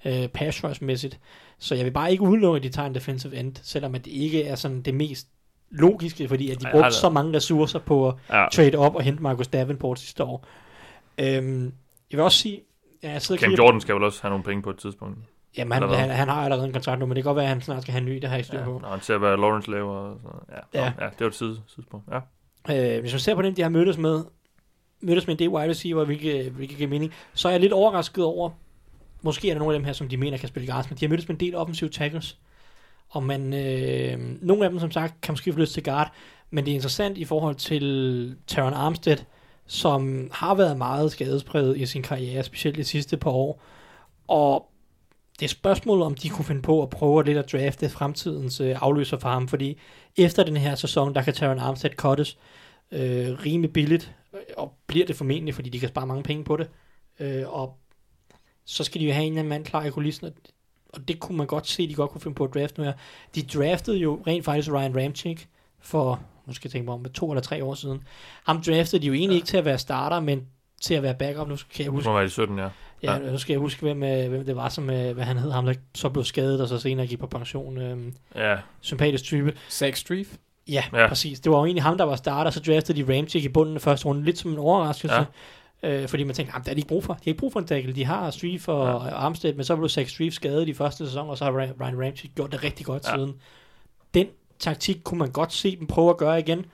uh, 0.05 0.27
pass 0.35 0.65
rush-mæssigt. 0.65 1.19
Så 1.59 1.75
jeg 1.75 1.85
vil 1.85 1.91
bare 1.91 2.11
ikke 2.11 2.23
udelukke, 2.23 2.57
at 2.57 2.63
de 2.63 2.69
tager 2.69 2.87
en 2.87 2.95
defensive 2.95 3.37
end, 3.37 3.57
selvom 3.63 3.95
at 3.95 4.05
det 4.05 4.11
ikke 4.11 4.45
er 4.45 4.55
sådan 4.55 4.83
det 4.83 4.95
mest 4.95 5.29
logiske, 5.71 6.29
fordi 6.29 6.51
at 6.51 6.61
de 6.61 6.67
brugte 6.73 6.93
så 6.93 7.09
mange 7.11 7.37
ressourcer 7.37 7.79
på 7.79 8.09
at 8.09 8.15
ja. 8.31 8.47
trade 8.53 8.77
op 8.79 8.95
og 8.95 9.03
hente 9.03 9.23
Marcus 9.23 9.49
Davenport 9.49 9.99
sidste 9.99 10.25
år. 10.25 10.47
Øhm, 11.19 11.65
jeg 12.11 12.17
vil 12.17 12.21
også 12.21 12.39
sige, 12.39 12.61
ja, 13.03 13.09
jeg 13.09 13.17
og 13.31 13.39
Cam 13.39 13.53
Jordan 13.53 13.81
skal 13.81 13.95
vel 13.95 14.05
også 14.05 14.23
have 14.23 14.31
nogle 14.31 14.45
penge 14.45 14.63
på 14.63 14.71
et 14.71 14.79
tidspunkt. 14.79 15.19
Jamen, 15.57 15.73
han, 15.73 15.89
han, 15.89 16.11
han 16.11 16.29
har 16.29 16.45
allerede 16.45 16.67
en 16.67 16.73
kontrakt 16.73 16.99
nu, 17.01 17.07
men 17.07 17.17
det 17.17 17.25
kan 17.25 17.29
godt 17.29 17.37
være, 17.37 17.45
at 17.45 17.49
han 17.49 17.61
snart 17.61 17.83
skal 17.83 17.93
have 17.93 18.01
en 18.01 18.05
ny, 18.07 18.15
det 18.15 18.25
har 18.25 18.31
jeg 18.31 18.39
ikke 18.39 18.47
styr 18.47 18.59
Ja, 18.59 18.65
på. 18.65 18.79
når 18.83 18.89
han 18.89 19.01
ser, 19.01 19.19
hvad 19.19 19.37
Lawrence 19.37 19.71
laver. 19.71 19.95
Og 19.95 20.17
sådan. 20.23 20.31
noget. 20.33 20.65
Ja, 20.75 20.81
Ja. 20.81 20.85
ja. 20.85 21.05
ja, 21.05 21.11
det 21.11 21.21
var 21.21 21.27
et 21.27 21.35
side, 21.35 21.61
tidspunkt. 21.75 22.07
Ja. 22.69 22.95
Øh, 22.95 23.01
hvis 23.01 23.13
man 23.13 23.21
ser 23.21 23.35
på 23.35 23.43
den, 23.43 23.57
de 23.57 23.63
har 23.63 23.69
mødtes 23.69 23.99
med, 23.99 24.25
mødtes 25.01 25.27
med 25.27 25.35
en 25.35 25.39
del 25.39 25.49
wide 25.49 25.69
receiver, 25.71 26.05
hvilket, 26.05 26.51
hvilket 26.51 26.77
giver 26.77 26.91
mening, 26.91 27.13
så 27.35 27.49
er 27.49 27.53
jeg 27.53 27.61
lidt 27.61 27.73
overrasket 27.73 28.25
over, 28.25 28.51
måske 29.23 29.51
er 29.51 29.55
der 29.55 29.59
nogle 29.59 29.75
af 29.75 29.79
dem 29.79 29.85
her, 29.85 29.93
som 29.93 30.09
de 30.09 30.17
mener 30.17 30.39
kan 30.39 30.49
spille 30.49 30.73
guards, 30.73 30.91
men 30.91 30.99
de 30.99 31.05
har 31.05 31.09
mødtes 31.09 31.29
med 31.29 31.37
en 31.37 31.41
del 31.41 31.55
offensive 31.55 31.91
tackles. 31.91 32.39
Og 33.09 33.23
man, 33.23 33.55
øh, 33.55 34.19
nogle 34.43 34.65
af 34.65 34.71
dem, 34.71 34.81
som 34.81 34.91
sagt, 34.91 35.21
kan 35.21 35.33
måske 35.33 35.53
få 35.53 35.59
lyst 35.59 35.75
til 35.75 35.85
guard, 35.85 36.13
men 36.51 36.65
det 36.65 36.71
er 36.71 36.75
interessant 36.75 37.19
i 37.19 37.25
forhold 37.25 37.55
til 37.55 38.37
Taron 38.47 38.73
Armstead, 38.73 39.19
som 39.67 40.31
har 40.33 40.55
været 40.55 40.79
meget 40.79 41.13
skadespræget 41.13 41.77
i 41.77 41.87
sin 41.87 42.03
karriere, 42.03 42.43
specielt 42.43 42.77
de 42.77 42.85
sidste 42.85 43.17
par 43.17 43.31
år. 43.31 43.63
Og 44.29 44.71
det 45.41 45.45
er 45.45 45.49
spørgsmålet, 45.49 46.07
om 46.07 46.15
de 46.15 46.29
kunne 46.29 46.45
finde 46.45 46.63
på 46.63 46.83
at 46.83 46.91
prøve 46.91 47.25
lidt 47.25 47.39
at 47.39 47.53
drafte 47.53 47.89
fremtidens 47.89 48.61
øh, 48.61 48.77
afløser 48.81 49.19
for 49.19 49.29
ham, 49.29 49.49
fordi 49.49 49.79
efter 50.17 50.45
den 50.45 50.57
her 50.57 50.75
sæson, 50.75 51.15
der 51.15 51.23
kan 51.23 51.35
Taron 51.35 51.59
Armstead 51.59 51.95
cuttes 51.95 52.39
øh, 52.93 53.45
rimelig 53.45 53.73
billigt, 53.73 54.15
og 54.57 54.73
bliver 54.87 55.07
det 55.07 55.17
formentlig, 55.17 55.55
fordi 55.55 55.71
de 55.71 55.81
kan 55.81 55.89
spare 55.89 56.07
mange 56.07 56.23
penge 56.23 56.45
på 56.45 56.57
det. 56.57 56.69
Øh, 57.21 57.43
og 57.47 57.79
så 58.69 58.85
skal 58.85 59.01
de 59.01 59.07
jo 59.07 59.13
have 59.13 59.25
en 59.27 59.33
eller 59.33 59.39
anden 59.41 59.49
mand 59.49 59.65
klar 59.65 59.85
i 59.85 59.91
kulissen, 59.91 60.27
og, 60.27 60.33
og 60.95 61.09
det 61.09 61.21
kunne 61.21 61.39
man 61.39 61.47
godt 61.47 61.67
se, 61.67 61.89
de 61.89 61.95
godt 61.95 62.11
kunne 62.11 62.21
finde 62.21 62.35
på 62.35 62.45
at 62.45 62.55
drafte 62.55 62.81
nu 62.81 62.85
her. 62.85 62.93
De 63.35 63.43
draftede 63.43 63.97
jo 63.99 64.23
rent 64.27 64.45
faktisk 64.45 64.71
Ryan 64.73 64.97
Ramchick 65.05 65.47
for, 65.81 66.21
nu 66.47 66.53
skal 66.53 66.69
jeg 66.69 66.73
tænke 66.73 66.85
mig 66.85 66.95
om, 66.95 67.05
to 67.05 67.31
eller 67.31 67.43
tre 67.43 67.65
år 67.65 67.75
siden. 67.75 68.03
Ham 68.47 68.63
draftede 68.63 69.03
de 69.03 69.07
jo 69.07 69.13
egentlig 69.13 69.35
ja. 69.35 69.37
ikke 69.37 69.47
til 69.47 69.57
at 69.57 69.65
være 69.65 69.79
starter, 69.79 70.21
men 70.21 70.47
til 70.83 70.95
at 70.95 71.03
være 71.03 71.15
backup. 71.15 71.49
Nu 71.49 71.57
kan 71.57 71.65
jeg 71.79 71.85
Det 71.85 71.93
huske, 71.93 72.09
må 72.09 72.15
være 72.15 72.25
i 72.25 72.29
17, 72.29 72.59
ja. 72.59 72.69
ja, 73.03 73.19
nu 73.19 73.39
skal 73.39 73.53
jeg 73.53 73.61
huske 73.61 73.81
hvem, 73.83 74.03
øh, 74.03 74.29
hvem 74.29 74.45
det 74.45 74.57
var, 74.57 74.69
som, 74.69 74.91
øh, 74.91 75.15
hvad 75.15 75.25
han 75.25 75.37
hed, 75.39 75.51
ham 75.51 75.67
der 75.67 75.75
så 75.95 76.09
blev 76.09 76.25
skadet, 76.25 76.61
og 76.61 76.69
så 76.69 76.79
senere 76.79 77.07
gik 77.07 77.19
på 77.19 77.27
pension. 77.27 77.79
Øh, 77.79 78.13
Ja, 78.35 78.57
sympatisk 78.81 79.25
type. 79.25 79.55
Zach 79.71 80.01
Streif. 80.01 80.29
Ja, 80.69 80.85
Ja. 80.93 81.01
ja, 81.01 81.09
præcis. 81.09 81.41
Det 81.41 81.53
var 81.53 81.59
jo 81.59 81.65
egentlig 81.65 81.83
ham, 81.83 81.99
der 81.99 82.05
var 82.05 82.17
starter, 82.17 82.51
så 82.51 82.61
draftede 82.61 83.03
de 83.05 83.19
Ramchick 83.19 83.45
i 83.45 83.49
bunden 83.49 83.75
af 83.75 83.81
første 83.83 84.07
runde, 84.07 84.25
lidt 84.25 84.39
som 84.39 84.51
en 84.53 84.59
overraskelse. 84.59 85.17
Ja. 85.17 85.25
Øh, 85.83 86.09
fordi 86.09 86.25
man 86.25 86.35
tænkte, 86.35 86.53
"Jamen, 86.55 86.65
det 86.65 86.71
er 86.71 86.75
de 86.75 86.79
ikke 86.79 86.89
brug 86.89 87.05
for. 87.05 87.13
De 87.13 87.19
har 87.25 87.29
ikke 87.31 87.39
brug 87.39 87.53
for 87.53 87.61
en 87.61 87.67
tackle. 87.67 87.93
De 87.93 88.05
har 88.05 88.31
Streif 88.31 88.69
og, 88.69 88.87
Ja. 89.07 89.15
Armstead, 89.15 89.55
men 89.55 89.65
så 89.65 89.77
blev 89.77 89.89
Zach 89.89 90.11
Streif 90.15 90.33
skadet 90.33 90.69
i 90.69 90.73
første 90.75 91.07
sæson, 91.07 91.29
og 91.31 91.39
så 91.39 91.45
har 91.45 91.53
Ryan 91.53 92.05
Ramchick 92.07 92.35
gjort 92.35 92.53
det 92.53 92.65
rigtig 92.65 92.87
godt 92.87 93.07
Ja. 93.09 93.17
siden. 93.17 93.35
Den 94.15 94.27
taktik 94.59 94.97
kunne 95.05 95.19
man 95.19 95.31
godt 95.31 95.53
se 95.53 95.77
dem 95.77 95.87
prøve 95.87 96.11
at 96.11 96.17
gøre 96.17 96.39
igen. 96.39 96.65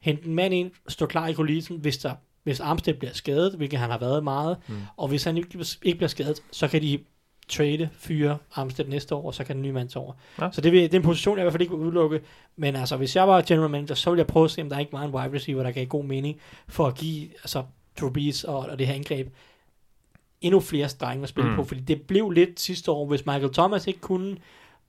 Hente 0.00 0.26
en 0.26 0.34
mand 0.34 0.54
ind, 0.54 0.70
stå 0.88 1.06
klar 1.06 1.26
i 1.28 1.32
kulissen, 1.32 1.76
hvis, 1.76 1.98
der, 1.98 2.12
hvis 2.42 2.60
Armstead 2.60 2.94
bliver 2.94 3.12
skadet, 3.12 3.54
hvilket 3.56 3.78
han 3.78 3.90
har 3.90 3.98
været 3.98 4.24
meget, 4.24 4.56
Mm. 4.68 4.74
og 4.96 5.08
hvis 5.08 5.24
han 5.24 5.36
ikke, 5.36 5.64
ikke 5.82 5.98
bliver 5.98 6.08
skadet, 6.08 6.40
så 6.50 6.68
kan 6.68 6.82
de 6.82 6.98
trade, 7.48 7.88
fyre 7.92 8.38
Armstead 8.54 8.86
næste 8.88 9.14
år, 9.14 9.26
og 9.26 9.34
så 9.34 9.44
kan 9.44 9.56
den 9.56 9.62
nye 9.62 9.72
mand 9.72 9.88
tage 9.88 10.02
over. 10.02 10.12
Ja. 10.40 10.48
Så 10.52 10.60
det, 10.60 10.72
vil, 10.72 10.82
det 10.82 10.94
er 10.94 10.98
en 10.98 11.04
position, 11.04 11.38
jeg 11.38 11.42
i 11.42 11.44
hvert 11.44 11.52
fald 11.52 11.62
ikke 11.62 11.76
vil 11.76 11.84
udelukke. 11.86 12.20
Men 12.56 12.76
altså, 12.76 12.96
hvis 12.96 13.16
jeg 13.16 13.28
var 13.28 13.42
general 13.42 13.70
manager, 13.70 13.94
så 13.94 14.10
ville 14.10 14.18
jeg 14.18 14.26
prøve 14.26 14.44
at 14.44 14.50
se, 14.50 14.62
om 14.62 14.68
der 14.68 14.76
er 14.76 14.80
ikke 14.80 14.92
var 14.92 15.02
en 15.02 15.10
wide 15.14 15.34
receiver, 15.34 15.62
der 15.62 15.70
gav 15.70 15.86
god 15.86 16.04
mening 16.04 16.40
for 16.68 16.86
at 16.86 16.94
give 16.94 17.28
altså, 17.42 17.62
Brees 18.06 18.44
og, 18.44 18.58
og 18.58 18.78
det 18.78 18.86
her 18.86 18.94
angreb 18.94 19.28
endnu 20.40 20.60
flere 20.60 20.88
strenge 20.88 21.22
at 21.22 21.28
spille 21.28 21.50
Mm. 21.50 21.56
på. 21.56 21.64
Fordi 21.64 21.80
det 21.80 22.02
blev 22.02 22.30
lidt 22.30 22.60
sidste 22.60 22.90
år, 22.90 23.06
hvis 23.06 23.26
Michael 23.26 23.52
Thomas 23.52 23.86
ikke 23.86 24.00
kunne, 24.00 24.36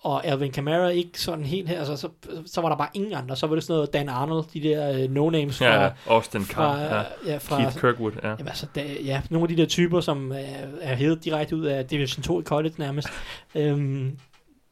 og 0.02 0.26
Alvin 0.26 0.52
Kamara 0.52 0.88
ikke 0.88 1.22
sådan 1.22 1.46
helt 1.46 1.70
her, 1.70 1.80
altså, 1.80 1.96
så, 1.98 2.10
så 2.46 2.62
var 2.62 2.70
der 2.70 2.76
bare 2.76 2.90
ingen 2.94 3.14
andre. 3.14 3.36
Så 3.36 3.48
var 3.48 3.56
det 3.56 3.64
sådan 3.64 3.74
noget 3.76 3.94
Dan 3.94 4.10
Arnold, 4.10 4.46
de 4.54 4.64
der 4.64 4.90
uh, 4.90 4.96
no-names 5.12 5.52
fra, 5.58 5.66
ja, 5.66 5.84
ja. 5.84 5.90
Austin 6.08 6.46
fra, 6.46 6.76
Carr, 6.76 7.06
ja. 7.26 7.32
ja, 7.32 7.38
fra 7.38 7.62
Keith 7.62 7.80
Kirkwood, 7.80 8.12
ja. 8.24 8.30
Jamen, 8.30 8.48
altså, 8.48 8.66
da, 8.76 8.84
ja, 9.04 9.22
nogle 9.30 9.44
af 9.44 9.56
de 9.56 9.62
der 9.62 9.66
typer, 9.68 10.02
som 10.02 10.32
er, 10.32 10.36
er 10.82 10.96
hævet 10.96 11.24
direkte 11.24 11.56
ud 11.56 11.66
af 11.66 11.86
Division 11.86 12.24
2 12.24 12.40
i 12.40 12.44
college 12.44 12.76
nærmest. 12.78 13.08
øhm, 13.56 14.18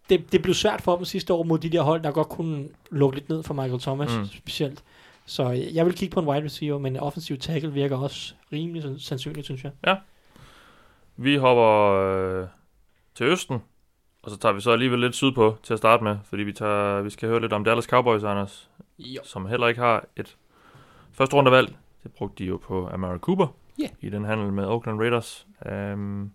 det, 0.10 0.32
det 0.32 0.42
blev 0.42 0.56
svært 0.56 0.82
for 0.82 0.96
dem 0.96 1.06
sidste 1.06 1.34
år 1.34 1.44
mod 1.44 1.60
de 1.60 1.70
der 1.70 1.82
hold, 1.82 2.04
der 2.04 2.12
godt 2.12 2.30
kunne 2.30 2.68
lukke 2.92 3.18
lidt 3.18 3.30
ned 3.30 3.44
for 3.44 3.54
Michael 3.54 3.80
Thomas 3.82 4.18
mm. 4.18 4.26
specielt. 4.26 4.84
Så 5.30 5.50
jeg 5.50 5.86
vil 5.86 5.96
kigge 5.96 6.14
på 6.14 6.20
en 6.20 6.28
wide 6.28 6.46
receiver, 6.46 6.78
men 6.80 6.94
en 6.96 7.00
offensiv 7.00 7.38
tackle 7.38 7.74
virker 7.74 7.98
også 7.98 8.34
rimelig 8.54 8.84
san- 8.84 9.00
sandsynligt, 9.00 9.46
synes 9.46 9.64
jeg. 9.64 9.98
Vi 11.18 11.36
hopper 11.36 11.94
øh, 11.94 12.48
til 13.16 13.26
Østen, 13.26 13.64
og 14.24 14.32
så 14.32 14.38
tager 14.38 14.54
vi 14.54 14.62
så 14.62 14.72
alligevel 14.72 15.00
lidt 15.00 15.16
sydpå 15.16 15.58
til 15.64 15.74
at 15.74 15.78
starte 15.80 16.04
med, 16.04 16.18
fordi 16.26 16.44
vi, 16.44 16.54
tager, 16.54 17.02
vi 17.02 17.10
skal 17.10 17.30
høre 17.30 17.42
lidt 17.42 17.54
om 17.54 17.64
Dallas 17.64 17.86
Cowboys, 17.86 18.24
Anders, 18.24 18.70
Jo. 19.00 19.20
som 19.24 19.46
heller 19.46 19.68
ikke 19.68 19.82
har 19.82 20.06
et 20.16 20.38
første 21.12 21.36
rundevalg. 21.36 21.76
Det 22.04 22.12
brugte 22.12 22.44
de 22.44 22.48
jo 22.50 22.58
på 22.58 22.90
Amari 22.94 23.18
Cooper 23.20 23.48
Ja. 23.80 23.88
i 24.02 24.10
den 24.10 24.26
handel 24.26 24.54
med 24.54 24.66
Oakland 24.66 25.00
Raiders. 25.00 25.48
Um, 25.94 26.32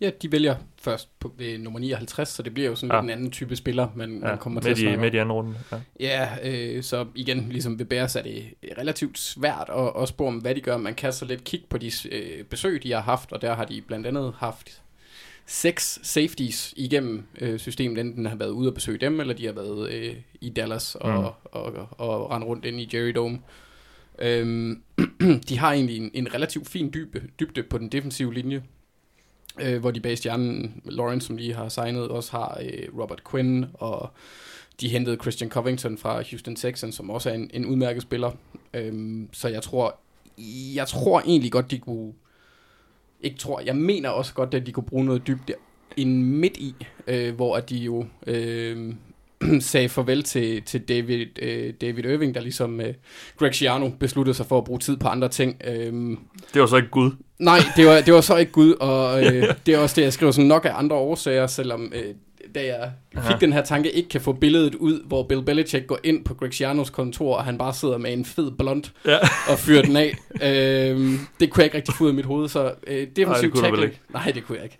Ja, 0.00 0.10
de 0.22 0.32
vælger 0.32 0.56
først 0.82 1.18
på 1.18 1.32
ved 1.38 1.58
nummer 1.58 1.78
59, 1.80 2.28
så 2.28 2.42
det 2.42 2.54
bliver 2.54 2.68
jo 2.68 2.74
sådan 2.76 2.94
Ja. 2.96 3.00
en 3.02 3.10
anden 3.10 3.30
type 3.30 3.56
spiller, 3.56 3.88
man, 3.96 4.12
ja, 4.14 4.18
man 4.28 4.38
kommer 4.38 4.60
til 4.60 4.70
at 4.70 4.78
snakke 4.78 5.00
midt 5.00 5.14
i 5.14 5.16
anden 5.16 5.32
runde. 5.32 5.54
Ja. 5.72 5.78
Ja, 6.00 6.28
øh, 6.76 6.82
så 6.82 7.06
igen, 7.14 7.46
ligesom 7.50 7.78
ved 7.78 7.86
Bears 7.86 8.16
er 8.16 8.22
det 8.22 8.44
relativt 8.78 9.18
svært 9.18 9.70
at, 9.76 10.02
at 10.02 10.08
spå 10.08 10.26
om, 10.26 10.36
hvad 10.38 10.54
de 10.54 10.60
gør. 10.60 10.76
Man 10.76 10.94
kan 10.94 11.12
så 11.12 11.24
lidt 11.24 11.44
kigge 11.44 11.66
på 11.70 11.78
de 11.78 11.90
øh, 12.10 12.44
besøg, 12.44 12.82
de 12.82 12.92
har 12.92 13.00
haft, 13.00 13.32
og 13.32 13.42
der 13.42 13.54
har 13.54 13.64
de 13.64 13.80
blandt 13.80 14.06
andet 14.06 14.34
haft 14.38 14.82
seks 15.46 15.98
safeties 16.02 16.74
igennem 16.76 17.24
øh, 17.40 17.58
systemet, 17.58 17.98
enten 17.98 18.26
har 18.26 18.36
været 18.36 18.50
ude 18.50 18.68
og 18.70 18.74
besøge 18.74 18.98
dem, 18.98 19.20
eller 19.20 19.34
de 19.34 19.46
har 19.46 19.52
været 19.52 19.90
øh, 19.92 20.14
i 20.40 20.48
Dallas 20.50 20.94
og, 20.94 21.10
Mm. 21.12 21.24
og, 21.24 21.34
og, 21.52 21.88
og 21.98 22.30
rendt 22.30 22.46
rundt 22.46 22.64
ind 22.64 22.80
i 22.80 22.88
Jerry 22.94 23.12
Dome. 23.14 23.38
Øhm, 24.18 24.82
de 25.48 25.58
har 25.58 25.72
egentlig 25.72 25.96
en, 25.96 26.10
en 26.14 26.34
relativt 26.34 26.68
fin 26.68 26.90
dybde, 26.94 27.22
dybde 27.40 27.62
på 27.62 27.78
den 27.78 27.88
defensive 27.88 28.34
linje, 28.34 28.62
øh, 29.60 29.80
hvor 29.80 29.90
de 29.90 30.00
bag 30.00 30.18
stjernen 30.18 30.82
Lawrence, 30.84 31.26
som 31.26 31.36
lige 31.36 31.54
har 31.54 31.68
signet, 31.68 32.08
også 32.08 32.32
har 32.32 32.60
øh, 32.62 33.00
Robert 33.00 33.22
Quinn, 33.30 33.66
og 33.74 34.10
de 34.80 34.88
hentede 34.88 35.16
Christian 35.16 35.50
Covington 35.50 35.98
fra 35.98 36.22
Houston 36.30 36.56
Texans, 36.56 36.94
som 36.94 37.10
også 37.10 37.30
er 37.30 37.34
en, 37.34 37.50
en 37.54 37.66
udmærket 37.66 38.02
spiller. 38.02 38.30
Øhm, 38.74 39.28
så 39.32 39.48
jeg 39.48 39.62
tror, 39.62 39.96
jeg 40.74 40.86
tror 40.88 41.20
egentlig 41.20 41.52
godt, 41.52 41.70
de 41.70 41.78
kunne, 41.78 42.12
ikke 43.20 43.38
tror, 43.38 43.60
jeg 43.60 43.76
mener 43.76 44.08
også 44.08 44.34
godt, 44.34 44.54
at 44.54 44.66
de 44.66 44.72
kunne 44.72 44.84
bruge 44.84 45.04
noget 45.04 45.26
dybde 45.26 45.54
ind 45.96 46.22
midt 46.24 46.56
i, 46.56 46.74
øh, 47.06 47.34
hvor 47.34 47.56
at 47.56 47.70
de 47.70 47.76
jo 47.76 48.06
øh, 48.26 48.94
sagde 49.60 49.88
farvel 49.88 50.22
til, 50.22 50.62
til 50.62 50.80
David, 50.80 51.26
øh, 51.42 51.72
David 51.80 52.04
Irving, 52.04 52.34
der 52.34 52.40
ligesom 52.40 52.80
øh, 52.80 52.94
Greg 53.38 53.54
Schiano 53.54 53.88
besluttede 54.00 54.36
sig 54.36 54.46
for 54.46 54.58
at 54.58 54.64
bruge 54.64 54.78
tid 54.80 54.96
på 54.96 55.08
andre 55.08 55.28
ting. 55.28 55.56
Øh, 55.66 55.92
Det 56.54 56.60
var 56.60 56.66
så 56.66 56.76
ikke 56.76 56.88
Gud. 56.88 57.10
Nej, 57.38 57.58
det 57.76 57.86
var, 57.86 58.00
det 58.00 58.14
var 58.14 58.20
så 58.20 58.36
ikke 58.36 58.52
Gud, 58.52 58.72
og 58.72 59.20
øh, 59.24 59.54
det 59.66 59.74
er 59.74 59.78
også 59.78 59.96
det, 59.96 60.02
jeg 60.02 60.12
skriver 60.12 60.32
sådan 60.32 60.48
nok 60.48 60.64
af 60.64 60.70
andre 60.74 60.96
årsager, 60.96 61.46
selvom 61.46 61.92
øh, 61.96 62.14
da 62.54 62.64
jeg 62.66 62.90
fik 63.12 63.18
Aha. 63.18 63.36
den 63.40 63.52
her 63.52 63.62
tanke, 63.62 63.90
ikke 63.90 64.08
kan 64.08 64.20
få 64.20 64.32
billedet 64.32 64.74
ud, 64.74 65.00
hvor 65.06 65.22
Bill 65.22 65.42
Belichick 65.42 65.86
går 65.86 65.98
ind 66.04 66.24
på 66.24 66.34
Greg 66.34 66.52
Schianos 66.52 66.90
kontor, 66.90 67.36
og 67.36 67.44
han 67.44 67.58
bare 67.58 67.74
sidder 67.74 67.98
med 67.98 68.12
en 68.12 68.24
fed 68.24 68.50
blond 68.50 68.84
Ja. 69.06 69.18
og 69.48 69.58
fyrer 69.58 69.82
den 69.82 69.96
af. 69.96 70.16
Øh, 70.42 71.10
det 71.40 71.50
kunne 71.50 71.60
jeg 71.60 71.64
ikke 71.64 71.76
rigtig 71.76 71.94
få 71.94 72.04
ud 72.04 72.08
af 72.08 72.14
mit 72.14 72.24
hoved, 72.24 72.48
så 72.48 72.72
øh, 72.86 73.06
defensiv 73.16 73.52
tackle... 73.54 73.90
Nej, 74.12 74.30
det 74.34 74.44
kunne 74.44 74.58
jeg 74.58 74.64
ikke. 74.64 74.76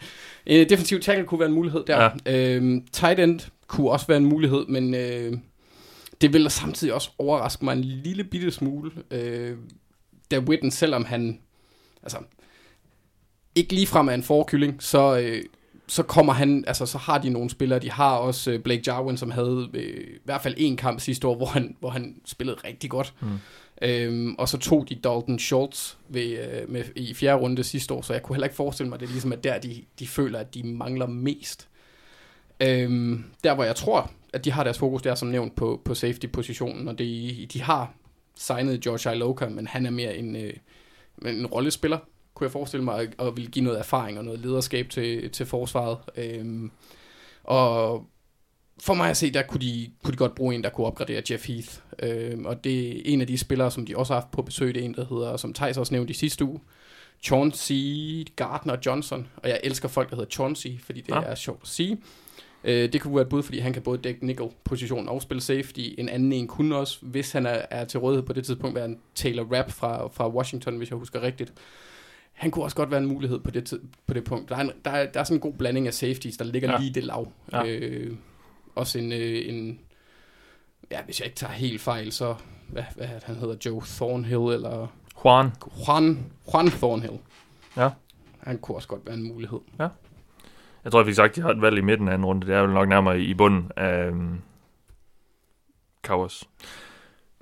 Øh, 0.62 0.68
defensiv 0.70 1.00
tackle 1.00 1.24
kunne 1.26 1.40
være 1.40 1.48
en 1.48 1.54
mulighed 1.54 1.84
der. 1.86 2.08
Ja. 2.26 2.56
Øh, 2.56 2.80
tight 2.92 3.20
end 3.20 3.40
kunne 3.70 3.90
også 3.90 4.06
være 4.06 4.16
en 4.16 4.26
mulighed, 4.26 4.66
men 4.66 4.94
øh, 4.94 5.38
det 6.20 6.32
ville 6.32 6.50
samtidig 6.50 6.94
også 6.94 7.10
overraske 7.18 7.64
mig 7.64 7.72
en 7.72 7.84
lille 7.84 8.24
bitte 8.24 8.50
smule, 8.50 8.90
øh, 9.10 9.56
da 10.30 10.38
Witten, 10.38 10.70
selvom 10.70 11.04
han 11.04 11.40
altså, 12.02 12.18
ikke 13.54 13.74
ligefrem 13.74 14.08
er 14.08 14.12
en 14.12 14.22
forkylling, 14.22 14.82
så, 14.82 15.18
øh, 15.18 15.42
så 15.86 16.02
kommer 16.02 16.32
han, 16.32 16.64
altså 16.66 16.86
så 16.86 16.98
har 16.98 17.18
de 17.18 17.30
nogle 17.30 17.50
spillere, 17.50 17.78
de 17.78 17.90
har 17.90 18.16
også 18.16 18.50
øh, 18.50 18.60
Blake 18.60 18.82
Jarwin, 18.86 19.16
som 19.16 19.30
havde 19.30 19.68
øh, 19.74 20.00
i 20.00 20.18
hvert 20.24 20.42
fald 20.42 20.54
en 20.56 20.76
kamp 20.76 21.00
sidste 21.00 21.26
år, 21.26 21.36
hvor 21.36 21.46
han, 21.46 21.76
hvor 21.80 21.90
han 21.90 22.20
spillede 22.24 22.56
rigtig 22.64 22.90
godt. 22.90 23.14
Mm. 23.20 23.28
Øhm, 23.82 24.34
og 24.38 24.48
så 24.48 24.58
tog 24.58 24.88
de 24.88 24.94
Dalton 24.94 25.38
Schultz 25.38 25.94
ved, 26.08 26.38
øh, 26.38 26.70
med, 26.70 26.84
i 26.96 27.14
fjerde 27.14 27.42
runde 27.42 27.64
sidste 27.64 27.94
år, 27.94 28.02
så 28.02 28.12
jeg 28.12 28.22
kunne 28.22 28.36
heller 28.36 28.46
ikke 28.46 28.56
forestille 28.56 28.88
mig, 28.88 28.96
at 28.96 29.00
det 29.00 29.08
ligesom 29.08 29.32
er 29.32 29.36
der, 29.36 29.58
de, 29.58 29.82
de 29.98 30.06
føler, 30.06 30.38
at 30.38 30.54
de 30.54 30.62
mangler 30.62 31.06
mest. 31.06 31.69
Øhm, 32.62 33.24
der 33.44 33.54
hvor 33.54 33.64
jeg 33.64 33.76
tror, 33.76 34.10
at 34.32 34.44
de 34.44 34.50
har 34.52 34.64
deres 34.64 34.78
fokus, 34.78 35.02
der 35.02 35.14
som 35.14 35.28
nævnt 35.28 35.56
på, 35.56 35.80
på 35.84 35.94
safety-positionen, 35.94 36.88
og 36.88 36.98
de, 36.98 37.46
de 37.52 37.62
har 37.62 37.94
signet 38.36 38.80
George 38.80 39.16
Iloka, 39.16 39.48
men 39.48 39.66
han 39.66 39.86
er 39.86 39.90
mere 39.90 40.16
en, 40.16 40.36
øh, 40.36 40.52
en 41.26 41.46
rollespiller, 41.46 41.98
kunne 42.34 42.44
jeg 42.44 42.52
forestille 42.52 42.84
mig, 42.84 43.08
og, 43.18 43.36
vil 43.36 43.50
give 43.50 43.64
noget 43.64 43.78
erfaring 43.78 44.18
og 44.18 44.24
noget 44.24 44.40
lederskab 44.40 44.88
til, 44.90 45.30
til 45.30 45.46
forsvaret. 45.46 45.98
Øhm, 46.16 46.70
og 47.44 48.06
for 48.80 48.94
mig 48.94 49.10
at 49.10 49.16
se, 49.16 49.30
der 49.30 49.42
kunne 49.42 49.60
de, 49.60 49.90
kunne 50.04 50.12
de 50.12 50.16
godt 50.16 50.34
bruge 50.34 50.54
en, 50.54 50.64
der 50.64 50.70
kunne 50.70 50.86
opgradere 50.86 51.22
Jeff 51.30 51.48
Heath. 51.48 51.68
Øhm, 51.98 52.46
og 52.46 52.64
det 52.64 52.96
er 52.98 53.02
en 53.04 53.20
af 53.20 53.26
de 53.26 53.38
spillere, 53.38 53.70
som 53.70 53.86
de 53.86 53.96
også 53.96 54.12
har 54.12 54.20
haft 54.20 54.30
på 54.30 54.42
besøg, 54.42 54.74
det 54.74 54.80
er 54.80 54.84
en, 54.84 54.94
der 54.94 55.06
hedder, 55.14 55.36
som 55.36 55.54
Thijs 55.54 55.76
også 55.76 55.94
nævnte 55.94 56.10
i 56.10 56.14
sidste 56.14 56.44
uge, 56.44 56.60
Chauncey 57.22 58.26
Gardner 58.36 58.76
Johnson. 58.86 59.26
Og 59.36 59.48
jeg 59.48 59.60
elsker 59.64 59.88
folk, 59.88 60.10
der 60.10 60.16
hedder 60.16 60.30
Chauncey, 60.30 60.80
fordi 60.80 61.00
det 61.00 61.08
Ja. 61.08 61.20
ja. 61.20 61.26
er 61.26 61.34
sjovt 61.34 61.62
at 61.62 61.68
sige. 61.68 61.98
Øh, 62.64 62.92
det 62.92 63.00
kunne 63.00 63.14
være 63.14 63.22
et 63.22 63.28
bud, 63.28 63.42
fordi 63.42 63.58
han 63.58 63.72
kan 63.72 63.82
både 63.82 63.98
dække 63.98 64.26
nickel-positionen 64.26 65.08
og 65.08 65.22
spille 65.22 65.40
safety. 65.40 65.80
En 65.98 66.08
anden 66.08 66.32
en 66.32 66.46
kunne 66.46 66.76
også, 66.76 66.98
hvis 67.02 67.32
han 67.32 67.46
er, 67.46 67.62
er 67.70 67.84
til 67.84 68.00
rådighed 68.00 68.26
på 68.26 68.32
det 68.32 68.44
tidspunkt, 68.44 68.74
være 68.76 68.84
en 68.84 68.98
Taylor 69.14 69.56
Rapp 69.56 69.70
fra, 69.70 70.08
fra 70.08 70.28
Washington, 70.28 70.76
hvis 70.76 70.90
jeg 70.90 70.98
husker 70.98 71.22
rigtigt. 71.22 71.52
Han 72.32 72.50
kunne 72.50 72.64
også 72.64 72.76
godt 72.76 72.90
være 72.90 73.00
en 73.00 73.06
mulighed 73.06 73.38
på 73.40 73.50
det, 73.50 73.74
på 74.06 74.14
det 74.14 74.24
punkt. 74.24 74.48
Der 74.48 74.56
er, 74.56 74.60
en, 74.60 74.72
der, 74.84 74.90
er, 74.90 75.06
der 75.12 75.20
er 75.20 75.24
sådan 75.24 75.36
en 75.36 75.40
god 75.40 75.52
blanding 75.52 75.86
af 75.86 75.94
safeties, 75.94 76.36
der 76.36 76.44
ligger 76.44 76.68
Ja. 76.68 76.74
ja. 76.74 76.80
lige 76.80 76.94
det 76.94 77.04
lav. 77.04 77.32
Ja. 77.52 77.64
Ja. 77.64 77.76
Øh, 77.76 78.16
også 78.74 78.98
en, 78.98 79.12
øh, 79.12 79.48
en, 79.48 79.78
ja, 80.90 81.02
hvis 81.02 81.20
jeg 81.20 81.26
ikke 81.26 81.36
tager 81.36 81.52
helt 81.52 81.80
fejl, 81.80 82.12
så, 82.12 82.34
hvad, 82.68 82.82
hvad 82.96 83.06
han 83.22 83.36
hedder, 83.36 83.54
Joe 83.66 83.82
Thornhill, 83.86 84.54
eller 84.54 84.86
Juan. 85.24 85.50
Juan, 85.88 86.18
Juan 86.52 86.66
Thornhill. 86.70 87.18
Ja. 87.76 87.88
Han 88.40 88.58
kunne 88.58 88.76
også 88.76 88.88
godt 88.88 89.06
være 89.06 89.14
en 89.14 89.28
mulighed. 89.28 89.58
Jeg 90.84 90.92
tror, 90.92 91.00
jeg 91.00 91.06
fik 91.06 91.14
sagt, 91.14 91.30
at 91.30 91.36
de 91.36 91.40
har 91.42 91.50
et 91.50 91.60
valg 91.62 91.78
i 91.78 91.80
midten 91.80 92.08
af 92.08 92.12
anden 92.12 92.26
runde. 92.26 92.46
Det 92.46 92.54
er 92.54 92.60
vel 92.62 92.70
nok 92.70 92.88
nærmere 92.88 93.20
i 93.20 93.34
bunden 93.34 93.70
af 93.76 94.10
Cowboys. 96.06 96.44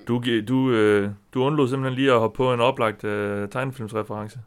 Du, 0.08 0.20
gi- 0.20 0.40
du, 0.44 0.70
øh, 0.70 1.10
du 1.34 1.44
undlod 1.44 1.68
simpelthen 1.68 1.98
lige 1.98 2.12
at 2.12 2.18
hoppe 2.18 2.36
på 2.36 2.52
en 2.54 2.60
oplagt 2.60 3.04
øh, 3.04 3.48
tegnefilmsreference 3.48 4.38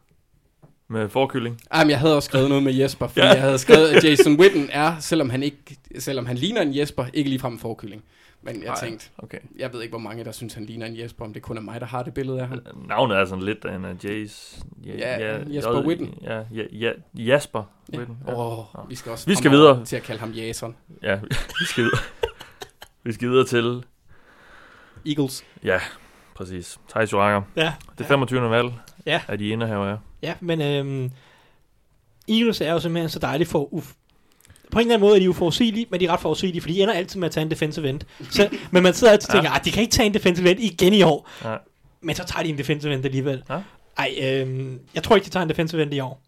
med 0.88 1.08
forkylling. 1.08 1.60
Jamen, 1.74 1.90
jeg 1.90 1.98
havde 1.98 2.16
også 2.16 2.26
skrevet 2.26 2.48
noget 2.48 2.62
med 2.64 2.72
Jesper, 2.74 3.06
fordi 3.06 3.20
Ja. 3.20 3.26
ja. 3.26 3.32
jeg 3.32 3.42
havde 3.42 3.58
skrevet, 3.58 3.88
at 3.88 4.04
Jason 4.04 4.40
Witten 4.40 4.68
er, 4.72 4.98
selvom 5.00 5.30
han, 5.30 5.42
ikke, 5.42 5.76
selvom 5.98 6.26
han 6.26 6.36
ligner 6.36 6.60
en 6.62 6.76
Jesper, 6.76 7.04
ikke 7.14 7.30
ligefrem 7.30 7.52
en 7.52 7.58
forkylling. 7.58 8.02
Men 8.44 8.54
jeg 8.62 8.64
Nej. 8.64 8.76
tænkte, 8.80 9.10
Okay. 9.18 9.38
jeg 9.58 9.72
ved 9.72 9.82
ikke, 9.82 9.92
hvor 9.92 9.98
mange, 9.98 10.24
der 10.24 10.32
synes, 10.32 10.54
han 10.54 10.64
ligner 10.64 10.86
en 10.86 10.98
Jesper, 10.98 11.24
om 11.24 11.32
det 11.32 11.42
kun 11.42 11.56
er 11.56 11.60
mig, 11.60 11.80
der 11.80 11.86
har 11.86 12.02
det 12.02 12.14
billede 12.14 12.40
af 12.40 12.48
ham. 12.48 12.58
Navnet 12.88 13.16
er 13.16 13.24
sådan 13.24 13.44
lidt 13.44 13.64
en 13.64 13.84
af 13.84 13.94
Jays. 14.04 14.58
Ja, 14.84 15.38
Jesper 15.48 15.86
Witten. 15.86 16.14
Ja, 16.22 16.42
ja, 16.54 16.62
ja, 16.72 16.92
Jasper 17.14 17.62
Ja. 17.92 17.98
Witten. 17.98 18.16
Åh, 18.28 18.32
Ja. 18.34 18.80
oh, 18.80 18.90
vi 18.90 18.94
skal 18.94 19.12
også 19.12 19.26
Vi 19.26 19.34
skal 19.34 19.50
videre. 19.50 19.84
til 19.84 19.96
at 19.96 20.02
kalde 20.02 20.20
ham 20.20 20.30
Jason. 20.30 20.76
ja, 21.02 21.20
vi 21.60 21.64
skal 21.64 21.84
videre. 21.84 22.00
vi 23.02 23.12
skal 23.12 23.28
videre 23.28 23.46
til, 23.46 23.84
Eagles. 25.06 25.44
ja, 25.64 25.78
præcis, 26.34 26.78
Thijs 26.88 27.12
Joranger. 27.12 27.42
Ja. 27.56 27.72
Det 27.98 28.06
25. 28.06 28.50
valg 28.50 28.72
Ja. 29.06 29.20
af 29.28 29.38
de 29.38 29.48
indehaver 29.48 29.86
er. 29.86 29.98
Ja, 30.22 30.34
men 30.40 30.60
øhm, 30.62 31.10
Eagles 32.28 32.60
er 32.60 32.72
jo 32.72 32.80
simpelthen 32.80 33.08
så 33.10 33.18
dejligt 33.18 33.50
for 33.50 33.68
uf- 33.74 33.94
på 34.72 34.78
en 34.78 34.82
eller 34.86 34.94
anden 34.94 35.08
måde 35.08 35.16
er 35.16 35.20
de 35.20 35.30
uforudsigelige, 35.30 35.86
men 35.90 36.00
de 36.00 36.04
er 36.06 36.10
ret 36.12 36.20
forudsigelige, 36.20 36.60
fordi 36.60 36.74
de 36.74 36.82
ender 36.82 36.94
altid 36.94 37.20
med 37.20 37.26
at 37.28 37.32
tage 37.32 37.44
en 37.44 37.50
defensive 37.50 37.88
end. 37.88 38.00
Så, 38.30 38.48
men 38.70 38.82
man 38.82 38.94
sidder 38.94 39.12
altid 39.12 39.28
og 39.30 39.34
tænker, 39.34 39.50
Ja. 39.50 39.56
at 39.58 39.64
de 39.64 39.70
kan 39.70 39.82
ikke 39.82 39.92
tage 39.92 40.06
en 40.06 40.14
defensive 40.14 40.50
end 40.50 40.60
igen 40.60 40.92
i 40.94 41.02
år. 41.02 41.28
Ja. 41.44 41.56
Men 42.00 42.14
så 42.14 42.24
tager 42.24 42.42
de 42.42 42.48
en 42.48 42.58
defensive 42.58 42.94
end 42.94 43.04
alligevel. 43.04 43.42
Ja. 43.50 43.58
Ej, 43.98 44.10
øhm, 44.22 44.80
jeg 44.94 45.02
tror 45.02 45.16
ikke, 45.16 45.24
de 45.24 45.30
tager 45.30 45.42
en 45.42 45.48
defensive 45.48 45.82
end 45.82 45.94
i 45.94 46.00
år. 46.00 46.20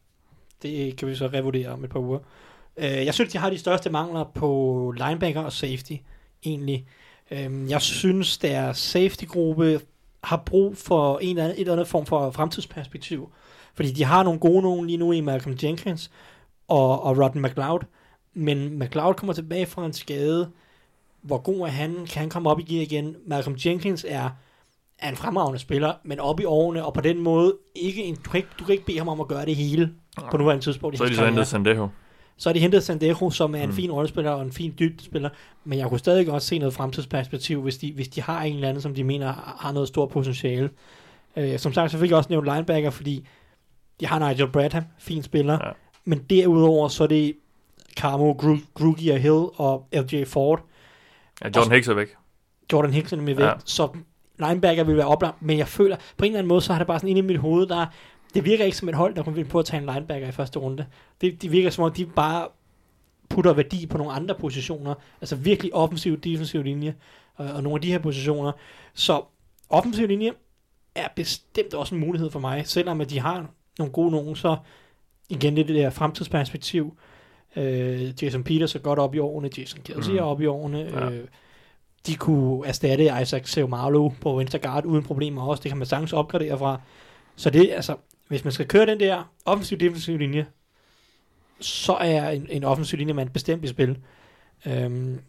Det 0.62 0.96
kan 0.96 1.08
vi 1.08 1.14
så 1.14 1.26
revurdere 1.26 1.68
om 1.68 1.84
et 1.84 1.90
par 1.90 1.98
uger. 2.00 2.18
Øh, 2.76 2.84
jeg 2.84 3.14
synes, 3.14 3.32
de 3.32 3.38
har 3.38 3.50
de 3.50 3.58
største 3.58 3.90
mangler 3.90 4.24
på 4.34 4.94
linebacker 4.96 5.40
og 5.40 5.52
safety, 5.52 5.92
egentlig. 6.44 6.86
Øhm, 7.30 7.68
jeg 7.68 7.82
synes, 7.82 8.38
deres 8.38 8.78
safety-gruppe 8.78 9.80
har 10.24 10.36
brug 10.46 10.76
for 10.76 11.18
en 11.18 11.28
eller 11.28 11.42
anden, 11.44 11.56
et 11.56 11.60
eller 11.60 11.72
andet 11.72 11.88
form 11.88 12.06
for 12.06 12.30
fremtidsperspektiv. 12.30 13.32
Fordi 13.74 13.90
de 13.90 14.04
har 14.04 14.22
nogle 14.22 14.40
gode 14.40 14.62
nogen 14.62 14.86
lige 14.86 14.96
nu 14.96 15.12
i 15.12 15.20
Malcolm 15.20 15.56
Jenkins 15.62 16.10
og, 16.68 17.02
og 17.02 17.18
Rodden 17.18 17.42
McLeod. 17.42 17.80
Men 18.34 18.78
McLeod 18.78 19.14
kommer 19.14 19.32
tilbage 19.32 19.66
fra 19.66 19.86
en 19.86 19.92
skade. 19.92 20.50
Hvor 21.22 21.38
god 21.38 21.60
er 21.60 21.66
han? 21.66 21.94
Kan 21.94 22.20
han 22.20 22.30
komme 22.30 22.50
op 22.50 22.60
i 22.60 22.62
gear 22.62 22.82
igen? 22.82 23.16
Malcolm 23.26 23.56
Jenkins 23.66 24.06
er, 24.08 24.30
er 24.98 25.08
en 25.10 25.16
fremragende 25.16 25.58
spiller, 25.58 25.92
men 26.04 26.20
op 26.20 26.40
i 26.40 26.44
årene, 26.44 26.84
og 26.84 26.94
på 26.94 27.00
den 27.00 27.20
måde, 27.20 27.56
ikke 27.74 28.04
en, 28.04 28.14
du, 28.24 28.30
kan 28.30 28.38
ikke, 28.38 28.48
du 28.58 28.64
kan 28.64 28.72
ikke 28.72 28.86
bede 28.86 28.98
ham 28.98 29.08
om 29.08 29.20
at 29.20 29.28
gøre 29.28 29.44
det 29.44 29.56
hele 29.56 29.92
på 30.30 30.36
nuværende 30.36 30.64
tidspunkt. 30.64 30.98
Så 30.98 31.04
er 31.04 31.08
de 31.08 31.16
så 31.16 31.24
hentet 31.26 31.46
Sandejo. 31.46 31.88
Så 32.36 32.48
er 32.48 32.52
de 32.52 32.58
hentet 32.60 32.82
Sandejo, 32.82 33.30
som 33.30 33.54
er 33.54 33.62
en 33.62 33.68
Mm. 33.68 33.74
fin 33.74 33.90
rollespiller 33.92 34.30
og 34.30 34.42
en 34.42 34.52
fin 34.52 34.74
dybdespiller, 34.78 35.28
men 35.64 35.78
jeg 35.78 35.88
kunne 35.88 35.98
stadig 35.98 36.26
godt 36.26 36.42
se 36.42 36.58
noget 36.58 36.74
fremtidsperspektiv, 36.74 37.62
hvis 37.62 37.78
de, 37.78 37.92
hvis 37.92 38.08
de 38.08 38.22
har 38.22 38.42
en 38.42 38.54
eller 38.54 38.68
anden, 38.68 38.82
som 38.82 38.94
de 38.94 39.04
mener 39.04 39.32
har 39.58 39.72
noget 39.72 39.88
stort 39.88 40.08
potentiale. 40.08 40.70
Øh, 41.36 41.58
som 41.58 41.72
sagt, 41.72 41.90
så 41.92 41.98
fik 41.98 42.10
jeg 42.10 42.16
også 42.16 42.30
nævnt 42.30 42.46
linebacker, 42.54 42.90
fordi 42.90 43.26
de 44.00 44.06
har 44.06 44.28
Nigel 44.28 44.48
Bradham, 44.48 44.84
fin 44.98 45.22
spiller, 45.22 45.58
ja. 45.66 45.70
men 46.04 46.18
derudover 46.30 46.88
så 46.88 47.02
er 47.04 47.08
det 47.08 47.34
Carmo, 47.96 48.32
Gru- 48.32 48.66
Grugi 48.74 49.08
og 49.08 49.18
Hill 49.18 49.44
og 49.54 49.88
LJ 49.92 50.24
Ford. 50.24 50.62
Ja, 51.44 51.50
Jordan 51.56 51.72
Hicks 51.72 51.88
er 51.88 51.94
væk. 51.94 52.08
Jordan 52.72 52.92
Hicks 52.92 53.12
er 53.12 53.16
med 53.16 53.34
væk, 53.34 53.44
Ja. 53.44 53.48
ja. 53.48 53.54
så 53.64 53.88
linebacker 54.38 54.84
vil 54.84 54.96
være 54.96 55.06
oplagt, 55.06 55.42
men 55.42 55.58
jeg 55.58 55.68
føler, 55.68 55.96
på 56.16 56.24
en 56.24 56.30
eller 56.30 56.38
anden 56.38 56.48
måde, 56.48 56.60
så 56.60 56.72
har 56.72 56.80
det 56.80 56.86
bare 56.86 56.98
sådan 56.98 57.08
inde 57.10 57.18
i 57.18 57.22
mit 57.22 57.38
hoved, 57.38 57.66
der 57.66 57.86
det 58.34 58.44
virker 58.44 58.64
ikke 58.64 58.76
som 58.76 58.88
et 58.88 58.94
hold, 58.94 59.14
der 59.14 59.22
kunne 59.22 59.34
finde 59.34 59.48
på 59.50 59.58
at 59.58 59.64
tage 59.66 59.80
en 59.82 59.86
linebacker 59.94 60.28
i 60.28 60.32
første 60.32 60.58
runde. 60.58 60.86
Det, 61.20 61.42
det 61.42 61.52
virker 61.52 61.70
som 61.70 61.84
om, 61.84 61.92
de 61.92 62.06
bare 62.06 62.48
putter 63.28 63.52
værdi 63.52 63.86
på 63.86 63.98
nogle 63.98 64.12
andre 64.12 64.34
positioner, 64.34 64.94
altså 65.20 65.36
virkelig 65.36 65.74
offensiv, 65.74 66.20
defensiv 66.20 66.62
linje, 66.62 66.94
og, 67.34 67.46
og 67.46 67.62
nogle 67.62 67.76
af 67.76 67.80
de 67.80 67.92
her 67.92 67.98
positioner. 67.98 68.52
Så 68.94 69.22
offensiv 69.70 70.06
linje 70.08 70.32
er 70.94 71.08
bestemt 71.16 71.74
også 71.74 71.94
en 71.94 72.00
mulighed 72.00 72.30
for 72.30 72.40
mig, 72.40 72.66
selvom 72.66 73.00
at 73.00 73.10
de 73.10 73.20
har 73.20 73.46
nogle 73.78 73.92
gode 73.92 74.10
nogen, 74.10 74.36
så 74.36 74.56
igen 75.28 75.56
det 75.56 75.68
der 75.68 75.90
fremtidsperspektiv. 75.90 76.96
Øh, 77.56 78.22
Jason 78.22 78.44
Peters 78.44 78.74
er 78.74 78.78
godt 78.78 78.98
op 78.98 79.14
i 79.14 79.18
årene, 79.18 79.50
Jason 79.58 79.80
Kelsey 79.82 80.10
Mm. 80.12 80.18
er 80.18 80.22
op 80.22 80.40
i 80.40 80.46
årene. 80.46 80.78
Ja. 80.78 81.10
Øh, 81.10 81.24
de 82.06 82.14
kunne 82.16 82.66
erstatte 82.66 83.04
Isaac 83.22 83.48
Seumalo 83.50 84.08
på 84.08 84.34
venstre 84.36 84.58
guard 84.58 84.84
uden 84.84 85.04
problemer 85.04 85.42
også. 85.42 85.62
Det 85.62 85.70
kan 85.70 85.78
man 85.78 85.86
sagtens 85.86 86.12
opgradere 86.12 86.58
fra. 86.58 86.80
Så 87.36 87.50
det 87.50 87.70
altså, 87.72 87.96
hvis 88.28 88.44
man 88.44 88.52
skal 88.52 88.66
køre 88.68 88.86
den 88.86 89.00
der 89.00 89.32
offensiv 89.44 89.78
defensiv 89.78 90.18
linje, 90.18 90.46
så 91.60 91.92
er 91.92 92.30
en, 92.30 92.46
en 92.50 92.64
offensiv 92.64 92.98
linje 92.98 93.14
man 93.14 93.28
bestemt 93.28 93.64
i 93.64 93.68
spil. 93.68 93.98
Øhm, 94.66 95.20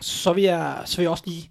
så, 0.00 0.32
vil 0.32 0.42
jeg, 0.44 0.82
så 0.84 0.96
vil 0.96 1.02
jeg 1.02 1.10
også 1.10 1.24
lige, 1.26 1.50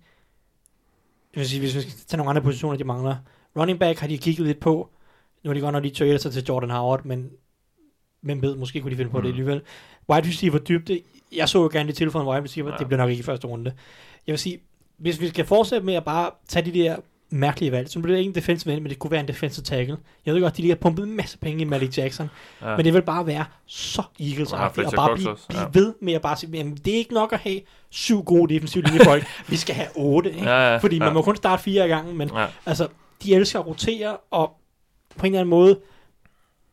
jeg 1.36 1.40
vil 1.40 1.50
sige, 1.50 1.60
hvis 1.60 1.76
vi 1.76 1.82
skal 1.82 1.94
tage 2.08 2.18
nogle 2.18 2.30
andre 2.30 2.42
positioner, 2.42 2.78
de 2.78 2.84
mangler. 2.84 3.16
Running 3.58 3.80
back 3.80 4.00
har 4.00 4.08
de 4.08 4.18
kigget 4.18 4.48
lidt 4.48 4.60
på. 4.60 4.90
Nu 5.44 5.50
har 5.50 5.54
de 5.54 5.62
godt 5.62 5.74
nok 5.74 5.84
lige 5.84 5.96
traded 5.96 6.20
sig 6.20 6.32
til 6.34 6.44
Jordan 6.50 6.70
Howard, 6.70 7.06
men 7.06 7.30
hvem 8.22 8.42
ved, 8.42 8.56
måske 8.56 8.82
kunne 8.82 8.92
de 8.92 8.96
finde 8.96 9.12
på 9.12 9.18
mm. 9.18 9.24
det 9.24 9.30
alligevel. 9.30 9.62
Wide 10.10 10.28
receiver 10.28 10.58
dybde, 10.58 11.02
jeg 11.36 11.50
så 11.50 11.62
jo 11.62 11.70
gerne, 11.74 11.88
de 11.90 11.94
tilføjede 11.96 12.28
en 12.28 12.34
wide 12.34 12.44
receiver, 12.44 12.68
Ja. 12.70 12.74
ja. 12.74 12.78
det 12.78 12.88
bliver 12.88 12.98
nok 12.98 13.10
ikke 13.10 13.20
i 13.22 13.24
første 13.24 13.48
runde. 13.48 13.74
Jeg 14.28 14.34
vil 14.34 14.40
sige, 14.40 14.60
hvis 14.98 15.22
vi 15.22 15.28
skal 15.28 15.46
fortsætte 15.46 15.86
med 15.86 15.94
at 15.94 16.06
bare 16.06 16.32
tage 16.48 16.66
de 16.72 16.80
der 16.80 16.96
mærkelige 17.32 17.72
valg, 17.72 17.90
så 17.90 18.00
bliver 18.00 18.16
det 18.16 18.20
ikke 18.20 18.30
en 18.30 18.36
defensive 18.36 18.74
end, 18.74 18.82
men 18.84 18.90
det 18.90 19.00
kunne 19.00 19.12
være 19.12 19.20
en 19.20 19.28
defensive 19.28 19.64
tackle. 19.64 19.98
Jeg 20.26 20.34
ved 20.34 20.42
godt, 20.42 20.58
de 20.58 20.62
lige 20.62 20.72
har 20.72 20.76
pumpet 20.76 21.04
en 21.08 21.16
masse 21.16 21.38
penge 21.38 21.62
i 21.62 21.66
Malik 21.66 21.98
Jackson, 21.98 22.30
Ja. 22.62 22.70
ja. 22.70 22.76
men 22.76 22.86
det 22.86 22.94
vil 22.94 23.02
bare 23.02 23.28
være 23.28 23.46
så 23.66 24.04
eagles 24.20 24.52
Og 24.54 24.60
har 24.60 24.68
og 24.68 24.94
bare 24.96 25.16
blive, 25.16 25.36
blive 25.50 25.62
ja. 25.62 25.68
ved 25.74 25.94
med 26.02 26.14
at 26.14 26.22
bare 26.22 26.38
sige, 26.38 26.58
jamen, 26.58 26.76
det 26.86 26.94
er 26.94 26.98
ikke 26.98 27.14
nok 27.14 27.34
at 27.34 27.40
have 27.40 27.60
syv 27.90 28.24
gode 28.24 28.54
defensive 28.54 28.84
linjefolk, 28.84 29.26
vi 29.48 29.56
skal 29.56 29.76
have 29.76 29.88
otte, 29.96 30.30
ikke? 30.34 30.50
Ja, 30.50 30.72
ja, 30.72 30.78
fordi 30.78 30.98
ja. 30.98 31.04
man 31.04 31.14
må 31.14 31.22
kun 31.22 31.36
starte 31.36 31.64
fire 31.64 31.84
af 31.84 31.90
gangen, 31.90 32.18
men 32.18 32.30
Ja. 32.36 32.46
altså, 32.66 32.88
de 33.24 33.36
elsker 33.36 33.60
at 33.60 33.68
rotere, 33.68 34.18
og 34.32 34.52
på 35.18 35.26
en 35.26 35.32
eller 35.32 35.40
anden 35.40 35.50
måde, 35.50 35.80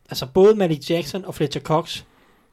altså 0.09 0.25
både 0.33 0.55
Malik 0.55 0.89
Jackson 0.89 1.25
og 1.25 1.35
Fletcher 1.35 1.61
Cox, 1.61 2.03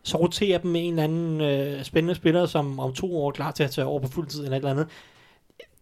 så 0.02 0.18
roterer 0.18 0.58
dem 0.58 0.70
med 0.70 0.80
en 0.80 0.90
eller 0.90 1.04
anden 1.04 1.40
øh, 1.40 1.84
spændende 1.84 2.14
spiller, 2.14 2.46
som 2.46 2.78
om 2.78 2.92
to 2.92 3.16
år 3.16 3.26
er 3.28 3.32
klar 3.32 3.50
til 3.50 3.62
at 3.62 3.70
tage 3.70 3.86
over 3.86 4.00
på 4.00 4.08
fuld 4.08 4.26
tid 4.26 4.44
eller 4.44 4.56
et 4.56 4.60
eller 4.60 4.70
andet. 4.70 4.86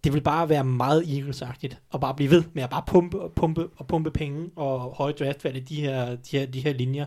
Det 0.04 0.12
vil 0.12 0.20
bare 0.20 0.48
være 0.48 0.64
meget 0.64 1.02
Eagles-agtigt, 1.02 1.76
og 1.90 2.00
bare 2.00 2.14
blive 2.14 2.30
ved 2.30 2.42
med 2.52 2.62
at 2.62 2.70
bare 2.70 2.82
pumpe 2.86 3.20
og 3.20 3.32
pumpe 3.32 3.68
og 3.76 3.86
pumpe 3.86 4.10
penge 4.10 4.50
og 4.56 4.80
høje 4.80 5.12
draftvalg 5.12 5.56
i 5.56 5.60
de 5.60 5.80
her, 5.80 6.06
de 6.16 6.38
her, 6.38 6.46
de 6.46 6.60
her 6.60 6.72
linjer. 6.72 7.04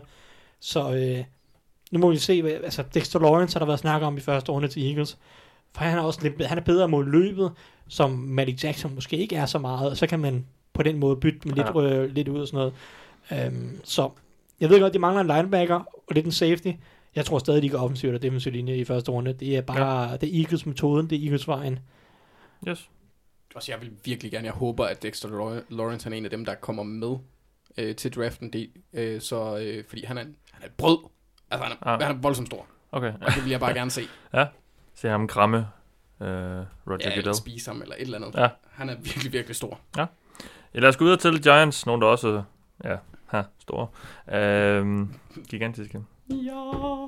Så 0.60 0.92
øh, 0.94 1.24
nu 1.90 1.98
må 1.98 2.10
vi 2.10 2.16
se, 2.16 2.42
hvad, 2.42 2.50
altså 2.52 2.84
Dexter 2.94 3.20
Lawrence 3.20 3.54
har 3.54 3.58
der 3.58 3.66
været 3.66 3.78
snak 3.78 4.02
om 4.02 4.16
i 4.16 4.20
første 4.20 4.52
runde 4.52 4.68
til 4.68 4.88
Eagles, 4.88 5.18
for 5.74 5.84
han 5.84 5.98
er 5.98 6.02
også 6.02 6.20
lidt, 6.22 6.46
han 6.46 6.58
er 6.58 6.62
bedre 6.62 6.88
mod 6.88 7.04
løbet, 7.04 7.52
som 7.88 8.10
Malik 8.10 8.64
Jackson 8.64 8.94
måske 8.94 9.16
ikke 9.16 9.36
er 9.36 9.46
så 9.46 9.58
meget, 9.58 9.90
og 9.90 9.96
så 9.96 10.06
kan 10.06 10.20
man 10.20 10.46
på 10.72 10.82
den 10.82 10.98
måde 10.98 11.16
bytte 11.16 11.48
med 11.48 11.54
lidt, 11.54 11.66
Ja. 11.74 11.82
øh, 11.82 12.10
lidt 12.14 12.28
ud 12.28 12.40
og 12.40 12.46
sådan 12.48 12.58
noget. 12.58 12.74
Øhm, 13.46 13.80
så 13.84 14.10
jeg 14.60 14.70
ved 14.70 14.80
godt, 14.80 14.94
de 14.94 14.98
mangler 14.98 15.20
en 15.20 15.26
linebacker 15.26 15.74
og 15.74 16.14
lidt 16.14 16.26
en 16.26 16.32
safety. 16.32 16.70
Jeg 17.14 17.24
tror 17.24 17.38
stadig, 17.38 17.62
de 17.62 17.68
går 17.70 17.78
offensivt 17.78 18.14
og 18.14 18.22
defensiv 18.22 18.52
linje 18.52 18.76
i 18.76 18.84
første 18.84 19.10
runde. 19.12 19.32
Det 19.32 19.56
er 19.56 19.60
bare, 19.60 20.10
ja. 20.10 20.16
det 20.16 20.36
er 20.36 20.40
Eagles-metoden, 20.42 21.10
det 21.10 21.18
er 21.18 21.22
Eagles-vejen. 21.24 21.78
Yes. 22.68 22.90
Også 23.54 23.72
jeg 23.72 23.80
vil 23.80 23.92
virkelig 24.04 24.32
gerne, 24.32 24.44
jeg 24.44 24.52
håber, 24.54 24.84
at 24.86 25.02
Dexter 25.02 25.28
Law- 25.28 25.76
Lawrence 25.76 26.04
han 26.04 26.12
er 26.12 26.16
en 26.16 26.24
af 26.24 26.30
dem, 26.30 26.44
der 26.44 26.54
kommer 26.54 26.82
med 26.82 27.16
øh, 27.78 27.96
til 27.96 28.14
draften. 28.14 28.52
Det, 28.52 28.70
øh, 28.92 29.20
så, 29.20 29.58
øh, 29.58 29.84
fordi 29.88 30.04
han 30.04 30.18
er, 30.18 30.22
en- 30.22 30.36
han 30.52 30.62
er 30.62 30.66
et 30.66 30.72
brød. 30.72 30.98
Altså, 31.50 31.64
han 31.64 31.76
er, 31.80 31.86
Ah. 31.86 32.00
han 32.02 32.16
er 32.16 32.20
voldsomt 32.20 32.48
stor. 32.48 32.66
Okay. 32.92 33.12
Og 33.12 33.32
det 33.34 33.42
vil 33.44 33.50
jeg 33.50 33.60
bare 33.60 33.74
gerne 33.74 33.90
se. 33.90 34.02
Se 34.94 35.08
ham 35.08 35.26
kramme 35.28 35.56
uh, 35.58 36.26
Roger 36.26 36.64
Ja, 36.90 36.96
eller 36.96 37.14
Goodell. 37.14 37.34
spise 37.34 37.70
ham, 37.70 37.82
eller 37.82 37.94
et 37.94 38.00
eller 38.00 38.18
andet. 38.18 38.34
Ja. 38.40 38.48
Han 38.70 38.88
er 38.88 38.94
virkelig, 38.96 39.32
virkelig 39.32 39.56
stor. 39.56 39.80
Ja, 39.96 40.06
lad 40.74 40.88
os 40.88 40.96
gå 40.96 41.04
videre 41.04 41.18
til 41.20 41.42
Giants. 41.42 41.86
Nogen, 41.86 42.02
der 42.02 42.08
også 42.08 42.42
ja, 42.84 42.96
ha, 43.26 43.42
store. 43.58 43.88
Øhm, 44.32 45.14
gigantiske. 45.48 46.00
Ja. 46.30 47.06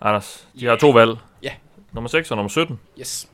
Anders, 0.00 0.48
de 0.60 0.66
har 0.66 0.76
to 0.76 0.90
valg. 0.90 1.16
Ja. 1.42 1.52
Nummer 1.92 2.08
6 2.08 2.30
og 2.30 2.36
nummer 2.36 2.48
17. 2.48 2.80
Yes. 3.00 3.28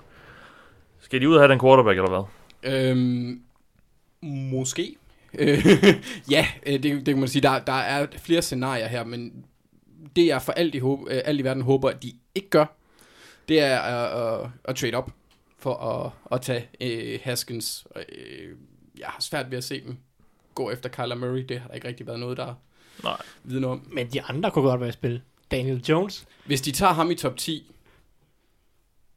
Skal 1.00 1.20
de 1.20 1.28
ud 1.28 1.34
og 1.34 1.40
have 1.40 1.52
den 1.52 1.60
quarterback, 1.60 1.98
eller 1.98 2.10
hvad? 2.10 2.24
Øhm, 2.72 3.42
måske. 4.22 4.96
Ja, 6.30 6.46
øh, 6.66 6.72
det, 6.72 6.82
det 6.82 7.06
kan 7.06 7.18
man 7.18 7.28
sige. 7.28 7.42
Der, 7.42 7.58
der 7.58 7.72
er 7.72 8.06
flere 8.16 8.42
scenarier 8.42 8.86
her, 8.86 9.04
men 9.04 9.44
det 10.16 10.26
jeg 10.26 10.42
for 10.42 10.52
alt 10.52 10.74
i, 10.74 10.78
håb, 10.78 11.00
øh, 11.10 11.20
alt 11.24 11.40
i 11.40 11.44
verden 11.44 11.62
håber, 11.62 11.88
at 11.88 12.02
de 12.02 12.12
ikke 12.34 12.50
gør, 12.50 12.76
det 13.48 13.60
er 13.60 13.78
at, 13.78 14.40
at, 14.44 14.50
at 14.64 14.76
trade 14.76 14.94
op 14.94 15.10
for 15.58 15.74
at, 15.74 16.12
at 16.32 16.40
tage 16.40 16.68
øh, 16.80 17.20
Haskins. 17.22 17.86
Øh, 17.96 18.56
jeg 18.98 19.06
har 19.06 19.20
svært 19.20 19.50
ved 19.50 19.58
at 19.58 19.64
se 19.64 19.84
dem 19.84 19.96
gå 20.58 20.70
efter 20.70 20.88
Kyler 20.88 21.14
Murray. 21.14 21.44
Det 21.48 21.60
har 21.60 21.68
der 21.68 21.74
ikke 21.74 21.88
rigtig 21.88 22.06
været 22.06 22.20
noget, 22.20 22.36
der 22.36 22.54
Nej. 23.04 23.16
vidner 23.44 23.68
om. 23.68 23.88
Men 23.92 24.06
de 24.12 24.22
andre 24.22 24.50
kunne 24.50 24.68
godt 24.68 24.80
være 24.80 24.88
i 24.88 24.92
spil. 24.92 25.20
Daniel 25.50 25.84
Jones. 25.88 26.26
Hvis 26.46 26.60
de 26.60 26.72
tager 26.72 26.92
ham 26.92 27.10
i 27.10 27.14
top 27.14 27.36
10, 27.36 27.72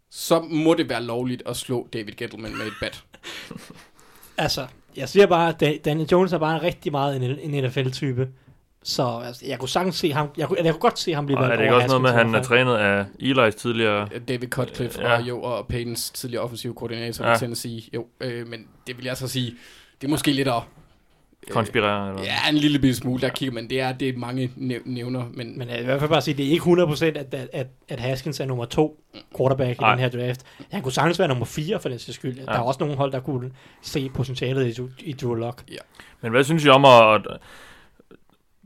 så 0.09 0.41
må 0.41 0.73
det 0.73 0.89
være 0.89 1.03
lovligt 1.03 1.43
at 1.45 1.57
slå 1.57 1.87
David 1.93 2.13
Gettleman 2.13 2.57
med 2.57 2.65
et 2.67 2.73
bat. 2.81 3.03
Altså, 4.37 4.67
jeg 4.95 5.09
siger 5.09 5.25
bare, 5.27 5.49
at 5.49 5.59
Da- 5.59 5.77
Daniel 5.85 6.09
Jones 6.11 6.33
er 6.33 6.37
bare 6.37 6.61
rigtig 6.61 6.91
meget 6.91 7.15
en, 7.15 7.53
en 7.53 7.63
NFL-type. 7.63 8.29
Så 8.83 9.21
altså, 9.25 9.45
jeg 9.45 9.59
kunne 9.59 9.69
sagtens 9.69 9.95
se 9.95 10.11
ham, 10.11 10.27
jeg 10.37 10.47
kunne, 10.47 10.57
jeg 10.63 10.73
kunne 10.73 10.81
godt 10.81 10.99
se 10.99 11.13
ham 11.13 11.25
blive 11.25 11.37
Og 11.37 11.41
valgt 11.43 11.53
er 11.53 11.57
det 11.57 11.63
ikke 11.63 11.73
over 11.75 11.83
også 11.83 11.87
noget 11.87 12.01
med, 12.01 12.09
at 12.09 12.15
han 12.25 12.35
er 12.35 12.43
trænet 12.43 12.75
af 12.77 13.05
Eli's 13.21 13.57
tidligere... 13.57 14.07
David 14.27 14.47
Cutcliffe 14.47 15.01
Ja. 15.01 15.13
og, 15.17 15.21
jo, 15.21 15.41
og 15.41 15.67
Paytons 15.67 16.09
tidligere 16.11 16.43
offensiv 16.43 16.75
koordinator 16.75 17.23
ja. 17.25 17.29
Ja. 17.29 17.35
i 17.35 17.39
Tennessee. 17.39 17.81
Jo, 17.93 18.07
øh, 18.21 18.47
men 18.47 18.67
det 18.87 18.97
vil 18.97 19.05
jeg 19.05 19.17
så 19.17 19.27
sige, 19.27 19.55
det 20.01 20.07
er 20.07 20.11
måske 20.11 20.31
lidt 20.31 20.47
at... 20.47 20.61
øh, 21.47 21.53
Konspirere, 21.53 22.09
eller? 22.09 22.23
Ja, 22.23 22.49
en 22.49 22.55
lille 22.55 22.79
bitte 22.79 22.95
smule, 22.95 23.21
der 23.21 23.29
kigger 23.29 23.53
man. 23.53 23.69
Det 23.69 23.79
er, 23.81 23.91
det 23.91 24.09
er 24.09 24.17
mange 24.17 24.51
næv- 24.55 24.81
nævner, 24.85 25.23
men, 25.33 25.57
Men 25.57 25.67
jeg 25.69 25.75
vil 25.77 25.81
i 25.83 25.85
hvert 25.85 25.99
fald 25.99 26.09
bare 26.09 26.21
sige, 26.21 26.33
at 26.33 26.37
det 26.37 26.47
er 26.47 26.51
ikke 26.51 26.63
100% 26.63 27.05
at, 27.05 27.17
at, 27.33 27.49
at, 27.53 27.67
at 27.89 27.99
Haskins 27.99 28.39
er 28.39 28.45
nummer 28.45 28.65
to 28.65 29.03
quarterback 29.37 29.79
i 29.79 29.81
Nej. 29.81 29.91
den 29.91 29.99
her 29.99 30.09
draft. 30.09 30.45
Han 30.71 30.81
kunne 30.81 30.91
sagtens 30.91 31.19
være 31.19 31.27
nummer 31.27 31.45
4 31.45 31.79
for 31.79 31.89
den 31.89 31.99
sags 31.99 32.15
skyld. 32.15 32.37
Ja. 32.37 32.45
Der 32.45 32.51
er 32.51 32.59
også 32.59 32.77
nogle 32.79 32.95
hold, 32.95 33.11
der 33.11 33.19
kunne 33.19 33.51
se 33.81 34.09
potentialet 34.13 34.79
i, 34.79 34.81
i 35.09 35.13
Drew 35.13 35.33
Lock. 35.33 35.63
Men 36.21 36.31
hvad 36.31 36.43
synes 36.43 36.65
I 36.65 36.69
om 36.69 36.85
at... 36.85 37.21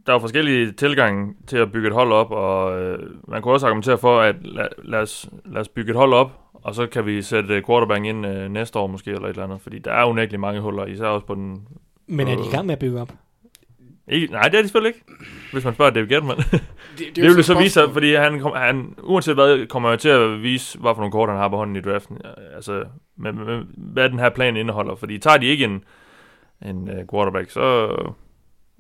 Der 0.06 0.12
er 0.12 0.16
jo 0.16 0.20
forskellige 0.20 0.72
tilgange 0.72 1.34
til 1.48 1.58
at 1.58 1.72
bygge 1.72 1.88
et 1.88 1.94
hold 1.94 2.12
op, 2.12 2.32
og 2.32 2.82
øh, 2.82 3.00
man 3.28 3.42
kunne 3.42 3.54
også 3.54 3.66
argumentere 3.66 3.98
for, 3.98 4.20
at 4.22 4.36
lad, 4.42 4.68
lad, 4.84 5.00
os, 5.00 5.30
lad 5.46 5.62
os 5.62 5.68
bygge 5.68 5.90
et 5.92 5.96
hold 5.98 6.14
op, 6.14 6.32
og 6.54 6.76
så 6.76 6.88
kan 6.88 7.06
vi 7.06 7.22
sætte 7.22 7.54
øh, 7.56 7.64
quarterback 7.68 8.06
ind 8.06 8.26
øh, 8.26 8.50
næste 8.52 8.80
år 8.80 8.88
måske, 8.88 9.12
eller 9.12 9.26
et 9.26 9.30
eller 9.30 9.44
andet. 9.44 9.62
Fordi 9.62 9.80
der 9.80 9.92
er 9.92 10.06
unægteligt 10.06 10.40
mange 10.42 10.62
huller, 10.62 10.86
især 10.86 11.06
også 11.06 11.26
på 11.28 11.36
den... 11.36 11.68
Men 12.08 12.28
er 12.28 12.36
de 12.36 12.46
i 12.48 12.52
gang 12.52 12.66
med 12.66 12.74
at 12.74 12.80
bygge 12.80 13.02
op? 13.02 13.14
Ikke, 14.08 14.28
nej, 14.28 14.42
det 14.42 14.58
er 14.58 14.62
de 14.62 14.68
selvfølgelig 14.68 14.96
ikke. 14.96 15.06
Hvis 15.52 15.64
man 15.64 15.74
spørger 15.74 15.92
David 15.92 16.08
Gettman. 16.08 16.38
Det, 16.38 16.62
Det, 16.98 17.16
det 17.16 17.36
vil 17.36 17.44
så 17.44 17.58
vise 17.60 17.74
sig, 17.74 17.94
fordi 17.94 18.16
han, 18.16 18.40
kom, 18.40 18.52
han, 18.56 18.96
uanset 19.04 19.34
hvad, 19.34 19.68
kommer 19.68 19.90
jo 19.90 19.98
til 19.98 20.10
at 20.10 20.44
vise, 20.44 20.78
hvad 20.78 20.96
for 20.96 21.02
nogle 21.02 21.12
kort 21.12 21.30
han 21.30 21.38
har 21.38 21.50
på 21.50 21.58
hånden 21.58 21.76
i 21.76 21.82
draften. 21.82 22.18
Altså, 22.56 22.86
med, 23.18 23.32
med, 23.32 23.64
hvad 23.78 24.10
den 24.10 24.20
her 24.20 24.30
plan 24.30 24.58
indeholder. 24.58 24.96
Fordi 24.96 25.18
tager 25.18 25.38
de 25.38 25.46
ikke 25.46 25.66
en, 25.66 25.84
en 26.66 26.90
uh, 26.90 27.08
quarterback, 27.12 27.50
så, 27.52 27.88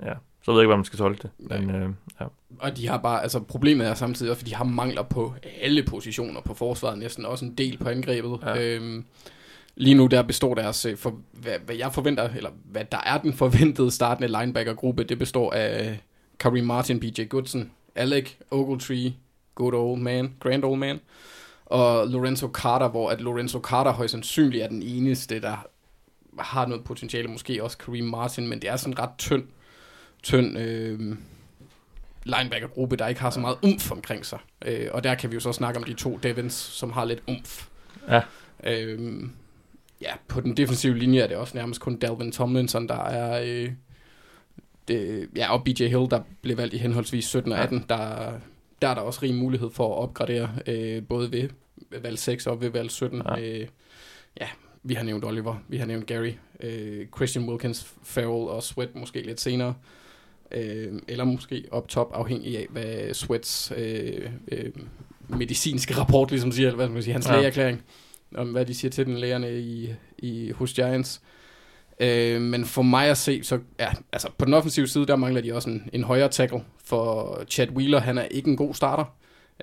ja, 0.04 0.14
så 0.44 0.52
ved 0.52 0.60
jeg 0.60 0.64
ikke, 0.64 0.68
hvad 0.68 0.78
man 0.78 0.86
skal 0.86 1.00
tolke 1.00 1.22
det. 1.22 1.30
Men, 1.38 1.84
uh, 1.84 1.90
ja. 2.20 2.26
Og 2.60 2.78
de 2.78 2.88
har 2.88 2.98
bare, 2.98 3.22
altså 3.22 3.40
problemet 3.40 3.88
er 3.88 3.94
samtidig 3.94 4.32
også, 4.32 4.42
at 4.42 4.48
de 4.48 4.56
har 4.56 4.64
mangler 4.64 5.04
på 5.04 5.34
alle 5.62 5.84
positioner 5.84 6.42
på 6.42 6.54
forsvaret, 6.54 7.00
næsten 7.00 7.26
også 7.26 7.46
en 7.46 7.56
del 7.56 7.78
på 7.78 7.90
angrebet. 7.90 8.40
Ja. 8.46 8.62
Øhm, 8.62 9.06
lige 9.76 9.96
nu 9.96 10.08
der 10.08 10.22
består 10.22 10.56
deres, 10.56 10.86
øh, 10.86 10.98
for, 10.98 11.20
hvad, 11.32 11.60
hvad 11.66 11.76
jeg 11.76 11.94
forventer, 11.94 12.30
eller 12.36 12.50
hvad 12.66 12.86
der 12.92 13.02
er 13.06 13.18
den 13.18 13.34
forventede 13.34 13.92
startende 13.92 14.40
linebacker-gruppe, 14.40 15.04
det 15.04 15.20
består 15.20 15.52
af 15.52 16.00
Kareem 16.40 16.66
Martin, 16.66 17.00
BJ 17.00 17.24
Goodson, 17.30 17.72
Alec 17.96 18.30
Ogletree, 18.52 19.14
good 19.56 19.74
old 19.74 20.02
man, 20.02 20.34
grand 20.40 20.64
old 20.64 20.80
man, 20.80 21.00
og 21.66 22.08
Lorenzo 22.08 22.48
Carter, 22.48 22.88
hvor 22.88 23.10
at 23.10 23.22
Lorenzo 23.22 23.60
Carter 23.60 23.92
højst 23.92 24.12
sandsynligt 24.12 24.64
er 24.64 24.68
den 24.68 24.82
eneste, 24.82 25.42
der 25.42 25.68
har 26.40 26.66
noget 26.66 26.84
potentiale, 26.84 27.28
måske 27.28 27.64
også 27.64 27.78
Kareem 27.78 28.06
Martin, 28.06 28.48
men 28.48 28.62
det 28.62 28.70
er 28.70 28.76
sådan 28.76 29.00
ret 29.00 29.10
tynd, 29.18 29.44
tynd 30.24 30.58
øh, 30.58 31.18
linebacker-gruppe, 32.24 32.96
der 32.96 33.08
ikke 33.08 33.22
har 33.22 33.30
så 33.30 33.40
meget 33.40 33.58
umf 33.64 33.92
omkring 33.92 34.26
sig. 34.26 34.40
Øh, 34.66 34.88
og 34.92 35.04
der 35.04 35.16
kan 35.16 35.30
vi 35.30 35.34
jo 35.34 35.40
så 35.40 35.52
snakke 35.52 35.80
om 35.80 35.84
de 35.84 35.94
to 35.94 36.20
Devins, 36.24 36.54
som 36.54 36.92
har 36.92 37.06
lidt 37.06 37.24
umf. 37.28 37.68
Ja. 38.10 38.22
Øh, 38.64 39.24
ja, 40.06 40.14
på 40.28 40.42
den 40.42 40.58
defensive 40.58 40.98
linje 40.98 41.20
er 41.20 41.28
det 41.28 41.38
også 41.38 41.58
nærmest 41.58 41.82
kun 41.82 41.96
Dalvin 41.96 42.32
Tomlinson, 42.32 42.88
der 42.88 43.04
er... 43.04 43.42
Øh, 43.46 43.72
det, 44.88 45.30
ja, 45.36 45.54
og 45.54 45.64
BJ 45.64 45.88
Hill, 45.88 46.10
der 46.12 46.22
blev 46.42 46.58
valgt 46.58 46.74
i 46.74 46.78
henholdsvis 46.78 47.26
17 47.26 47.52
og 47.52 47.60
18, 47.60 47.86
der, 47.90 48.32
der 48.82 48.88
er 48.88 48.94
der 48.94 49.02
også 49.02 49.20
rig 49.24 49.36
mulighed 49.36 49.70
for 49.70 49.96
at 49.96 50.02
opgradere, 50.02 50.50
øh, 50.68 51.04
både 51.04 51.32
ved 51.32 51.50
valg 52.02 52.20
6 52.20 52.48
og 52.48 52.62
ved 52.62 52.70
valg 52.70 52.92
17. 52.92 53.22
Ja. 53.26 53.40
Øh, 53.40 53.68
ja, 54.42 54.48
vi 54.84 54.94
har 54.94 55.04
nævnt 55.04 55.26
Oliver, 55.26 55.56
vi 55.68 55.78
har 55.78 55.86
nævnt 55.86 56.06
Gary, 56.06 56.32
øh, 56.60 57.08
Christian 57.16 57.50
Wilkins, 57.50 57.94
Farrell 58.04 58.50
og 58.50 58.64
Sweat 58.64 58.96
måske 58.96 59.22
lidt 59.22 59.42
senere. 59.42 59.74
Øh, 60.52 60.94
eller 61.08 61.24
måske 61.24 61.66
op 61.72 61.88
top, 61.88 62.12
afhængig 62.14 62.58
af, 62.58 62.68
hvad 62.70 63.14
Sweats 63.14 63.74
øh, 63.78 64.30
øh, 64.52 64.72
medicinske 65.28 65.98
rapport 65.98 66.32
ligesom 66.32 66.52
siger, 66.52 66.68
eller 66.68 66.76
hvad 66.76 66.90
man 66.90 67.04
sige, 67.04 67.14
hans 67.14 67.28
ja. 67.28 67.36
lægeerklæring, 67.36 67.82
om 68.36 68.52
hvad 68.52 68.66
de 68.66 68.74
siger 68.74 68.92
til 68.92 69.06
den 69.06 69.18
lægerne 69.18 69.60
i, 69.60 69.94
i, 70.18 70.52
hos 70.52 70.74
Giants. 70.74 71.22
Øh, 72.00 72.42
men 72.42 72.66
for 72.66 72.82
mig 72.82 73.08
at 73.10 73.18
se, 73.18 73.44
så 73.44 73.60
ja, 73.80 73.90
altså 74.12 74.30
på 74.38 74.46
den 74.46 74.54
offensive 74.54 74.88
side, 74.88 75.06
der 75.06 75.16
mangler 75.16 75.42
de 75.42 75.54
også 75.54 75.70
en, 75.70 75.90
en 75.94 76.04
højere 76.04 76.30
tackle, 76.30 76.64
for 76.86 77.44
Chad 77.50 77.70
Wheeler, 77.70 78.00
han 78.00 78.18
er 78.18 78.24
ikke 78.24 78.50
en 78.50 78.58
god 78.58 78.74
starter. 78.74 79.06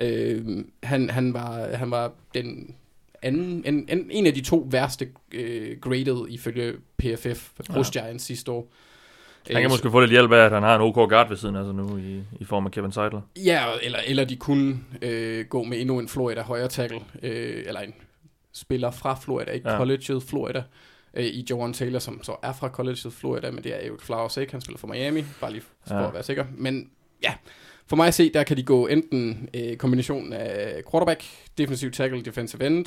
Øh, 0.01 0.65
han, 0.83 1.11
han, 1.11 1.35
var, 1.35 1.77
han 1.77 1.91
var 1.91 2.13
den 2.35 2.75
anden, 3.23 3.65
en, 3.67 3.89
en, 3.89 4.09
en 4.11 4.27
af 4.27 4.35
de 4.35 4.41
to 4.41 4.69
værste 4.71 5.09
øh, 5.33 5.81
graded 5.81 6.27
ifølge 6.29 6.73
PFF 6.99 7.51
hos 7.71 7.91
Giants 7.91 8.25
sidste 8.25 8.51
år. 8.53 8.73
Han 9.47 9.57
kan 9.57 9.65
Øh, 9.65 9.71
måske 9.71 9.91
få 9.91 10.01
lidt 10.01 10.11
hjælp 10.11 10.33
af, 10.33 10.45
at 10.45 10.53
han 10.53 10.63
har 10.63 10.75
en 10.75 10.81
OK 10.81 10.95
guard 10.95 11.29
ved 11.29 11.37
siden 11.37 11.57
af 11.57 11.65
sig 11.65 11.75
nu, 11.75 11.97
i, 11.97 12.23
i 12.41 12.45
form 12.45 12.67
af 12.67 12.73
Kevin 12.73 12.93
Seidler. 12.93 13.21
Ja, 13.37 13.65
eller, 13.83 13.99
eller 14.07 14.25
de 14.25 14.37
kunne 14.37 14.79
øh, 15.03 15.47
gå 15.47 15.63
med 15.63 15.81
endnu 15.81 15.99
en 15.99 16.09
Florida 16.09 16.43
højre 16.43 16.69
tackle, 16.69 17.01
øh, 17.23 17.63
eller 17.67 17.81
en 17.81 17.95
spiller 18.53 18.91
fra 18.91 19.15
Florida, 19.15 19.51
ikke 19.51 19.71
Ja. 19.71 19.77
collegeet 19.77 20.23
Florida, 20.23 20.63
øh, 21.15 21.25
i 21.25 21.47
Joan 21.51 21.73
Taylor, 21.73 21.99
som 21.99 22.23
så 22.23 22.37
er 22.43 22.53
fra 22.53 22.69
collegeet 22.69 23.13
Florida, 23.13 23.51
men 23.51 23.65
det 23.65 23.83
er 23.83 23.87
jo 23.87 23.99
Flowers 24.01 24.37
ikke, 24.37 24.53
han 24.53 24.61
spiller 24.61 24.79
for 24.79 24.87
Miami, 24.89 25.25
bare 25.41 25.53
lige 25.53 25.63
for 25.87 25.95
Ja. 25.95 26.07
at 26.09 26.15
være 26.15 26.23
sikker. 26.23 26.45
Men 26.57 26.91
ja, 27.23 27.35
for 27.87 27.97
mig 27.97 28.07
at 28.09 28.15
se, 28.15 28.33
der 28.33 28.45
kan 28.45 28.57
de 28.57 28.63
gå 28.63 28.87
enten 28.87 29.49
øh, 29.55 29.77
kombinationen 29.77 30.33
af 30.33 30.83
quarterback, 30.91 31.25
defensive 31.59 31.91
tackle, 31.91 32.23
defensive 32.23 32.67
end, 32.67 32.87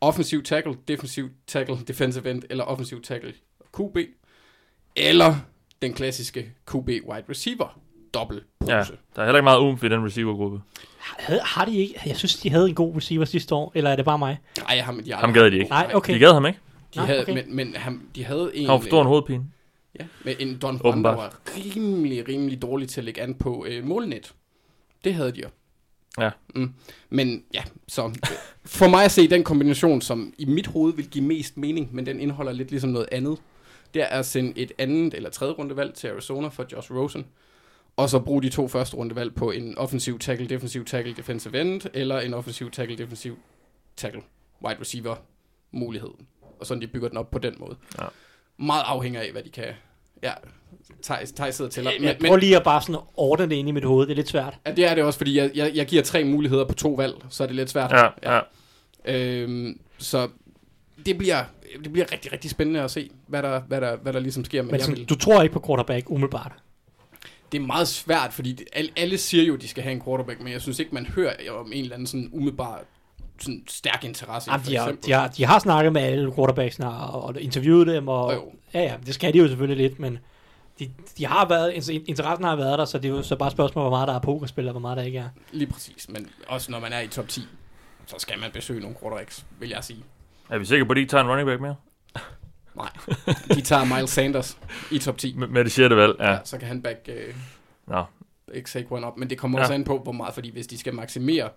offensiv 0.00 0.42
tackle, 0.42 0.76
defensiv 0.88 1.28
tackle, 1.46 1.76
defensive 1.88 2.30
end, 2.30 2.42
eller 2.50 2.64
offensiv 2.64 3.02
tackle, 3.02 3.34
QB, 3.76 3.96
eller 4.96 5.34
den 5.82 5.92
klassiske 5.94 6.52
QB 6.70 6.88
wide 6.88 7.24
receiver, 7.28 7.80
dobbelt 8.14 8.44
pose. 8.60 8.72
Ja, 8.72 8.84
der 9.16 9.22
er 9.22 9.24
heller 9.24 9.38
ikke 9.38 9.44
meget 9.44 9.58
umf 9.58 9.84
i 9.84 9.88
den 9.88 10.04
receivergruppe. 10.04 10.60
Havde, 10.98 11.40
har 11.44 11.64
de 11.64 11.76
ikke? 11.76 12.00
Jeg 12.06 12.16
synes, 12.16 12.36
de 12.36 12.50
havde 12.50 12.68
en 12.68 12.74
god 12.74 12.96
receiver 12.96 13.24
sidste 13.24 13.54
år, 13.54 13.72
eller 13.74 13.90
er 13.90 13.96
det 13.96 14.04
bare 14.04 14.18
mig? 14.18 14.38
Nej, 14.58 14.78
ham, 14.78 15.02
de 15.04 15.12
Ham 15.12 15.32
gad 15.32 15.50
de 15.50 15.58
ikke. 15.58 15.70
Nej, 15.70 15.90
okay. 15.94 16.14
De 16.14 16.18
gad 16.18 16.32
ham 16.32 16.46
ikke. 16.46 16.58
De 16.94 16.98
Nå, 16.98 17.04
havde, 17.04 17.20
okay. 17.20 17.34
men, 17.34 17.56
men 17.56 17.76
ham, 17.76 18.02
de 18.14 18.24
havde 18.24 18.50
en... 18.54 18.66
Han 18.66 18.72
var 18.72 18.78
for 18.78 18.86
stor 18.86 19.00
en 19.00 19.06
øh, 19.06 19.08
hovedpine. 19.08 19.44
Ja, 20.00 20.04
med 20.24 20.34
en 20.38 20.58
Don 20.58 20.80
Juan, 20.84 21.04
der 21.04 21.10
var 21.10 21.34
rimelig, 21.56 22.28
rimelig 22.28 22.62
dårlig 22.62 22.88
til 22.88 23.00
at 23.00 23.04
lægge 23.04 23.22
an 23.22 23.34
på 23.34 23.66
øh, 23.68 23.84
målnet. 23.84 24.32
Det 25.04 25.14
havde 25.14 25.32
de 25.32 25.40
jo. 25.40 25.48
Ja. 26.18 26.30
Mm. 26.54 26.74
Men 27.10 27.44
ja, 27.54 27.62
så 27.88 28.04
øh, 28.06 28.14
for 28.64 28.88
mig 28.88 29.04
at 29.04 29.10
se 29.10 29.28
den 29.28 29.44
kombination, 29.44 30.00
som 30.00 30.34
i 30.38 30.44
mit 30.44 30.66
hoved 30.66 30.94
vil 30.94 31.08
give 31.08 31.24
mest 31.24 31.56
mening, 31.56 31.94
men 31.94 32.06
den 32.06 32.20
indeholder 32.20 32.52
lidt 32.52 32.70
ligesom 32.70 32.90
noget 32.90 33.08
andet, 33.12 33.38
det 33.94 34.02
er 34.02 34.06
at 34.06 34.26
sende 34.26 34.52
et 34.56 34.72
andet 34.78 35.14
eller 35.14 35.30
tredje 35.30 35.52
rundevalg 35.52 35.94
til 35.94 36.08
Arizona 36.08 36.48
for 36.48 36.66
Josh 36.72 36.92
Rosen, 36.92 37.26
og 38.00 38.10
så 38.10 38.18
bruge 38.18 38.42
de 38.42 38.48
to 38.48 38.68
første 38.68 38.96
rundevalg 38.96 39.34
på 39.34 39.50
en 39.50 39.78
offensiv 39.78 40.18
tackle, 40.18 40.46
defensiv 40.46 40.84
tackle, 40.84 41.14
defensive 41.14 41.60
end, 41.60 41.82
eller 41.94 42.20
en 42.20 42.34
offensiv 42.34 42.70
tackle, 42.70 42.98
defensiv 42.98 43.38
tackle, 43.96 44.22
wide 44.64 44.80
receiver 44.80 45.16
mulighed. 45.70 46.10
Og 46.60 46.66
sådan 46.66 46.82
de 46.82 46.86
bygger 46.86 47.08
den 47.08 47.16
op 47.16 47.30
på 47.30 47.38
den 47.38 47.54
måde. 47.58 47.76
Ja. 47.98 48.04
Meget 48.56 48.82
afhænger 48.86 49.20
af, 49.20 49.32
hvad 49.32 49.42
de 49.42 49.50
kan. 49.50 49.64
Ja, 50.22 50.32
Thijs, 51.02 51.32
Thijs 51.32 51.54
sidder 51.54 51.70
til. 51.70 51.84
Men, 51.84 52.02
men, 52.02 52.16
prøv 52.28 52.36
lige 52.36 52.56
at 52.56 52.62
bare 52.64 52.82
sådan 52.82 53.00
ordne 53.14 53.48
det 53.48 53.56
ind 53.56 53.68
i 53.68 53.72
mit 53.72 53.84
hoved. 53.84 54.06
Det 54.06 54.12
er 54.12 54.16
lidt 54.16 54.28
svært. 54.28 54.58
Ja, 54.66 54.72
det 54.72 54.86
er 54.86 54.94
det 54.94 55.04
også, 55.04 55.18
fordi 55.18 55.38
jeg, 55.38 55.50
jeg, 55.54 55.72
jeg 55.74 55.86
giver 55.86 56.02
tre 56.02 56.24
muligheder 56.24 56.64
på 56.64 56.74
to 56.74 56.92
valg, 56.92 57.14
så 57.30 57.42
er 57.42 57.46
det 57.46 57.56
lidt 57.56 57.70
svært. 57.70 57.92
Ja, 57.92 58.08
ja. 58.34 58.40
Øhm, 59.04 59.80
så 59.98 60.28
det 61.06 61.18
bliver, 61.18 61.44
det 61.84 61.92
bliver 61.92 62.12
rigtig, 62.12 62.32
rigtig 62.32 62.50
spændende 62.50 62.80
at 62.80 62.90
se, 62.90 63.10
hvad 63.26 63.42
der, 63.42 63.60
hvad 63.60 63.80
der, 63.80 63.96
hvad 63.96 64.12
der 64.12 64.20
ligesom 64.20 64.44
sker. 64.44 64.62
Men, 64.62 64.66
Men 64.66 64.74
jeg 64.74 64.82
sådan, 64.82 64.96
vil, 64.96 65.08
du 65.08 65.14
tror 65.14 65.42
ikke 65.42 65.52
på 65.52 65.62
quarterback 65.66 66.10
umiddelbart? 66.10 66.52
Det 67.52 67.60
er 67.60 67.66
meget 67.66 67.88
svært, 67.88 68.32
fordi 68.32 68.52
det, 68.52 68.66
alle, 68.72 68.90
alle 68.96 69.18
siger 69.18 69.44
jo, 69.44 69.54
at 69.54 69.62
de 69.62 69.68
skal 69.68 69.82
have 69.82 69.92
en 69.92 70.02
quarterback, 70.02 70.40
men 70.40 70.52
jeg 70.52 70.60
synes 70.60 70.78
ikke, 70.78 70.94
man 70.94 71.06
hører 71.06 71.34
om 71.50 71.72
en 71.72 71.82
eller 71.82 71.94
anden 71.94 72.06
sådan 72.06 72.30
umiddelbar 72.32 72.80
sådan 73.38 73.62
stærk 73.68 74.04
interesse. 74.04 74.50
i, 74.50 74.52
Jamen, 74.52 74.64
for 74.64 74.70
de, 74.70 74.76
har, 74.76 74.84
eksempel. 74.84 75.06
de, 75.06 75.12
har, 75.12 75.28
de 75.28 75.44
har 75.44 75.58
snakket 75.58 75.92
med 75.92 76.02
alle 76.02 76.34
quarterbacksene 76.34 76.90
og, 76.90 77.22
og 77.24 77.40
interviewet 77.40 77.86
dem. 77.86 78.08
Og, 78.08 78.34
jo. 78.34 78.52
Ja, 78.74 78.82
ja, 78.82 78.94
det 79.06 79.14
skal 79.14 79.32
de 79.32 79.38
jo 79.38 79.48
selvfølgelig 79.48 79.88
lidt, 79.88 79.98
men 79.98 80.18
de, 80.78 80.90
de 81.18 81.26
har 81.26 81.48
været, 81.48 81.88
interessen 82.06 82.44
har 82.44 82.56
været 82.56 82.78
der, 82.78 82.84
så 82.84 82.98
det 82.98 83.10
er 83.10 83.12
jo 83.12 83.22
så 83.22 83.36
bare 83.36 83.46
et 83.46 83.52
spørgsmål, 83.52 83.82
hvor 83.82 83.90
meget 83.90 84.08
der 84.08 84.14
er 84.14 84.18
pokerspil, 84.18 84.66
og 84.66 84.70
hvor 84.72 84.80
meget 84.80 84.96
der 84.96 85.02
ikke 85.02 85.18
er. 85.18 85.28
Lige 85.52 85.72
præcis, 85.72 86.08
men 86.08 86.28
også 86.48 86.70
når 86.70 86.80
man 86.80 86.92
er 86.92 87.00
i 87.00 87.08
top 87.08 87.28
10, 87.28 87.40
så 88.06 88.16
skal 88.18 88.38
man 88.38 88.50
besøge 88.52 88.80
nogle 88.80 88.96
quarterbacks, 89.02 89.46
vil 89.58 89.68
jeg 89.68 89.84
sige. 89.84 90.04
Er 90.50 90.58
vi 90.58 90.64
sikre 90.64 90.84
på, 90.84 90.92
at 90.92 90.96
de 90.96 91.00
ikke 91.00 91.10
tager 91.10 91.24
en 91.24 91.30
running 91.30 91.46
back 91.48 91.60
mere? 91.60 91.74
Nej, 92.76 92.90
de 93.54 93.60
tager 93.60 93.84
Miles 93.96 94.10
Sanders 94.10 94.58
i 94.90 94.98
top 94.98 95.18
10. 95.18 95.34
Med, 95.34 95.48
med 95.48 95.64
det 95.64 95.72
sjette 95.72 95.96
valg, 95.96 96.16
ja. 96.18 96.30
Ja. 96.30 96.38
Så 96.44 96.58
kan 96.58 96.68
han 96.68 96.82
back 96.82 96.98
øh, 97.08 97.34
Nå, 97.86 98.04
ikke 98.54 98.70
Saquon 98.70 99.04
op, 99.04 99.16
men 99.18 99.30
det 99.30 99.38
kommer 99.38 99.58
Ja. 99.58 99.60
ja. 99.60 99.64
også 99.64 99.74
an 99.74 99.84
på, 99.84 99.98
hvor 99.98 100.12
meget, 100.12 100.34
fordi 100.34 100.50
hvis 100.52 100.66
de 100.66 100.78
skal 100.78 100.94
maksimere 100.94 101.48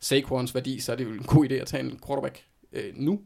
Saquons 0.00 0.54
værdi, 0.54 0.80
så 0.80 0.92
er 0.92 0.96
det 0.96 1.04
jo 1.04 1.10
en 1.10 1.22
god 1.22 1.50
idé 1.50 1.54
at 1.54 1.66
tage 1.66 1.82
en 1.82 2.00
quarterback 2.06 2.44
øh, 2.72 2.92
nu. 2.94 3.20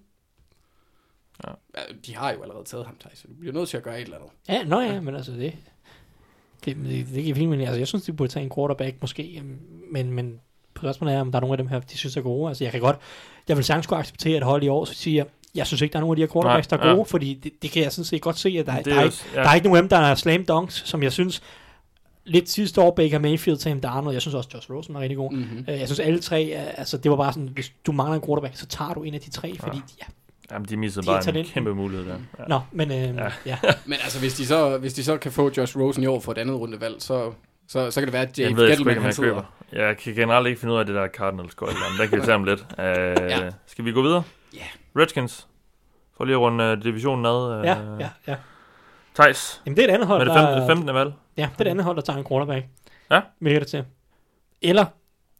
Ja. 1.46 1.52
Ja, 1.76 1.82
de 2.06 2.16
har 2.16 2.32
jo 2.32 2.42
allerede 2.42 2.64
taget 2.64 2.86
ham, 2.86 2.96
Thijs, 3.00 3.18
så 3.18 3.28
du 3.28 3.34
bliver 3.34 3.54
nødt 3.54 3.68
til 3.68 3.76
at 3.76 3.82
gøre 3.82 3.96
et 4.00 4.04
eller 4.04 4.16
andet. 4.16 4.30
Ja, 4.48 4.64
nå 4.64 4.80
ja, 4.80 5.00
men 5.00 5.14
altså 5.14 5.32
det... 5.32 5.52
Det, 6.64 6.76
det, 6.76 7.06
det 7.14 7.24
giver 7.24 7.34
fint, 7.34 7.50
men 7.50 7.60
altså, 7.60 7.78
jeg 7.78 7.88
synes, 7.88 8.04
de 8.04 8.12
burde 8.12 8.32
tage 8.32 8.44
en 8.44 8.50
quarterback 8.54 8.96
måske, 9.00 9.42
men, 9.92 10.10
men 10.10 10.40
spørgsmålet 10.76 11.14
er, 11.14 11.20
om 11.20 11.32
der 11.32 11.38
er 11.38 11.40
nogle 11.40 11.52
af 11.54 11.58
dem 11.58 11.66
her, 11.66 11.80
de 11.80 11.96
synes 11.98 12.16
er 12.16 12.20
gode. 12.20 12.48
Altså, 12.48 12.64
jeg 12.64 12.70
kan 12.72 12.80
godt, 12.80 12.96
jeg 13.48 13.56
vil 13.56 13.64
sagtens 13.64 13.86
kunne 13.86 13.98
acceptere 13.98 14.36
et 14.36 14.42
hold 14.42 14.62
i 14.62 14.68
år, 14.68 14.84
så 14.84 14.94
siger 14.94 15.24
jeg 15.54 15.66
synes 15.66 15.80
ikke, 15.82 15.92
der 15.92 15.98
er 15.98 16.00
nogen 16.00 16.12
af 16.12 16.16
de 16.16 16.22
her 16.22 16.32
quarterbacks, 16.32 16.66
der 16.66 16.76
er 16.76 16.82
gode, 16.82 16.96
ja. 16.96 17.02
fordi 17.02 17.34
det, 17.34 17.52
det, 17.62 17.70
kan 17.70 17.82
jeg 17.82 17.92
sådan 17.92 18.04
set 18.04 18.20
godt 18.22 18.38
se, 18.38 18.48
at 18.58 18.66
der, 18.66 18.76
det 18.76 18.84
der, 18.84 18.94
er, 19.00 19.04
ikke, 19.04 19.16
der 19.34 19.48
er 19.48 19.54
ikke 19.54 19.66
nogen 19.66 19.76
af 19.76 19.82
dem, 19.82 19.88
der 19.88 19.96
er 19.98 20.14
slam 20.14 20.44
dunks, 20.44 20.82
som 20.88 21.02
jeg 21.02 21.12
synes, 21.12 21.42
lidt 22.24 22.50
sidste 22.50 22.80
år, 22.80 22.90
Baker 22.94 23.18
Mayfield, 23.18 23.58
Sam 23.58 23.80
Darnold, 23.80 24.12
jeg 24.14 24.22
synes 24.22 24.34
også, 24.34 24.48
Josh 24.54 24.70
Rosen 24.72 24.94
var 24.94 25.00
rigtig 25.00 25.16
god. 25.16 25.32
Mm-hmm. 25.32 25.64
Øh, 25.68 25.78
Jeg 25.80 25.88
synes 25.88 26.00
alle 26.00 26.20
tre, 26.20 26.50
er- 26.50 26.68
altså 26.70 26.96
det 26.96 27.10
var 27.10 27.16
bare 27.16 27.32
sådan, 27.32 27.48
hvis 27.48 27.72
du 27.86 27.92
mangler 27.92 28.16
en 28.16 28.22
quarterback, 28.26 28.56
så 28.56 28.66
tager 28.66 28.94
du 28.94 29.02
en 29.02 29.14
af 29.14 29.20
de 29.20 29.30
tre, 29.30 29.56
fordi 29.58 29.76
ja. 30.00 30.04
Jamen, 30.52 30.68
de 30.68 30.76
missede 30.76 31.02
De 31.06 31.08
er 31.08 31.12
bare 31.12 31.18
en 31.20 31.24
talenten. 31.24 31.52
kæmpe 31.52 31.74
mulighed 31.74 32.06
der. 32.06 32.16
Ja. 32.38 32.44
Nå, 32.48 32.60
men 32.72 32.90
øh, 32.90 32.96
Ja. 32.98 33.04
ja. 33.22 33.30
ja. 33.46 33.56
Men 33.86 33.98
altså, 34.04 34.18
hvis 34.18 34.34
de, 34.34 34.46
så, 34.46 34.78
hvis 34.78 34.94
de 34.94 35.04
så 35.04 35.16
kan 35.16 35.32
få 35.32 35.50
Josh 35.56 35.78
Rosen 35.78 36.02
i 36.02 36.06
år 36.06 36.20
for 36.20 36.32
et 36.32 36.38
andet 36.38 36.56
rundevalg, 36.60 36.94
så, 36.98 37.32
så, 37.68 37.90
så 37.90 38.00
kan 38.00 38.06
det 38.06 38.12
være, 38.12 38.22
at 38.22 38.36
Dave 38.36 38.66
Gettleman, 38.68 38.94
han 38.94 39.04
jeg 39.04 39.14
sidder... 39.14 39.30
køber. 39.30 39.42
Jeg 39.72 39.96
kan 39.96 40.14
generelt 40.14 40.46
ikke 40.48 40.60
finde 40.60 40.74
ud 40.74 40.78
af 40.78 40.86
det 40.86 40.94
der 40.94 41.08
Cardinals 41.08 41.54
godt. 41.54 41.76
Der 41.98 42.06
kan 42.06 42.20
vi 42.20 42.24
tage 42.24 42.34
om 42.34 42.44
lidt. 42.44 42.60
Uh, 42.60 42.76
Ja. 43.30 43.50
Skal 43.66 43.84
vi 43.84 43.92
gå 43.92 44.02
videre? 44.02 44.22
Ja. 44.54 44.58
Redskins. 44.98 45.48
For 46.16 46.24
lige 46.24 46.34
at 46.34 46.40
runde 46.40 46.72
uh, 46.78 46.84
divisionen 46.84 47.26
ad. 47.26 47.58
Uh, 47.60 47.66
ja, 47.66 47.76
ja, 48.00 48.08
ja. 48.26 48.36
Thijs, 49.14 49.62
Jamen 49.66 49.76
det 49.76 49.84
er 49.84 49.88
et 49.88 49.92
andet 49.92 50.06
hold, 50.06 50.26
med 50.26 50.34
det 50.34 50.42
der... 50.42 50.66
15. 50.66 50.68
15. 50.76 50.94
valg. 50.94 51.12
Ja, 51.36 51.42
det 51.52 51.60
er 51.60 51.64
det 51.64 51.70
andet 51.70 51.84
hold, 51.84 51.96
der 51.96 52.02
tager 52.02 52.18
en 52.18 52.24
quarterback. 52.24 52.66
Ja. 53.10 53.20
Virker 53.40 53.58
det 53.58 53.68
til. 53.68 53.84
Eller 54.62 54.84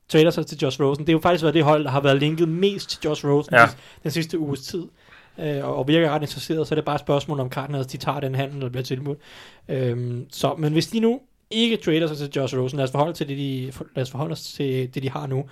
trader 0.08 0.30
sig 0.30 0.46
til 0.46 0.58
Josh 0.58 0.80
Rosen. 0.82 1.06
Det 1.06 1.08
er 1.08 1.12
jo 1.12 1.20
faktisk 1.20 1.42
været 1.42 1.54
det 1.54 1.64
hold, 1.64 1.84
der 1.84 1.90
har 1.90 2.00
været 2.00 2.16
linket 2.18 2.48
mest 2.48 2.90
til 2.90 2.98
Josh 3.04 3.26
Rosen 3.26 3.54
Ja. 3.54 3.66
den 4.02 4.10
sidste 4.10 4.38
uges 4.38 4.60
tid. 4.60 4.88
øh, 5.38 5.64
og, 5.64 5.76
og 5.76 5.88
virker 5.88 6.10
ret 6.10 6.22
interesseret, 6.22 6.66
så 6.68 6.74
er 6.74 6.76
det 6.76 6.84
bare 6.84 6.94
et 6.94 7.00
spørgsmål 7.00 7.40
om 7.40 7.50
Cardinals, 7.50 7.86
de 7.86 7.96
tager 7.96 8.20
den 8.20 8.34
handel, 8.34 8.60
der 8.60 8.68
bliver 8.68 8.84
tilbudt. 8.84 9.18
Øhm, 9.68 10.26
så, 10.30 10.54
men 10.58 10.72
hvis 10.72 10.86
de 10.86 11.00
nu 11.00 11.20
ikke 11.50 11.76
trader 11.76 12.06
sig 12.06 12.16
til 12.16 12.30
Josh 12.36 12.56
Rosen, 12.56 12.76
lad 12.76 12.84
os 12.84 12.90
forholde, 12.90 13.12
til 13.12 13.28
det, 13.28 13.38
de, 13.38 13.72
lad 13.94 14.02
os 14.02 14.10
forholde 14.10 14.32
os 14.32 14.42
til 14.42 14.94
det, 14.94 15.02
de 15.02 15.10
har 15.10 15.26
nu, 15.26 15.44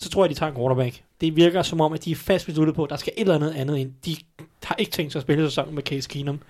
så 0.00 0.10
tror 0.10 0.24
jeg, 0.24 0.30
de 0.30 0.34
tager 0.34 0.50
en 0.50 0.56
quarterback. 0.56 1.02
Det 1.20 1.36
virker 1.36 1.62
som 1.62 1.80
om, 1.80 1.92
at 1.92 2.04
de 2.04 2.10
er 2.10 2.14
fast 2.16 2.46
besluttet 2.46 2.76
på, 2.76 2.84
at 2.84 2.90
der 2.90 2.96
skal 2.96 3.12
et 3.16 3.20
eller 3.20 3.34
andet 3.34 3.50
andet 3.54 3.76
ind. 3.76 3.92
De 4.04 4.16
har 4.64 4.74
ikke 4.78 4.92
tænkt 4.92 5.12
sig 5.12 5.18
at 5.18 5.22
spille 5.22 5.44
sæsonen 5.46 5.74
med 5.74 5.82
Case 5.82 6.08
Keenum. 6.08 6.40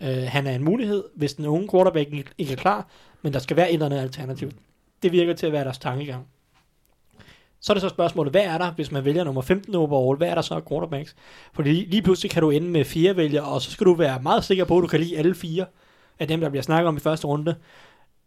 Uh, 0.00 0.06
han 0.08 0.46
er 0.46 0.54
en 0.54 0.64
mulighed, 0.64 1.04
hvis 1.16 1.34
den 1.34 1.46
unge 1.46 1.68
quarterback 1.70 2.08
ikke- 2.38 2.52
er 2.52 2.56
klar, 2.56 2.88
men 3.22 3.32
der 3.32 3.38
skal 3.38 3.56
være 3.56 3.68
et 3.70 3.72
eller 3.74 3.86
andet 3.86 3.98
alternativ. 3.98 4.50
Det 5.02 5.12
virker 5.12 5.34
til 5.34 5.46
at 5.46 5.52
være 5.52 5.64
deres 5.64 5.78
tankegang. 5.78 6.26
Så 7.60 7.72
er 7.72 7.74
det 7.74 7.82
så 7.82 7.88
spørgsmålet, 7.88 8.32
hvad 8.32 8.42
er 8.44 8.58
der, 8.58 8.70
hvis 8.72 8.92
man 8.92 9.04
vælger 9.04 9.24
nummer 9.24 9.42
15 9.42 9.74
overall, 9.74 10.16
hvad 10.18 10.28
er 10.28 10.34
der 10.34 10.42
så 10.42 10.54
af 10.54 10.64
quarterbacks? 10.68 11.16
Fordi 11.52 11.70
lige, 11.70 12.02
pludselig 12.02 12.30
kan 12.30 12.42
du 12.42 12.50
ende 12.50 12.68
med 12.68 12.84
fire 12.84 13.16
vælgere, 13.16 13.44
og 13.44 13.62
så 13.62 13.70
skal 13.70 13.86
du 13.86 13.94
være 13.94 14.22
meget 14.22 14.44
sikker 14.44 14.64
på, 14.64 14.78
at 14.78 14.82
du 14.82 14.86
kan 14.86 15.00
lide 15.00 15.18
alle 15.18 15.34
fire 15.34 15.66
af 16.18 16.28
dem, 16.28 16.40
der 16.40 16.48
bliver 16.48 16.62
snakket 16.62 16.88
om 16.88 16.96
i 16.96 17.00
første 17.00 17.26
runde, 17.26 17.54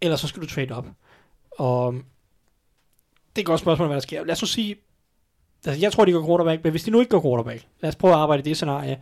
eller 0.02 0.18
så 0.18 0.28
skal 0.28 0.42
du 0.42 0.48
trade 0.48 0.72
op. 0.72 0.86
Og 1.52 1.96
det 3.36 3.38
er 3.38 3.42
et 3.42 3.46
godt 3.46 3.60
spørgsmål, 3.60 3.88
hvad 3.88 3.96
der 3.96 4.02
sker. 4.02 4.24
Lad 4.24 4.32
os 4.32 4.42
nu 4.42 4.48
sige, 4.48 4.76
altså 5.66 5.82
jeg 5.82 5.92
tror, 5.92 6.06
de 6.06 6.12
går 6.12 6.26
quarterback, 6.26 6.64
men 6.64 6.72
hvis 6.72 6.84
de 6.84 6.92
nu 6.92 7.00
ikke 7.00 7.10
går 7.10 7.22
quarterback, 7.22 7.68
lad 7.82 7.88
os 7.90 7.96
prøve 7.96 8.14
at 8.14 8.20
arbejde 8.20 8.40
i 8.40 8.44
det 8.44 8.56
scenarie, 8.56 9.02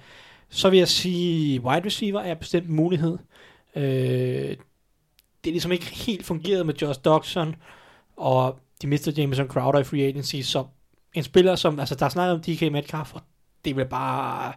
så 0.49 0.69
vil 0.69 0.79
jeg 0.79 0.87
sige, 0.87 1.61
wide 1.61 1.85
receiver 1.85 2.19
er 2.19 2.33
bestemt 2.33 2.67
en 2.67 2.75
mulighed. 2.75 3.17
Øh, 3.75 4.57
det 5.43 5.49
er 5.49 5.51
ligesom 5.51 5.71
ikke 5.71 5.85
helt 5.85 6.25
fungeret 6.25 6.65
med 6.65 6.73
Josh 6.73 6.99
Dodson, 7.05 7.55
og 8.17 8.59
de 8.81 8.87
mister 8.87 9.11
Jameson 9.11 9.47
Crowder 9.47 9.79
i 9.79 9.83
free 9.83 10.07
agency, 10.07 10.35
så 10.41 10.65
en 11.13 11.23
spiller 11.23 11.55
som, 11.55 11.79
altså 11.79 11.95
der 11.95 12.05
er 12.05 12.09
snakket 12.09 12.33
om 12.33 12.41
DK 12.41 12.71
Metcalf, 12.71 13.13
og 13.13 13.21
det 13.65 13.75
vil 13.75 13.85
bare, 13.85 14.53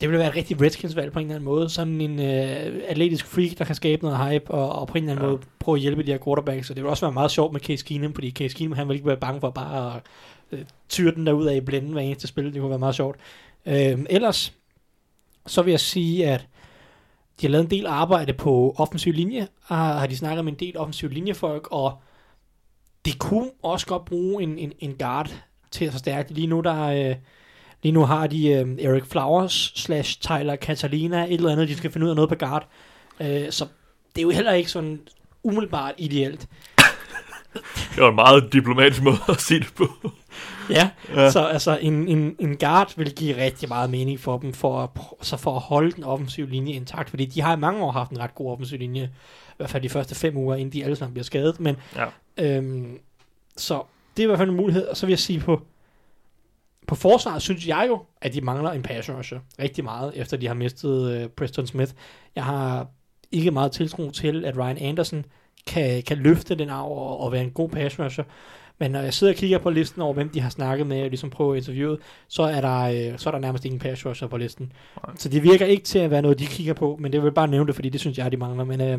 det 0.00 0.10
vil 0.10 0.18
være 0.18 0.28
et 0.28 0.36
rigtig 0.36 0.60
Redskins-valg 0.60 1.12
på 1.12 1.18
en 1.18 1.24
eller 1.26 1.34
anden 1.34 1.44
måde. 1.44 1.68
Sådan 1.70 2.00
en 2.00 2.18
øh, 2.20 2.82
atletisk 2.88 3.26
freak, 3.26 3.58
der 3.58 3.64
kan 3.64 3.74
skabe 3.74 4.02
noget 4.04 4.18
hype, 4.28 4.50
og, 4.50 4.72
og 4.72 4.88
på 4.88 4.98
en 4.98 5.04
eller 5.04 5.12
anden 5.12 5.24
Ja. 5.26 5.30
måde 5.30 5.42
prøve 5.58 5.76
at 5.76 5.80
hjælpe 5.80 6.02
de 6.02 6.10
her 6.12 6.18
quarterbacks. 6.24 6.66
Så 6.66 6.74
det 6.74 6.82
vil 6.82 6.90
også 6.90 7.06
være 7.06 7.12
meget 7.12 7.30
sjovt 7.30 7.52
med 7.52 7.60
Case 7.60 7.84
Keenum, 7.84 8.14
fordi 8.14 8.30
Case 8.30 8.56
Keenum, 8.56 8.76
han 8.76 8.88
vil 8.88 8.94
ikke 8.94 9.06
være 9.06 9.16
bange 9.16 9.40
for 9.40 9.50
bare 9.50 9.96
at 9.96 10.02
øh, 10.52 10.64
tyre 10.88 11.14
den 11.14 11.26
der 11.26 11.32
ud 11.32 11.46
af 11.46 11.56
i 11.56 11.60
blænden 11.60 11.92
hver 11.92 12.00
eneste 12.02 12.26
spil. 12.26 12.44
Det 12.52 12.60
kunne 12.60 12.70
være 12.70 12.78
meget 12.78 12.94
sjovt. 12.94 13.16
Øh, 13.66 13.98
ellers, 14.10 14.52
så 15.46 15.62
vil 15.62 15.70
jeg 15.70 15.80
sige, 15.80 16.26
at 16.28 16.46
de 17.40 17.46
har 17.46 17.50
lavet 17.50 17.64
en 17.64 17.70
del 17.70 17.86
arbejde 17.86 18.32
på 18.32 18.74
offensiv 18.78 19.12
linje, 19.12 19.48
og 19.66 19.76
har 19.76 20.06
de 20.06 20.16
snakket 20.16 20.44
med 20.44 20.52
en 20.52 20.58
del 20.58 20.78
offensiv 20.78 21.08
linjefolk, 21.08 21.68
og 21.70 21.98
det 23.04 23.18
kunne 23.18 23.50
også 23.62 23.86
godt 23.86 24.04
bruge 24.04 24.42
en, 24.42 24.58
en, 24.58 24.72
en 24.78 24.94
guard 24.98 25.42
til 25.70 25.84
at 25.84 25.92
forstærke. 25.92 26.32
Lige 26.32 26.46
nu, 26.46 26.60
der, 26.60 26.82
øh, 26.82 27.16
lige 27.82 27.92
nu 27.92 28.04
har 28.04 28.26
de 28.26 28.48
øh, 28.48 28.66
Eric 28.78 29.04
Flowers 29.04 29.72
slash 29.74 30.20
Tyler 30.20 30.56
Catalina, 30.56 31.24
et 31.24 31.32
eller 31.32 31.52
andet, 31.52 31.68
de 31.68 31.76
skal 31.76 31.90
finde 31.92 32.04
ud 32.04 32.10
af 32.10 32.16
noget 32.16 32.28
på 32.28 32.34
guard. 32.34 32.68
Øh, 33.20 33.50
så 33.50 33.64
det 34.14 34.18
er 34.20 34.22
jo 34.22 34.30
heller 34.30 34.52
ikke 34.52 34.70
sådan 34.70 35.00
umiddelbart 35.42 35.94
ideelt. 35.98 36.46
Det 37.94 38.02
var 38.02 38.08
en 38.08 38.14
meget 38.14 38.52
diplomatisk 38.52 39.02
måde 39.02 39.16
at 39.28 39.40
sige 39.40 39.60
det 39.60 39.72
på. 39.76 39.86
Ja, 40.70 40.90
Ja. 41.14 41.30
så 41.30 41.44
altså 41.44 41.78
en, 41.82 42.08
en, 42.08 42.36
en 42.38 42.56
guard 42.56 42.92
vil 42.96 43.14
give 43.14 43.36
rigtig 43.44 43.68
meget 43.68 43.90
mening 43.90 44.20
for 44.20 44.38
dem, 44.38 44.52
for 44.52 44.82
at, 44.82 44.90
så 45.26 45.36
for 45.36 45.56
at 45.56 45.62
holde 45.62 45.92
den 45.92 46.04
offensive 46.04 46.50
linje 46.50 46.72
intakt, 46.72 47.10
fordi 47.10 47.24
de 47.24 47.40
har 47.40 47.56
i 47.56 47.58
mange 47.60 47.84
år 47.84 47.92
haft 47.92 48.10
en 48.10 48.18
ret 48.18 48.34
god 48.34 48.52
offensiv 48.52 48.78
linje, 48.78 49.02
i 49.48 49.54
hvert 49.56 49.70
fald 49.70 49.82
de 49.82 49.88
første 49.88 50.14
fem 50.14 50.36
uger, 50.36 50.54
inden 50.56 50.72
de 50.72 50.84
alle 50.84 50.96
sammen 50.96 51.14
bliver 51.14 51.24
skadet, 51.24 51.60
men 51.60 51.76
Ja. 51.96 52.06
øhm, 52.56 52.98
så 53.56 53.82
det 54.16 54.22
er 54.22 54.26
i 54.26 54.26
hvert 54.26 54.38
fald 54.38 54.50
en 54.50 54.56
mulighed, 54.56 54.86
og 54.86 54.96
så 54.96 55.06
vil 55.06 55.12
jeg 55.12 55.18
sige 55.18 55.40
på 55.40 55.62
på 56.86 56.94
forsvaret 56.94 57.42
synes 57.42 57.68
jeg 57.68 57.86
jo, 57.88 58.02
at 58.20 58.34
de 58.34 58.40
mangler 58.40 58.70
en 58.70 58.82
pass 58.82 59.10
rusher 59.10 59.38
rigtig 59.58 59.84
meget, 59.84 60.12
efter 60.16 60.36
de 60.36 60.46
har 60.46 60.54
mistet 60.54 61.10
øh, 61.10 61.28
Preston 61.28 61.66
Smith. 61.66 61.92
Jeg 62.36 62.44
har 62.44 62.86
ikke 63.32 63.50
meget 63.50 63.72
tiltro 63.72 64.10
til, 64.10 64.44
at 64.44 64.56
Ryan 64.56 64.78
Anderson 64.78 65.24
kan, 65.66 66.02
kan 66.02 66.18
løfte 66.18 66.54
den 66.54 66.70
arv 66.70 66.90
og, 66.90 67.20
og 67.20 67.32
være 67.32 67.42
en 67.42 67.50
god 67.50 67.68
pass 67.68 67.98
rusher. 67.98 68.24
Men 68.78 68.90
når 68.90 69.00
jeg 69.00 69.14
sidder 69.14 69.32
og 69.32 69.36
kigger 69.36 69.58
på 69.58 69.70
listen 69.70 70.02
over, 70.02 70.14
hvem 70.14 70.28
de 70.28 70.40
har 70.40 70.50
snakket 70.50 70.86
med 70.86 71.02
og 71.02 71.08
ligesom 71.08 71.30
prøver 71.30 71.54
interviewet, 71.54 71.98
så 72.28 72.42
er 72.42 72.60
der, 72.60 72.80
øh, 72.80 73.18
så 73.18 73.28
er 73.28 73.30
der 73.30 73.38
nærmest 73.38 73.64
ingen 73.64 73.78
pass 73.78 74.06
rusher 74.06 74.28
på 74.28 74.36
listen. 74.36 74.72
Nej. 75.06 75.14
Så 75.18 75.28
det 75.28 75.42
virker 75.42 75.66
ikke 75.66 75.84
til 75.84 75.98
at 75.98 76.10
være 76.10 76.22
noget, 76.22 76.38
de 76.38 76.46
kigger 76.46 76.74
på, 76.74 76.96
men 77.00 77.12
det 77.12 77.20
vil 77.20 77.26
jeg 77.26 77.34
bare 77.34 77.48
nævne 77.48 77.66
det, 77.66 77.74
fordi 77.74 77.88
det 77.88 78.00
synes 78.00 78.18
jeg, 78.18 78.32
de 78.32 78.36
mangler. 78.36 78.64
Men 78.64 78.80
øh, 78.80 78.98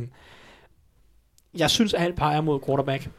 jeg 1.57 1.69
synes, 1.69 1.93
at 1.93 2.01
alt 2.01 2.15
peger 2.15 2.41
mod 2.41 2.59
quarterback 2.65 3.09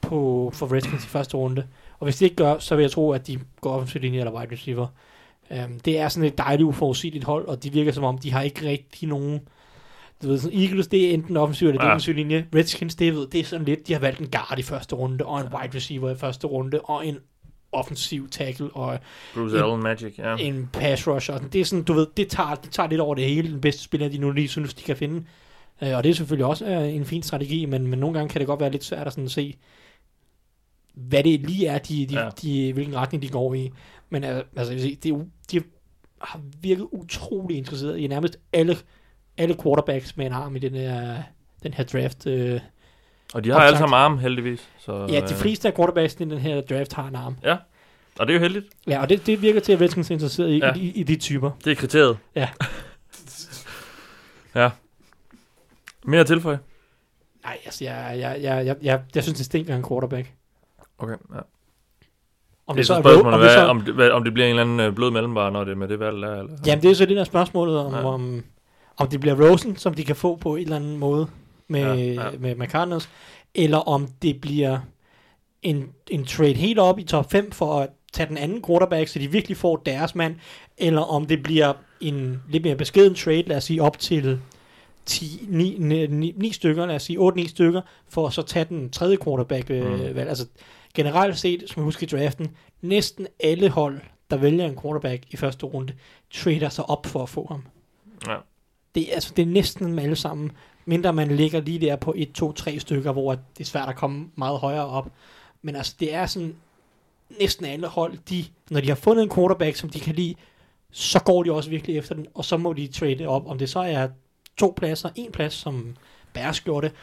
på, 0.00 0.50
for 0.54 0.72
Redskins 0.72 1.04
i 1.04 1.08
første 1.08 1.36
runde. 1.36 1.66
Og 2.04 2.06
hvis 2.06 2.16
det 2.16 2.26
ikke 2.26 2.36
gør, 2.36 2.58
så 2.58 2.76
vil 2.76 2.82
jeg 2.82 2.90
tro, 2.90 3.12
at 3.12 3.26
de 3.26 3.38
går 3.60 3.72
offensiv 3.72 4.00
linje 4.00 4.18
eller 4.18 4.32
wide 4.32 4.52
receiver. 4.52 4.86
Um, 5.50 5.80
det 5.84 5.98
er 5.98 6.08
sådan 6.08 6.26
et 6.28 6.38
dejligt 6.38 6.66
uforudsigeligt 6.66 7.24
hold, 7.24 7.46
og 7.46 7.62
de 7.64 7.72
virker 7.72 7.92
som 7.92 8.04
om, 8.04 8.18
de 8.18 8.32
har 8.32 8.42
ikke 8.42 8.68
rigtig 8.68 9.08
nogen... 9.08 9.40
Du 10.22 10.28
ved, 10.28 10.38
sådan 10.38 10.58
Eagles, 10.58 10.86
det 10.86 11.06
er 11.10 11.14
enten 11.14 11.36
offensiv 11.36 11.68
eller 11.68 11.84
Ja. 11.84 11.88
defensiv 11.90 12.14
linje. 12.14 12.46
Redskins, 12.54 12.94
det, 12.94 13.14
ved, 13.14 13.26
det 13.26 13.40
er 13.40 13.44
sådan 13.44 13.66
lidt, 13.66 13.88
de 13.88 13.92
har 13.92 14.00
valgt 14.00 14.20
en 14.20 14.28
guard 14.30 14.58
i 14.58 14.62
første 14.62 14.94
runde, 14.96 15.24
og 15.24 15.40
en 15.40 15.46
wide 15.46 15.76
receiver 15.76 16.10
i 16.10 16.16
første 16.16 16.46
runde, 16.46 16.80
og 16.80 17.06
en 17.06 17.18
offensiv 17.72 18.28
tackle, 18.28 18.70
og 18.70 18.98
Bruce 19.34 19.56
En- 19.56 19.62
Allen 19.62 19.82
Magic, 19.82 20.18
ja. 20.18 20.36
en 20.36 20.70
pass 20.72 21.08
rusher. 21.08 21.38
Det 21.38 21.60
er 21.60 21.64
sådan, 21.64 21.82
du 21.84 21.92
ved, 21.92 22.06
det 22.16 22.28
tager, 22.28 22.54
det 22.54 22.70
tager 22.70 22.88
lidt 22.88 23.00
over 23.00 23.14
det 23.14 23.24
hele, 23.24 23.50
den 23.52 23.60
bedste 23.60 23.82
spiller, 23.82 24.08
de 24.08 24.18
nu 24.18 24.30
lige 24.30 24.48
synes, 24.48 24.74
de 24.74 24.82
kan 24.82 24.96
finde. 24.96 25.24
Uh, 25.82 25.88
og 25.94 26.04
det 26.04 26.10
er 26.10 26.14
selvfølgelig 26.14 26.46
også 26.46 26.64
uh, 26.78 26.94
en 26.94 27.04
fin 27.04 27.22
strategi, 27.22 27.66
men, 27.66 27.86
men 27.86 27.98
nogle 27.98 28.18
gange 28.18 28.28
kan 28.28 28.38
det 28.38 28.46
godt 28.46 28.60
være 28.60 28.70
lidt 28.70 28.84
svært 28.84 29.06
at 29.06 29.12
sådan 29.12 29.28
se, 29.28 29.56
hvad 30.94 31.22
det 31.24 31.40
lige 31.40 31.66
er, 31.66 31.78
de, 31.78 32.06
de, 32.06 32.14
Ja. 32.14 32.24
ja. 32.24 32.30
de, 32.42 32.72
hvilken 32.72 32.96
retning 32.96 33.22
de 33.22 33.28
går 33.28 33.54
i. 33.54 33.70
Men 34.10 34.24
altså, 34.24 34.44
jeg 34.56 34.68
vil 34.70 34.80
sige, 34.80 34.96
det 35.02 35.12
er, 35.12 35.24
de 35.52 35.60
har 36.22 36.40
virket 36.60 36.86
utrolig 36.92 37.56
interesseret 37.56 37.98
i 37.98 38.06
nærmest 38.06 38.38
alle, 38.52 38.76
alle 39.38 39.56
quarterbacks 39.62 40.16
med 40.16 40.26
en 40.26 40.32
arm 40.32 40.56
i 40.56 40.58
den 40.58 40.74
her, 40.74 41.22
den 41.62 41.74
her 41.74 41.84
draft. 41.84 42.26
Uh, 42.26 42.32
Og 43.34 43.44
de 43.44 43.50
har 43.50 43.56
alle 43.58 43.68
Opsagt. 43.68 43.78
sammen 43.78 43.96
arm, 43.98 44.18
heldigvis. 44.18 44.68
Så, 44.78 44.92
ja, 45.10 45.20
de 45.20 45.32
øh, 45.34 45.38
fleste 45.40 45.68
af 45.68 45.74
quarterbacks 45.74 46.14
i 46.14 46.16
den 46.18 46.38
her 46.38 46.60
draft 46.60 46.92
har 46.92 47.08
en 47.08 47.14
arm. 47.14 47.36
Og 48.18 48.26
det 48.26 48.32
er 48.32 48.34
jo 48.34 48.40
heldigt. 48.40 48.66
Ja, 48.86 49.00
og 49.02 49.08
det, 49.08 49.26
det 49.26 49.42
virker 49.42 49.60
til, 49.60 49.72
at 49.72 49.80
Redskins 49.80 50.10
er 50.10 50.14
interesseret 50.14 50.50
i, 50.50 50.58
Ja. 50.58 50.66
ja. 50.66 50.74
i, 50.74 50.88
i 50.88 51.02
de 51.02 51.16
typer. 51.16 51.50
Det 51.64 51.70
er 51.70 51.74
kriteriet. 51.76 52.18
Ja. 52.34 52.48
ja. 54.54 54.70
Mere 56.04 56.24
tilføje? 56.24 56.58
Nej, 57.44 57.58
altså, 57.64 57.84
jeg, 57.84 58.16
jeg, 58.18 58.38
jeg, 58.42 58.66
jeg, 58.66 58.76
jeg, 58.82 59.00
jeg 59.14 59.22
synes, 59.22 59.36
det 59.36 59.46
stinker 59.46 59.76
en 59.76 59.84
quarterback. 59.88 60.32
Okay, 60.98 61.14
ja. 61.34 61.40
Om 62.66 62.76
det 62.76 62.82
er 62.82 62.86
så 62.86 63.00
spørgsmålet, 63.00 63.34
om 63.34 63.40
hvad, 63.40 63.48
det 63.48 63.54
så, 63.58 63.66
om, 63.66 63.80
det, 63.80 63.94
hvad, 63.94 64.10
om 64.10 64.24
det 64.24 64.34
bliver 64.34 64.46
en 64.46 64.50
eller 64.50 64.62
anden 64.62 64.80
øh, 64.80 64.94
blød 64.94 65.10
mellemvare, 65.10 65.52
når 65.52 65.64
det 65.64 65.72
er 65.72 65.76
med 65.76 65.88
det 65.88 66.00
valg 66.00 66.22
der, 66.22 66.34
eller? 66.40 66.56
Jamen, 66.66 66.82
det 66.82 66.90
er 66.90 66.94
så 66.94 67.06
det 67.06 67.16
der 67.16 67.24
spørgsmålet, 67.24 67.78
om, 67.78 67.92
Ja. 67.94 68.04
om, 68.04 68.44
om 68.96 69.08
det 69.08 69.20
bliver 69.20 69.50
Rosen, 69.50 69.76
som 69.76 69.94
de 69.94 70.04
kan 70.04 70.16
få 70.16 70.36
på 70.36 70.56
en 70.56 70.62
eller 70.62 70.76
anden 70.76 70.96
måde 70.98 71.26
med, 71.68 71.80
Ja, 71.80 71.94
ja, 72.24 72.30
med, 72.38 72.54
med 72.54 72.66
Cardinals, 72.68 73.08
eller 73.54 73.78
om 73.78 74.08
det 74.22 74.40
bliver 74.40 74.78
en, 75.62 75.88
en 76.10 76.24
trade 76.24 76.52
helt 76.54 76.78
op 76.78 76.98
i 76.98 77.02
top 77.04 77.30
5 77.30 77.52
for 77.52 77.80
at 77.80 77.88
tage 78.12 78.28
den 78.28 78.36
anden 78.38 78.62
quarterback, 78.66 79.08
så 79.08 79.18
de 79.18 79.30
virkelig 79.30 79.56
får 79.56 79.76
deres 79.76 80.14
mand, 80.14 80.34
eller 80.78 81.00
om 81.00 81.26
det 81.26 81.42
bliver 81.42 81.72
en 82.00 82.42
lidt 82.48 82.64
mere 82.64 82.76
beskeden 82.76 83.14
trade, 83.14 83.42
lad 83.42 83.56
os 83.56 83.64
sige 83.64 83.82
op 83.82 83.98
til 83.98 84.40
10, 85.06 85.26
9, 85.48 85.76
9, 85.78 86.06
9, 86.06 86.34
9 86.36 86.52
stykker, 86.52 86.86
lad 86.86 86.94
os 86.96 87.02
sige 87.02 87.18
8-9 87.18 87.48
stykker, 87.48 87.80
for 88.08 88.26
at 88.26 88.32
så 88.32 88.42
tage 88.42 88.64
den 88.64 88.90
tredje 88.90 89.16
quarterback. 89.24 89.70
Øh, 89.70 89.92
Mm. 89.92 89.98
valg. 90.16 90.28
Altså, 90.28 90.46
generelt 90.94 91.38
set, 91.38 91.64
som 91.66 91.80
jeg 91.80 91.84
husker 91.84 92.06
i 92.06 92.18
draften, 92.18 92.50
næsten 92.82 93.26
alle 93.40 93.68
hold, 93.68 94.00
der 94.30 94.36
vælger 94.36 94.64
en 94.66 94.78
quarterback 94.82 95.22
i 95.30 95.36
første 95.36 95.66
runde, 95.66 95.92
trader 96.30 96.68
sig 96.68 96.90
op 96.90 97.06
for 97.06 97.22
at 97.22 97.28
få 97.28 97.46
ham. 97.50 97.64
Ja. 98.26 98.36
Det, 98.94 99.08
er- 99.10 99.14
altså, 99.14 99.32
det 99.36 99.42
er 99.42 99.46
næsten 99.46 99.86
dem 99.86 99.98
alle 99.98 100.16
sammen, 100.16 100.52
mindre 100.84 101.12
man 101.12 101.28
ligger 101.36 101.60
lige 101.60 101.78
der 101.78 101.96
på 101.96 102.12
1, 102.16 102.32
2, 102.32 102.52
3 102.52 102.78
stykker, 102.78 103.12
hvor 103.12 103.30
det 103.32 103.60
er 103.60 103.64
svært 103.64 103.88
at 103.88 103.96
komme 103.96 104.28
meget 104.36 104.58
højere 104.58 104.86
op. 104.86 105.08
Men 105.62 105.76
altså, 105.76 105.94
det 106.00 106.14
er 106.14 106.26
sådan, 106.26 106.54
næsten 107.40 107.64
alle 107.66 107.86
hold, 107.86 108.18
de, 108.30 108.44
når 108.70 108.80
de 108.80 108.88
har 108.88 108.94
fundet 108.94 109.22
en 109.22 109.30
quarterback, 109.30 109.76
som 109.76 109.88
de 109.90 110.00
kan 110.00 110.14
lide, 110.14 110.34
så 110.90 111.20
går 111.22 111.42
de 111.42 111.52
også 111.52 111.70
virkelig 111.70 111.96
efter 111.96 112.14
den, 112.14 112.26
og 112.34 112.44
så 112.44 112.56
må 112.56 112.72
de 112.72 112.86
trade 112.86 113.26
op. 113.26 113.46
Om 113.46 113.58
det 113.58 113.68
så 113.70 113.78
er 113.80 114.08
to 114.56 114.74
pladser, 114.76 115.08
en 115.14 115.32
plads, 115.32 115.54
som 115.54 115.96
Bears 116.32 116.60
gjorde 116.60 116.88
det, 116.88 116.96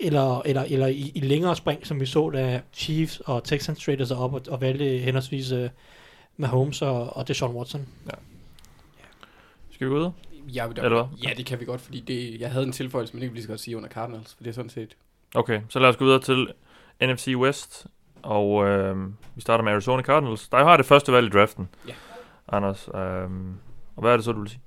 eller, 0.00 0.40
eller, 0.40 0.62
eller 0.62 0.86
i, 0.86 1.12
i 1.14 1.20
længere 1.20 1.56
spring, 1.56 1.86
som 1.86 2.00
vi 2.00 2.06
så, 2.06 2.30
da 2.30 2.60
Chiefs 2.72 3.20
og 3.20 3.44
Texans 3.44 3.84
traded 3.84 4.06
sig 4.06 4.16
op 4.16 4.34
og, 4.34 4.42
og 4.48 4.60
valgte 4.60 4.84
henholdsvis 4.98 5.52
uh, 5.52 5.66
Mahomes 6.36 6.82
og, 6.82 7.16
og 7.16 7.28
Deshaun 7.28 7.56
Watson. 7.56 7.88
Skal 9.70 9.86
vi 9.86 9.92
gå 9.92 9.98
ud? 9.98 10.10
Vil 10.46 10.76
da, 10.76 10.82
Eller 10.82 11.08
ja, 11.24 11.30
det 11.36 11.46
kan 11.46 11.60
vi 11.60 11.64
godt, 11.64 11.80
fordi 11.80 12.00
det, 12.00 12.40
jeg 12.40 12.50
havde 12.50 12.64
en 12.66 12.72
tilføjelse, 12.72 13.14
men 13.14 13.20
det 13.20 13.28
kan 13.28 13.32
vi 13.32 13.36
lige 13.36 13.42
så 13.44 13.48
godt 13.48 13.60
sige 13.60 13.76
under 13.76 13.88
Cardinals, 13.88 14.34
for 14.34 14.42
det 14.42 14.50
er 14.50 14.54
sådan 14.54 14.70
set... 14.70 14.96
Okay, 15.34 15.60
så 15.68 15.78
lad 15.78 15.88
os 15.88 15.96
gå 15.96 16.04
videre 16.04 16.20
til 16.20 16.46
NFC 17.02 17.34
West, 17.36 17.86
og 18.22 18.66
øh, 18.66 19.06
vi 19.34 19.40
starter 19.40 19.64
med 19.64 19.72
Arizona 19.72 20.02
Cardinals. 20.02 20.48
Der 20.48 20.64
har 20.64 20.76
det 20.76 20.86
første 20.86 21.12
valg 21.12 21.26
i 21.26 21.30
draften, 21.30 21.68
Ja. 21.88 21.92
Anders. 22.48 22.88
Øh, 22.94 23.30
og 23.96 24.00
hvad 24.00 24.12
er 24.12 24.16
det 24.16 24.24
så, 24.24 24.32
du 24.32 24.40
vil 24.40 24.48
sige? 24.50 24.60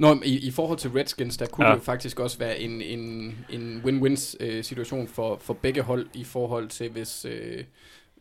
Nå, 0.00 0.20
i, 0.24 0.46
i 0.46 0.50
forhold 0.50 0.78
til 0.78 0.90
Redskins, 0.90 1.36
der 1.36 1.46
kunne 1.46 1.66
Ja. 1.66 1.72
det 1.72 1.78
jo 1.78 1.82
faktisk 1.82 2.20
også 2.20 2.38
være 2.38 2.58
en, 2.60 2.82
en, 2.82 3.34
en 3.50 3.82
win-win 3.84 4.36
øh, 4.40 4.64
situation 4.64 5.08
for, 5.08 5.36
for 5.40 5.54
begge 5.54 5.82
hold 5.82 6.06
i 6.14 6.24
forhold 6.24 6.68
til, 6.68 6.90
hvis, 6.90 7.24
øh, 7.24 7.64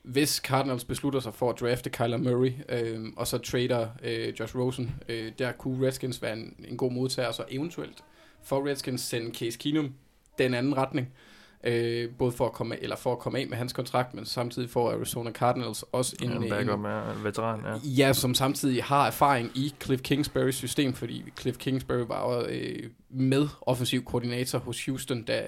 hvis 0.03 0.35
Cardinals 0.35 0.83
beslutter 0.83 1.19
sig 1.19 1.33
for 1.33 1.49
at 1.49 1.59
drafte 1.59 1.89
Kyler 1.89 2.17
Murray, 2.17 2.51
øh, 2.69 3.05
og 3.17 3.27
så 3.27 3.37
trader 3.37 3.87
øh, 4.03 4.33
Josh 4.39 4.57
Rosen, 4.57 4.91
øh, 5.09 5.31
der 5.39 5.51
kunne 5.51 5.87
Redskins 5.87 6.21
være 6.21 6.33
en, 6.33 6.55
en 6.67 6.77
god 6.77 6.91
modtager, 6.91 7.31
så 7.31 7.43
eventuelt 7.49 8.03
for 8.43 8.67
Redskins 8.69 9.01
sende 9.01 9.35
Case 9.35 9.57
Keenum 9.57 9.93
den 10.37 10.53
anden 10.53 10.77
retning, 10.77 11.13
øh, 11.63 12.09
både 12.17 12.31
for 12.31 12.45
at 12.45 12.51
komme 12.53 12.83
eller 12.83 12.95
for 12.95 13.11
at 13.11 13.19
komme 13.19 13.39
af 13.39 13.47
med 13.47 13.57
hans 13.57 13.73
kontrakt, 13.73 14.13
men 14.13 14.25
samtidig 14.25 14.69
for 14.69 14.91
Arizona 14.91 15.31
Cardinals 15.31 15.83
også 15.91 16.15
en, 16.21 16.31
En 16.31 16.49
backup 16.49 16.83
er 16.85 17.11
en 17.17 17.23
veteran, 17.23 17.59
ja. 17.65 18.05
Ja, 18.07 18.13
som 18.13 18.33
samtidig 18.33 18.83
har 18.83 19.07
erfaring 19.07 19.51
i 19.55 19.73
Cliff 19.83 20.01
Kingsburys 20.01 20.55
system, 20.55 20.93
fordi 20.93 21.23
Cliff 21.39 21.57
Kingsbury 21.57 22.05
var 22.07 22.33
jo 22.33 22.45
øh, 22.49 22.83
med 23.09 23.47
offensiv 23.61 24.03
koordinator 24.03 24.59
hos 24.59 24.85
Houston, 24.85 25.23
da, 25.23 25.41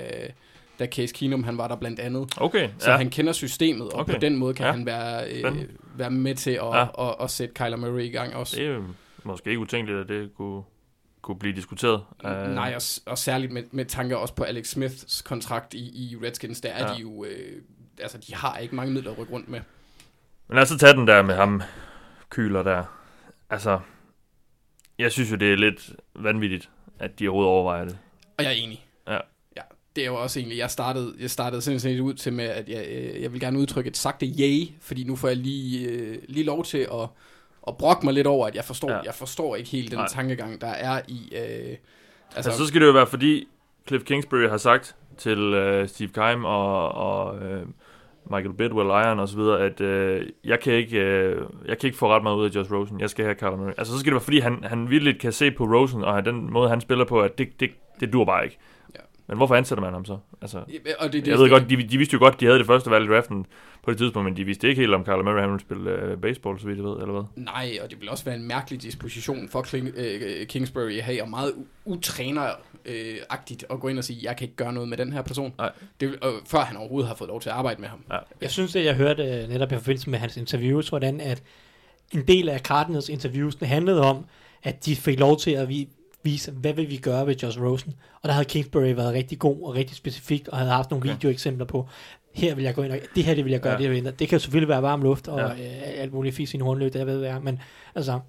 da 0.79 0.85
Case 0.85 1.13
Keenum 1.13 1.43
han 1.43 1.57
var 1.57 1.67
der 1.67 1.75
blandt 1.75 1.99
andet. 1.99 2.33
Okay, 2.37 2.69
Så 2.77 2.91
ja. 2.91 2.97
han 2.97 3.09
kender 3.09 3.33
systemet, 3.33 3.89
og 3.89 3.99
Okay. 3.99 4.13
på 4.13 4.19
den 4.19 4.35
måde 4.37 4.53
kan 4.53 4.65
Ja. 4.65 4.71
han 4.71 4.85
være, 4.85 5.29
øh, 5.31 5.39
Spændende. 5.39 5.67
være 5.95 6.11
med 6.11 6.35
til 6.35 6.51
at, 6.51 6.57
Ja. 6.65 6.83
at, 7.09 7.15
at 7.21 7.29
sætte 7.31 7.53
Kyler 7.53 7.77
Murray 7.77 8.01
i 8.03 8.09
gang 8.09 8.35
også. 8.35 8.55
Det 8.57 8.65
er 8.67 8.81
måske 9.23 9.49
ikke 9.49 9.59
utænkeligt, 9.59 9.99
at 10.01 10.07
det 10.09 10.29
kunne, 10.37 10.61
kunne 11.21 11.39
blive 11.39 11.55
diskuteret. 11.55 12.03
Uh, 12.23 12.31
Nej, 12.31 12.73
og, 12.75 12.81
og 13.11 13.17
særligt 13.17 13.51
med, 13.51 13.63
med 13.71 13.85
tanker 13.85 14.15
også 14.15 14.33
på 14.33 14.43
Alex 14.43 14.67
Smiths 14.67 15.21
kontrakt 15.21 15.73
i, 15.73 15.79
i 15.79 16.17
Redskins, 16.25 16.61
der 16.61 16.69
er 16.69 16.87
Ja. 16.87 16.93
de 16.93 17.01
jo, 17.01 17.25
øh, 17.25 17.61
altså 17.99 18.17
de 18.17 18.35
har 18.35 18.57
ikke 18.57 18.75
mange 18.75 18.93
midler 18.93 19.11
at 19.11 19.17
rykke 19.17 19.33
rundt 19.33 19.49
med. 19.49 19.59
Men 20.47 20.55
lad 20.55 20.61
os 20.63 20.69
så 20.69 20.77
tage 20.77 20.93
den 20.93 21.07
der 21.07 21.21
med 21.21 21.35
ham, 21.35 21.61
Kyler 22.29 22.63
der. 22.63 22.83
Altså, 23.49 23.79
jeg 24.99 25.11
synes 25.11 25.31
jo, 25.31 25.35
det 25.35 25.51
er 25.51 25.55
lidt 25.57 25.89
vanvittigt, 26.15 26.69
at 26.99 27.19
de 27.19 27.27
overhovedet 27.27 27.51
overvejer 27.51 27.85
det. 27.85 27.97
Og 28.37 28.43
jeg 28.43 28.51
er 28.51 28.55
enig. 28.55 28.85
Ja. 29.07 29.17
ja 29.57 29.61
det 29.95 30.01
er 30.01 30.05
jo 30.05 30.15
også 30.15 30.39
egentlig, 30.39 30.57
jeg 30.57 30.71
startede, 30.71 31.15
jeg 31.19 31.29
startede 31.31 31.61
simpelthen 31.61 31.99
ud 32.01 32.13
til 32.13 32.33
med, 32.33 32.45
at 32.45 32.69
jeg, 32.69 32.85
øh, 32.87 33.21
jeg 33.21 33.33
vil 33.33 33.39
gerne 33.39 33.59
udtrykke 33.59 33.87
et 33.87 33.97
sagte 33.97 34.25
yay, 34.25 34.67
fordi 34.81 35.03
nu 35.03 35.15
får 35.15 35.27
jeg 35.27 35.37
lige, 35.37 35.89
øh, 35.89 36.17
lige 36.27 36.43
lov 36.45 36.65
til 36.65 36.77
at, 36.77 37.07
at 37.67 37.77
brokke 37.77 38.05
mig 38.05 38.13
lidt 38.13 38.27
over, 38.27 38.47
at 38.47 38.55
jeg 38.55 38.63
forstår, 38.65 38.91
Ja. 38.91 38.99
jeg 39.05 39.13
forstår 39.13 39.55
ikke 39.55 39.69
helt 39.69 39.91
den 39.91 39.97
Nej. 39.99 40.07
Tankegang, 40.07 40.61
der 40.61 40.67
er 40.67 41.01
i... 41.07 41.33
Øh, 41.35 41.75
Altså, 42.35 42.49
altså, 42.49 42.63
så 42.63 42.67
skal 42.67 42.81
det 42.81 42.87
jo 42.87 42.91
være, 42.91 43.07
fordi 43.07 43.47
Cliff 43.87 44.03
Kingsbury 44.03 44.47
har 44.49 44.57
sagt 44.57 44.95
til 45.17 45.53
uh, 45.53 45.87
Steve 45.87 46.09
Keim 46.09 46.45
og, 46.45 46.91
og 46.91 47.35
uh, 47.35 47.67
Michael 48.31 48.53
Bidwell, 48.53 48.89
ejeren 48.89 49.19
og 49.19 49.27
så 49.27 49.35
videre, 49.37 49.59
at 49.59 49.81
uh, 49.81 50.27
jeg, 50.43 50.59
kan 50.59 50.73
ikke, 50.73 50.97
uh, 50.97 51.67
jeg 51.67 51.77
kan 51.77 51.87
ikke 51.87 51.97
få 51.97 52.07
ret 52.15 52.23
meget 52.23 52.35
ud 52.35 52.45
af 52.45 52.55
Josh 52.55 52.71
Rosen. 52.73 52.99
Jeg 52.99 53.09
skal 53.09 53.25
have 53.25 53.35
Kyler 53.35 53.55
Murray. 53.55 53.73
Altså, 53.77 53.93
så 53.93 53.99
skal 53.99 54.05
det 54.09 54.13
være, 54.13 54.21
fordi 54.23 54.39
han, 54.39 54.63
han 54.63 54.89
virkelig 54.89 55.19
kan 55.19 55.31
se 55.31 55.51
på 55.51 55.63
Rosen, 55.65 56.03
og 56.03 56.25
den 56.25 56.51
måde, 56.53 56.69
han 56.69 56.81
spiller 56.81 57.05
på, 57.05 57.21
at 57.21 57.37
det, 57.37 57.47
det, 57.59 57.69
det 57.99 58.13
dur 58.13 58.25
bare 58.25 58.43
ikke. 58.43 58.57
Ja. 59.31 59.35
Men 59.35 59.39
hvorfor 59.39 59.55
ansætter 59.55 59.81
man 59.81 59.93
ham 59.93 60.05
så? 60.05 60.17
Altså, 60.41 60.57
og 60.99 61.13
det, 61.13 61.25
det, 61.25 61.31
jeg 61.31 61.39
ved 61.39 61.49
godt, 61.49 61.69
de, 61.69 61.75
de 61.75 61.97
vidste 61.97 62.13
jo 62.13 62.19
godt, 62.19 62.39
de 62.39 62.45
havde 62.45 62.59
det 62.59 62.67
første 62.67 62.91
valg 62.91 63.05
i 63.05 63.07
draften 63.07 63.45
på 63.83 63.91
det 63.91 63.97
tidspunkt, 63.97 64.25
men 64.29 64.37
de 64.37 64.43
vidste 64.43 64.69
ikke 64.69 64.81
helt, 64.81 64.93
om 64.93 65.03
Kyler 65.03 65.23
Murray 65.23 65.45
ville 65.45 65.59
spille 65.59 66.13
uh, 66.13 66.21
baseball, 66.21 66.59
så 66.59 66.65
vidt 66.65 66.77
jeg 66.77 66.85
ved, 66.85 66.91
eller 66.91 67.11
hvad? 67.11 67.23
Nej, 67.35 67.77
og 67.83 67.89
det 67.89 68.01
vil 68.01 68.09
også 68.09 68.25
være 68.25 68.35
en 68.35 68.47
mærkelig 68.47 68.81
disposition 68.81 69.49
for 69.49 69.61
Kling, 69.61 69.89
øh, 69.95 70.47
Kingsbury 70.47 70.97
at 70.97 71.03
have, 71.03 71.21
og 71.21 71.29
meget 71.29 71.53
utræneragtigt 71.85 73.65
at 73.69 73.79
gå 73.79 73.87
ind 73.87 73.97
og 73.97 74.03
sige, 74.03 74.19
jeg 74.23 74.37
kan 74.37 74.45
ikke 74.45 74.55
gøre 74.55 74.73
noget 74.73 74.89
med 74.89 74.97
den 74.97 75.13
her 75.13 75.21
person. 75.21 75.53
Nej. 75.57 75.71
Det, 75.99 76.19
og, 76.21 76.33
før 76.47 76.59
han 76.59 76.77
overhovedet 76.77 77.07
har 77.07 77.15
fået 77.15 77.27
lov 77.27 77.41
til 77.41 77.49
at 77.49 77.55
arbejde 77.55 77.81
med 77.81 77.89
ham. 77.89 77.99
Ja. 78.11 78.17
Jeg 78.41 78.51
synes, 78.51 78.75
at 78.75 78.85
jeg 78.85 78.95
hørte 78.95 79.23
øh, 79.23 79.49
netop 79.49 79.71
i 79.71 79.75
forbindelse 79.75 80.09
med 80.09 80.19
hans 80.19 80.37
interviews, 80.37 80.89
hvordan 80.89 81.21
at 81.21 81.43
en 82.13 82.27
del 82.27 82.49
af 82.49 82.59
Cardinals 82.59 83.09
interviews 83.09 83.57
handlede 83.61 84.01
om, 84.01 84.25
at 84.63 84.85
de 84.85 84.95
fik 84.95 85.19
lov 85.19 85.37
til 85.37 85.51
at 85.51 85.69
vi, 85.69 85.87
vise, 86.23 86.51
hvad 86.51 86.73
vil 86.73 86.89
vi 86.89 86.97
gøre 86.97 87.27
ved 87.27 87.35
Josh 87.35 87.61
Rosen. 87.61 87.93
Og 88.21 88.27
der 88.27 88.33
havde 88.33 88.45
Kingsbury 88.45 88.95
været 88.95 89.13
rigtig 89.13 89.39
god 89.39 89.63
og 89.63 89.75
rigtig 89.75 89.97
specifik, 89.97 90.47
og 90.51 90.57
havde 90.57 90.71
haft 90.71 90.91
nogle 90.91 91.01
Okay. 91.03 91.13
videoeksempler 91.15 91.65
på, 91.65 91.87
her 92.33 92.55
vil 92.55 92.63
jeg 92.63 92.75
gå 92.75 92.83
ind 92.83 92.91
og, 92.91 92.99
det 93.15 93.23
her 93.23 93.35
det 93.35 93.45
vil 93.45 93.51
jeg 93.51 93.61
gøre, 93.61 93.73
Ja. 93.73 93.79
det 93.79 93.89
vil 93.89 93.95
jeg 93.95 94.01
ændre. 94.01 94.11
Det 94.19 94.27
kan 94.29 94.39
selvfølgelig 94.39 94.69
være 94.69 94.81
varm 94.81 95.01
luft 95.01 95.27
og 95.27 95.39
Ja. 95.39 95.45
øh, 95.47 95.81
alt 96.01 96.13
muligt 96.13 96.35
fisk 96.35 96.53
i 96.53 96.57
en 96.57 96.61
hornløb, 96.63 96.93
det 96.93 96.99
jeg 96.99 97.07
ved 97.07 97.17
hvad 97.19 97.29
er, 97.29 97.39
men 97.39 97.59
altså, 97.95 98.19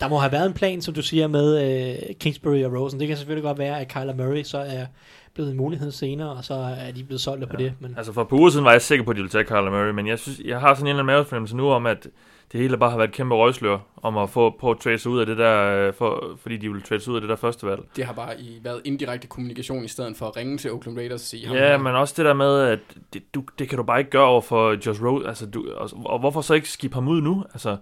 der 0.00 0.08
må 0.08 0.18
have 0.18 0.32
været 0.32 0.46
en 0.46 0.52
plan, 0.54 0.82
som 0.82 0.94
du 0.94 1.02
siger, 1.02 1.26
med 1.26 1.62
øh, 2.08 2.14
Kingsbury 2.16 2.62
og 2.64 2.72
Rosen. 2.72 3.00
Det 3.00 3.08
kan 3.08 3.16
selvfølgelig 3.16 3.42
godt 3.44 3.58
være, 3.58 3.80
at 3.80 3.88
Kyler 3.88 4.14
Murray 4.14 4.42
så 4.42 4.58
er 4.58 4.86
blevet 5.34 5.50
en 5.50 5.56
mulighed 5.56 5.90
senere, 5.92 6.30
og 6.30 6.44
så 6.44 6.54
er 6.54 6.90
de 6.92 7.04
blevet 7.04 7.20
solgt 7.20 7.42
ja. 7.42 7.46
på 7.46 7.56
det. 7.56 7.72
Men 7.80 7.94
Altså 7.96 8.12
for 8.12 8.22
et 8.22 8.28
par 8.28 8.36
uger 8.36 8.50
siden 8.50 8.64
var 8.64 8.72
jeg 8.72 8.82
sikker 8.82 9.04
på, 9.04 9.10
at 9.10 9.16
de 9.16 9.22
ville 9.22 9.30
tage 9.30 9.44
Kyler 9.44 9.70
Murray, 9.70 9.90
men 9.90 10.06
jeg, 10.06 10.18
synes, 10.18 10.40
jeg 10.44 10.60
har 10.60 10.74
sådan 10.74 10.86
en 10.86 10.88
eller 10.88 11.02
anden 11.02 11.14
mavefornemmelse 11.14 11.56
nu 11.56 11.70
om, 11.70 11.86
at 11.86 12.06
det 12.52 12.60
hele 12.60 12.76
bare 12.76 12.90
har 12.90 12.96
været 12.96 13.08
et 13.08 13.14
kæmpe 13.14 13.34
røgslør 13.34 13.78
om 14.02 14.16
at 14.18 14.30
få 14.30 14.50
på 14.60 14.70
at 14.70 14.78
trade 14.78 14.98
sig 14.98 15.10
ud 15.12 15.20
af 15.20 15.26
det 15.26 15.38
der, 15.38 15.86
øh, 15.86 15.94
for, 15.94 16.36
fordi 16.42 16.56
de 16.56 16.68
ville 16.68 16.82
trade 16.82 17.00
sig 17.00 17.10
ud 17.10 17.16
af 17.16 17.20
det 17.20 17.30
der 17.30 17.36
første 17.36 17.66
valg. 17.66 17.80
Det 17.96 18.04
har 18.04 18.12
bare 18.12 18.40
i, 18.40 18.60
været 18.62 18.80
indirekte 18.84 19.26
kommunikation, 19.28 19.84
i 19.84 19.88
stedet 19.88 20.16
for 20.16 20.26
at 20.26 20.36
ringe 20.36 20.58
til 20.58 20.72
Oakland 20.72 20.98
Raiders 20.98 21.20
og 21.20 21.26
sige, 21.26 21.46
ham 21.46 21.56
Ja, 21.56 21.68
her- 21.68 21.78
men 21.78 21.94
også 21.94 22.14
det 22.16 22.24
der 22.24 22.34
med, 22.34 22.60
at 22.60 22.78
det, 23.12 23.22
du, 23.34 23.42
det 23.58 23.68
kan 23.68 23.76
du 23.78 23.82
bare 23.84 23.98
ikke 23.98 24.10
gøre 24.10 24.24
over 24.26 24.40
for 24.40 24.86
Josh 24.86 25.04
Rose. 25.04 25.28
Altså, 25.28 25.46
du, 25.46 25.66
og, 25.76 25.90
og 26.04 26.18
hvorfor 26.18 26.40
så 26.40 26.54
ikke 26.54 26.68
skifte 26.68 26.94
ham 26.94 27.08
ud 27.08 27.20
nu? 27.20 27.44
Altså, 27.52 27.76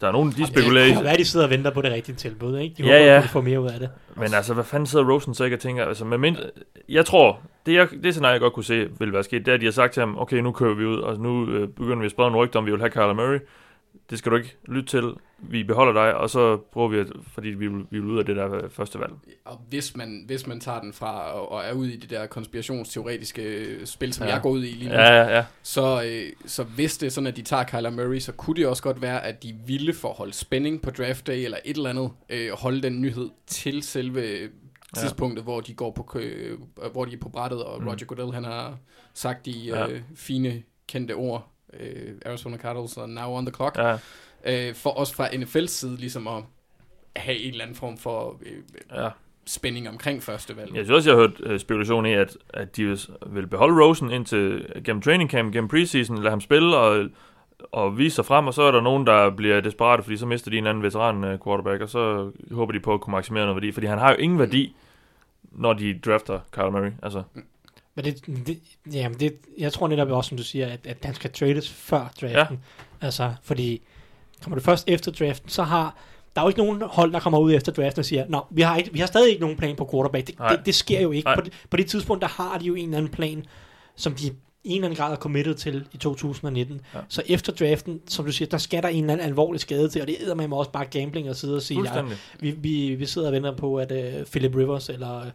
der 0.00 0.08
er 0.08 0.12
nogen, 0.12 0.30
de 0.30 0.46
spekulerer 0.46 0.84
Det 0.84 0.90
i. 0.90 0.94
kan 0.94 1.04
være, 1.04 1.16
de 1.16 1.24
sidder 1.24 1.46
og 1.46 1.50
venter 1.50 1.70
på 1.70 1.82
det 1.82 1.92
rigtige 1.92 2.16
tilbud, 2.16 2.58
ikke? 2.58 2.74
De 2.82 2.82
Ja, 2.82 2.92
håber, 2.98 3.04
ja. 3.12 3.16
at 3.16 3.22
de 3.22 3.28
får 3.28 3.40
mere 3.40 3.60
ud 3.60 3.68
af 3.68 3.78
det. 3.80 3.88
Men 4.16 4.34
altså, 4.34 4.54
hvad 4.54 4.64
fanden 4.64 4.86
sidder 4.86 5.10
Rosen 5.12 5.34
så 5.34 5.44
ikke 5.44 5.56
og 5.56 5.60
tænker? 5.60 5.84
Altså, 5.84 6.04
med 6.04 6.18
mindre, 6.18 6.40
jeg 6.88 7.06
tror, 7.06 7.40
det, 7.66 7.72
jeg, 7.74 7.88
det 8.02 8.12
scenarie, 8.14 8.32
jeg 8.32 8.40
godt 8.40 8.52
kunne 8.52 8.64
se, 8.64 8.88
ville 8.98 9.14
være 9.14 9.22
sket, 9.24 9.46
det 9.46 9.52
er, 9.52 9.54
at 9.54 9.60
de 9.60 9.66
har 9.66 9.72
sagt 9.72 9.92
til 9.92 10.00
ham, 10.00 10.18
okay, 10.18 10.36
nu 10.36 10.52
kører 10.52 10.74
vi 10.74 10.84
ud, 10.84 10.98
og 10.98 11.18
nu 11.20 11.46
øh, 11.50 11.68
begynder 11.68 11.98
vi 11.98 12.04
at 12.04 12.10
sprede 12.10 12.28
en 12.28 12.36
rygte 12.36 12.56
om, 12.56 12.66
vi 12.66 12.70
vil 12.70 12.80
have 12.80 12.90
Kyler 12.90 13.12
Murray. 13.12 13.38
Det 14.10 14.18
skal 14.18 14.32
du 14.32 14.36
ikke 14.36 14.56
lytte 14.68 14.88
til. 14.88 15.12
Vi 15.38 15.64
beholder 15.64 15.92
dig, 15.92 16.14
og 16.14 16.30
så 16.30 16.56
prøver 16.56 16.88
vi, 16.88 16.98
at, 16.98 17.06
fordi 17.32 17.48
vi 17.48 17.66
vil, 17.66 17.78
vi 17.90 17.98
vil 18.00 18.04
ud 18.10 18.18
af 18.18 18.24
det 18.24 18.36
der 18.36 18.54
øh, 18.54 18.70
første 18.70 18.98
valg. 19.00 19.12
Og 19.44 19.60
hvis 19.68 19.96
man, 19.96 20.22
hvis 20.26 20.46
man 20.46 20.60
tager 20.60 20.80
den 20.80 20.92
fra 20.92 21.32
og, 21.32 21.52
og 21.52 21.64
er 21.64 21.72
ude 21.72 21.92
i 21.92 21.96
det 21.96 22.10
der 22.10 22.26
konspirationsteoretiske 22.26 23.42
øh, 23.42 23.86
spil, 23.86 24.12
som 24.12 24.24
Ja. 24.24 24.28
ja. 24.28 24.34
jeg 24.34 24.42
går 24.42 24.50
ud 24.50 24.64
i 24.64 24.66
lige 24.70 24.88
nu, 24.88 24.94
Ja, 24.94 25.12
ja, 25.22 25.36
ja. 25.36 25.44
så, 25.62 26.02
øh, 26.06 26.32
så 26.46 26.62
hvis 26.64 26.98
det 26.98 27.06
er 27.06 27.10
sådan, 27.10 27.26
at 27.26 27.36
de 27.36 27.42
tager 27.42 27.64
Kyler 27.64 27.90
Murray, 27.90 28.18
så 28.18 28.32
kunne 28.32 28.56
det 28.56 28.66
også 28.66 28.82
godt 28.82 29.02
være, 29.02 29.24
at 29.24 29.42
de 29.42 29.54
ville 29.66 29.94
for 29.94 30.08
at 30.08 30.14
holde 30.16 30.32
spænding 30.32 30.82
på 30.82 30.90
draft 30.90 31.26
day 31.26 31.44
eller 31.44 31.58
et 31.64 31.76
eller 31.76 31.90
andet, 31.90 32.10
øh, 32.30 32.50
holde 32.52 32.82
den 32.82 33.00
nyhed 33.00 33.28
til 33.46 33.82
selve 33.82 34.48
tidspunktet, 34.96 35.44
hvor 35.44 35.60
de 35.60 35.74
går 35.74 35.90
på 35.90 36.18
øh, 36.18 36.58
hvor 36.92 37.04
de 37.04 37.12
er 37.14 37.18
på 37.20 37.28
brættet, 37.28 37.62
og 37.64 37.80
Mm. 37.82 37.88
Roger 37.88 38.04
Goodell, 38.06 38.34
han 38.34 38.44
har 38.44 38.76
sagt 39.14 39.46
de 39.46 39.50
Ja. 39.50 39.88
øh, 39.88 40.00
fine, 40.16 40.62
kendte 40.88 41.12
ord, 41.14 41.48
øh, 41.80 42.14
Arizona 42.26 42.56
Cardinals 42.56 42.96
og 42.96 43.08
now 43.08 43.30
on 43.30 43.46
the 43.46 43.54
clock, 43.54 43.78
ja. 43.78 43.98
øh, 44.44 44.74
for 44.74 44.98
os 44.98 45.14
fra 45.14 45.28
NFL's 45.28 45.66
side 45.66 45.96
ligesom 45.96 46.26
at 46.28 46.42
have 47.16 47.38
en 47.38 47.50
eller 47.50 47.64
anden 47.64 47.76
form 47.76 47.98
for 47.98 48.36
øh, 48.42 48.52
ja. 49.02 49.08
spænding 49.46 49.88
omkring 49.88 50.22
første 50.22 50.56
valg. 50.56 50.74
Jeg 50.76 50.84
synes 50.84 50.96
også, 50.96 51.10
jeg 51.10 51.16
har 51.16 51.20
hørt 51.20 51.40
øh, 51.40 51.58
spekulation 51.60 52.06
i, 52.06 52.12
at, 52.12 52.36
at 52.54 52.76
de 52.76 52.96
vil- 53.26 53.46
beholde 53.46 53.84
Rosen 53.84 54.10
indtil 54.10 54.66
gennem 54.84 55.02
training 55.02 55.30
camp, 55.30 55.52
gennem 55.52 55.68
preseason, 55.68 56.18
lade 56.18 56.30
ham 56.30 56.40
spille 56.40 56.76
og, 56.76 57.08
og 57.72 57.98
vise 57.98 58.14
sig 58.14 58.24
frem, 58.24 58.46
og 58.46 58.54
så 58.54 58.62
er 58.62 58.70
der 58.70 58.80
nogen, 58.80 59.06
der 59.06 59.30
bliver 59.30 59.60
desperate, 59.60 60.02
fordi 60.02 60.16
så 60.16 60.26
mister 60.26 60.50
de 60.50 60.58
en 60.58 60.66
anden 60.66 60.82
veteran 60.82 61.24
øh, 61.24 61.38
quarterback, 61.44 61.82
og 61.82 61.88
så 61.88 62.30
håber 62.52 62.72
de 62.72 62.80
på 62.80 62.94
at 62.94 63.00
kunne 63.00 63.12
maksimere 63.12 63.42
noget 63.44 63.56
værdi, 63.56 63.72
fordi 63.72 63.86
han 63.86 63.98
har 63.98 64.10
jo 64.10 64.16
ingen 64.16 64.38
værdi, 64.38 64.76
når 65.42 65.72
de 65.72 65.98
drafter 65.98 66.40
Kyler 66.50 66.70
Murray. 66.70 66.90
Altså, 67.02 67.22
Men 67.98 68.04
det, 68.04 68.46
det, 68.46 68.58
jamen 68.92 69.20
det, 69.20 69.36
jeg 69.58 69.72
tror 69.72 69.88
netop 69.88 70.08
også, 70.10 70.28
som 70.28 70.36
du 70.36 70.44
siger, 70.44 70.66
at, 70.66 70.86
at 70.86 70.96
han 71.02 71.14
skal 71.14 71.32
trades 71.32 71.70
før 71.70 72.12
draften. 72.20 72.60
Ja. 73.00 73.06
Altså, 73.06 73.34
fordi 73.42 73.82
kommer 74.42 74.58
du 74.58 74.64
først 74.64 74.88
efter 74.88 75.12
draften, 75.12 75.48
så 75.48 75.62
har 75.62 75.96
der 76.34 76.40
er 76.40 76.44
jo 76.44 76.48
ikke 76.48 76.60
nogen 76.60 76.82
hold, 76.82 77.12
der 77.12 77.20
kommer 77.20 77.38
ud 77.38 77.52
efter 77.52 77.72
draften 77.72 78.00
og 78.00 78.04
siger, 78.04 78.24
nå, 78.28 78.46
vi 78.50 78.62
har, 78.62 78.76
ikke, 78.76 78.92
vi 78.92 78.98
har 78.98 79.06
stadig 79.06 79.28
ikke 79.28 79.40
nogen 79.40 79.56
plan 79.56 79.76
på 79.76 79.88
quarterback. 79.92 80.26
Det, 80.26 80.38
Nej. 80.38 80.56
det, 80.56 80.66
det 80.66 80.74
sker 80.74 81.00
jo 81.00 81.10
ikke. 81.10 81.26
Nej. 81.26 81.34
På 81.34 81.40
det, 81.40 81.52
på 81.70 81.76
det 81.76 81.86
tidspunkt, 81.86 82.22
der 82.22 82.28
har 82.28 82.58
de 82.58 82.64
jo 82.64 82.74
en 82.74 82.84
eller 82.84 82.98
anden 82.98 83.12
plan, 83.12 83.44
som 83.96 84.14
de 84.14 84.26
i 84.26 84.70
en 84.70 84.74
eller 84.74 84.86
anden 84.86 84.96
grad 84.96 85.12
er 85.12 85.16
committed 85.16 85.54
til 85.54 85.86
i 85.92 85.96
2019. 85.96 86.80
Ja. 86.94 86.98
Så 87.08 87.22
efter 87.26 87.52
draften, 87.52 88.00
som 88.06 88.24
du 88.24 88.32
siger, 88.32 88.48
der 88.48 88.58
skal 88.58 88.82
der 88.82 88.88
en 88.88 89.04
eller 89.04 89.12
anden 89.12 89.26
alvorlig 89.26 89.60
skade 89.60 89.88
til, 89.88 90.00
og 90.00 90.06
det 90.08 90.28
er 90.28 90.34
med 90.34 90.52
også 90.52 90.70
bare 90.70 90.84
gambling 90.84 91.28
at 91.28 91.36
sidde 91.36 91.56
og 91.56 91.62
sige, 91.62 91.94
ja, 91.94 92.04
vi, 92.40 92.50
vi, 92.50 92.94
vi 92.94 93.06
sidder 93.06 93.28
og 93.28 93.32
venter 93.32 93.56
på, 93.56 93.76
at 93.76 93.92
uh, 93.92 94.26
Philip 94.26 94.56
Rivers 94.56 94.88
eller 94.88 95.20
uh, 95.20 95.26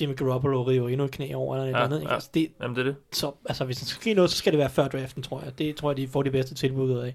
Jimmy 0.00 0.16
Garoppolo 0.16 0.62
river 0.62 0.88
endnu 0.88 1.04
et 1.04 1.10
knæ 1.10 1.34
over 1.34 1.56
eller 1.56 1.64
et 1.66 1.70
Ja, 1.70 1.74
eller 1.76 1.84
andet. 1.84 1.98
Ikke? 2.00 2.08
ja. 2.10 2.14
Altså, 2.14 2.30
det, 2.34 2.52
Jamen, 2.60 2.76
det 2.76 2.80
er 2.80 2.84
det. 2.86 2.96
så, 3.12 3.32
altså, 3.48 3.64
hvis 3.64 3.76
der 3.78 3.86
skal 3.86 4.00
ske 4.00 4.14
noget, 4.14 4.30
så 4.30 4.36
skal 4.36 4.52
det 4.52 4.58
være 4.58 4.70
før 4.70 4.88
draften, 4.88 5.22
tror 5.22 5.42
jeg. 5.42 5.58
Det 5.58 5.76
tror 5.76 5.90
jeg, 5.90 5.96
de 5.96 6.08
får 6.08 6.22
de 6.22 6.30
bedste 6.30 6.54
tilbud 6.54 6.90
ud 6.90 6.98
af. 6.98 7.14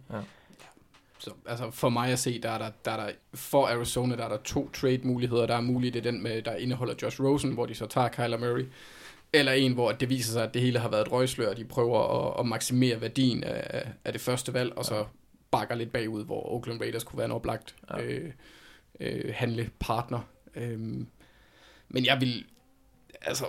Så 1.20 1.32
altså 1.48 1.72
for 1.72 1.90
mig 1.90 2.12
at 2.12 2.20
se, 2.20 2.42
der 2.42 2.50
er 2.50 2.58
der, 2.58 2.70
der, 2.86 2.92
er 2.92 3.06
der 3.06 3.12
for 3.34 3.68
Arizona, 3.68 4.16
der 4.16 4.24
er 4.26 4.30
der 4.30 4.38
to 4.38 4.70
trade-muligheder. 4.74 5.46
Der 5.46 5.56
er 5.56 5.62
muligt, 5.62 5.94
det 5.94 6.06
er 6.06 6.12
den, 6.12 6.24
med, 6.24 6.42
der 6.42 6.56
indeholder 6.56 6.94
Josh 7.02 7.22
Rosen, 7.22 7.52
hvor 7.52 7.66
de 7.66 7.76
så 7.76 7.86
tager 7.86 8.08
Kyler 8.10 8.38
Murray. 8.38 8.66
Eller 9.34 9.52
en, 9.52 9.74
hvor 9.74 9.92
det 9.92 10.10
viser 10.10 10.32
sig, 10.34 10.44
at 10.44 10.54
det 10.54 10.62
hele 10.62 10.80
har 10.80 10.90
været 10.90 11.02
et 11.02 11.12
røgslør, 11.12 11.50
og 11.50 11.58
de 11.58 11.66
prøver 11.66 12.28
at, 12.28 12.40
at 12.40 12.46
maksimere 12.46 13.02
værdien 13.02 13.44
af, 13.44 13.88
af 14.06 14.14
det 14.14 14.22
første 14.22 14.54
valg, 14.54 14.78
og 14.78 14.86
så 14.86 15.06
bakker 15.52 15.76
lidt 15.76 15.92
bagud, 15.92 16.26
hvor 16.26 16.54
Oakland 16.54 16.82
Raiders 16.82 17.04
kunne 17.04 17.18
være 17.18 17.26
en 17.26 17.32
oplagt 17.32 17.76
Ja. 17.90 17.98
ja. 18.02 18.06
øh, 18.06 18.32
øh, 19.00 19.34
handlepartner. 19.36 20.20
Øhm, 20.56 21.08
men 21.90 22.06
jeg 22.06 22.22
vil, 22.22 22.46
altså, 23.26 23.46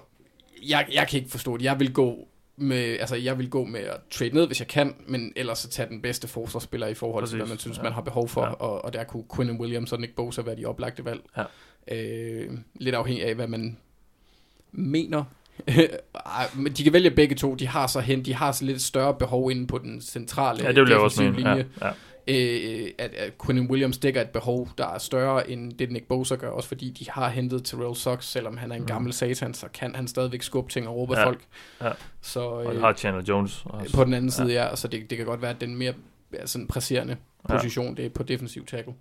jeg, 0.68 0.86
jeg 0.92 1.08
kan 1.08 1.18
ikke 1.18 1.30
forstå 1.30 1.56
det. 1.56 1.64
Jeg 1.64 1.78
vil 1.80 1.92
gå 1.92 2.28
med, 2.56 2.96
altså 3.00 3.16
jeg 3.16 3.38
vil 3.38 3.50
gå 3.50 3.64
med 3.64 3.80
at 3.80 3.96
trade 4.10 4.30
ned, 4.34 4.46
hvis 4.46 4.60
jeg 4.60 4.68
kan, 4.68 4.94
men 5.06 5.32
ellers 5.36 5.58
så 5.58 5.68
tage 5.68 5.88
den 5.88 6.02
bedste 6.02 6.28
forsvarsspiller 6.28 6.86
i 6.86 6.94
forhold 6.94 7.22
Præcis. 7.22 7.30
til, 7.32 7.38
hvad 7.38 7.48
man 7.48 7.58
synes, 7.58 7.78
Ja. 7.78 7.82
man 7.82 7.92
har 7.92 8.00
behov 8.00 8.28
for, 8.28 8.42
Ja. 8.44 8.52
og, 8.52 8.84
og 8.84 8.92
der 8.92 9.04
kunne 9.04 9.24
Quinn 9.36 9.60
Williams 9.60 9.92
og 9.92 10.00
Nick 10.00 10.14
Bosa 10.14 10.42
være 10.42 10.56
de 10.56 10.64
oplagte 10.64 11.04
valg. 11.04 11.20
Ja. 11.36 11.44
Øh, 11.94 12.50
lidt 12.74 12.94
afhængig 12.94 13.24
af, 13.24 13.34
hvad 13.34 13.46
man 13.46 13.76
mener 14.72 15.24
men 16.54 16.72
de 16.72 16.84
kan 16.84 16.92
vælge 16.92 17.10
begge 17.10 17.34
to. 17.34 17.54
De 17.54 17.66
har 17.66 17.86
så 17.86 18.00
hen, 18.00 18.24
de 18.24 18.34
har 18.34 18.52
så 18.52 18.64
lidt 18.64 18.82
større 18.82 19.14
behov 19.14 19.50
inde 19.50 19.66
på 19.66 19.78
den 19.78 20.00
centrale 20.00 20.62
Ja, 20.64 20.72
det 20.72 20.80
vil 20.82 20.88
jeg 20.90 20.98
også 20.98 21.22
mene. 21.22 21.36
linje. 21.36 21.66
Ja. 21.82 21.90
Øh, 22.28 22.88
at, 22.98 23.14
at 23.14 23.32
Quinn 23.46 23.70
Williams 23.70 23.98
dækker 23.98 24.20
et 24.20 24.28
behov, 24.30 24.68
der 24.78 24.86
er 24.86 24.98
større 24.98 25.50
end 25.50 25.72
det 25.72 25.90
Nick 25.92 26.08
Bosa 26.08 26.34
gør, 26.34 26.48
også 26.50 26.68
fordi 26.68 26.90
de 26.90 27.10
har 27.10 27.28
hentet 27.28 27.64
Terrell 27.64 27.96
Sox, 27.96 28.24
selvom 28.24 28.56
han 28.56 28.70
er 28.70 28.74
en 28.76 28.80
Mhm. 28.82 28.86
gammel 28.88 29.12
satan, 29.12 29.54
så 29.54 29.66
kan 29.74 29.94
han 29.94 30.08
stadigvæk 30.08 30.42
skubbe 30.42 30.70
ting 30.72 30.88
og 30.88 30.96
råbe 30.96 31.18
Ja, 31.18 31.26
folk. 31.26 31.40
ja. 31.82 31.90
Så 32.20 32.40
Og 32.40 32.74
øh, 32.74 32.80
har 32.80 32.92
Chandler 32.92 33.22
Jones 33.28 33.62
også. 33.66 33.96
på 33.96 34.04
den 34.04 34.14
anden 34.14 34.30
side, 34.30 34.52
ja, 34.52 34.76
så 34.76 34.88
det, 34.88 35.10
det 35.10 35.18
kan 35.18 35.26
godt 35.26 35.42
være, 35.42 35.50
at 35.50 35.60
den 35.60 35.76
mere 35.76 35.92
ja, 36.32 36.46
sådan 36.46 36.66
presserende 36.66 37.16
Ja. 37.48 37.56
position, 37.56 37.96
det 37.96 38.04
er 38.04 38.08
på 38.08 38.22
defensiv 38.22 38.66
tackle. 38.66 38.94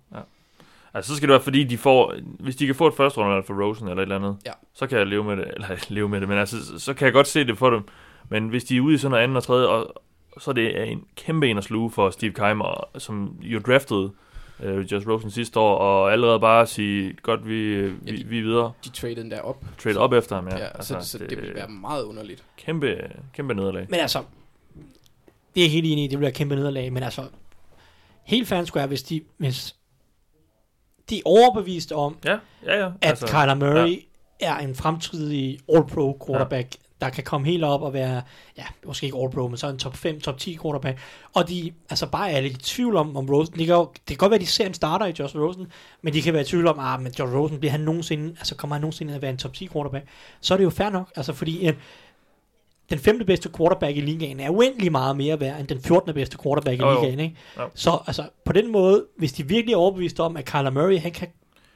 Altså, 0.94 1.08
så 1.12 1.16
skal 1.16 1.28
det 1.28 1.32
være, 1.32 1.42
fordi 1.42 1.64
de 1.64 1.78
får... 1.78 2.14
Hvis 2.40 2.56
de 2.56 2.66
kan 2.66 2.74
få 2.74 2.86
et 2.86 2.94
første 2.94 3.20
runde 3.20 3.42
for 3.46 3.62
Rosen 3.64 3.88
eller 3.88 4.02
et 4.02 4.02
eller 4.02 4.16
andet, 4.16 4.36
Ja. 4.46 4.52
så 4.74 4.86
kan 4.86 4.98
jeg 4.98 5.06
leve 5.06 5.24
med 5.24 5.36
det. 5.36 5.44
Eller 5.54 5.68
leve 5.88 6.08
med 6.08 6.20
det, 6.20 6.28
men 6.28 6.38
altså, 6.38 6.66
så- 6.66 6.78
så 6.78 6.94
kan 6.94 7.04
jeg 7.04 7.12
godt 7.12 7.26
se 7.26 7.44
det 7.46 7.58
for 7.58 7.70
dem. 7.70 7.82
Men 8.28 8.48
hvis 8.48 8.64
de 8.64 8.76
er 8.76 8.80
ude 8.80 8.94
i 8.94 8.98
sådan 8.98 9.10
noget 9.10 9.22
andet 9.24 9.36
og 9.36 9.42
tredje, 9.42 9.66
og 9.66 10.02
så 10.38 10.50
er 10.50 10.54
det 10.54 10.88
en 10.92 11.04
kæmpe 11.16 11.48
en 11.50 11.58
at 11.58 11.64
sluge 11.64 11.90
for 11.90 12.10
Steve 12.10 12.32
Keimer, 12.32 12.88
som 12.98 13.36
jo 13.42 13.58
draftede 13.58 14.10
øh, 14.62 14.92
Josh 14.92 15.08
Rosen 15.08 15.30
sidste 15.30 15.60
år, 15.60 15.76
og 15.78 16.12
allerede 16.12 16.40
bare 16.40 16.66
sige, 16.66 17.14
godt, 17.22 17.48
vi, 17.48 17.82
vi, 17.82 17.92
Ja, 18.06 18.12
de- 18.16 18.24
vi 18.26 18.38
er 18.38 18.42
videre. 18.42 18.72
De 18.84 18.88
traded 18.90 19.16
den 19.16 19.30
der 19.30 19.40
op. 19.40 19.64
Trade 19.82 19.98
op 19.98 20.12
efter 20.12 20.36
ham, 20.36 20.48
ja. 20.48 20.58
Ja, 20.58 20.64
altså, 20.64 20.96
så, 21.00 21.08
så 21.10 21.18
det, 21.18 21.30
det 21.30 21.42
vil 21.42 21.54
være 21.54 21.68
meget 21.68 22.04
underligt. 22.04 22.44
Kæmpe, 22.56 22.96
kæmpe 23.34 23.54
nederlag. 23.54 23.86
Men 23.90 24.00
altså, 24.00 24.18
det 25.54 25.60
er 25.60 25.64
jeg 25.64 25.70
helt 25.70 25.86
enig 25.86 26.04
i, 26.04 26.08
det 26.08 26.18
bliver 26.18 26.30
kæmpe 26.30 26.54
nederlag, 26.56 26.92
men 26.92 27.02
altså, 27.02 27.22
helt 28.24 28.48
fans 28.48 28.68
skulle 28.68 28.80
være, 28.80 28.88
hvis 28.88 29.02
de, 29.02 29.20
hvis 29.36 29.74
de 31.10 31.18
er 31.18 31.22
overbevist 31.24 31.92
om, 31.92 32.16
Ja, 32.24 32.38
ja, 32.64 32.78
ja. 32.78 32.86
at 32.86 32.92
altså, 33.02 33.26
Kyler 33.26 33.54
Murray 33.54 33.88
ja. 34.40 34.54
er 34.54 34.56
en 34.58 34.74
fremtidig 34.74 35.58
All-Pro 35.72 36.18
quarterback, 36.26 36.74
ja. 36.74 36.80
Der 37.00 37.10
kan 37.10 37.24
komme 37.24 37.46
helt 37.46 37.64
op 37.64 37.82
og 37.82 37.92
være, 37.92 38.22
ja, 38.58 38.64
måske 38.86 39.06
ikke 39.06 39.18
All-Pro, 39.18 39.48
men 39.48 39.56
så 39.56 39.68
en 39.68 39.78
top 39.78 39.96
5, 39.96 40.20
top 40.20 40.38
10 40.38 40.58
quarterback, 40.62 40.98
og 41.34 41.48
de 41.48 41.72
altså 41.90 42.06
bare 42.06 42.30
er 42.30 42.40
lidt 42.40 42.52
i 42.52 42.60
tvivl 42.60 42.96
om, 42.96 43.16
om 43.16 43.28
Rosen, 43.30 43.58
det 43.58 43.66
kan, 43.66 43.74
jo, 43.74 43.88
det 43.94 44.06
kan 44.06 44.16
godt 44.16 44.30
være, 44.30 44.38
at 44.38 44.40
de 44.40 44.46
ser 44.46 44.66
en 44.66 44.74
starter 44.74 45.06
i 45.06 45.14
Josh 45.18 45.36
Rosen, 45.36 45.66
men 46.02 46.12
de 46.12 46.22
kan 46.22 46.32
være 46.32 46.42
i 46.42 46.46
tvivl 46.46 46.66
om, 46.66 46.78
ah, 46.78 47.02
men 47.02 47.12
Josh 47.18 47.34
Rosen, 47.34 47.58
bliver 47.58 47.72
han 47.72 47.80
nogensinde, 47.80 48.28
altså 48.38 48.54
kommer 48.54 48.76
han 48.76 48.80
nogensinde 48.80 49.14
at 49.14 49.22
være 49.22 49.30
en 49.30 49.36
top 49.36 49.54
10 49.54 49.68
quarterback, 49.68 50.06
så 50.40 50.54
er 50.54 50.58
det 50.58 50.64
jo 50.64 50.70
fair 50.70 50.90
nok, 50.90 51.12
altså 51.16 51.32
fordi, 51.32 51.68
øh, 51.68 51.74
den 52.90 52.98
femte 52.98 53.24
bedste 53.24 53.50
quarterback 53.56 53.96
i 53.96 54.00
ligaen 54.00 54.40
er 54.40 54.50
uendelig 54.50 54.92
meget 54.92 55.16
mere 55.16 55.40
værd 55.40 55.60
end 55.60 55.68
den 55.68 55.80
14. 55.80 56.14
bedste 56.14 56.38
quarterback 56.42 56.80
i 56.80 56.82
jo. 56.82 57.00
ligaen, 57.00 57.20
ikke? 57.20 57.36
Jo. 57.58 57.68
Så 57.74 57.98
altså, 58.06 58.28
på 58.44 58.52
den 58.52 58.72
måde, 58.72 59.04
hvis 59.18 59.32
de 59.32 59.48
virkelig 59.48 59.72
er 59.72 59.76
overbevist 59.76 60.20
om, 60.20 60.36
at 60.36 60.44
Kyler 60.44 60.70
Murray, 60.70 60.98
han 60.98 61.12
kan 61.12 61.28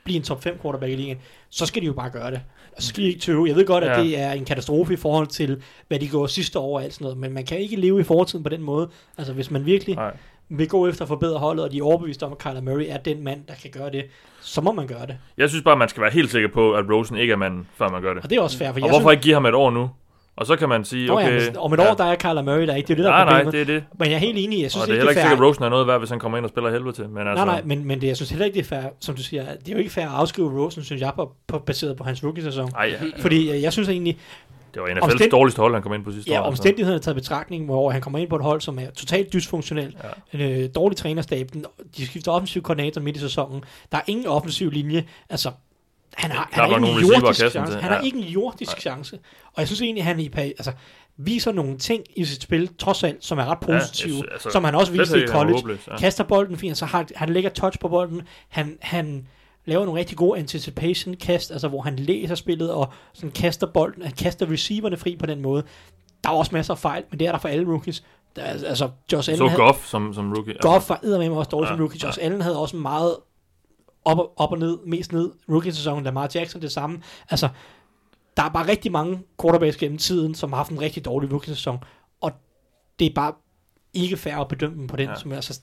blive 0.05 0.17
en 0.17 0.23
top 0.23 0.43
5 0.43 0.59
quarterback 0.63 0.93
i 0.93 0.97
ligaen, 0.97 1.19
så 1.51 1.67
skal 1.67 1.83
de 1.83 1.87
jo 1.87 1.93
bare 1.93 2.11
gøre 2.11 2.31
det. 2.31 2.41
Og 2.77 2.83
så 2.83 2.89
skal 2.89 3.03
de 3.03 3.09
ikke 3.09 3.21
tøve. 3.21 3.49
Jeg 3.49 3.57
ved 3.57 3.67
godt, 3.67 3.85
at 3.85 3.99
Ja. 3.99 4.03
det 4.05 4.19
er 4.21 4.33
en 4.33 4.45
katastrofe 4.45 4.93
i 4.93 4.97
forhold 4.97 5.27
til, 5.27 5.63
hvad 5.89 5.99
de 5.99 6.09
går 6.09 6.27
sidste 6.27 6.59
år 6.59 6.79
og 6.79 6.85
alt 6.85 6.95
sådan 6.95 7.05
noget, 7.05 7.19
men 7.19 7.33
man 7.33 7.45
kan 7.45 7.59
ikke 7.59 7.77
leve 7.77 8.01
i 8.01 8.03
fortiden 8.03 8.43
på 8.43 8.49
den 8.49 8.63
måde. 8.63 8.89
Altså, 9.19 9.33
hvis 9.33 9.51
man 9.51 9.67
virkelig 9.67 9.97
Nej. 9.97 10.17
vil 10.49 10.69
gå 10.69 10.89
efter 10.89 11.03
at 11.03 11.09
forbedre 11.09 11.39
holdet, 11.39 11.65
og 11.65 11.73
de 11.73 11.79
er 11.79 11.83
overbevist 11.83 12.23
om, 12.23 12.33
at 12.33 12.39
Kyler 12.39 12.61
Murray 12.61 12.85
er 12.89 12.97
den 12.99 13.25
mand, 13.25 13.41
der 13.49 13.55
kan 13.63 13.71
gøre 13.71 13.91
det, 13.91 14.05
så 14.41 14.61
må 14.61 14.73
man 14.73 14.87
gøre 14.87 15.07
det. 15.07 15.17
Jeg 15.39 15.49
synes 15.49 15.65
bare, 15.65 15.77
man 15.77 15.89
skal 15.89 16.03
være 16.03 16.11
helt 16.13 16.31
sikker 16.31 16.49
på, 16.49 16.73
at 16.73 16.85
Rosen 16.91 17.17
ikke 17.17 17.33
er 17.33 17.37
manden, 17.37 17.67
før 17.77 17.89
man 17.89 18.03
gør 18.03 18.15
det. 18.15 18.23
Og 18.23 18.31
det 18.31 18.39
er 18.39 18.43
også 18.43 18.59
fair, 18.59 18.69
for 18.69 18.75
Og 18.75 18.81
jeg 18.81 18.89
hvorfor 18.91 19.11
ikke 19.11 19.23
give 19.23 19.35
ham 19.35 19.47
et 19.47 19.55
år 19.55 19.71
nu? 19.71 19.91
Og 20.41 20.47
så 20.47 20.57
kan 20.57 20.69
man 20.69 20.85
sige, 20.85 21.13
okay... 21.13 21.41
ja, 21.41 21.51
men 21.51 21.57
om 21.57 21.73
et 21.73 21.81
år, 21.81 21.95
der 21.95 22.05
er 22.05 22.15
Kyler 22.15 22.43
Murray 22.43 22.67
der 22.67 22.73
er 22.73 22.77
ikke. 22.77 22.87
Det 22.87 22.93
er 22.93 22.97
det, 22.97 23.05
der 23.05 23.11
Nej, 23.11 23.43
nej, 23.43 23.51
det 23.51 23.61
er 23.61 23.65
det. 23.65 23.85
Men 23.99 24.09
jeg 24.09 24.15
er 24.15 24.19
helt 24.19 24.39
enig 24.39 24.63
jeg 24.63 24.71
synes 24.71 24.83
og 24.83 24.89
det 24.89 24.93
er 24.93 24.95
ikke, 24.95 25.01
heller 25.01 25.11
ikke 25.11 25.21
er 25.21 25.25
sikkert, 25.25 25.45
at 25.45 25.49
Rosen 25.49 25.65
er 25.65 25.69
noget 25.69 25.87
værd, 25.87 25.99
hvis 25.99 26.11
han 26.11 26.19
kommer 26.19 26.39
ind 26.39 26.45
og 26.45 26.51
spiller 26.51 26.71
helvede 26.71 26.93
til. 26.93 27.09
Men 27.09 27.29
altså, 27.29 27.45
Nej, 27.45 27.55
nej, 27.55 27.63
men, 27.65 27.85
men 27.85 28.01
det, 28.01 28.07
jeg 28.07 28.17
synes 28.17 28.31
heller 28.31 28.47
ikke, 28.47 28.55
det 28.55 28.61
er 28.61 28.69
fair, 28.69 28.83
som 29.01 29.15
du 29.15 29.23
siger. 29.23 29.45
Det 29.45 29.69
er 29.69 29.73
jo 29.73 29.79
ikke 29.79 29.91
fair 29.91 30.07
at 30.07 30.15
afskrive 30.15 30.65
Rosen, 30.65 30.85
synes 30.85 31.03
jeg, 31.03 31.13
på, 31.17 31.33
på, 31.47 31.59
baseret 31.59 31.97
på 31.97 32.05
hans 32.05 32.25
rookie-sæson. 32.25 32.71
Ej, 32.77 32.97
ja. 33.03 33.23
Fordi 33.23 33.51
øh, 33.51 33.63
jeg 33.63 33.73
synes 33.73 33.89
egentlig, 33.89 34.19
det 34.75 34.83
var 34.83 34.89
af 34.89 34.95
Omstænd- 35.03 35.31
dårligste 35.31 35.61
hold, 35.61 35.75
han 35.75 35.83
kom 35.83 35.95
ind 35.95 36.05
på 36.05 36.13
sidste 36.13 36.31
ja, 36.31 36.41
år. 36.41 36.45
altså. 36.45 36.49
omstændighederne 36.49 37.01
taget 37.03 37.17
betragtning, 37.17 37.65
hvor 37.65 37.91
han 37.91 38.01
kommer 38.01 38.19
ind 38.19 38.29
på 38.29 38.37
et 38.37 38.43
hold, 38.43 38.61
som 38.61 38.79
er 38.79 38.91
totalt 38.97 39.33
dysfunktionelt. 39.33 39.97
Ja. 40.33 40.39
En 40.39 40.63
øh, 40.63 40.69
dårlig 40.75 40.97
trænerstab. 40.97 41.51
De 41.97 42.07
skifter 42.07 42.33
offensiv 42.33 42.63
koordinator 42.63 43.01
midt 43.01 43.17
i 43.17 43.21
sæsonen. 43.21 43.65
Der 43.93 43.99
er 43.99 44.03
ingen 44.07 44.27
offensiv 44.27 44.71
linje. 44.71 45.05
Altså, 45.31 45.51
han 46.15 46.31
har, 46.31 46.49
han 46.53 46.71
har 46.71 46.77
ikke 46.77 46.89
en 46.89 46.97
at 46.97 47.03
jordisk 47.23 47.41
chance. 47.51 47.73
Han 47.73 47.83
har 47.83 47.95
Ja. 47.95 48.01
ikke 48.01 48.19
en 48.19 48.25
jordisk 48.25 48.71
Nej. 48.73 48.81
chance. 48.81 49.19
Og 49.47 49.53
jeg 49.59 49.67
synes 49.69 49.83
egentlig, 49.83 50.05
han 50.05 50.21
i 50.21 50.31
altså, 50.37 50.73
viser 51.17 51.53
nogle 51.53 51.79
ting 51.79 52.03
i 52.17 52.25
sit 52.25 52.43
spil, 52.43 52.71
trods 52.79 53.05
alt, 53.05 53.25
som 53.25 53.39
er 53.39 53.45
ret 53.45 53.59
positive. 53.61 54.13
sy- 54.19 54.33
altså, 54.33 54.51
som 54.51 54.65
han 54.65 54.75
også 54.75 54.93
viste 54.93 55.19
i 55.19 55.23
at 55.23 55.29
college. 55.29 55.55
håbløs, 55.57 55.89
ja. 55.89 55.97
kaster 55.99 56.25
bolden 56.25 56.57
fint, 56.57 56.77
så 56.79 56.87
har, 56.87 57.07
han 57.17 57.29
lægger 57.29 57.51
touch 57.51 57.79
på 57.79 57.89
bolden, 57.89 58.23
han, 58.49 58.79
han 58.81 59.27
laver 59.65 59.85
nogle 59.85 60.01
rigtig 60.01 60.17
gode 60.17 60.39
anticipation 60.39 61.15
kast, 61.15 61.51
altså 61.51 61.69
hvor 61.69 61.81
han 61.83 61.97
læser 61.97 62.35
spillet 62.35 62.73
og 62.73 62.93
sådan 63.13 63.31
kaster 63.31 63.67
bolden, 63.67 64.03
han 64.03 64.13
kaster 64.13 64.51
receiverne 64.51 64.97
fri 64.97 65.17
på 65.17 65.27
den 65.27 65.43
måde. 65.43 65.63
Der 66.25 66.31
er 66.31 66.35
også 66.35 66.51
masser 66.55 66.75
af 66.75 66.79
fejl, 66.79 67.03
men 67.11 67.19
det 67.21 67.27
er 67.27 67.33
der 67.33 67.39
for 67.39 67.49
alle 67.49 67.67
rookies. 67.67 68.03
Der, 68.37 68.43
er- 68.43 68.65
altså, 68.67 68.89
Josh 69.13 69.31
Allen 69.31 69.39
Så 69.39 69.49
havde, 69.49 69.63
Goff 69.63 69.87
som, 69.87 70.15
som 70.15 70.33
rookie. 70.33 70.53
Altså, 70.53 70.69
Goff 70.69 70.89
var 70.89 71.01
eddermame 71.03 71.37
også 71.39 71.49
dårlig 71.49 71.67
Ja, 71.67 71.73
som 71.75 71.81
rookie. 71.81 71.99
ja. 72.03 72.07
Josh 72.07 72.19
Allen 72.23 72.41
havde 72.41 72.59
også 72.59 72.77
meget 72.77 73.17
op, 74.05 74.19
og- 74.19 74.33
op 74.37 74.53
og 74.53 74.59
ned, 74.59 74.79
mest 74.87 75.13
ned 75.13 75.31
rookie-sæsonen. 75.49 76.05
Lamar 76.05 76.31
Jackson 76.35 76.63
det 76.63 76.73
samme. 76.73 77.03
Altså, 77.31 77.49
der 78.37 78.43
er 78.43 78.49
bare 78.49 78.69
rigtig 78.69 78.93
mange 78.93 79.23
quarterbacks 79.43 79.77
gennem 79.77 79.99
tiden, 79.99 80.35
som 80.35 80.51
har 80.53 80.57
haft 80.57 80.71
en 80.71 80.81
rigtig 80.81 81.05
dårlig 81.05 81.33
rookie-sæson. 81.33 81.79
Og 82.21 82.33
det 82.99 83.07
er 83.07 83.15
bare 83.15 83.33
ikke 83.95 84.17
fair 84.17 84.37
at 84.37 84.49
bedømme 84.49 84.77
dem 84.79 84.87
på 84.87 84.97
den. 84.97 85.05
Ja. 85.07 85.11
Ja. 85.11 85.17
Som, 85.19 85.33
altså, 85.33 85.61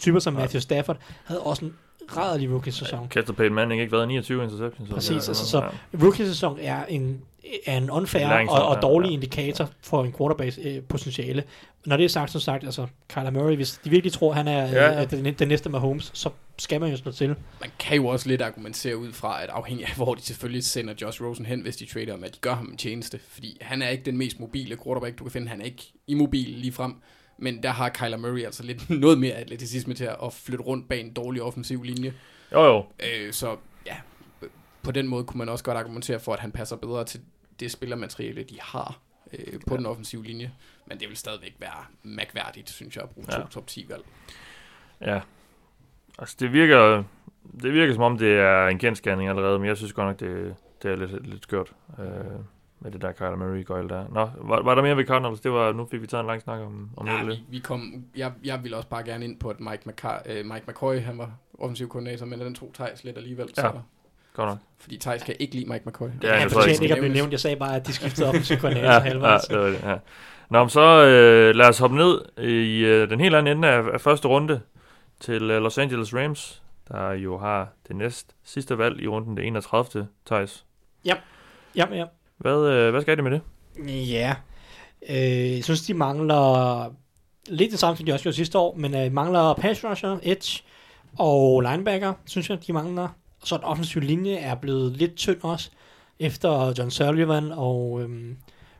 typer 0.00 0.18
som 0.18 0.32
Matthew 0.34 0.60
Stafford 0.60 0.96
havde 1.24 1.40
også 1.40 1.64
en 1.64 1.74
rædderlig 2.16 2.50
rookie-sæson. 2.50 2.98
Og 2.98 3.08
Peyton 3.36 3.54
Manning 3.54 3.80
ikke 3.80 3.92
været 3.92 4.08
29 4.08 4.44
interceptions. 4.44 4.90
Præcis, 4.90 5.28
altså, 5.28 5.46
så 5.46 5.70
rookie-sæson 6.02 6.58
er 6.60 6.84
en, 6.84 7.22
er 7.66 7.76
en 7.76 7.90
unfair 7.90 8.48
og, 8.48 8.68
og 8.68 8.82
dårlig 8.82 9.08
ja. 9.08 9.14
indikator 9.14 9.70
for 9.82 10.04
en 10.04 10.14
quarterbacks 10.18 10.58
øh, 10.62 10.82
potentiale. 10.82 11.44
Når 11.86 11.96
det 11.96 12.04
er 12.04 12.08
sagt, 12.08 12.30
som 12.30 12.40
sagt, 12.40 12.64
altså 12.64 12.86
Kyler 13.08 13.30
Murray, 13.30 13.56
hvis 13.56 13.80
de 13.84 13.90
virkelig 13.90 14.12
tror, 14.12 14.32
han 14.32 14.48
er 14.48 14.66
Ja, 14.66 14.92
ja. 14.92 15.04
Den, 15.04 15.34
den 15.34 15.48
næste 15.48 15.68
Mahomes, 15.68 16.10
så 16.14 16.30
skal 16.58 16.80
man 16.80 16.90
jo 16.90 16.96
slå 16.96 17.12
til. 17.12 17.28
Man 17.60 17.70
kan 17.78 17.96
jo 17.96 18.06
også 18.06 18.28
lidt 18.28 18.42
argumentere 18.42 18.96
ud 18.96 19.12
fra, 19.12 19.42
at 19.42 19.48
afhængig 19.50 19.86
af, 19.86 19.96
hvor 19.96 20.14
de 20.14 20.22
selvfølgelig 20.22 20.64
sender 20.64 20.94
Josh 21.02 21.22
Rosen 21.22 21.46
hen, 21.46 21.60
hvis 21.60 21.76
de 21.76 21.86
trader 21.86 22.10
ham, 22.10 22.24
at 22.24 22.34
de 22.34 22.38
gør 22.40 22.54
ham 22.54 22.68
en 22.70 22.76
tjeneste. 22.76 23.20
Fordi 23.28 23.58
han 23.60 23.82
er 23.82 23.88
ikke 23.88 24.04
den 24.04 24.16
mest 24.16 24.40
mobile 24.40 24.76
quarterback, 24.84 25.18
du 25.18 25.24
kan 25.24 25.30
finde. 25.30 25.48
Han 25.48 25.60
er 25.60 25.64
ikke 25.64 25.92
immobil 26.06 26.48
lige 26.48 26.72
frem. 26.72 26.94
Men 27.38 27.62
der 27.62 27.70
har 27.70 27.88
Kyler 27.88 28.16
Murray 28.16 28.44
altså 28.44 28.62
lidt 28.62 28.90
noget 29.04 29.18
mere 29.18 29.32
atleticisme 29.32 29.94
til 29.94 30.04
at 30.04 30.32
flytte 30.32 30.64
rundt 30.64 30.88
bag 30.88 31.00
en 31.00 31.12
dårlig 31.12 31.42
offensiv 31.42 31.82
linje. 31.82 32.12
Jo, 32.52 32.64
jo. 32.64 32.84
Øh, 33.00 33.32
så 33.32 33.56
ja, 33.86 33.96
på 34.82 34.90
den 34.90 35.08
måde 35.08 35.24
kunne 35.24 35.38
man 35.38 35.48
også 35.48 35.64
godt 35.64 35.78
argumentere 35.78 36.20
for, 36.20 36.32
at 36.32 36.40
han 36.40 36.52
passer 36.52 36.76
bedre 36.76 37.04
til 37.04 37.20
det 37.60 37.70
spillermateriale, 37.70 38.42
de 38.42 38.60
har 38.60 38.98
øh, 39.32 39.60
på 39.66 39.74
ja. 39.74 39.76
den 39.76 39.86
offensive 39.86 40.24
linje. 40.24 40.52
Men 40.86 41.00
det 41.00 41.08
vil 41.08 41.16
stadigvæk 41.16 41.54
være 41.58 41.84
mærkværdigt, 42.02 42.70
synes 42.70 42.96
jeg, 42.96 43.02
at 43.04 43.10
bruge 43.10 43.26
Ja. 43.30 43.36
to 43.40 43.46
top 43.46 43.66
10 43.66 43.86
valg. 43.88 44.02
Ja. 45.00 45.20
Altså, 46.18 46.36
det 46.40 46.52
virker, 46.52 47.04
det 47.62 47.72
virker 47.72 47.94
som 47.94 48.02
om, 48.02 48.18
det 48.18 48.32
er 48.32 48.66
en 48.66 48.78
genskærning 48.78 49.28
allerede, 49.28 49.58
men 49.58 49.68
jeg 49.68 49.76
synes 49.76 49.92
godt 49.92 50.06
nok, 50.06 50.20
det, 50.20 50.54
det 50.82 50.90
er 50.90 50.96
lidt, 50.96 51.26
lidt 51.26 51.42
skørt 51.42 51.72
øh, 51.98 52.04
med 52.80 52.90
det 52.90 53.02
der 53.02 53.12
Kyler 53.12 53.36
Murray 53.36 53.64
gøjl 53.64 53.88
der. 53.88 54.08
Nå, 54.08 54.30
var, 54.36 54.62
var 54.62 54.74
der 54.74 54.82
mere 54.82 54.96
ved 54.96 55.04
Cardinals? 55.04 55.40
Det 55.40 55.52
var, 55.52 55.72
nu 55.72 55.86
fik 55.86 56.02
vi 56.02 56.06
taget 56.06 56.20
en 56.20 56.26
lang 56.26 56.42
snak 56.42 56.60
om, 56.60 56.90
om 56.96 57.06
det. 57.06 57.26
vi, 57.26 57.42
vi 57.48 57.58
kom, 57.58 58.04
jeg, 58.16 58.32
jeg 58.44 58.62
ville 58.62 58.76
også 58.76 58.88
bare 58.88 59.04
gerne 59.04 59.24
ind 59.24 59.38
på, 59.38 59.48
at 59.48 59.60
Mike, 59.60 59.82
McCar, 59.88 60.22
øh, 60.26 60.46
Mike 60.46 60.64
McCoy, 60.68 61.00
han 61.00 61.18
var 61.18 61.32
offensiv 61.58 61.88
koordinator, 61.88 62.26
men 62.26 62.40
den 62.40 62.54
tog 62.54 62.70
Thijs 62.74 63.04
lidt 63.04 63.16
alligevel. 63.16 63.48
Ja. 63.56 63.62
Så, 63.62 63.80
Godt 64.34 64.48
nok. 64.48 64.58
fordi 64.78 64.98
Thijs 64.98 65.22
kan 65.22 65.34
ikke 65.38 65.54
lide 65.54 65.66
Mike 65.70 65.82
McCoy. 65.86 66.08
Ja, 66.22 66.36
han 66.36 66.50
fortjente 66.50 66.82
ikke, 66.82 66.94
at 66.94 67.00
blive 67.00 67.14
nævnt. 67.14 67.32
Jeg 67.32 67.40
sagde 67.40 67.56
bare, 67.56 67.76
at 67.76 67.86
de 67.86 67.92
skiftede 67.92 68.28
offensiv 68.28 68.56
koordinator 68.56 68.86
Ja, 68.90 68.92
ja, 68.92 69.02
ja, 69.02 69.08
halvvejs. 69.08 69.44
det 69.44 69.58
var 69.58 69.66
det, 69.66 69.82
ja. 69.82 69.96
Nå, 70.50 70.58
men 70.60 70.70
så 70.70 71.04
øh, 71.04 71.54
lad 71.54 71.68
os 71.68 71.78
hoppe 71.78 71.96
ned 71.96 72.20
i 72.38 72.78
øh, 72.84 73.10
den 73.10 73.20
helt 73.20 73.34
anden 73.34 73.56
ende 73.56 73.68
af, 73.68 73.82
af 73.92 74.00
første 74.00 74.28
runde 74.28 74.60
til 75.20 75.42
øh, 75.50 75.62
Los 75.62 75.78
Angeles 75.78 76.14
Rams, 76.14 76.62
der 76.88 77.12
jo 77.12 77.38
har 77.38 77.68
det 77.88 77.96
næst 77.96 78.34
sidste 78.44 78.78
valg 78.78 79.02
i 79.02 79.06
runden, 79.08 79.36
det 79.36 79.46
31. 79.46 80.08
Thijs. 80.26 80.64
Ja, 81.04 81.14
ja. 81.76 82.04
Hvad, 82.38 82.66
øh, 82.68 82.90
hvad 82.90 83.00
skal 83.02 83.16
de 83.16 83.22
med 83.22 83.30
det? 83.30 83.40
Ja. 84.10 84.34
Øh, 85.08 85.54
jeg 85.56 85.64
synes, 85.64 85.82
de 85.82 85.94
mangler 85.94 86.84
lidt 87.48 87.70
det 87.70 87.78
samme, 87.78 87.96
som 87.96 88.06
de 88.06 88.12
også 88.12 88.22
gjorde 88.22 88.36
sidste 88.36 88.58
år, 88.58 88.74
men 88.76 88.94
øh, 88.94 89.12
mangler 89.12 89.54
pass 89.54 89.84
rusher, 89.84 90.18
edge 90.22 90.62
og 91.18 91.60
linebacker, 91.60 92.12
synes 92.26 92.50
jeg, 92.50 92.66
de 92.66 92.72
mangler. 92.72 93.08
Så 93.44 93.56
den 93.56 93.64
offensive 93.64 94.04
linje 94.04 94.34
er 94.36 94.54
blevet 94.54 94.92
lidt 94.96 95.14
tynd 95.16 95.38
også, 95.42 95.70
efter 96.20 96.72
John 96.78 96.90
Sullivan 96.90 97.52
og 97.52 98.00
øhm, 98.02 98.36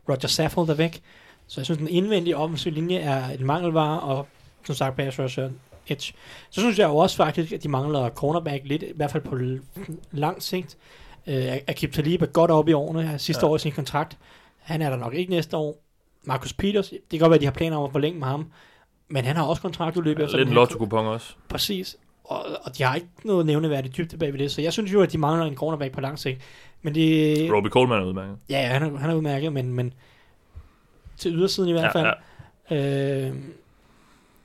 Roger 0.09 0.28
Saffold 0.28 0.69
er 0.69 0.74
væk. 0.74 1.03
Så 1.47 1.61
jeg 1.61 1.65
synes, 1.65 1.78
den 1.78 1.89
indvendige 1.89 2.36
offensive 2.36 2.74
linje 2.74 2.97
er 2.99 3.31
et 3.31 3.41
mangelvare, 3.41 4.01
og 4.01 4.27
som 4.65 4.74
sagt, 4.74 4.97
pass 4.97 5.19
rusher, 5.19 5.51
edge. 5.89 6.12
Så 6.51 6.61
synes 6.61 6.78
jeg 6.78 6.89
jo 6.89 6.97
også 6.97 7.16
faktisk, 7.16 7.53
at 7.53 7.62
de 7.62 7.69
mangler 7.69 8.11
cornerback 8.11 8.62
lidt, 8.65 8.82
i 8.82 8.93
hvert 8.97 9.11
fald 9.11 9.23
på 9.23 9.39
lang 10.12 10.43
sigt. 10.43 10.77
Øh, 11.27 11.47
Akib 11.69 11.93
Talib 11.93 12.23
er 12.23 12.27
godt 12.27 12.51
oppe 12.51 12.70
i 12.70 12.74
årene, 12.74 13.19
sidste 13.19 13.41
Ja. 13.45 13.47
ja. 13.47 13.51
år 13.53 13.57
i 13.57 13.59
sin 13.59 13.73
kontrakt. 13.73 14.19
Han 14.59 14.82
er 14.82 14.91
der 14.91 14.97
nok 14.97 15.15
ikke 15.15 15.31
næste 15.31 15.57
år. 15.57 15.81
Marcus 16.23 16.53
Peters, 16.53 16.89
det 16.89 17.01
kan 17.11 17.19
godt 17.19 17.31
være, 17.31 17.35
at 17.35 17.41
de 17.41 17.47
har 17.47 17.53
planer 17.53 17.77
om 17.77 17.85
at 17.85 17.93
forlænge 17.93 18.19
med 18.19 18.28
ham, 18.28 18.51
men 19.09 19.24
han 19.24 19.36
har 19.36 19.45
også 19.45 19.62
kontraktudløb 19.62 20.19
efter 20.19 20.36
Lidt 20.36 20.49
en 20.49 20.55
lotto-kupon 20.55 21.07
også. 21.07 21.35
Præcis. 21.49 21.97
Og, 22.24 22.46
og 22.62 22.78
de 22.78 22.82
har 22.82 22.94
ikke 22.94 23.09
noget 23.24 23.46
nævneværdigt 23.46 23.96
dybde 23.96 24.16
bag 24.16 24.32
ved 24.32 24.38
det, 24.38 24.52
så 24.52 24.62
jeg 24.62 24.72
synes 24.72 24.92
jo, 24.92 25.02
at 25.02 25.12
de 25.12 25.18
mangler 25.18 25.46
en 25.46 25.55
cornerback 25.56 25.92
på 25.92 26.01
lang 26.01 26.18
sigt. 26.18 26.40
Men 26.82 26.94
det, 26.94 27.52
Robbie 27.52 27.70
Coleman 27.70 27.98
er 28.02 28.05
udmærket. 28.05 28.36
ja, 28.51 28.60
ja, 28.60 28.66
han 28.66 28.82
er, 28.82 28.98
han 28.98 29.10
er 29.10 29.14
udmærket, 29.14 29.52
men, 29.52 29.74
men 29.74 29.92
til 31.16 31.34
ydersiden 31.34 31.68
i 31.68 31.72
hvert 31.72 31.92
fald. 31.92 32.06
Ja, 32.06 32.12
Øh, 32.70 33.34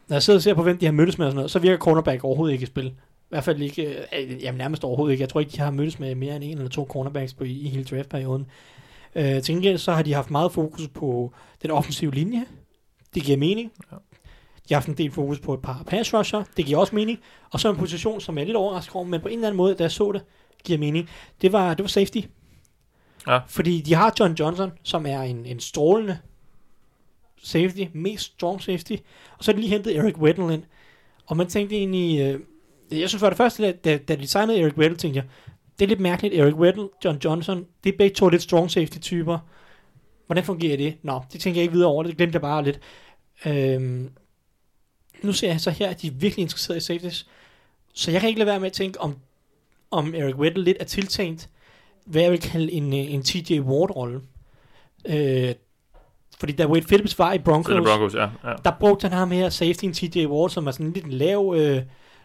når 0.07 0.15
jeg 0.15 0.23
sidder 0.23 0.37
og 0.37 0.43
ser 0.43 0.53
på, 0.53 0.63
hvem 0.63 0.77
de 0.77 0.85
har 0.85 0.93
mødtes 0.93 1.17
med 1.17 1.25
og 1.25 1.31
sådan 1.31 1.35
noget, 1.35 1.51
så 1.51 1.59
virker 1.59 1.77
cornerback 1.77 2.23
overhovedet 2.23 2.53
ikke 2.53 2.63
i 2.63 2.65
spil. 2.65 2.85
I 2.87 2.93
hvert 3.29 3.43
fald 3.43 3.61
ikke, 3.61 4.05
øh, 4.19 4.43
jamen 4.43 4.57
nærmest 4.57 4.83
overhovedet 4.83 5.11
ikke. 5.13 5.21
Jeg 5.21 5.29
tror 5.29 5.39
ikke, 5.39 5.51
de 5.51 5.59
har 5.59 5.71
mødtes 5.71 5.99
med 5.99 6.15
mere 6.15 6.35
end 6.35 6.43
en 6.43 6.57
eller 6.57 6.69
to 6.69 6.87
cornerbacks 6.89 7.33
på, 7.33 7.43
i, 7.43 7.51
i 7.51 7.67
hele 7.67 7.83
draftperioden. 7.83 8.45
Øh, 9.15 9.41
til 9.41 9.55
gengæld 9.55 9.77
så 9.77 9.91
har 9.91 10.01
de 10.01 10.13
haft 10.13 10.31
meget 10.31 10.51
fokus 10.51 10.87
på 10.87 11.33
den 11.61 11.71
offensive 11.71 12.11
linje. 12.11 12.45
Det 13.15 13.23
giver 13.23 13.37
mening. 13.37 13.71
Ja. 13.91 13.97
De 14.69 14.73
har 14.73 14.79
haft 14.79 14.87
en 14.87 14.97
del 14.97 15.11
fokus 15.11 15.39
på 15.39 15.53
et 15.53 15.61
par 15.61 15.83
pass 15.87 16.13
rusher. 16.13 16.43
Det 16.57 16.65
giver 16.65 16.79
også 16.79 16.95
mening. 16.95 17.19
Og 17.51 17.59
så 17.59 17.69
en 17.69 17.77
position, 17.77 18.21
som 18.21 18.37
jeg 18.37 18.41
er 18.41 18.45
lidt 18.45 18.57
overrasket 18.57 18.95
over, 18.95 19.05
men 19.05 19.21
på 19.21 19.27
en 19.27 19.33
eller 19.33 19.47
anden 19.47 19.57
måde, 19.57 19.75
da 19.75 19.83
jeg 19.83 19.91
så 19.91 20.11
det, 20.11 20.21
giver 20.63 20.79
mening. 20.79 21.09
Det 21.41 21.51
var, 21.51 21.73
det 21.73 21.83
var 21.83 21.87
safety. 21.87 22.19
Ja. 23.27 23.39
Fordi 23.47 23.81
de 23.81 23.93
har 23.93 24.13
John 24.19 24.33
Johnson, 24.33 24.71
som 24.83 25.05
er 25.05 25.21
en, 25.21 25.45
en 25.45 25.59
strålende 25.59 26.17
safety, 27.43 27.83
mest 27.93 28.23
strong 28.23 28.61
safety. 28.61 28.95
Og 29.37 29.43
så 29.43 29.51
er 29.51 29.55
de 29.55 29.61
lige 29.61 29.71
hentet 29.71 29.97
Eric 29.97 30.17
Weddle 30.17 30.53
ind. 30.53 30.63
Og 31.25 31.37
man 31.37 31.47
tænkte 31.47 31.75
egentlig, 31.75 32.19
øh, 32.19 32.39
jeg 32.99 33.09
synes 33.09 33.19
for 33.19 33.29
det 33.29 33.37
første, 33.37 33.63
da, 33.63 33.71
da, 33.71 33.97
da 33.97 34.15
de 34.15 34.27
signede 34.27 34.59
Eric 34.59 34.77
Weddle, 34.77 34.97
tænkte 34.97 35.17
jeg, 35.17 35.25
det 35.79 35.85
er 35.85 35.89
lidt 35.89 35.99
mærkeligt, 35.99 36.35
Eric 36.35 36.55
Weddle, 36.55 36.89
John 37.05 37.17
Johnson, 37.23 37.65
det 37.83 37.93
er 37.93 37.97
begge 37.97 38.15
to 38.15 38.29
lidt 38.29 38.41
strong 38.41 38.71
safety 38.71 38.97
typer. 38.97 39.39
Hvordan 40.25 40.43
fungerer 40.43 40.77
det? 40.77 40.95
Nå, 41.01 41.21
det 41.33 41.41
tænker 41.41 41.59
jeg 41.59 41.63
ikke 41.63 41.73
videre 41.73 41.89
over, 41.89 42.03
det 42.03 42.17
glemte 42.17 42.35
jeg 42.35 42.41
bare 42.41 42.63
lidt. 42.63 42.79
Øhm, 43.45 44.09
nu 45.23 45.33
ser 45.33 45.47
jeg 45.47 45.61
så 45.61 45.71
her, 45.71 45.89
at 45.89 46.01
de 46.01 46.07
er 46.07 46.11
virkelig 46.11 46.43
interesserede 46.43 46.77
i 46.77 46.81
safeties. 46.81 47.27
Så 47.93 48.11
jeg 48.11 48.19
kan 48.21 48.27
ikke 48.27 48.39
lade 48.39 48.47
være 48.47 48.59
med 48.59 48.67
at 48.67 48.73
tænke, 48.73 49.01
om, 49.01 49.15
om 49.91 50.15
Eric 50.15 50.35
Weddle 50.35 50.63
lidt 50.63 50.77
er 50.79 50.85
tiltænkt, 50.85 51.49
hvad 52.05 52.21
jeg 52.21 52.31
vil 52.31 52.41
kalde 52.41 52.71
en, 52.71 52.93
øh, 52.93 53.13
en 53.13 53.23
TJ 53.23 53.59
Ward-rolle. 53.59 54.21
Øh, 55.05 55.53
fordi 56.39 56.53
da 56.53 56.67
Wade 56.67 56.85
Phillips 56.85 57.19
var 57.19 57.33
i 57.33 57.37
Broncos, 57.39 57.75
det 57.75 57.83
Broncos, 57.83 58.13
ja. 58.15 58.21
ja. 58.43 58.53
der 58.65 58.71
brugte 58.79 59.07
han 59.07 59.17
ham 59.17 59.31
her 59.31 59.49
safety 59.49 59.85
en 59.85 59.93
TJ 59.93 60.25
Ward, 60.25 60.49
som 60.49 60.67
er 60.67 60.71
sådan 60.71 60.91
lidt 60.91 61.05
en 61.05 61.11
lav, 61.11 61.53
øh, 61.57 61.81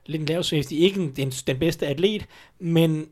lidt 0.07 0.21
en 0.21 0.27
lav 0.27 0.43
safety. 0.43 0.73
Ikke 0.73 1.01
en, 1.01 1.13
den, 1.17 1.31
den 1.31 1.59
bedste 1.59 1.87
atlet, 1.87 2.27
men 2.59 3.07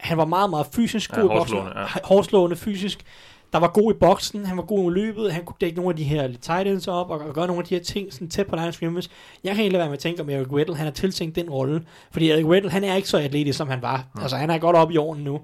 han 0.00 0.18
var 0.18 0.24
meget, 0.24 0.50
meget 0.50 0.66
fysisk 0.72 1.12
Ja, 1.12 1.20
god 1.20 1.28
boksen. 1.28 1.56
hårdslående, 1.56 1.80
ja. 1.80 1.86
Hårdslående 2.04 2.56
fysisk. 2.56 3.04
Der 3.52 3.58
var 3.58 3.68
god 3.68 3.94
i 3.94 3.96
boksen, 3.98 4.44
han 4.44 4.56
var 4.56 4.62
god 4.62 4.92
i 4.92 4.94
løbet, 4.94 5.32
han 5.32 5.44
kunne 5.44 5.56
dække 5.60 5.76
nogle 5.76 5.90
af 5.90 5.96
de 5.96 6.04
her 6.04 6.32
tight 6.40 6.68
ends 6.68 6.88
op, 6.88 7.10
og, 7.10 7.20
og 7.20 7.34
gøre 7.34 7.46
nogle 7.46 7.60
af 7.60 7.66
de 7.66 7.74
her 7.74 7.82
ting 7.82 8.12
sådan 8.12 8.28
tæt 8.28 8.46
på 8.46 8.56
line 8.56 8.72
scrimmage. 8.72 9.10
Jeg 9.44 9.54
kan 9.54 9.64
ikke 9.64 9.72
lade 9.72 9.80
være 9.80 9.88
med 9.88 9.96
at 9.96 10.00
tænke 10.00 10.22
om 10.22 10.30
Eric 10.30 10.48
Weddle, 10.50 10.76
han 10.76 10.86
har 10.86 10.92
tiltænkt 10.92 11.36
den 11.36 11.50
rolle. 11.50 11.82
Fordi 12.10 12.30
Eric 12.30 12.44
Weddle, 12.44 12.70
han 12.70 12.84
er 12.84 12.94
ikke 12.94 13.08
så 13.08 13.18
atletisk, 13.18 13.58
som 13.58 13.68
han 13.68 13.82
var. 13.82 14.06
Ja. 14.16 14.22
Altså, 14.22 14.36
han 14.36 14.50
er 14.50 14.58
godt 14.58 14.76
op 14.76 14.90
i 14.90 14.96
årene 14.96 15.24
nu. 15.24 15.40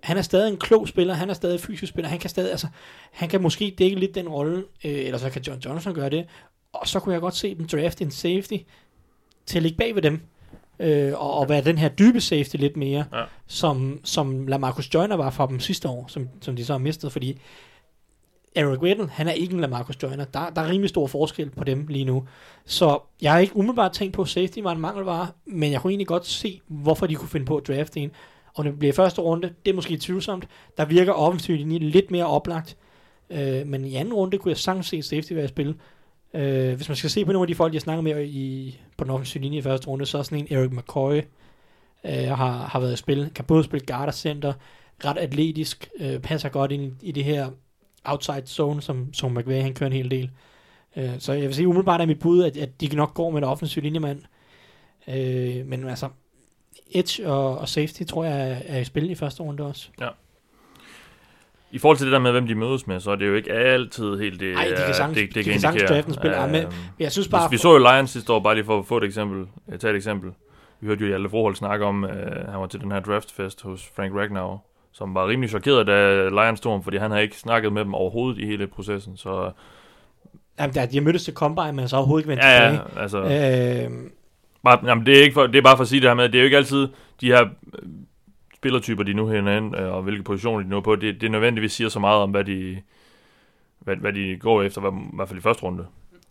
Han 0.00 0.16
er 0.16 0.22
stadig 0.22 0.52
en 0.52 0.58
klog 0.58 0.88
spiller, 0.88 1.14
han 1.14 1.30
er 1.30 1.34
stadig 1.34 1.54
en 1.54 1.60
fysisk 1.60 1.92
spiller, 1.92 2.08
han 2.08 2.18
kan 2.18 2.30
stadig, 2.30 2.50
altså, 2.50 2.66
han 3.12 3.28
kan 3.28 3.42
måske 3.42 3.74
dække 3.78 4.00
lidt 4.00 4.14
den 4.14 4.28
rolle, 4.28 4.58
øh, 4.84 4.92
eller 4.92 5.18
så 5.18 5.30
kan 5.30 5.42
John 5.42 5.60
Johnson 5.60 5.94
gøre 5.94 6.10
det, 6.10 6.26
og 6.72 6.88
så 6.88 7.00
kunne 7.00 7.12
jeg 7.12 7.20
godt 7.20 7.36
se 7.36 7.54
dem 7.54 7.66
drafte 7.66 8.04
en 8.04 8.10
safety 8.10 8.56
til 9.46 9.58
at 9.58 9.62
ligge 9.62 9.78
bag 9.78 9.94
ved 9.94 10.02
dem, 10.02 10.20
øh, 10.80 11.12
og, 11.16 11.34
og 11.34 11.48
være 11.48 11.64
den 11.64 11.78
her 11.78 11.88
dybe 11.88 12.20
safety 12.20 12.56
lidt 12.56 12.76
mere, 12.76 13.04
Ja. 13.12 13.22
som, 13.46 14.00
som 14.04 14.46
Lamarcus 14.46 14.94
Joyner 14.94 15.16
var 15.16 15.30
for 15.30 15.46
dem 15.46 15.60
sidste 15.60 15.88
år, 15.88 16.04
som, 16.08 16.28
som 16.40 16.56
de 16.56 16.64
så 16.64 16.72
har 16.72 16.78
mistet, 16.78 17.12
fordi 17.12 17.40
Eric 18.54 18.80
Weddle, 18.80 19.08
han 19.08 19.28
er 19.28 19.32
ikke 19.32 19.54
en 19.54 19.60
Lamarcus 19.60 20.02
Joyner. 20.02 20.24
Der, 20.24 20.50
der 20.50 20.62
er 20.62 20.68
rimelig 20.68 20.88
stor 20.88 21.06
forskel 21.06 21.50
på 21.50 21.64
dem 21.64 21.86
lige 21.86 22.04
nu. 22.04 22.24
Så 22.66 22.98
jeg 23.22 23.32
har 23.32 23.38
ikke 23.38 23.56
umiddelbart 23.56 23.92
tænkt 23.92 24.14
på, 24.14 24.22
at 24.22 24.28
safety 24.28 24.58
var 24.58 24.72
en 24.72 24.80
mangelvare, 24.80 25.28
men 25.46 25.72
jeg 25.72 25.80
kunne 25.80 25.90
egentlig 25.90 26.06
godt 26.06 26.26
se, 26.26 26.60
hvorfor 26.68 27.06
de 27.06 27.14
kunne 27.14 27.28
finde 27.28 27.46
på 27.46 27.56
at 27.56 27.68
drafte 27.68 28.00
en. 28.00 28.10
Og 28.54 28.64
det 28.64 28.78
bliver 28.78 28.92
første 28.92 29.20
runde, 29.20 29.50
det 29.64 29.70
er 29.70 29.74
måske 29.74 29.96
tvivlsomt. 29.96 30.48
Der 30.76 30.84
virker 30.84 31.12
offensivt 31.12 31.68
lidt 31.82 32.10
mere 32.10 32.26
oplagt. 32.26 32.76
Øh, 33.30 33.66
men 33.66 33.84
i 33.84 33.94
anden 33.94 34.14
runde 34.14 34.38
kunne 34.38 34.50
jeg 34.50 34.58
sagtens 34.58 34.86
se 34.86 35.02
safety 35.02 35.32
være 35.32 35.44
i 35.44 35.48
spil. 35.48 35.74
Øh, 36.34 36.74
hvis 36.74 36.88
man 36.88 36.96
skal 36.96 37.10
se 37.10 37.24
på 37.24 37.32
nogle 37.32 37.44
af 37.44 37.48
de 37.48 37.54
folk, 37.54 37.74
jeg 37.74 37.82
snakker 37.82 38.02
med 38.02 38.26
i, 38.26 38.78
på 38.96 39.04
den 39.04 39.10
offensive 39.10 39.42
linje 39.42 39.58
i 39.58 39.62
første 39.62 39.88
runde, 39.88 40.06
så 40.06 40.18
er 40.18 40.22
sådan 40.22 40.38
en 40.38 40.58
Eric 40.58 40.70
McCoy 40.70 41.20
øh, 42.04 42.28
har, 42.28 42.66
har 42.66 42.80
været 42.80 42.92
i 42.92 42.96
spil. 42.96 43.30
Kan 43.34 43.44
både 43.44 43.64
spille 43.64 43.86
guard 43.86 44.08
og 44.08 44.14
center, 44.14 44.52
ret 45.04 45.18
atletisk, 45.18 45.90
øh, 46.00 46.20
passer 46.20 46.48
godt 46.48 46.72
ind 46.72 46.82
i, 46.82 47.08
i 47.08 47.12
det 47.12 47.24
her 47.24 47.50
outside 48.04 48.46
zone, 48.46 48.82
som, 48.82 49.14
som 49.14 49.32
McVay 49.32 49.62
han 49.62 49.74
kører 49.74 49.90
en 49.90 49.96
hel 49.96 50.10
del. 50.10 50.30
Øh, 50.96 51.10
så 51.18 51.32
jeg 51.32 51.42
vil 51.42 51.54
sige 51.54 51.68
umiddelbart 51.68 52.00
er 52.00 52.06
mit 52.06 52.18
bud, 52.18 52.42
at, 52.42 52.56
at 52.56 52.80
de 52.80 52.96
nok 52.96 53.14
går 53.14 53.30
med 53.30 53.38
en 53.38 53.44
offensiv 53.44 53.82
linjemand. 53.82 54.22
Øh, 55.08 55.66
men 55.66 55.88
altså, 55.88 56.08
edge 56.90 57.28
og, 57.28 57.58
og 57.58 57.68
safety 57.68 58.02
tror 58.02 58.24
jeg 58.24 58.50
er, 58.50 58.60
er 58.66 58.78
i 58.78 58.84
spil 58.84 59.10
i 59.10 59.14
første 59.14 59.42
runde 59.42 59.64
også. 59.64 59.88
Ja. 60.00 60.08
I 61.72 61.78
forhold 61.78 61.96
til 61.96 62.06
det 62.06 62.12
der 62.12 62.18
med, 62.18 62.32
hvem 62.32 62.46
de 62.46 62.54
mødes 62.54 62.86
med, 62.86 63.00
så 63.00 63.10
er 63.10 63.16
det 63.16 63.26
jo 63.26 63.34
ikke 63.34 63.52
altid 63.52 64.18
helt 64.18 64.40
det, 64.40 64.54
Ej, 64.54 64.64
de 64.64 64.70
kan 64.76 64.88
øh, 64.88 64.94
sagtens- 64.94 65.14
det, 65.18 65.34
det 65.34 65.44
de 65.44 65.50
kan 65.50 65.60
sagtens 65.60 65.82
indikere. 65.82 65.96
drafte 65.96 66.08
en 66.08 66.14
spiller. 66.14 66.40
Ja, 66.40 66.46
men 66.46 66.62
Øhm, 66.62 66.72
Jeg 66.98 67.12
synes 67.12 67.28
bare... 67.28 67.50
vi, 67.50 67.54
vi 67.54 67.58
så 67.58 67.72
jo 67.72 67.78
Lions 67.78 68.10
sidste 68.10 68.32
år, 68.32 68.40
bare 68.40 68.54
lige 68.54 68.64
for 68.64 68.78
at 68.78 68.86
få 68.86 68.96
et 68.98 69.04
eksempel. 69.04 69.46
Jeg 69.68 69.80
tager 69.80 69.92
et 69.92 69.96
eksempel. 69.96 70.30
Vi 70.80 70.86
hørte 70.86 71.00
jo 71.00 71.06
Hjalte 71.06 71.30
Froholt 71.30 71.56
snakke 71.56 71.84
om, 71.84 72.04
øh, 72.04 72.48
han 72.50 72.60
var 72.60 72.66
til 72.66 72.80
den 72.80 72.92
her 72.92 73.00
draftfest 73.00 73.62
hos 73.62 73.90
Frank 73.96 74.14
Ragnar, 74.14 74.58
som 74.92 75.14
var 75.14 75.28
rimelig 75.28 75.50
chokeret, 75.50 75.86
da 75.86 76.28
Lions 76.28 76.60
ham, 76.64 76.82
fordi 76.82 76.96
han 76.96 77.10
havde 77.10 77.22
ikke 77.22 77.36
snakket 77.36 77.72
med 77.72 77.84
dem 77.84 77.94
overhovedet 77.94 78.38
i 78.40 78.46
hele 78.46 78.66
processen. 78.66 79.16
Så 79.16 79.50
Jamen, 80.60 80.74
der, 80.74 80.86
de 80.86 80.96
har 80.96 81.02
mødtes 81.04 81.24
til 81.24 81.34
Combine, 81.34 81.72
men 81.72 81.88
så 81.88 81.96
overhovedet 81.96 82.22
ikke 82.24 82.28
vendt 82.30 82.42
ja, 82.44 82.68
tilbage. 82.70 82.82
ja, 82.96 83.02
altså, 83.02 83.18
Øh, 83.18 83.90
bare, 84.64 84.78
jamen, 84.86 85.06
det, 85.06 85.18
er 85.18 85.22
ikke 85.22 85.34
for, 85.34 85.46
det 85.46 85.56
er 85.58 85.62
bare 85.62 85.76
for 85.76 85.82
at 85.82 85.88
sige 85.88 86.00
det 86.00 86.08
her 86.10 86.14
med, 86.14 86.24
at 86.24 86.32
det 86.32 86.38
er 86.38 86.42
jo 86.42 86.44
ikke 86.44 86.56
altid 86.56 86.88
de 87.20 87.26
her 87.26 87.42
øh, 87.42 87.88
spillertyper, 88.60 89.02
de 89.02 89.14
nu 89.14 89.30
ind, 89.32 89.76
øh, 89.76 89.92
og 89.92 90.02
hvilke 90.02 90.22
positioner 90.22 90.62
de 90.62 90.68
nu 90.68 90.76
er 90.76 90.80
på, 90.80 90.96
det, 90.96 91.20
det 91.20 91.30
nødvendigvis 91.30 91.72
siger 91.72 91.88
så 91.88 91.98
meget 91.98 92.22
om, 92.22 92.30
hvad 92.30 92.44
de, 92.44 92.78
hvad, 93.78 93.96
hvad 93.96 94.12
de 94.12 94.36
går 94.40 94.62
efter, 94.62 94.80
hvad, 94.80 94.90
i 94.90 95.16
hvert 95.16 95.28
fald 95.28 95.38
i 95.38 95.42
første 95.42 95.62
runde. 95.62 95.86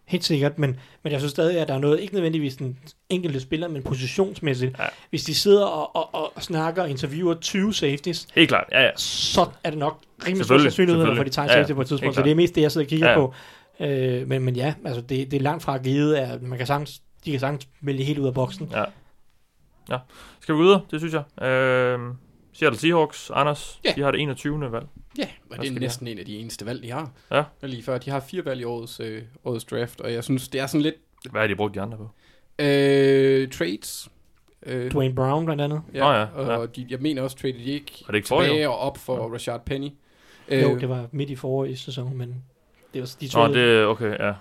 helt 0.05 0.23
sikkert, 0.23 0.59
men, 0.59 0.79
men 1.03 1.11
jeg 1.11 1.19
synes 1.19 1.31
stadig, 1.31 1.59
at 1.59 1.67
der 1.67 1.73
er 1.73 1.79
noget, 1.79 1.99
ikke 1.99 2.13
nødvendigvis 2.13 2.55
den 2.55 2.77
enkelte 3.09 3.39
spiller, 3.39 3.67
men 3.67 3.83
positionsmæssigt. 3.83 4.79
Ja. 4.79 4.83
Hvis 5.09 5.23
de 5.23 5.35
sidder 5.35 5.65
og, 5.65 5.95
og, 5.95 6.35
og 6.35 6.43
snakker 6.43 6.81
og 6.81 6.89
interviewer 6.89 7.33
20 7.33 7.73
safeties, 7.73 8.27
Helt 8.35 8.49
klart, 8.49 8.65
ja, 8.71 8.81
ja. 8.81 8.91
så 8.95 9.45
er 9.63 9.69
det 9.69 9.79
nok 9.79 10.01
rimelig 10.27 10.45
stor 10.45 10.57
sandsynlighed 10.57 11.05
for, 11.05 11.11
at 11.11 11.25
de 11.25 11.31
tager 11.31 11.43
en 11.43 11.49
Ja, 11.49 11.55
safety 11.55 11.73
på 11.73 11.81
et 11.81 11.87
tidspunkt. 11.87 12.05
Helt 12.05 12.15
Så 12.15 12.23
det 12.23 12.31
er 12.31 12.35
mest 12.35 12.55
det, 12.55 12.61
jeg 12.61 12.71
sidder 12.71 12.85
og 12.85 12.89
kigger 12.89 13.09
ja. 13.09 13.15
på. 13.15 13.33
Øh, 13.79 14.27
men, 14.27 14.41
men 14.41 14.55
ja, 14.55 14.73
altså 14.85 15.01
det, 15.01 15.31
det 15.31 15.37
er 15.37 15.41
langt 15.41 15.63
fra 15.63 15.77
givet, 15.77 16.15
at 16.15 16.41
man 16.41 16.57
kan 16.57 16.67
sagtens, 16.67 17.01
de 17.25 17.31
kan 17.31 17.39
sagtens 17.39 17.67
vælge 17.81 18.03
helt 18.03 18.19
ud 18.19 18.27
af 18.27 18.33
boksen. 18.33 18.69
Ja. 18.73 18.83
Ja. 19.89 19.97
Skal 20.39 20.55
vi 20.55 20.59
videre? 20.61 20.81
Det 20.91 20.99
synes 20.99 21.13
jeg. 21.13 21.47
Øh, 21.47 21.99
Seattle 22.53 22.79
Seahawks, 22.79 23.31
Anders, 23.33 23.79
Ja. 23.85 23.93
de 23.95 24.01
har 24.01 24.11
det 24.11 24.21
21. 24.21 24.71
valg. 24.71 24.85
Ja, 25.17 25.23
og 25.23 25.27
Hvad 25.47 25.57
det 25.57 25.67
er 25.69 25.73
de 25.73 25.79
næsten 25.79 26.07
en 26.07 26.19
af 26.19 26.25
de 26.25 26.37
eneste 26.37 26.65
valg, 26.65 26.83
de 26.83 26.91
har. 26.91 27.11
Ja. 27.31 27.43
Og 27.61 27.69
lige 27.69 27.83
før, 27.83 27.97
de 27.97 28.09
har 28.09 28.19
fire 28.19 28.45
valg 28.45 28.61
i 28.61 28.63
årets, 28.63 28.99
øh, 28.99 29.21
årets 29.45 29.65
draft, 29.65 30.01
og 30.01 30.13
jeg 30.13 30.23
synes, 30.23 30.47
det 30.47 30.61
er 30.61 30.67
sådan 30.67 30.81
lidt 30.81 30.95
Hvad 31.31 31.41
har 31.41 31.47
de 31.47 31.55
brugt 31.55 31.75
de 31.75 31.81
andre 31.81 31.97
på? 31.97 32.09
øh, 32.59 33.49
trades. 33.49 34.09
Øh, 34.65 34.91
Dwayne 34.91 35.15
Brown 35.15 35.45
blandt 35.45 35.61
andet. 35.61 35.81
ja, 35.93 35.99
Nå 35.99 36.11
ja, 36.11 36.57
og 36.57 36.75
de, 36.75 36.87
jeg 36.89 36.99
mener 37.01 37.21
også, 37.21 37.37
traded 37.37 37.59
de 37.59 37.63
ikke 37.71 38.03
Var 38.07 38.11
det 38.11 38.17
ikke 38.17 38.27
tilbage 38.27 38.69
og 38.69 38.77
op 38.77 38.97
for 38.97 39.15
Ja. 39.15 39.33
Rashard 39.33 39.65
Penny. 39.65 39.89
Øh, 40.47 40.61
jo, 40.61 40.77
det 40.79 40.89
var 40.89 41.07
midt 41.11 41.29
i 41.29 41.35
forrige 41.35 41.77
sæson, 41.77 42.17
men 42.17 42.43
det 42.93 43.01
var 43.01 43.09
de 43.21 43.25
Nå, 43.25 43.29
tog 43.31 43.53
det 43.53 43.85
okay, 43.85 44.19
ja. 44.19 44.33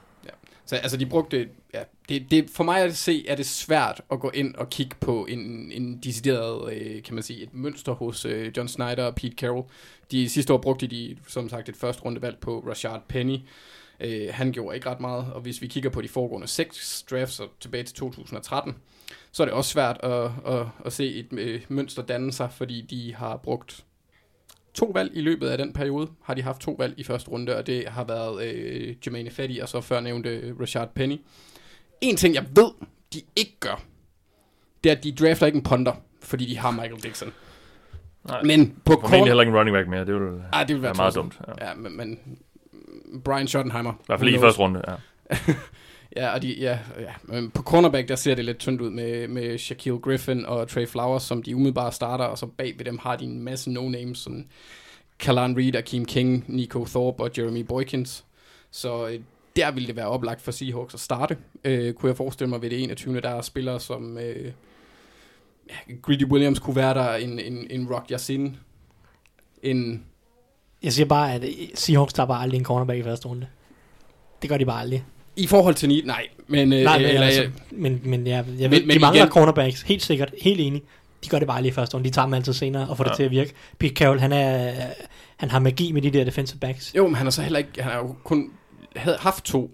Så 0.69 0.77
altså, 0.77 0.97
de 0.97 1.07
brugte... 1.07 1.49
Ja, 1.75 1.83
det, 2.09 2.31
det, 2.31 2.51
for 2.51 2.65
mig 2.65 2.83
at 2.83 2.97
se, 2.97 3.29
er 3.29 3.35
det 3.35 3.47
svært 3.47 4.01
at 4.13 4.21
gå 4.21 4.31
ind 4.31 4.55
og 4.55 4.71
kigge 4.71 4.97
på 5.01 5.27
en, 5.27 5.73
en 5.73 5.99
decideret, 5.99 6.73
øh, 6.73 7.03
kan 7.03 7.15
man 7.15 7.23
sige, 7.23 7.43
et 7.43 7.55
mønster 7.55 7.93
hos 7.93 8.25
øh, 8.25 8.53
John 8.57 8.69
Snyder 8.69 9.05
og 9.05 9.15
Pete 9.15 9.37
Carroll. 9.37 9.65
De 10.11 10.29
sidste 10.29 10.53
år 10.53 10.59
brugte 10.59 10.87
de, 10.87 11.17
som 11.29 11.49
sagt, 11.49 11.69
et 11.69 11.77
første 11.77 12.03
rundevalg 12.03 12.39
på 12.39 12.65
Rashard 12.69 13.03
Penny. 13.09 13.39
Øh, 14.01 14.29
han 14.31 14.53
gjorde 14.53 14.77
ikke 14.77 14.91
ret 14.91 15.01
meget, 15.01 15.33
og 15.33 15.41
hvis 15.41 15.63
vi 15.63 15.67
kigger 15.67 15.91
på 15.91 16.03
de 16.03 16.09
foregående 16.09 16.47
seks 16.47 17.05
drafts 17.11 17.41
og 17.41 17.49
tilbage 17.61 17.85
til 17.85 17.97
2013, 17.97 18.77
så 19.33 19.43
er 19.43 19.45
det 19.45 19.55
også 19.55 19.71
svært 19.71 20.01
at, 20.03 20.31
at, 20.47 20.67
at 20.85 20.93
se 20.93 21.15
et 21.15 21.27
øh, 21.33 21.63
mønster 21.69 22.03
danne 22.03 22.33
sig, 22.33 22.53
fordi 22.53 22.81
de 22.81 23.15
har 23.15 23.37
brugt 23.37 23.85
to 24.79 24.91
valg 24.95 25.11
i 25.15 25.21
løbet 25.21 25.49
af 25.49 25.59
den 25.59 25.73
periode, 25.73 26.11
har 26.25 26.35
de 26.35 26.43
haft 26.43 26.61
to 26.61 26.77
valg 26.79 26.95
i 26.97 27.05
første 27.05 27.31
runde, 27.31 27.57
og 27.57 27.67
det 27.67 27.89
har 27.89 28.05
været 28.05 28.45
øh, 28.45 28.95
Jermaine 29.07 29.31
Fetty 29.31 29.59
og 29.63 29.69
så 29.69 29.81
før 29.81 30.01
nævnte 30.01 30.29
øh, 30.31 30.61
Rashard 30.61 30.95
Penny. 30.95 31.21
En 32.01 32.17
ting, 32.17 32.35
jeg 32.35 32.45
ved, 32.57 32.71
de 33.13 33.21
ikke 33.37 33.57
gør, 33.61 33.83
det 34.85 34.93
er, 34.93 34.97
at 34.97 35.05
de 35.05 35.13
drafter 35.13 35.47
ikke 35.47 35.57
en 35.57 35.63
punter, 35.63 35.93
fordi 36.23 36.47
de 36.47 36.59
har 36.59 36.71
Michael 36.71 37.03
Dixon. 37.03 37.33
Nej, 38.29 38.43
Men 38.43 38.77
på 38.85 38.95
kort... 38.95 39.27
heller 39.27 39.41
ikke 39.43 39.51
en 39.51 39.57
running 39.57 39.75
back 39.77 39.89
mere. 39.89 40.07
Det 40.07 40.15
vil 40.15 40.43
Ah, 40.53 40.69
det 40.69 40.75
vil 40.77 40.83
være 40.83 40.89
være 40.89 40.95
meget 40.97 41.15
dumt. 41.15 41.41
Ja. 41.61 41.69
Ja, 41.69 41.75
men, 41.75 41.97
men 41.97 42.19
Brian 43.25 43.49
Schottenheimer. 43.49 43.93
I 43.93 43.97
hvert 44.07 44.21
fald 44.21 44.35
i 44.35 44.39
første 44.39 44.61
runde, 44.61 44.83
ja. 44.89 44.95
Ja, 46.17 46.35
og 46.35 46.43
de, 46.43 46.55
ja, 46.59 46.79
ja, 47.01 47.13
men 47.23 47.51
på 47.51 47.63
cornerback, 47.63 48.09
der 48.09 48.17
ser 48.17 48.35
det 48.35 48.45
lidt 48.45 48.59
tyndt 48.59 48.81
ud 48.81 48.91
med, 48.91 49.29
med 49.29 49.59
Shaquille 49.59 49.99
Griffin 49.99 50.47
og 50.47 50.69
Trey 50.69 50.87
Flowers, 50.87 51.23
som 51.23 51.43
de 51.43 51.57
umiddelbare 51.57 51.93
starter, 51.93 52.25
og 52.25 52.39
så 52.39 52.47
bag 52.47 52.75
ved 52.79 52.85
dem 52.85 52.99
har 52.99 53.17
de 53.17 53.25
en 53.25 53.43
masse 53.43 53.71
no-names, 53.71 54.15
som 54.15 54.45
Kalan 55.19 55.57
Reed, 55.57 55.77
Akeem 55.77 56.05
King, 56.05 56.45
Nico 56.47 56.85
Thorpe 56.85 57.23
og 57.23 57.31
Jeremy 57.39 57.61
Boykins. 57.61 58.25
Så 58.71 59.09
øh, 59.09 59.21
der 59.57 59.71
ville 59.71 59.87
det 59.87 59.97
være 59.97 60.09
oplagt 60.09 60.43
for 60.43 60.51
Seahawks 60.51 60.95
at 60.95 61.01
starte. 61.01 61.37
Øh, 61.65 61.95
kunne 61.95 62.09
jeg 62.09 62.17
forestille 62.17 62.51
mig 62.51 62.63
ved 62.63 62.71
det 62.71 62.83
21. 62.83 63.21
Der 63.21 63.29
er 63.29 63.41
spillere 63.41 63.81
som 63.81 64.19
øh, 64.19 64.53
ja, 65.69 65.95
Greedy 66.03 66.25
Williams 66.25 66.59
kunne 66.59 66.77
være 66.77 66.95
der, 66.95 67.15
en, 67.15 67.39
en, 67.39 67.67
en 67.71 67.89
Rock 67.95 68.11
Yassin. 68.11 68.57
en... 69.63 70.05
Jeg 70.83 70.93
siger 70.93 71.07
bare, 71.07 71.35
at 71.35 71.45
Seahawks 71.75 72.13
tager 72.13 72.27
bare 72.27 72.43
aldrig 72.43 72.59
en 72.59 72.65
cornerback 72.65 72.99
i 73.01 73.03
første 73.03 73.29
runde. 73.29 73.47
Det 74.43 74.51
gør 74.51 74.57
de 74.57 74.65
bare 74.67 74.81
aldrig. 74.81 75.05
I 75.39 75.47
forhold 75.47 75.75
til 75.75 75.89
need, 75.89 76.03
nej. 76.05 76.27
Men, 76.47 76.73
øh, 76.73 76.83
Nej, 76.85 76.99
men, 76.99 77.07
eller, 77.07 77.23
altså, 77.23 77.49
men, 77.71 78.01
men 78.05 78.27
jeg, 78.27 78.45
jeg 78.59 78.71
ved, 78.71 78.81
Men- 78.85 78.91
de 78.97 78.99
mangler 78.99 79.23
igen- 79.23 79.33
cornerbacks, 79.33 79.83
helt 79.83 80.03
sikkert, 80.03 80.35
helt 80.43 80.61
enig. 80.61 80.83
De 81.25 81.29
gør 81.29 81.39
det 81.39 81.47
bare 81.49 81.57
aldrig 81.57 81.71
i 81.71 81.75
første 81.75 81.95
runde. 81.95 82.09
De 82.09 82.15
tager 82.15 82.27
dem 82.27 82.35
altid 82.35 82.53
senere 82.53 82.89
og 82.89 82.97
får 82.97 83.05
ja. 83.05 83.09
Ja. 83.09 83.11
det 83.13 83.17
til 83.17 83.25
at 83.25 83.31
virke. 83.31 83.53
Pete 83.79 83.95
Carroll, 83.95 84.21
han, 84.21 84.33
er, 84.33 84.73
han 85.37 85.51
har 85.51 85.59
magi 85.59 85.93
med 85.93 86.03
de 86.03 86.11
der 86.11 86.25
defensive 86.25 86.59
backs. 86.61 86.93
Jo, 86.97 87.07
men 87.07 87.15
han 87.15 87.27
har 87.27 87.31
så 87.31 87.43
heller 87.43 87.59
ikke... 87.59 87.71
Han 87.83 87.93
har 87.93 87.99
jo 87.99 88.15
kun 88.25 88.51
havde 88.97 89.17
haft 89.21 89.45
to. 89.45 89.71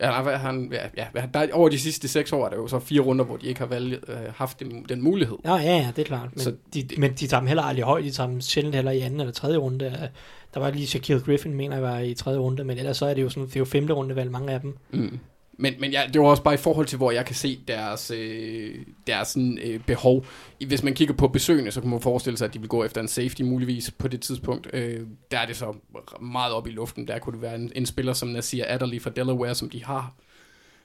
Ja, 0.00 0.22
hvad, 0.22 0.36
han, 0.36 0.72
ja, 0.72 0.86
ja, 0.96 1.22
der, 1.34 1.40
er- 1.40 1.52
over 1.52 1.68
de 1.68 1.78
sidste 1.78 2.08
seks 2.08 2.32
år 2.32 2.44
er 2.46 2.50
der 2.50 2.56
jo 2.56 2.68
så 2.68 2.78
fire 2.78 3.00
runder, 3.00 3.24
hvor 3.24 3.36
de 3.36 3.46
ikke 3.46 3.60
har 3.60 3.66
valgt, 3.66 4.04
øh, 4.08 4.16
haft 4.34 4.60
den, 4.60 4.86
den 4.88 5.02
mulighed. 5.02 5.36
Ja, 5.44 5.54
ja, 5.54 5.62
ja, 5.76 5.88
det 5.96 6.02
er 6.02 6.06
klart. 6.06 6.28
Men, 6.32 6.38
Så 6.38 6.44
så 6.50 6.56
de, 6.74 6.88
men 6.98 7.10
de 7.12 7.26
tager 7.26 7.40
dem 7.40 7.46
heller 7.46 7.62
aldrig 7.62 7.84
højt. 7.84 8.04
De 8.04 8.10
tager 8.10 8.28
dem 8.28 8.40
sjældent 8.40 8.74
heller 8.74 8.90
i 8.90 9.00
anden 9.00 9.20
eller 9.20 9.32
tredje 9.32 9.56
runde. 9.56 9.84
Øh, 9.86 10.08
Der 10.54 10.60
var 10.60 10.70
lige 10.70 10.86
Shaquille 10.86 11.22
Griffin, 11.22 11.54
mener 11.54 11.76
jeg, 11.76 11.82
var 11.82 11.98
i 11.98 12.14
tredje 12.14 12.38
runde. 12.38 12.64
Men 12.64 12.78
ellers 12.78 12.96
så 12.96 13.06
er 13.06 13.14
det 13.14 13.22
jo, 13.22 13.28
sådan, 13.28 13.46
det 13.46 13.56
er 13.56 13.60
jo 13.60 13.64
femte 13.64 13.92
runde 13.92 14.16
valg, 14.16 14.30
mange 14.30 14.52
af 14.52 14.60
dem. 14.60 14.76
Mm. 14.92 15.18
Men, 15.58 15.74
men 15.78 15.90
ja, 15.90 16.02
det 16.12 16.20
var 16.20 16.26
også 16.26 16.42
bare 16.42 16.54
i 16.54 16.56
forhold 16.56 16.86
til, 16.86 16.96
hvor 16.96 17.10
jeg 17.10 17.26
kan 17.26 17.34
se 17.34 17.60
deres, 17.68 18.10
øh, 18.10 18.74
deres 19.06 19.28
sådan, 19.28 19.58
øh, 19.62 19.80
behov. 19.80 20.26
Hvis 20.66 20.82
man 20.82 20.94
kigger 20.94 21.14
på 21.14 21.28
besøgende, 21.28 21.70
så 21.70 21.80
kan 21.80 21.90
man 21.90 22.00
forestille 22.00 22.36
sig, 22.38 22.46
at 22.46 22.54
de 22.54 22.58
vil 22.58 22.68
gå 22.68 22.84
efter 22.84 23.00
en 23.00 23.08
safety 23.08 23.42
muligvis 23.42 23.90
på 23.90 24.08
det 24.08 24.20
tidspunkt. 24.20 24.70
Øh, 24.72 25.06
der 25.30 25.38
er 25.38 25.46
det 25.46 25.56
så 25.56 25.74
meget 26.20 26.52
op 26.52 26.66
i 26.66 26.70
luften. 26.70 27.08
Der 27.08 27.18
kunne 27.18 27.32
det 27.32 27.42
være 27.42 27.54
en, 27.54 27.72
en 27.74 27.86
spiller 27.86 28.12
som 28.12 28.28
Nasir 28.28 28.64
Adderley 28.68 29.00
fra 29.00 29.10
Delaware, 29.10 29.54
som 29.54 29.70
de 29.70 29.84
har 29.84 30.14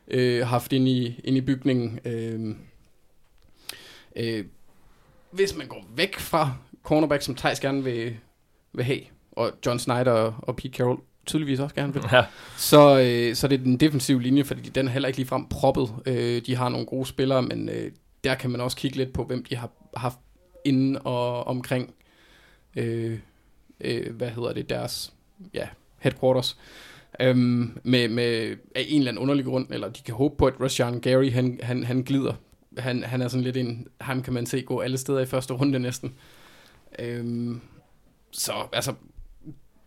øh, 0.08 0.48
haft 0.48 0.74
ind 0.74 0.88
i, 0.88 1.22
ind 1.24 1.38
i 1.38 1.42
bygningen. 1.42 2.00
Øh, 2.06 2.56
øh, 4.16 4.46
hvis 5.32 5.56
man 5.56 5.68
går 5.68 5.86
væk 5.96 6.20
fra 6.20 6.54
cornerback, 6.84 7.22
som 7.22 7.36
Thijs 7.36 7.60
gerne 7.60 7.84
vil, 7.84 8.18
vil 8.74 8.86
have, 8.86 9.02
og 9.32 9.52
John 9.66 9.80
Snyder 9.80 10.12
og, 10.12 10.36
og 10.38 10.56
Pete 10.56 10.78
Carroll 10.78 11.00
tydeligvis 11.26 11.60
også 11.60 11.76
gerne 11.76 11.94
vil, 11.94 12.04
Ja, 12.12 12.26
så, 12.58 13.00
øh, 13.00 13.36
så 13.36 13.48
det 13.48 13.60
er 13.60 13.64
den 13.64 13.78
defensive 13.78 14.22
linje, 14.22 14.44
fordi 14.44 14.70
den 14.70 14.88
er 14.88 14.92
heller 14.92 15.08
ikke 15.08 15.20
ligefrem 15.20 15.46
proppet. 15.48 15.90
Øh, 16.06 16.42
de 16.46 16.56
har 16.56 16.70
nogle 16.70 16.86
gode 16.86 17.06
spillere, 17.06 17.42
men 17.42 17.70
øh, 17.70 17.92
der 18.24 18.36
kan 18.36 18.50
man 18.50 18.62
også 18.62 18.78
kigge 18.78 18.98
lidt 18.98 19.14
på, 19.14 19.24
hvem 19.24 19.44
de 19.44 19.56
har 19.56 19.70
haft 19.98 20.20
inden 20.66 20.98
og 21.04 21.48
omkring, 21.48 21.94
øh, 22.76 23.20
øh, 23.82 24.16
hvad 24.16 24.30
hedder 24.30 24.54
det, 24.54 24.70
deres 24.70 25.14
ja, 25.54 25.68
headquarters. 26.00 26.58
Øhm, 27.20 27.80
med, 27.84 28.08
med 28.08 28.58
af 28.76 28.86
en 28.88 29.00
eller 29.00 29.12
anden 29.12 29.22
underlig 29.22 29.46
grund, 29.46 29.68
eller 29.70 29.90
de 29.90 30.04
kan 30.04 30.14
håbe 30.14 30.36
på, 30.38 30.46
at 30.46 30.54
Rashan 30.62 31.00
Gary, 31.00 31.32
han, 31.32 31.60
han, 31.64 31.84
han 31.84 32.02
glider. 32.02 32.34
Han, 32.78 33.04
han 33.04 33.22
er 33.22 33.28
sådan 33.28 33.44
lidt 33.44 33.58
en, 33.58 33.88
ham 34.02 34.24
kan 34.24 34.34
man 34.34 34.46
se 34.46 34.62
gå 34.62 34.80
alle 34.80 34.98
steder 34.98 35.20
i 35.20 35.26
første 35.26 35.54
runde 35.54 35.80
næsten. 35.80 36.14
Øhm, 37.00 37.62
så 38.32 38.54
altså, 38.74 38.94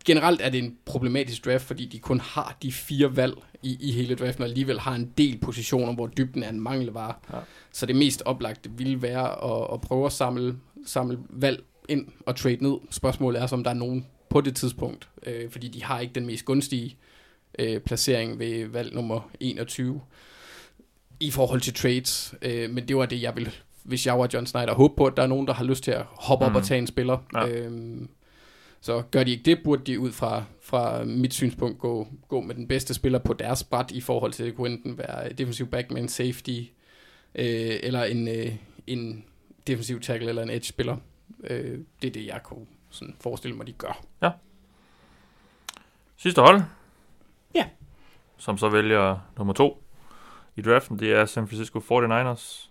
generelt 0.05 0.41
er 0.41 0.49
det 0.49 0.63
en 0.63 0.77
problematisk 0.85 1.45
draft, 1.45 1.63
fordi 1.63 1.85
de 1.85 1.99
kun 1.99 2.19
har 2.19 2.57
de 2.61 2.71
fire 2.71 3.15
valg 3.15 3.33
i, 3.63 3.77
i 3.79 3.91
hele 3.91 4.15
draften, 4.15 4.43
og 4.43 4.49
alligevel 4.49 4.79
har 4.79 4.95
en 4.95 5.11
del 5.17 5.37
positioner, 5.37 5.93
hvor 5.93 6.07
dybden 6.07 6.43
er 6.43 6.49
en 6.49 6.61
mangelvare. 6.61 7.13
Ja. 7.33 7.37
Så 7.71 7.85
det 7.85 7.95
mest 7.95 8.23
oplagte 8.25 8.69
ville 8.77 9.01
være 9.01 9.43
at, 9.43 9.73
at 9.73 9.81
prøve 9.81 10.05
at 10.05 10.11
samle, 10.11 10.55
samle 10.85 11.19
valg 11.29 11.63
ind 11.89 12.07
og 12.25 12.35
trade 12.35 12.57
ned. 12.63 12.77
Spørgsmålet 12.89 13.41
er, 13.41 13.47
så, 13.47 13.55
om 13.55 13.63
der 13.63 13.71
er 13.71 13.75
nogen 13.75 14.05
på 14.29 14.41
det 14.41 14.55
tidspunkt, 14.55 15.09
øh, 15.25 15.51
fordi 15.51 15.67
de 15.67 15.83
har 15.83 15.99
ikke 15.99 16.13
den 16.13 16.25
mest 16.25 16.45
gunstige 16.45 16.97
øh, 17.59 17.79
placering 17.79 18.39
ved 18.39 18.67
valg 18.67 18.95
nummer 18.95 19.29
21 19.39 20.01
i 21.19 21.31
forhold 21.31 21.61
til 21.61 21.73
trades. 21.73 22.35
Øh, 22.41 22.69
men 22.69 22.87
det 22.87 22.97
var 22.97 23.05
det, 23.05 23.21
jeg 23.21 23.35
ville, 23.35 23.51
hvis 23.83 24.05
jeg 24.05 24.19
var 24.19 24.29
John 24.33 24.45
Snyder, 24.45 24.73
håbe 24.73 24.93
på, 24.97 25.05
at 25.05 25.17
der 25.17 25.23
er 25.23 25.27
nogen, 25.27 25.47
der 25.47 25.53
har 25.53 25.63
lyst 25.63 25.83
til 25.83 25.91
at 25.91 26.05
hoppe 26.09 26.45
mm. 26.45 26.51
op 26.51 26.55
og 26.55 26.63
tage 26.63 26.77
en 26.77 26.87
spiller. 26.87 27.17
Ja. 27.33 27.47
Øhm, 27.47 28.09
så 28.85 29.03
gør 29.11 29.23
de 29.23 29.31
ikke 29.31 29.43
det, 29.43 29.63
burde 29.63 29.83
de 29.83 29.99
ud 29.99 30.11
fra, 30.11 30.43
fra 30.61 31.03
mit 31.03 31.33
synspunkt 31.33 31.79
gå, 31.79 32.07
gå 32.27 32.41
med 32.41 32.55
den 32.55 32.67
bedste 32.67 32.93
spiller 32.93 33.19
på 33.19 33.33
deres 33.33 33.63
bræt 33.63 33.91
i 33.91 34.01
forhold 34.01 34.31
til, 34.31 34.45
det 34.45 34.55
kunne 34.55 34.69
enten 34.69 34.97
være 34.97 35.33
defensiv 35.33 35.67
back 35.67 35.91
med 35.91 36.01
en 36.01 36.07
safety, 36.07 36.59
øh, 37.35 37.79
eller 37.83 38.03
en, 38.03 38.27
øh, 38.27 38.55
en 38.87 39.25
defensiv 39.67 39.99
tackle 39.99 40.29
eller 40.29 40.43
en 40.43 40.49
edge-spiller. 40.49 40.97
Øh, 41.43 41.79
det 42.01 42.07
er 42.07 42.11
det, 42.11 42.25
jeg 42.25 42.39
kunne 42.43 42.65
sådan 42.89 43.15
forestille 43.21 43.57
mig, 43.57 43.67
de 43.67 43.71
gør. 43.71 44.03
sidste 46.17 46.41
hold. 46.41 46.61
Ja. 47.55 47.69
Som 48.37 48.57
så 48.57 48.69
vælger 48.69 49.19
nummer 49.37 49.53
to 49.53 49.83
i 50.55 50.61
draften, 50.61 50.99
det 50.99 51.13
er 51.13 51.25
San 51.25 51.47
Francisco 51.47 51.79
49ers. 51.79 52.69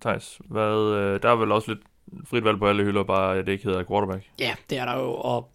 Thijs, 0.00 0.40
hvad, 0.44 0.96
øh, 0.96 1.22
der 1.22 1.30
er 1.30 1.36
vel 1.36 1.52
også 1.52 1.74
lidt 1.74 1.86
frit 2.24 2.44
valg 2.44 2.58
på 2.58 2.68
alle 2.68 2.84
hylder, 2.84 3.02
bare 3.02 3.38
at 3.38 3.46
det 3.46 3.52
ikke 3.52 3.64
hedder 3.64 3.84
quarterback. 3.84 4.24
Ja, 4.40 4.54
det 4.70 4.78
er 4.78 4.84
der 4.84 4.98
jo, 4.98 5.14
og 5.14 5.48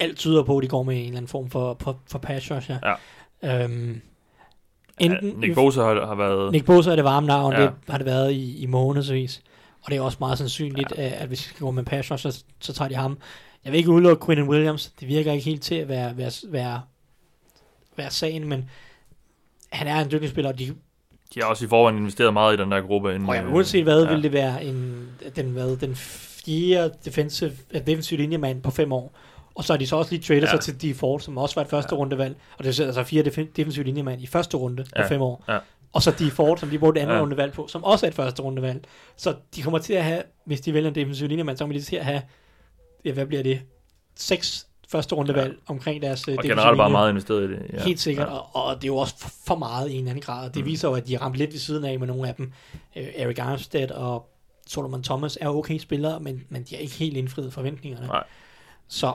alt 0.00 0.18
tyder 0.18 0.42
på, 0.42 0.56
at 0.58 0.62
de 0.62 0.68
går 0.68 0.82
med 0.82 0.96
en 0.96 1.04
eller 1.04 1.16
anden 1.16 1.28
form 1.28 1.50
for, 1.50 1.76
for, 1.80 2.00
for 2.10 2.18
pass 2.18 2.50
rush, 2.50 2.70
ja. 2.70 2.78
Ja. 3.42 3.64
Øhm, 3.64 4.00
Enten, 5.00 5.28
ja, 5.28 5.36
Nick 5.36 5.54
Bosa 5.54 5.82
har, 5.82 6.06
har 6.06 6.14
været... 6.14 6.52
Nick 6.52 6.66
Bosa 6.66 6.90
er 6.90 6.96
det 6.96 7.04
varme 7.04 7.26
navn, 7.26 7.52
Ja. 7.52 7.60
det 7.62 7.72
har 7.88 7.98
det 7.98 8.06
været 8.06 8.32
i, 8.32 8.58
i 8.62 8.66
månedsvis. 8.66 9.42
Og 9.84 9.90
det 9.90 9.96
er 9.96 10.00
også 10.00 10.16
meget 10.20 10.38
sandsynligt, 10.38 10.92
ja. 10.96 11.08
at 11.22 11.28
hvis 11.28 11.38
de 11.38 11.44
skal 11.44 11.60
gå 11.60 11.70
med 11.70 11.84
pass 11.84 12.10
rush, 12.10 12.22
så, 12.22 12.44
så 12.60 12.72
tager 12.72 12.88
de 12.88 12.94
ham. 12.94 13.18
Jeg 13.64 13.72
vil 13.72 13.78
ikke 13.78 13.90
udelukke 13.90 14.26
Quinn 14.26 14.48
Williams. 14.48 14.92
Det 15.00 15.08
virker 15.08 15.32
ikke 15.32 15.44
helt 15.44 15.62
til 15.62 15.74
at 15.74 15.88
være, 15.88 16.16
være, 16.16 16.30
være, 16.52 16.82
være 17.96 18.10
sagen, 18.10 18.48
men 18.48 18.70
han 19.72 19.86
er 19.86 20.00
en 20.04 20.10
dygtig 20.10 20.30
spiller, 20.30 20.52
og 20.52 20.58
de, 20.58 20.74
De 21.34 21.40
har 21.42 21.48
også 21.48 21.64
i 21.64 21.68
forvejen 21.68 21.96
investeret 21.98 22.32
meget 22.32 22.58
i 22.58 22.62
den 22.62 22.72
der 22.72 22.80
gruppe. 22.80 23.14
Inden, 23.14 23.28
og 23.28 23.34
ja, 23.34 23.44
uanset 23.46 23.82
hvad, 23.84 24.02
ja. 24.02 24.08
ja. 24.08 24.14
vil 24.14 24.22
det 24.22 24.32
være 24.32 24.64
en, 24.64 25.08
den, 25.36 25.46
hvad, 25.50 25.76
den 25.76 25.94
fjerde 25.96 26.94
defensive, 27.04 27.52
defensive 27.86 28.20
linjemand 28.20 28.62
på 28.62 28.70
fem 28.70 28.92
år. 28.92 29.12
Og 29.54 29.64
så 29.64 29.72
har 29.72 29.78
de 29.78 29.86
så 29.86 29.96
også 29.96 30.10
lige 30.12 30.22
traded 30.22 30.42
Ja. 30.42 30.50
sig 30.50 30.60
til 30.60 30.82
Dee 30.82 30.94
Ford, 30.94 31.20
som 31.20 31.38
også 31.38 31.54
var 31.54 31.62
et 31.62 31.68
første 31.68 31.94
Ja. 31.94 31.98
rundevalg. 31.98 32.36
Og 32.58 32.64
det 32.64 32.80
er 32.80 32.84
altså 32.86 33.04
fire 33.04 33.22
defen- 33.22 33.52
defensive 33.56 33.84
linjemand 33.84 34.22
i 34.22 34.26
første 34.26 34.56
runde 34.56 34.84
på 34.84 34.88
Ja. 35.02 35.08
fem 35.08 35.22
år. 35.22 35.44
Ja. 35.48 35.58
Og 35.92 36.02
så 36.02 36.10
Dee 36.18 36.30
Ford, 36.30 36.58
som 36.58 36.68
de 36.70 36.78
brugte 36.78 37.00
andet 37.00 37.14
Ja. 37.14 37.20
rundevalg 37.20 37.52
på, 37.52 37.66
som 37.68 37.84
også 37.84 38.06
er 38.06 38.10
et 38.10 38.14
første 38.14 38.42
rundevalg. 38.42 38.84
Så 39.16 39.34
de 39.56 39.62
kommer 39.62 39.78
til 39.78 39.92
at 39.92 40.04
have, 40.04 40.22
hvis 40.44 40.60
de 40.60 40.74
vælger 40.74 40.88
en 40.88 40.94
defensive 40.94 41.28
linjemand, 41.28 41.56
så 41.56 41.64
kommer 41.64 41.76
de 41.78 41.82
til 41.84 41.96
at 41.96 42.04
have, 42.04 42.22
ja, 43.04 43.12
hvad 43.12 43.26
bliver 43.26 43.42
det? 43.42 43.60
Seks 44.16 44.66
første 44.88 45.14
rundevalg 45.14 45.52
ja. 45.52 45.72
omkring 45.72 46.02
deres 46.02 46.28
uh, 46.28 46.34
Og 46.34 46.42
generelt 46.44 46.76
bare 46.76 46.90
meget 46.90 47.10
investeret 47.10 47.50
i 47.50 47.52
det. 47.52 47.62
Ja. 47.72 47.84
Helt 47.84 48.00
sikkert, 48.00 48.26
ja. 48.28 48.32
og, 48.32 48.64
og 48.66 48.76
det 48.76 48.84
er 48.84 48.88
jo 48.88 48.96
også 48.96 49.14
for, 49.46 49.56
meget 49.56 49.90
i 49.90 49.92
en 49.92 49.98
eller 49.98 50.10
anden 50.10 50.22
grad. 50.22 50.50
Det 50.50 50.62
Mm. 50.62 50.66
viser 50.66 50.88
jo, 50.88 50.94
at 50.94 51.06
de 51.06 51.14
er 51.14 51.18
ramt 51.18 51.36
lidt 51.36 51.52
ved 51.52 51.58
siden 51.58 51.84
af 51.84 51.98
med 51.98 52.06
nogle 52.06 52.28
af 52.28 52.34
dem. 52.34 52.52
Øh, 52.96 53.06
Eric 53.14 53.38
Armstead 53.38 53.90
og 53.90 54.28
Solomon 54.66 55.02
Thomas 55.02 55.38
er 55.40 55.48
okay 55.48 55.78
spillere, 55.78 56.20
men, 56.20 56.44
men 56.48 56.62
de 56.62 56.74
har 56.74 56.82
ikke 56.82 56.94
helt 56.94 57.16
indfriet 57.16 57.52
forventningerne. 57.52 58.06
Nej. 58.06 58.24
Så 58.88 59.14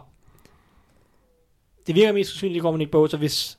det 1.88 1.95
virker 1.95 2.14
mest 2.14 2.30
sandsynligt, 2.31 2.56
at 2.56 2.60
de 2.60 2.61
går 2.61 2.72
med 2.72 2.77
Nick 2.80 2.91
Bosa, 2.91 3.18
hvis 3.18 3.57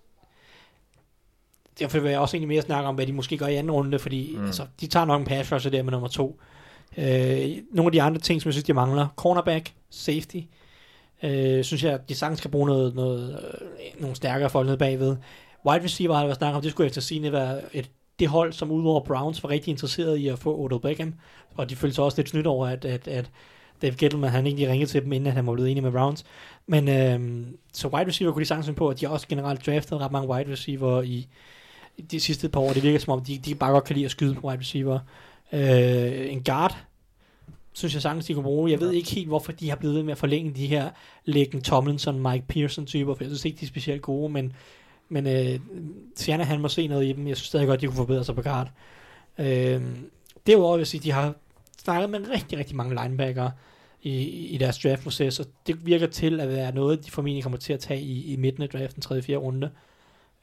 derfor 1.78 2.00
vil 2.00 2.10
jeg 2.10 2.20
også 2.20 2.36
egentlig 2.36 2.48
mere 2.48 2.62
snakke 2.62 2.88
om, 2.88 2.94
hvad 2.94 3.06
de 3.06 3.12
måske 3.12 3.38
gør 3.38 3.46
i 3.46 3.54
anden 3.56 3.72
runde, 3.72 3.98
fordi 3.98 4.34
mm. 4.36 4.46
altså, 4.46 4.66
de 4.80 4.86
tager 4.86 5.06
nok 5.06 5.20
en 5.20 5.26
pass 5.26 5.52
rusher 5.52 5.70
der 5.70 5.82
med 5.82 5.92
nummer 5.92 6.08
to. 6.08 6.40
Øh, 6.98 7.50
nogle 7.72 7.88
af 7.88 7.92
de 7.92 8.02
andre 8.02 8.20
ting, 8.20 8.42
som 8.42 8.48
jeg 8.48 8.54
synes, 8.54 8.64
de 8.64 8.72
mangler, 8.72 9.08
cornerback, 9.16 9.72
safety, 9.90 10.36
øh, 10.36 10.42
øh, 11.22 11.64
synes 11.64 11.84
jeg, 11.84 11.92
at 11.92 12.08
de 12.08 12.14
sagtens 12.14 12.38
skal 12.38 12.50
bruge 12.50 12.66
noget, 12.66 12.94
noget, 12.94 13.30
øh, 13.30 14.00
nogle 14.00 14.16
stærkere 14.16 14.50
folk 14.50 14.66
nede 14.66 14.78
bagved. 14.78 15.16
Wide 15.66 15.84
receiver 15.84 16.14
har 16.14 16.20
jeg 16.20 16.28
været 16.28 16.38
snakket 16.38 16.56
om, 16.56 16.62
det 16.62 16.70
skulle 16.70 16.86
efter 16.86 17.00
sigende 17.00 17.32
være 17.32 17.60
et, 17.72 17.90
det 18.18 18.28
hold, 18.28 18.52
som 18.52 18.70
udover 18.70 19.00
Browns 19.00 19.42
var 19.42 19.50
rigtig 19.50 19.70
interesseret 19.70 20.16
i 20.16 20.28
at 20.28 20.38
få 20.38 20.58
Odell 20.58 20.80
Beckham, 20.80 21.14
og 21.54 21.70
de 21.70 21.76
følte 21.76 21.94
sig 21.94 22.04
også 22.04 22.18
lidt 22.18 22.28
snydt 22.28 22.46
over, 22.46 22.66
at, 22.66 22.84
at, 22.84 23.08
at 23.08 23.30
Dave 23.82 23.94
Gettleman, 23.94 24.30
han 24.30 24.46
egentlig 24.46 24.68
ringede 24.68 24.90
til 24.90 25.02
dem, 25.02 25.12
inden 25.12 25.32
han 25.32 25.46
var 25.46 25.52
blevet 25.52 25.70
enig 25.70 25.82
med 25.82 25.92
Browns. 25.92 26.24
Men 26.66 26.88
øh, 26.88 27.46
så 27.72 27.88
wide 27.88 28.08
receiver 28.08 28.32
kunne 28.32 28.42
de 28.42 28.48
sagtens 28.48 28.76
på, 28.76 28.88
at 28.88 29.00
de 29.00 29.08
også 29.08 29.28
generelt 29.28 29.66
draftet 29.66 30.00
ret 30.00 30.12
mange 30.12 30.28
wide 30.28 30.52
receiver 30.52 31.02
i, 31.02 31.26
i 31.96 32.02
de 32.02 32.20
sidste 32.20 32.48
par 32.48 32.60
år. 32.60 32.72
Det 32.72 32.82
virker 32.82 32.98
som 32.98 33.12
om, 33.12 33.24
de, 33.24 33.38
de 33.38 33.54
bare 33.54 33.72
godt 33.72 33.84
kan 33.84 33.94
lide 33.94 34.04
at 34.04 34.10
skyde 34.10 34.34
på 34.34 34.48
wide 34.48 34.60
receiver. 34.60 34.98
Øh, 35.52 36.32
en 36.32 36.42
guard, 36.44 36.76
synes 37.72 37.94
jeg 37.94 38.02
sagtens, 38.02 38.26
de 38.26 38.34
kunne 38.34 38.42
bruge. 38.42 38.70
Jeg 38.70 38.80
ved 38.80 38.92
ikke 38.92 39.10
helt, 39.10 39.28
hvorfor 39.28 39.52
de 39.52 39.68
har 39.68 39.76
blevet 39.76 39.96
ved 39.96 40.02
med 40.02 40.12
at 40.12 40.18
forlænge 40.18 40.52
de 40.52 40.66
her 40.66 40.90
Læggen 41.24 41.62
Tomlinson, 41.62 42.22
Mike 42.22 42.44
Pearson 42.48 42.86
typer, 42.86 43.14
for 43.14 43.24
jeg 43.24 43.30
synes 43.30 43.44
ikke, 43.44 43.60
de 43.60 43.64
er 43.64 43.68
specielt 43.68 44.02
gode, 44.02 44.32
men, 44.32 44.52
men 45.08 45.26
øh, 45.26 45.60
Sienna, 46.16 46.44
han 46.44 46.60
må 46.60 46.68
se 46.68 46.86
noget 46.86 47.06
i 47.06 47.12
dem. 47.12 47.26
Jeg 47.26 47.36
synes 47.36 47.48
stadig 47.48 47.66
godt, 47.66 47.80
de 47.80 47.86
kunne 47.86 47.96
forbedre 47.96 48.24
sig 48.24 48.34
på 48.34 48.42
guard. 48.42 48.70
Øh, 49.38 49.82
derudover 50.46 50.76
vil 50.76 50.80
jeg 50.80 50.86
sige, 50.86 51.00
de 51.00 51.12
har 51.12 51.34
snakket 51.78 52.10
med 52.10 52.28
rigtig, 52.28 52.58
rigtig 52.58 52.76
mange 52.76 53.02
linebacker 53.02 53.50
i, 54.02 54.18
i 54.26 54.58
deres 54.58 54.78
draftproces, 54.78 55.40
og 55.40 55.46
det 55.66 55.86
virker 55.86 56.06
til 56.06 56.40
at 56.40 56.48
være 56.48 56.74
noget, 56.74 57.06
de 57.06 57.10
formentlig 57.10 57.42
kommer 57.42 57.58
til 57.58 57.72
at 57.72 57.80
tage 57.80 58.00
i, 58.00 58.32
i 58.32 58.36
midten 58.36 58.62
af 58.62 58.68
draften, 58.68 59.02
3. 59.02 59.16
og 59.16 59.24
4. 59.24 59.36
runde. 59.36 59.70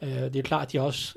Øh, 0.02 0.10
det 0.10 0.36
er 0.36 0.42
klart, 0.42 0.66
at 0.66 0.72
de 0.72 0.82
også 0.82 1.16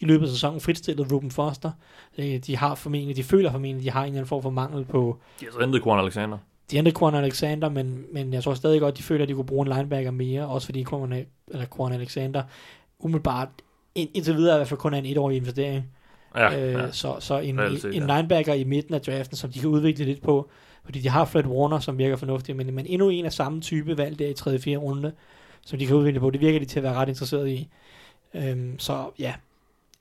i 0.00 0.04
løbet 0.04 0.24
af 0.24 0.30
sæsonen 0.30 0.60
fritstillet 0.60 1.12
Ruben 1.12 1.30
Foster. 1.30 1.70
Øh, 2.18 2.38
de 2.38 2.56
har 2.56 2.74
formentlig, 2.74 3.16
de 3.16 3.22
føler 3.24 3.50
formentlig, 3.50 3.84
de 3.84 3.90
har 3.90 4.00
en 4.00 4.06
eller 4.06 4.18
anden 4.18 4.28
form 4.28 4.42
for 4.42 4.50
mangel 4.50 4.84
på 4.84 5.18
De 5.40 5.44
har 5.44 5.52
så 5.52 5.60
hentet 5.60 5.82
Quan 5.82 5.98
Alexander. 5.98 6.38
de 6.70 6.78
andre 6.78 6.92
Quan 6.92 7.14
Alexander, 7.14 7.68
men, 7.68 8.04
men 8.12 8.32
jeg 8.32 8.42
tror 8.42 8.54
stadig 8.54 8.80
godt, 8.80 8.98
de 8.98 9.02
føler, 9.02 9.22
at 9.22 9.28
de 9.28 9.34
kunne 9.34 9.46
bruge 9.46 9.66
en 9.66 9.72
linebacker 9.72 10.10
mere, 10.10 10.46
også 10.46 10.66
fordi 10.66 10.84
Quan, 10.84 11.26
eller 11.48 11.66
Quan 11.76 11.92
Alexander 11.92 12.42
umiddelbart 12.98 13.48
ind, 13.94 14.10
indtil 14.14 14.34
videre 14.36 14.56
i 14.56 14.58
hvert 14.58 14.68
fald 14.68 14.80
kun 14.80 14.94
er 14.94 14.98
en 14.98 15.06
etårig 15.06 15.36
investering. 15.36 15.84
Ja, 16.36 16.60
øh, 16.60 16.72
ja. 16.72 16.92
Så, 16.92 17.16
så 17.20 17.38
en, 17.38 17.60
Reelt 17.60 17.82
set, 17.82 17.96
en 17.96 18.08
ja. 18.08 18.16
linebacker 18.16 18.54
i 18.54 18.64
midten 18.64 18.94
af 18.94 19.00
draften, 19.00 19.36
som 19.36 19.50
de 19.50 19.58
kan 19.58 19.68
udvikle 19.68 20.04
lidt 20.04 20.22
på, 20.22 20.50
fordi 20.84 21.00
de 21.00 21.08
har 21.08 21.24
Fred 21.24 21.46
Warner, 21.46 21.78
som 21.78 21.98
virker 21.98 22.16
fornuftig, 22.16 22.56
men, 22.56 22.74
men 22.74 22.86
endnu 22.86 23.08
en 23.08 23.24
af 23.24 23.32
samme 23.32 23.60
type 23.60 23.98
valg 23.98 24.18
der 24.18 24.28
i 24.28 24.34
3. 24.34 24.58
4. 24.58 24.78
runde, 24.78 25.12
som 25.66 25.78
de 25.78 25.86
kan 25.86 25.96
udvikle 25.96 26.20
på, 26.20 26.30
det 26.30 26.40
virker 26.40 26.58
de 26.58 26.64
til 26.64 26.78
at 26.78 26.82
være 26.82 26.94
ret 26.94 27.08
interesseret 27.08 27.48
i. 27.48 27.68
Øhm, 28.34 28.78
så 28.78 29.10
ja, 29.18 29.34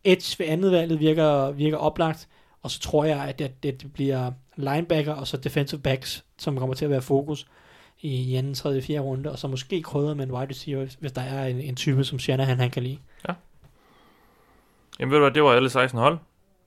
Edge 0.05 0.35
ved 0.39 0.47
andet 0.47 0.71
valget 0.71 0.99
virker, 0.99 1.51
virker 1.51 1.77
oplagt, 1.77 2.27
og 2.61 2.71
så 2.71 2.79
tror 2.79 3.05
jeg, 3.05 3.19
at 3.19 3.39
det, 3.39 3.63
det 3.63 3.93
bliver 3.93 4.31
linebacker 4.55 5.13
og 5.13 5.27
så 5.27 5.37
defensive 5.37 5.81
backs, 5.81 6.25
som 6.37 6.57
kommer 6.57 6.75
til 6.75 6.85
at 6.85 6.91
være 6.91 7.01
fokus 7.01 7.47
i, 8.01 8.31
i 8.31 8.35
anden, 8.35 8.53
tredje, 8.53 8.81
fjerde 8.81 9.01
runde, 9.01 9.31
og 9.31 9.39
så 9.39 9.47
måske 9.47 9.81
krydder 9.81 10.13
med 10.13 10.25
en 10.25 10.31
wide 10.31 10.49
receiver, 10.49 10.95
hvis 10.99 11.11
der 11.11 11.21
er 11.21 11.45
en, 11.45 11.61
en 11.61 11.75
type, 11.75 12.03
som 12.03 12.19
Shanahan 12.19 12.59
han 12.59 12.71
kan 12.71 12.83
lide. 12.83 12.97
Jamen 14.99 15.11
ved 15.11 15.17
du 15.17 15.23
hvad, 15.23 15.31
det 15.31 15.43
var 15.43 15.51
alle 15.51 15.69
16 15.69 15.99
hold, 15.99 16.17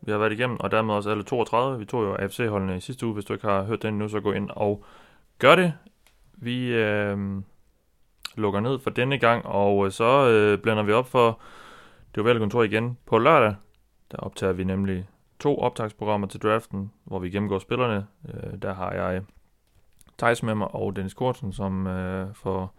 vi 0.00 0.12
har 0.12 0.18
været 0.18 0.32
igennem, 0.32 0.60
og 0.60 0.70
dermed 0.70 0.94
også 0.94 1.10
alle 1.10 1.22
32. 1.22 1.78
Vi 1.78 1.84
tog 1.84 2.04
jo 2.04 2.14
AFC-holdene 2.14 2.76
i 2.76 2.80
sidste 2.80 3.06
uge. 3.06 3.14
Hvis 3.14 3.24
du 3.24 3.32
ikke 3.32 3.46
har 3.46 3.62
hørt 3.62 3.82
den 3.82 3.98
nu, 3.98 4.08
så 4.08 4.20
gå 4.20 4.32
ind 4.32 4.50
og 4.50 4.84
gør 5.38 5.54
det. 5.54 5.72
Vi 6.32 6.66
øh, 6.66 7.18
lukker 8.36 8.60
ned 8.60 8.78
for 8.78 8.90
denne 8.90 9.18
gang, 9.18 9.46
og 9.46 9.92
så 9.92 10.28
øh, 10.28 10.58
blænder 10.58 10.82
vi 10.82 10.92
op 10.92 11.08
for 11.08 11.40
det 12.14 12.22
ovale 12.22 12.38
kontor 12.38 12.62
igen 12.62 12.98
på 13.06 13.18
lørdag. 13.18 13.54
Der 14.10 14.16
optager 14.16 14.52
vi 14.52 14.64
nemlig 14.64 15.08
to 15.40 15.58
optagsprogrammer 15.58 16.26
til 16.26 16.40
draften, 16.40 16.92
hvor 17.04 17.18
vi 17.18 17.30
gennemgår 17.30 17.58
spillerne. 17.58 18.06
Øh, 18.28 18.62
der 18.62 18.74
har 18.74 18.92
jeg 18.92 19.22
Thijs 20.18 20.42
med 20.42 20.54
mig 20.54 20.74
og 20.74 20.96
Dennis 20.96 21.14
Kortsen, 21.14 21.52
som 21.52 21.86
øh, 21.86 22.34
får 22.34 22.74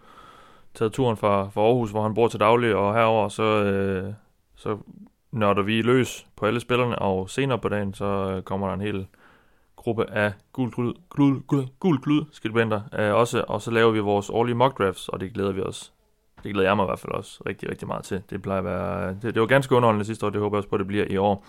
taget 0.74 0.94
turen 0.94 1.18
fra, 1.18 1.50
fra 1.50 1.62
Aarhus, 1.62 1.92
hvor 1.92 2.04
han 2.04 2.14
bor 2.14 2.28
til 2.28 2.40
daglig, 2.40 2.76
og 2.76 2.94
herover 2.94 3.30
så, 3.30 3.44
øh, 3.44 4.14
så 4.56 4.78
nørder 5.32 5.62
vi 5.62 5.82
løs 5.82 6.28
på 6.36 6.46
alle 6.46 6.60
spillerne, 6.60 7.00
og 7.00 7.30
senere 7.30 7.60
på 7.60 7.70
dagen, 7.70 7.94
så 7.94 8.06
øh, 8.06 8.44
kommer 8.44 8.68
der 8.68 8.74
en 8.74 8.82
hel 8.82 9.08
gruppe 9.76 10.10
af 10.10 10.34
gul 10.54 10.72
klud, 10.72 10.94
klud, 11.10 11.42
klud, 11.48 11.66
gul 11.80 12.02
klud 12.02 12.26
skribenter 12.32 12.82
øh, 13.00 13.14
også, 13.14 13.46
og 13.48 13.62
så 13.62 13.72
laver 13.72 13.92
vi 13.92 14.00
vores 14.00 14.30
årlige 14.30 14.56
mock 14.56 14.78
drafts, 14.78 15.10
og 15.10 15.20
det 15.20 15.34
glæder 15.34 15.52
vi 15.52 15.62
os. 15.62 15.94
Det 16.44 16.54
glæder 16.54 16.70
jeg 16.70 16.76
mig 16.76 16.84
i 16.84 16.88
hvert 16.88 17.00
fald 17.00 17.14
også 17.14 17.44
rigtig, 17.46 17.70
rigtig 17.70 17.88
meget 17.88 18.04
til. 18.04 18.22
Det 18.30 18.42
plejer 18.42 18.60
at 18.60 18.66
være, 18.66 19.10
det, 19.22 19.24
det 19.34 19.40
var 19.40 19.46
ganske 19.46 19.76
underholdende 19.76 20.06
sidste 20.06 20.26
år, 20.26 20.30
det 20.30 20.42
håber 20.42 20.58
jeg 20.58 20.60
også 20.60 20.70
på, 20.70 20.76
at 20.76 20.80
det 20.80 20.88
bliver 20.88 21.06
i 21.10 21.18
år. 21.18 21.46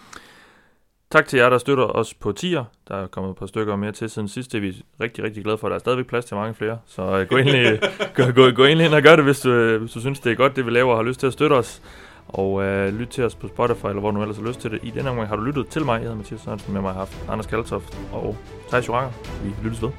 Tak 1.10 1.26
til 1.26 1.38
jer, 1.38 1.50
der 1.50 1.58
støtter 1.58 1.84
os 1.84 2.14
på 2.14 2.32
tier. 2.32 2.64
Der 2.88 2.96
er 2.96 3.06
kommet 3.06 3.30
et 3.30 3.36
par 3.36 3.46
stykker 3.46 3.76
mere 3.76 3.92
til 3.92 4.10
siden 4.10 4.28
sidst. 4.28 4.52
Det 4.52 4.58
er 4.58 4.62
vi 4.62 4.82
rigtig, 5.00 5.24
rigtig 5.24 5.44
glade 5.44 5.58
for. 5.58 5.68
Der 5.68 5.74
er 5.74 5.78
stadigvæk 5.78 6.06
plads 6.06 6.24
til 6.24 6.36
mange 6.36 6.54
flere. 6.54 6.78
Så 6.86 7.02
øh, 7.02 7.28
gå 7.28 7.36
endelig, 7.36 7.80
gå, 8.16 8.22
gå, 8.34 8.50
gå 8.50 8.64
endelig 8.64 8.86
ind 8.86 8.94
og 8.94 9.02
gør 9.02 9.16
det, 9.16 9.24
hvis 9.24 9.40
du, 9.40 9.50
øh, 9.50 9.80
hvis 9.80 9.92
du 9.92 10.00
synes, 10.00 10.20
det 10.20 10.32
er 10.32 10.36
godt, 10.36 10.56
det 10.56 10.66
vi 10.66 10.70
laver, 10.70 10.90
og 10.90 10.98
har 10.98 11.04
lyst 11.04 11.20
til 11.20 11.26
at 11.26 11.32
støtte 11.32 11.54
os. 11.54 11.82
Og 12.28 12.62
øh, 12.62 12.98
lyt 12.98 13.08
til 13.08 13.24
os 13.24 13.34
på 13.34 13.48
Spotify, 13.48 13.86
eller 13.86 14.00
hvor 14.00 14.10
du 14.10 14.22
ellers 14.22 14.36
har 14.36 14.44
lyst 14.44 14.60
til 14.60 14.70
det. 14.70 14.78
I 14.82 14.90
denne 14.90 15.10
omgang 15.10 15.28
har 15.28 15.36
du 15.36 15.42
lyttet 15.42 15.68
til 15.68 15.84
mig. 15.84 15.92
Jeg 15.92 16.00
hedder 16.00 16.16
Mathias 16.16 16.40
Sørensen. 16.40 16.72
Med 16.72 16.80
mig 16.80 16.92
har 16.92 16.98
haft 16.98 17.24
Anders 17.28 17.46
Kaltoft 17.46 17.98
og 18.12 18.36
Thijs 18.68 18.88
Joranger. 18.88 19.12
Vi 19.44 19.54
lyttes 19.64 19.82
ved. 19.82 19.90